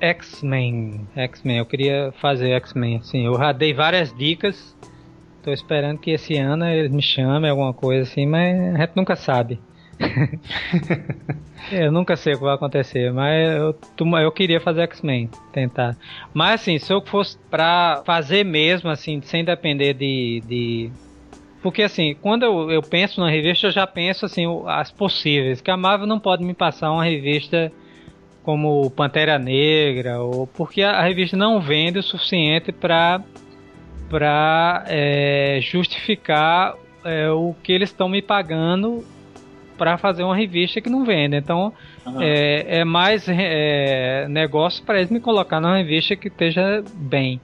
X-Men. 0.00 1.06
X-Men, 1.14 1.58
eu 1.58 1.66
queria 1.66 2.10
fazer 2.22 2.52
X-Men, 2.52 2.96
assim, 2.96 3.26
eu 3.26 3.36
já 3.36 3.52
dei 3.52 3.74
várias 3.74 4.10
dicas. 4.14 4.74
Tô 5.44 5.52
esperando 5.52 5.98
que 5.98 6.12
esse 6.12 6.38
ano 6.38 6.64
eles 6.64 6.90
me 6.90 7.02
chamem, 7.02 7.50
alguma 7.50 7.74
coisa 7.74 8.10
assim, 8.10 8.24
mas 8.24 8.74
a 8.74 8.78
gente 8.78 8.96
nunca 8.96 9.14
sabe. 9.14 9.60
eu 11.70 11.92
nunca 11.92 12.16
sei 12.16 12.32
o 12.32 12.38
que 12.38 12.44
vai 12.44 12.54
acontecer, 12.54 13.12
mas 13.12 13.58
eu, 13.58 13.76
eu 14.22 14.32
queria 14.32 14.58
fazer 14.58 14.84
X-Men, 14.84 15.28
tentar. 15.52 15.98
Mas 16.32 16.62
assim, 16.62 16.78
se 16.78 16.90
eu 16.90 17.02
fosse 17.04 17.36
pra 17.50 18.02
fazer 18.06 18.42
mesmo, 18.42 18.88
assim, 18.88 19.20
sem 19.20 19.44
depender 19.44 19.92
de, 19.92 20.42
de 20.46 20.90
porque 21.62 21.82
assim, 21.82 22.16
quando 22.20 22.44
eu, 22.44 22.70
eu 22.70 22.82
penso 22.82 23.20
na 23.20 23.30
revista, 23.30 23.66
eu 23.66 23.70
já 23.70 23.86
penso 23.86 24.24
assim, 24.24 24.44
as 24.66 24.90
possíveis. 24.90 25.60
Que 25.60 25.70
a 25.70 25.76
Marvel 25.76 26.06
não 26.06 26.18
pode 26.18 26.44
me 26.44 26.54
passar 26.54 26.90
uma 26.90 27.04
revista 27.04 27.70
como 28.42 28.90
Pantera 28.90 29.38
Negra, 29.38 30.20
ou 30.20 30.46
porque 30.46 30.82
a, 30.82 30.92
a 30.92 31.02
revista 31.02 31.36
não 31.36 31.60
vende 31.60 31.98
o 31.98 32.02
suficiente 32.02 32.72
para 32.72 33.20
para 34.08 34.84
é, 34.88 35.60
justificar 35.62 36.74
é, 37.04 37.30
o 37.30 37.54
que 37.62 37.72
eles 37.72 37.90
estão 37.90 38.08
me 38.08 38.20
pagando 38.20 39.04
para 39.78 39.96
fazer 39.96 40.24
uma 40.24 40.36
revista 40.36 40.80
que 40.80 40.90
não 40.90 41.04
vende. 41.04 41.36
Então 41.36 41.72
uhum. 42.04 42.20
é, 42.20 42.80
é, 42.80 42.84
mais 42.84 43.28
é, 43.28 44.26
negócio 44.28 44.84
para 44.84 44.98
eles 44.98 45.10
me 45.10 45.20
colocar 45.20 45.60
numa 45.60 45.76
revista 45.76 46.16
que 46.16 46.28
esteja 46.28 46.82
bem. 46.94 47.40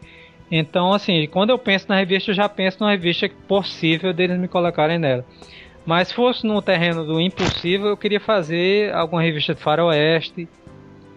Então, 0.51 0.93
assim, 0.93 1.27
quando 1.27 1.51
eu 1.51 1.59
penso 1.59 1.87
na 1.89 1.97
revista, 1.97 2.31
eu 2.31 2.35
já 2.35 2.49
penso 2.49 2.79
numa 2.81 2.91
revista 2.91 3.29
possível 3.49 4.13
deles 4.13 4.39
me 4.39 4.47
colocarem 4.47 4.99
nela. 4.99 5.25
Mas 5.85 6.09
se 6.09 6.15
fosse 6.15 6.47
no 6.47 6.61
terreno 6.61 7.05
do 7.05 7.21
impossível, 7.21 7.89
eu 7.89 7.97
queria 7.97 8.21
fazer 8.21 8.93
alguma 8.93 9.23
revista 9.23 9.55
de 9.55 9.61
faroeste, 9.61 10.49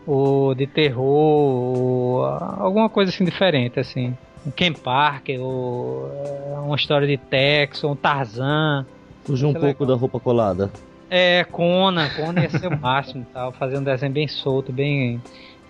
ou 0.05 0.53
de 0.53 0.67
terror, 0.67 1.03
ou 1.03 2.25
alguma 2.25 2.89
coisa 2.89 3.11
assim 3.11 3.23
diferente, 3.23 3.79
assim. 3.79 4.15
um 4.45 4.51
Ken 4.51 4.73
Parker, 4.73 5.41
ou 5.41 6.09
é, 6.11 6.59
uma 6.59 6.75
história 6.75 7.07
de 7.07 7.17
Tex, 7.17 7.83
ou 7.83 7.91
um 7.91 7.95
Tarzan. 7.95 8.85
Fugir 9.23 9.45
um 9.45 9.51
é 9.51 9.53
pouco 9.53 9.83
legal. 9.83 9.87
da 9.87 9.95
roupa 9.95 10.19
colada. 10.19 10.71
É, 11.09 11.43
Conan, 11.43 12.07
Conan 12.09 12.41
ia 12.41 12.49
ser 12.49 12.67
o 12.67 12.79
máximo 12.79 13.25
tal, 13.33 13.51
fazer 13.51 13.77
um 13.77 13.83
desenho 13.83 14.11
bem 14.11 14.27
solto, 14.27 14.71
bem 14.71 15.19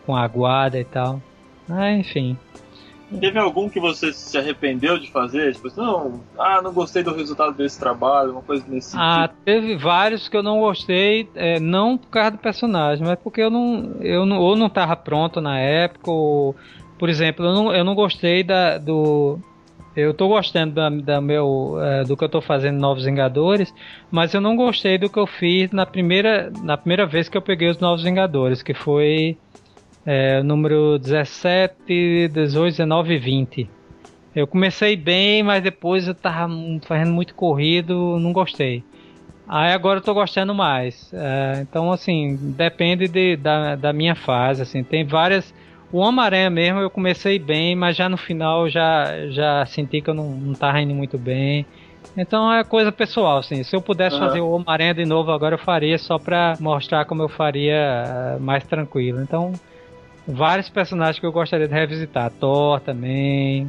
com 0.06 0.15
aguada 0.15 0.77
e 0.77 0.84
tal. 0.84 1.22
Ah, 1.69 1.91
enfim. 1.91 2.38
Teve 3.19 3.40
algum 3.40 3.68
que 3.69 3.80
você 3.80 4.14
se 4.14 4.38
arrependeu 4.38 4.99
de 4.99 5.11
fazer? 5.11 5.53
Tipo 5.53 5.68
assim, 5.68 5.81
não, 5.81 6.22
ah, 6.38 6.61
não 6.61 6.72
gostei 6.72 7.02
do 7.02 7.15
resultado 7.15 7.53
desse 7.53 7.80
trabalho, 7.80 8.34
uma 8.34 8.41
coisa 8.41 8.64
nesse 8.68 8.95
Ah, 8.95 9.27
sentido. 9.27 9.44
teve 9.45 9.76
vários 9.77 10.30
que 10.30 10.38
eu 10.38 10.44
não 10.44 10.60
gostei, 10.60 11.27
é, 11.34 11.60
não 11.60 11.98
por 11.98 12.10
causa 12.10 12.31
do 12.31 12.38
personagem, 12.38 13.06
mas 13.06 13.18
porque 13.19 13.41
eu 13.41 13.49
não, 13.49 13.95
eu 14.02 14.26
não, 14.26 14.38
ou 14.40 14.56
não 14.56 14.69
tava 14.69 14.95
pronto 14.95 15.41
na 15.41 15.57
época, 15.60 16.11
ou, 16.11 16.56
por 16.99 17.10
exemplo, 17.10 17.45
eu 17.45 17.53
não, 17.53 17.73
eu 17.73 17.84
não 17.84 17.95
gostei 17.95 18.44
da, 18.44 18.77
do, 18.77 19.40
eu 19.95 20.14
tô 20.14 20.27
gostando 20.27 20.76
da, 20.76 20.90
da 20.90 21.22
meu, 21.22 21.77
é, 21.81 22.03
do 22.03 22.15
que 22.15 22.23
eu 22.23 22.30
tô 22.30 22.41
fazendo 22.41 22.80
Novos 22.80 23.06
Vingadores, 23.06 23.73
mas 24.11 24.34
eu 24.34 24.41
não 24.41 24.56
gostei 24.56 24.98
do 24.98 25.10
que 25.10 25.18
eu 25.18 25.26
fiz 25.27 25.72
na 25.72 25.86
primeira, 25.86 26.52
na 26.61 26.77
primeira 26.77 27.06
vez 27.06 27.27
que 27.27 27.38
eu 27.38 27.41
peguei 27.41 27.69
os 27.69 27.80
Novos 27.80 28.03
Vingadores, 28.03 28.61
que 28.61 28.73
foi 28.73 29.38
é, 30.05 30.41
número 30.43 30.97
17, 30.99 32.27
18, 32.30 32.71
19 32.73 33.15
e 33.15 33.19
20. 33.19 33.73
Eu 34.35 34.47
comecei 34.47 34.95
bem, 34.97 35.43
mas 35.43 35.63
depois 35.63 36.07
eu 36.07 36.15
tava 36.15 36.53
fazendo 36.88 37.11
muito 37.13 37.35
corrido, 37.35 38.19
não 38.19 38.34
gostei. 38.34 38.88
Aí 39.47 39.71
agora 39.73 39.99
eu 39.99 40.03
tô 40.03 40.13
gostando 40.13 40.53
mais. 40.53 41.11
É, 41.13 41.61
então, 41.63 41.91
assim, 41.91 42.38
depende 42.55 43.07
de- 43.07 43.35
da, 43.38 43.76
da 43.76 43.91
minha 43.93 44.15
fase. 44.15 44.61
Assim, 44.61 44.84
tem 44.84 45.05
várias. 45.07 45.53
O 45.91 45.99
Homem-Aranha 45.99 46.49
mesmo 46.51 46.80
eu 46.80 46.89
comecei 46.91 47.39
bem, 47.39 47.76
mas 47.76 47.97
já 47.97 48.07
no 48.09 48.17
final 48.17 48.69
já, 48.69 49.27
já 49.30 49.65
senti 49.65 50.01
que 50.01 50.09
eu 50.09 50.13
não, 50.13 50.39
não 50.39 50.55
tava 50.55 50.80
indo 50.81 50.93
muito 50.95 51.17
bem. 51.17 51.67
Então 52.15 52.51
é 52.53 52.63
coisa 52.63 52.91
pessoal, 52.91 53.38
assim. 53.39 53.63
Se 53.63 53.76
eu 53.76 53.81
pudesse 53.81 54.17
Aham. 54.17 54.19
fazer 54.19 54.39
o 54.41 54.49
Homem-Aranha 54.51 54.93
de 54.93 55.05
novo 55.05 55.31
agora, 55.31 55.55
eu 55.55 55.59
faria 55.59 55.97
só 55.97 56.19
pra 56.19 56.57
mostrar 56.59 57.05
como 57.05 57.23
eu 57.23 57.30
faria 57.30 57.73
eh, 58.35 58.39
mais 58.39 58.63
tranquilo. 58.65 59.21
Então, 59.21 59.59
vários 60.27 60.69
personagens 60.69 61.19
que 61.19 61.25
eu 61.25 61.31
gostaria 61.31 61.67
de 61.67 61.73
revisitar. 61.73 62.31
Thor 62.39 62.79
também. 62.81 63.67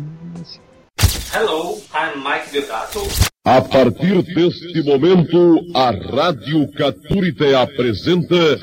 Hello, 1.34 1.80
I'm 1.94 2.22
Mike 2.22 2.50
Deodato. 2.52 3.00
A 3.44 3.60
partir 3.62 4.22
deste 4.22 4.82
momento, 4.82 5.60
a 5.74 5.90
Rádio 5.90 6.70
Caturite 6.72 7.54
apresenta. 7.54 8.58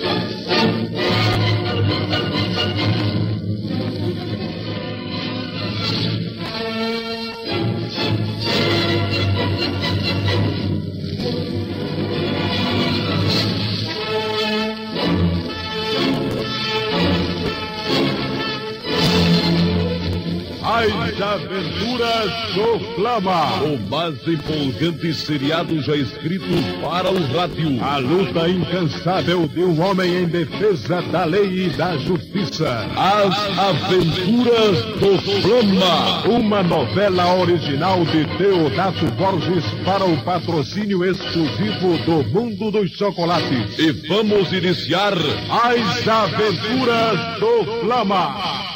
As 21.17 21.21
Aventuras 21.23 22.31
do 22.53 22.79
Flama. 22.93 23.63
O 23.63 23.89
mais 23.89 24.15
empolgante 24.27 25.11
seriado 25.15 25.81
já 25.81 25.95
escrito 25.95 26.45
para 26.79 27.11
o 27.11 27.33
rádio. 27.33 27.83
A 27.83 27.97
luta 27.97 28.47
incansável 28.47 29.47
de 29.47 29.63
um 29.63 29.81
homem 29.81 30.23
em 30.23 30.25
defesa 30.25 31.01
da 31.01 31.25
lei 31.25 31.65
e 31.65 31.69
da 31.69 31.97
justiça. 31.97 32.85
As 32.95 33.35
Aventuras 33.57 34.83
do 34.99 35.17
Flama. 35.41 36.27
Uma 36.27 36.61
novela 36.61 37.35
original 37.35 38.05
de 38.05 38.23
Deodato 38.37 39.05
Borges 39.13 39.65
para 39.83 40.05
o 40.05 40.17
patrocínio 40.23 41.03
exclusivo 41.03 41.97
do 42.05 42.23
Mundo 42.29 42.69
dos 42.69 42.91
Chocolates. 42.91 43.79
E 43.79 43.91
vamos 44.07 44.53
iniciar 44.53 45.13
As 45.13 46.07
Aventuras 46.07 47.39
do 47.39 47.81
Flama. 47.81 48.67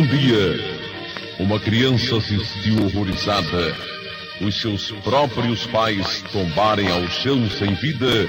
Um 0.00 0.06
dia, 0.06 0.58
uma 1.38 1.60
criança 1.60 2.16
assistiu 2.16 2.86
horrorizada 2.86 3.76
os 4.40 4.58
seus 4.58 4.90
próprios 5.02 5.66
pais 5.66 6.22
tombarem 6.32 6.90
ao 6.90 7.06
chão 7.10 7.50
sem 7.50 7.74
vida 7.74 8.26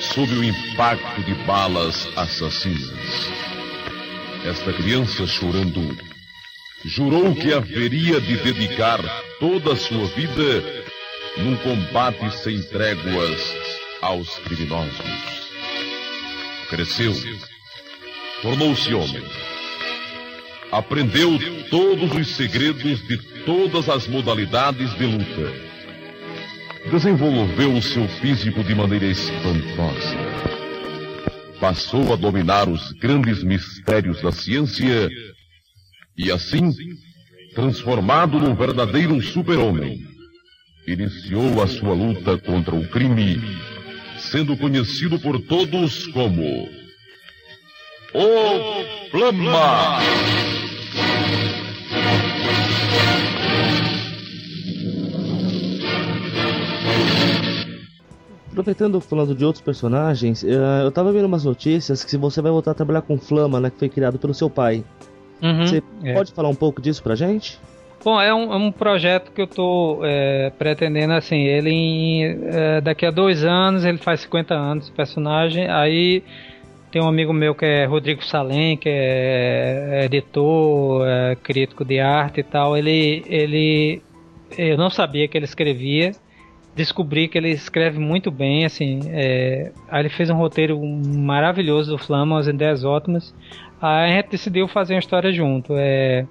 sob 0.00 0.32
o 0.32 0.42
impacto 0.42 1.22
de 1.22 1.34
balas 1.44 2.08
assassinas. 2.16 3.30
Esta 4.46 4.72
criança, 4.72 5.26
chorando, 5.26 5.98
jurou 6.86 7.34
que 7.34 7.52
haveria 7.52 8.18
de 8.18 8.38
dedicar 8.38 9.02
toda 9.38 9.74
a 9.74 9.76
sua 9.76 10.06
vida 10.06 10.64
num 11.36 11.56
combate 11.58 12.34
sem 12.38 12.62
tréguas 12.62 13.54
aos 14.00 14.30
criminosos. 14.38 14.96
Cresceu, 16.70 17.12
tornou-se 18.40 18.94
homem 18.94 19.49
aprendeu 20.70 21.38
todos 21.68 22.12
os 22.12 22.28
segredos 22.36 23.06
de 23.06 23.16
todas 23.44 23.88
as 23.88 24.06
modalidades 24.06 24.94
de 24.96 25.06
luta. 25.06 25.70
Desenvolveu 26.90 27.74
o 27.74 27.82
seu 27.82 28.06
físico 28.08 28.62
de 28.64 28.74
maneira 28.74 29.06
espantosa. 29.06 30.16
Passou 31.60 32.12
a 32.12 32.16
dominar 32.16 32.68
os 32.68 32.92
grandes 32.92 33.42
mistérios 33.42 34.22
da 34.22 34.32
ciência 34.32 35.10
e 36.16 36.30
assim, 36.30 36.72
transformado 37.54 38.38
num 38.38 38.54
verdadeiro 38.54 39.20
super-homem, 39.22 40.00
iniciou 40.86 41.62
a 41.62 41.66
sua 41.66 41.94
luta 41.94 42.38
contra 42.38 42.74
o 42.74 42.86
crime, 42.88 43.40
sendo 44.18 44.56
conhecido 44.56 45.18
por 45.18 45.40
todos 45.40 46.06
como 46.08 46.68
o 48.14 49.08
Flama. 49.10 50.59
Aproveitando 58.50 59.00
falando 59.00 59.34
de 59.34 59.44
outros 59.44 59.62
personagens, 59.62 60.44
eh, 60.44 60.82
eu 60.82 60.90
tava 60.90 61.12
vendo 61.12 61.24
umas 61.24 61.44
notícias 61.44 62.04
que 62.04 62.16
você 62.16 62.42
vai 62.42 62.52
voltar 62.52 62.72
a 62.72 62.74
trabalhar 62.74 63.00
com 63.02 63.16
Flama, 63.16 63.58
né? 63.58 63.70
Que 63.70 63.78
foi 63.78 63.88
criado 63.88 64.18
pelo 64.18 64.34
seu 64.34 64.50
pai. 64.50 64.84
Uhum, 65.42 65.66
Você 65.66 65.82
é. 66.04 66.12
pode 66.12 66.32
falar 66.32 66.48
um 66.48 66.54
pouco 66.54 66.82
disso 66.82 67.02
pra 67.02 67.14
gente? 67.14 67.58
Bom, 68.04 68.20
é 68.20 68.32
um, 68.34 68.52
é 68.52 68.56
um 68.56 68.72
projeto 68.72 69.30
que 69.30 69.42
eu 69.42 69.46
tô 69.46 70.00
é, 70.02 70.50
pretendendo 70.58 71.12
assim, 71.12 71.42
ele 71.42 72.38
é, 72.44 72.80
daqui 72.80 73.04
a 73.04 73.10
dois 73.10 73.44
anos, 73.44 73.84
ele 73.84 73.98
faz 73.98 74.20
50 74.22 74.54
anos 74.54 74.90
personagem, 74.90 75.68
aí 75.68 76.22
tem 76.90 77.00
um 77.02 77.08
amigo 77.08 77.32
meu 77.32 77.54
que 77.54 77.64
é 77.64 77.84
Rodrigo 77.84 78.24
Salem, 78.24 78.76
que 78.76 78.88
é 78.88 80.04
editor, 80.04 81.06
é 81.06 81.36
crítico 81.36 81.84
de 81.84 82.00
arte 82.00 82.40
e 82.40 82.42
tal, 82.42 82.76
ele, 82.76 83.24
ele 83.26 84.02
eu 84.58 84.76
não 84.76 84.90
sabia 84.90 85.28
que 85.28 85.38
ele 85.38 85.44
escrevia, 85.44 86.12
descobri 86.74 87.28
que 87.28 87.38
ele 87.38 87.50
escreve 87.50 87.98
muito 87.98 88.30
bem, 88.30 88.64
assim, 88.64 89.00
é, 89.06 89.72
aí 89.88 90.00
ele 90.02 90.08
fez 90.08 90.30
um 90.30 90.36
roteiro 90.36 90.80
maravilhoso 90.80 91.92
do 91.92 91.98
Flama, 91.98 92.36
umas 92.36 92.48
ideias 92.48 92.84
ótimas, 92.84 93.34
aí 93.80 94.10
a 94.10 94.16
gente 94.16 94.30
decidiu 94.30 94.66
fazer 94.66 94.94
uma 94.94 95.00
história 95.00 95.32
junto, 95.32 95.74
é... 95.76 96.26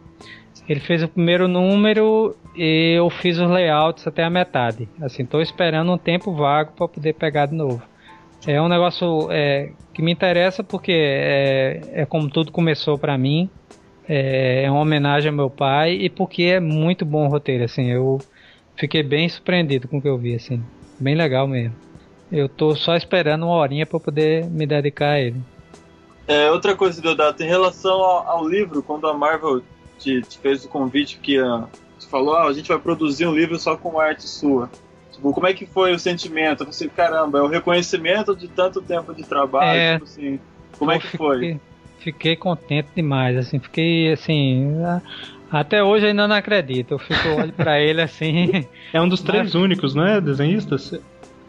Ele 0.67 0.79
fez 0.79 1.01
o 1.01 1.07
primeiro 1.07 1.47
número 1.47 2.35
e 2.55 2.93
eu 2.95 3.09
fiz 3.09 3.39
os 3.39 3.49
layouts 3.49 4.05
até 4.05 4.23
a 4.23 4.29
metade. 4.29 4.87
Assim, 5.01 5.25
tô 5.25 5.41
esperando 5.41 5.91
um 5.91 5.97
tempo 5.97 6.31
vago 6.31 6.73
para 6.73 6.87
poder 6.87 7.13
pegar 7.13 7.47
de 7.47 7.55
novo. 7.55 7.81
É 8.47 8.61
um 8.61 8.67
negócio 8.67 9.29
é, 9.31 9.71
que 9.93 10.01
me 10.01 10.11
interessa 10.11 10.63
porque 10.63 10.93
é, 10.93 11.81
é 11.93 12.05
como 12.05 12.29
tudo 12.29 12.51
começou 12.51 12.97
para 12.97 13.17
mim. 13.17 13.49
É, 14.07 14.63
é 14.63 14.71
uma 14.71 14.81
homenagem 14.81 15.29
ao 15.29 15.35
meu 15.35 15.49
pai 15.49 15.91
e 15.91 16.09
porque 16.09 16.43
é 16.43 16.59
muito 16.59 17.05
bom 17.05 17.27
o 17.27 17.29
roteiro. 17.29 17.65
Assim, 17.65 17.87
eu 17.87 18.19
fiquei 18.75 19.03
bem 19.03 19.27
surpreendido 19.27 19.87
com 19.87 19.97
o 19.97 20.01
que 20.01 20.07
eu 20.07 20.17
vi. 20.17 20.35
Assim, 20.35 20.63
bem 20.99 21.15
legal 21.15 21.47
mesmo. 21.47 21.75
Eu 22.31 22.47
tô 22.47 22.75
só 22.75 22.95
esperando 22.95 23.45
uma 23.45 23.55
horinha 23.55 23.85
para 23.85 23.99
poder 23.99 24.45
me 24.45 24.65
dedicar 24.65 25.11
a 25.11 25.19
ele. 25.19 25.41
É, 26.27 26.51
outra 26.51 26.75
coisa, 26.75 27.01
Deodato, 27.01 27.41
em 27.41 27.47
relação 27.47 28.03
ao, 28.03 28.27
ao 28.27 28.47
livro, 28.47 28.83
quando 28.83 29.07
a 29.07 29.13
Marvel 29.13 29.63
te, 29.97 30.21
te 30.21 30.37
fez 30.37 30.63
o 30.63 30.69
convite 30.69 31.17
que 31.17 31.39
a, 31.39 31.67
te 31.97 32.07
falou, 32.07 32.35
ah, 32.35 32.45
a 32.45 32.53
gente 32.53 32.67
vai 32.67 32.77
produzir 32.77 33.25
um 33.25 33.33
livro 33.33 33.57
só 33.57 33.75
com 33.75 33.99
arte 33.99 34.27
sua. 34.27 34.69
Tipo, 35.19 35.33
como 35.33 35.47
é 35.47 35.53
que 35.53 35.65
foi 35.65 35.93
o 35.93 35.99
sentimento? 35.99 36.63
Você, 36.65 36.87
caramba, 36.87 37.39
é 37.39 37.41
o 37.41 37.47
reconhecimento 37.47 38.33
de 38.33 38.47
tanto 38.47 38.81
tempo 38.81 39.13
de 39.13 39.23
trabalho, 39.23 39.77
É. 39.77 39.93
tipo 39.95 40.05
assim, 40.05 40.39
como 40.77 40.91
é 40.91 40.97
que 40.99 41.07
foi? 41.17 41.35
Fiquei- 41.39 41.59
fiquei 41.99 42.35
contente 42.37 42.87
demais, 42.95 43.35
assim, 43.37 43.59
fiquei 43.59 44.13
assim. 44.13 44.73
Até 45.51 45.83
hoje 45.83 46.05
ainda 46.05 46.25
não 46.27 46.35
acredito. 46.35 46.91
Eu 46.93 46.99
fico 46.99 47.27
olho 47.37 47.51
para 47.51 47.79
ele 47.81 48.01
assim. 48.01 48.65
É 48.93 49.01
um 49.01 49.09
dos 49.09 49.21
três 49.21 49.43
Mas... 49.53 49.55
únicos, 49.55 49.93
não 49.93 50.05
é? 50.07 50.21
Desenhistas? 50.21 50.93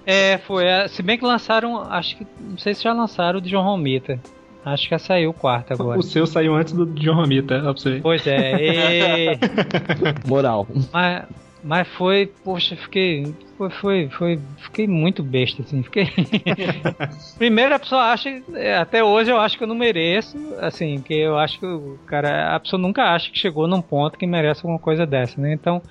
É, 0.04 0.38
foi. 0.38 0.64
É, 0.64 0.88
se 0.88 1.00
bem 1.02 1.16
que 1.16 1.24
lançaram, 1.24 1.82
acho 1.82 2.16
que. 2.16 2.26
Não 2.40 2.58
sei 2.58 2.74
se 2.74 2.82
já 2.82 2.92
lançaram 2.92 3.38
o 3.38 3.42
de 3.42 3.50
John 3.50 3.62
Romita. 3.62 4.18
Acho 4.64 4.84
que 4.84 4.90
já 4.90 4.98
saiu 4.98 5.30
o 5.30 5.34
quarto 5.34 5.72
agora. 5.72 5.98
O 5.98 6.02
seu 6.02 6.26
saiu 6.26 6.54
antes 6.54 6.72
do 6.72 6.84
John 6.86 7.14
Romita, 7.14 7.58
ó 7.58 7.60
pra 7.62 7.72
você. 7.72 8.00
Pois 8.02 8.26
é. 8.26 8.56
E... 9.34 9.38
Moral. 10.28 10.66
Mas, 10.92 11.24
mas 11.62 11.86
foi, 11.88 12.26
poxa, 12.44 12.76
fiquei. 12.76 13.34
Foi, 13.56 13.70
foi, 13.70 14.08
foi, 14.08 14.40
fiquei 14.58 14.86
muito 14.86 15.22
besta, 15.22 15.62
assim. 15.62 15.82
Fiquei. 15.82 16.08
Primeiro 17.36 17.74
a 17.74 17.78
pessoa 17.78 18.04
acha, 18.04 18.42
é, 18.54 18.76
até 18.76 19.04
hoje 19.04 19.30
eu 19.30 19.38
acho 19.38 19.58
que 19.58 19.64
eu 19.64 19.68
não 19.68 19.74
mereço, 19.74 20.36
assim, 20.60 21.00
que 21.00 21.14
eu 21.14 21.38
acho 21.38 21.58
que 21.58 21.66
o 21.66 21.98
cara, 22.06 22.54
a 22.56 22.60
pessoa 22.60 22.80
nunca 22.80 23.02
acha 23.02 23.30
que 23.30 23.38
chegou 23.38 23.66
num 23.66 23.82
ponto 23.82 24.18
que 24.18 24.26
merece 24.26 24.60
alguma 24.60 24.78
coisa 24.78 25.06
dessa, 25.06 25.40
né? 25.40 25.52
Então, 25.52 25.82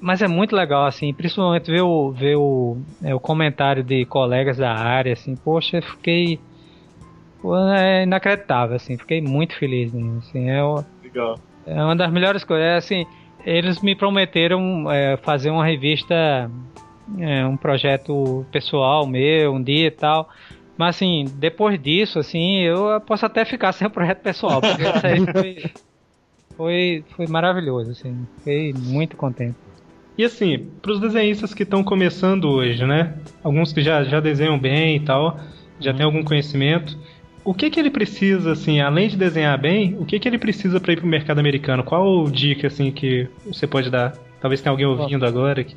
mas 0.00 0.20
é 0.22 0.26
muito 0.26 0.56
legal, 0.56 0.84
assim, 0.86 1.12
principalmente 1.14 1.70
ver 1.70 1.82
o, 1.82 2.10
ver 2.10 2.36
o, 2.36 2.78
é, 3.04 3.14
o 3.14 3.20
comentário 3.20 3.84
de 3.84 4.04
colegas 4.06 4.56
da 4.56 4.72
área, 4.72 5.12
assim, 5.12 5.36
poxa, 5.36 5.80
fiquei 5.80 6.40
é 7.76 8.04
inacreditável, 8.04 8.76
assim, 8.76 8.96
fiquei 8.96 9.20
muito 9.20 9.56
feliz, 9.56 9.92
né? 9.92 10.18
assim, 10.18 10.50
é, 10.50 10.62
o, 10.62 10.84
legal. 11.02 11.38
é 11.66 11.82
uma 11.82 11.96
das 11.96 12.10
melhores 12.10 12.44
coisas, 12.44 12.64
é, 12.64 12.76
assim, 12.76 13.06
eles 13.44 13.80
me 13.80 13.94
prometeram 13.94 14.90
é, 14.90 15.16
fazer 15.18 15.50
uma 15.50 15.64
revista, 15.64 16.50
é, 17.18 17.46
um 17.46 17.56
projeto 17.56 18.46
pessoal 18.50 19.06
meu, 19.06 19.52
um 19.52 19.62
dia 19.62 19.88
e 19.88 19.90
tal, 19.90 20.28
mas 20.76 20.96
assim, 20.96 21.24
depois 21.36 21.80
disso, 21.80 22.18
assim, 22.18 22.60
eu 22.60 23.00
posso 23.00 23.26
até 23.26 23.44
ficar 23.44 23.72
sem 23.72 23.86
o 23.86 23.90
projeto 23.90 24.20
pessoal, 24.20 24.60
porque 24.60 24.82
isso 24.82 25.06
aí 25.06 25.32
foi, 25.32 25.70
foi, 26.56 27.04
foi 27.16 27.26
maravilhoso, 27.26 27.92
assim, 27.92 28.26
fiquei 28.38 28.72
muito 28.72 29.16
contente. 29.16 29.56
E 30.16 30.24
assim, 30.24 30.66
para 30.80 30.92
os 30.92 31.00
desenhistas 31.00 31.54
que 31.54 31.62
estão 31.62 31.82
começando 31.82 32.44
hoje, 32.44 32.84
né? 32.84 33.14
Alguns 33.42 33.72
que 33.72 33.80
já, 33.80 34.04
já 34.04 34.20
desenham 34.20 34.58
bem 34.58 34.96
e 34.96 35.00
tal, 35.00 35.40
já 35.80 35.90
uhum. 35.90 35.96
tem 35.96 36.04
algum 36.04 36.22
conhecimento. 36.22 36.98
O 37.44 37.52
que 37.52 37.70
que 37.70 37.80
ele 37.80 37.90
precisa, 37.90 38.52
assim, 38.52 38.80
além 38.80 39.08
de 39.08 39.16
desenhar 39.16 39.58
bem, 39.58 39.96
o 39.98 40.04
que 40.04 40.18
que 40.18 40.28
ele 40.28 40.38
precisa 40.38 40.78
para 40.78 40.92
ir 40.92 40.96
para 40.96 41.06
o 41.06 41.08
mercado 41.08 41.38
americano? 41.38 41.82
Qual 41.82 42.28
dica, 42.30 42.68
assim, 42.68 42.92
que 42.92 43.28
você 43.46 43.66
pode 43.66 43.90
dar? 43.90 44.12
Talvez 44.40 44.60
tenha 44.60 44.72
alguém 44.72 44.86
ouvindo 44.86 45.26
agora 45.26 45.60
aqui. 45.60 45.76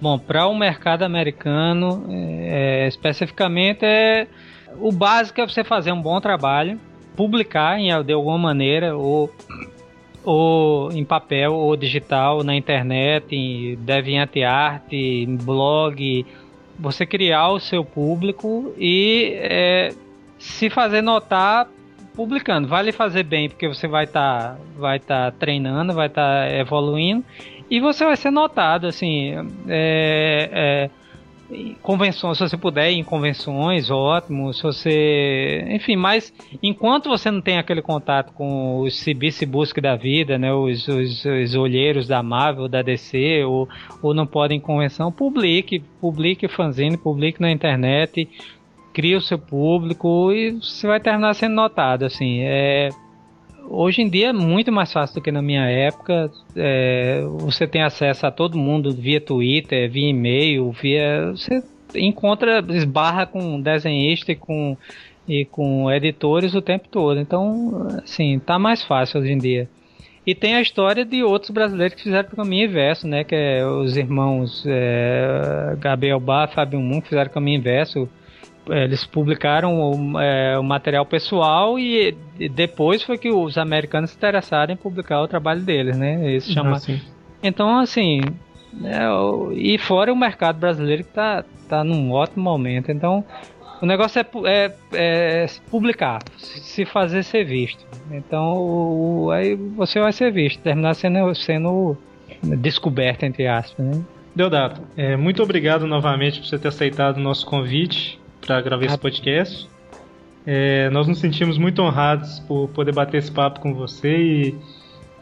Bom, 0.00 0.18
para 0.18 0.46
o 0.46 0.54
mercado 0.54 1.02
americano, 1.02 2.04
é, 2.08 2.86
especificamente, 2.88 3.84
é 3.84 4.26
o 4.78 4.92
básico 4.92 5.40
é 5.40 5.46
você 5.46 5.64
fazer 5.64 5.92
um 5.92 6.00
bom 6.00 6.20
trabalho, 6.20 6.78
publicar 7.16 7.78
em, 7.78 7.88
de 8.04 8.12
alguma 8.12 8.38
maneira, 8.38 8.96
ou 8.96 9.32
ou 10.22 10.90
em 10.90 11.04
papel 11.04 11.54
ou 11.54 11.76
digital, 11.76 12.42
na 12.42 12.54
internet, 12.56 13.32
em 13.32 13.76
DeviantArt, 13.76 14.92
em 14.92 15.36
blog, 15.36 16.26
você 16.76 17.06
criar 17.06 17.50
o 17.50 17.60
seu 17.60 17.84
público 17.84 18.74
e 18.76 19.34
é, 19.36 19.90
se 20.46 20.70
fazer 20.70 21.02
notar 21.02 21.68
publicando. 22.14 22.66
Vale 22.66 22.92
fazer 22.92 23.22
bem 23.22 23.48
porque 23.48 23.68
você 23.68 23.86
vai 23.86 24.04
estar 24.04 24.54
tá, 24.54 24.58
vai 24.78 24.98
tá 24.98 25.30
treinando, 25.30 25.92
vai 25.92 26.06
estar 26.06 26.46
tá 26.46 26.52
evoluindo 26.52 27.24
e 27.70 27.80
você 27.80 28.04
vai 28.04 28.16
ser 28.16 28.30
notado 28.30 28.86
assim. 28.86 29.34
É, 29.68 30.88
é, 30.90 30.90
convenções, 31.82 32.38
se 32.38 32.48
você 32.48 32.56
puder 32.56 32.90
em 32.90 33.04
convenções, 33.04 33.90
ótimo. 33.90 34.52
Se 34.52 34.62
você, 34.62 35.64
enfim, 35.70 35.96
mas 35.96 36.32
enquanto 36.62 37.08
você 37.08 37.30
não 37.30 37.40
tem 37.40 37.58
aquele 37.58 37.82
contato 37.82 38.32
com 38.32 38.80
os 38.80 38.98
Cibisibusque 38.98 39.80
da 39.80 39.94
vida, 39.94 40.38
né, 40.38 40.52
os, 40.52 40.88
os, 40.88 41.24
os, 41.24 41.54
olheiros 41.54 42.08
da 42.08 42.22
Marvel, 42.22 42.68
da 42.68 42.82
DC, 42.82 43.44
ou, 43.44 43.68
ou 44.02 44.14
não 44.14 44.26
podem 44.26 44.58
em 44.58 44.60
convenção, 44.60 45.12
publique, 45.12 45.80
publique 46.00 46.48
fanzine, 46.48 46.96
publique 46.96 47.40
na 47.40 47.50
internet, 47.50 48.28
crie 48.96 49.14
o 49.14 49.20
seu 49.20 49.38
público 49.38 50.32
e 50.32 50.52
você 50.52 50.86
vai 50.86 50.98
terminar 50.98 51.34
sendo 51.34 51.54
notado, 51.54 52.06
assim, 52.06 52.40
é 52.40 52.88
hoje 53.68 54.00
em 54.00 54.08
dia 54.08 54.28
é 54.28 54.32
muito 54.32 54.72
mais 54.72 54.90
fácil 54.90 55.16
do 55.16 55.22
que 55.22 55.30
na 55.30 55.42
minha 55.42 55.68
época. 55.68 56.30
É, 56.56 57.22
você 57.40 57.66
tem 57.66 57.82
acesso 57.82 58.26
a 58.26 58.30
todo 58.30 58.56
mundo 58.56 58.94
via 58.94 59.20
Twitter, 59.20 59.90
via 59.90 60.08
e-mail, 60.08 60.70
via. 60.70 61.32
Você 61.32 61.62
encontra, 61.94 62.64
esbarra 62.70 63.26
com 63.26 63.60
desenhista 63.60 64.32
e 64.32 64.36
com, 64.36 64.78
e 65.28 65.44
com 65.44 65.90
editores 65.90 66.54
o 66.54 66.62
tempo 66.62 66.88
todo. 66.88 67.20
Então, 67.20 67.88
assim, 68.02 68.38
tá 68.38 68.58
mais 68.58 68.82
fácil 68.82 69.20
hoje 69.20 69.32
em 69.32 69.38
dia. 69.38 69.68
E 70.26 70.34
tem 70.34 70.54
a 70.56 70.62
história 70.62 71.04
de 71.04 71.22
outros 71.22 71.50
brasileiros 71.50 71.96
que 71.96 72.04
fizeram 72.04 72.30
caminho 72.30 72.64
inverso, 72.64 73.06
né? 73.06 73.24
Que 73.24 73.34
é 73.34 73.66
os 73.66 73.94
irmãos 73.96 74.64
é, 74.66 75.76
Gabriel 75.78 76.18
Bar, 76.18 76.48
Fábio 76.48 76.80
Moon, 76.80 77.02
que 77.02 77.10
fizeram 77.10 77.30
caminho 77.30 77.58
inverso 77.58 78.08
eles 78.68 79.04
publicaram 79.04 79.80
o, 79.80 80.20
é, 80.20 80.58
o, 80.58 80.62
material 80.62 81.04
pessoal 81.06 81.78
e 81.78 82.16
depois 82.54 83.02
foi 83.02 83.18
que 83.18 83.30
os 83.30 83.56
americanos 83.56 84.10
se 84.10 84.16
interessaram 84.16 84.72
em 84.72 84.76
publicar 84.76 85.22
o 85.22 85.28
trabalho 85.28 85.60
deles, 85.60 85.96
né? 85.96 86.32
Esse 86.34 86.52
chama... 86.52 86.76
Ah, 86.76 87.16
então, 87.42 87.78
assim, 87.78 88.20
é, 88.84 89.06
e 89.54 89.78
fora 89.78 90.12
o 90.12 90.16
mercado 90.16 90.58
brasileiro 90.58 91.04
que 91.04 91.10
está 91.10 91.44
tá 91.68 91.84
num 91.84 92.12
ótimo 92.12 92.44
momento. 92.44 92.90
Então, 92.90 93.24
o 93.80 93.86
negócio 93.86 94.20
é, 94.20 94.26
é, 94.44 94.74
é 94.92 95.46
publicar, 95.70 96.22
se 96.36 96.84
fazer 96.84 97.22
ser 97.22 97.44
visto. 97.44 97.84
Então, 98.10 98.56
o, 98.56 99.30
aí 99.30 99.54
você 99.54 100.00
vai 100.00 100.12
ser 100.12 100.32
visto, 100.32 100.60
terminar 100.60 100.94
sendo, 100.94 101.34
sendo 101.34 101.96
descoberto, 102.42 103.24
entre 103.24 103.46
aspas, 103.46 103.86
né? 103.86 104.02
Deodato, 104.34 104.82
é, 104.96 105.16
muito 105.16 105.42
obrigado 105.42 105.86
novamente 105.86 106.40
por 106.40 106.46
você 106.46 106.58
ter 106.58 106.68
aceitado 106.68 107.16
o 107.16 107.20
nosso 107.20 107.46
convite 107.46 108.20
para 108.46 108.60
gravar 108.60 108.84
esse 108.84 108.98
podcast. 108.98 109.68
É, 110.46 110.88
nós 110.90 111.08
nos 111.08 111.18
sentimos 111.18 111.58
muito 111.58 111.82
honrados 111.82 112.38
por 112.40 112.68
poder 112.68 112.94
bater 112.94 113.18
esse 113.18 113.32
papo 113.32 113.58
com 113.60 113.74
você 113.74 114.16
e 114.16 114.54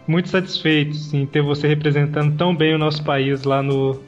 muito 0.06 0.28
satisfeitos 0.28 1.14
em 1.14 1.24
ter 1.24 1.40
você 1.40 1.66
representando 1.66 2.36
tão 2.36 2.54
bem 2.54 2.74
o 2.74 2.78
nosso 2.78 3.02
país 3.02 3.42
lá 3.44 3.62
no 3.62 3.98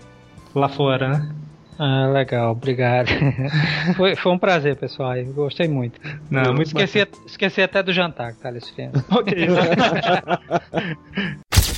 lá 0.55 0.68
fora, 0.68 1.09
né? 1.09 1.30
Ah, 1.78 2.06
legal, 2.09 2.52
obrigado. 2.52 3.09
foi, 3.97 4.16
foi 4.16 4.32
um 4.32 4.38
prazer, 4.38 4.76
pessoal. 4.76 5.16
Eu 5.16 5.32
gostei 5.32 5.68
muito. 5.68 6.01
Não, 6.30 6.44
Eu 6.44 6.55
muito 6.55 6.68
esqueci, 6.68 7.06
esqueci 7.26 7.62
até 7.62 7.82
do 7.82 7.93
jantar 7.93 8.32
que 8.32 8.40
tá 8.40 8.48
ali 8.48 8.60
Ok. 9.10 9.47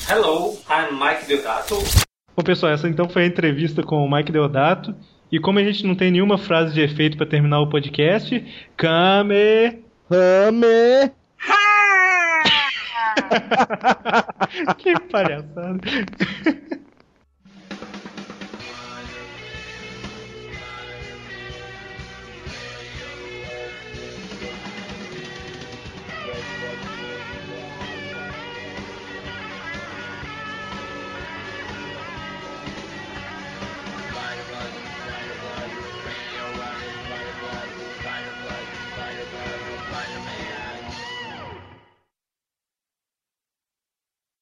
Hello, 0.08 0.56
I'm 0.70 0.94
Mike 0.94 1.26
Deodato. 1.26 1.76
Bom, 2.36 2.44
pessoal, 2.44 2.72
essa 2.72 2.88
então 2.88 3.08
foi 3.08 3.24
a 3.24 3.26
entrevista 3.26 3.82
com 3.82 4.04
o 4.04 4.10
Mike 4.10 4.30
Deodato. 4.30 4.94
E 5.30 5.38
como 5.38 5.58
a 5.58 5.64
gente 5.64 5.86
não 5.86 5.94
tem 5.94 6.10
nenhuma 6.10 6.38
frase 6.38 6.72
de 6.72 6.80
efeito 6.80 7.16
para 7.16 7.26
terminar 7.26 7.60
o 7.60 7.68
podcast, 7.68 8.44
Kame. 8.76 9.82
Kame. 10.08 11.12
que 14.78 14.98
palhaçada. 15.10 15.80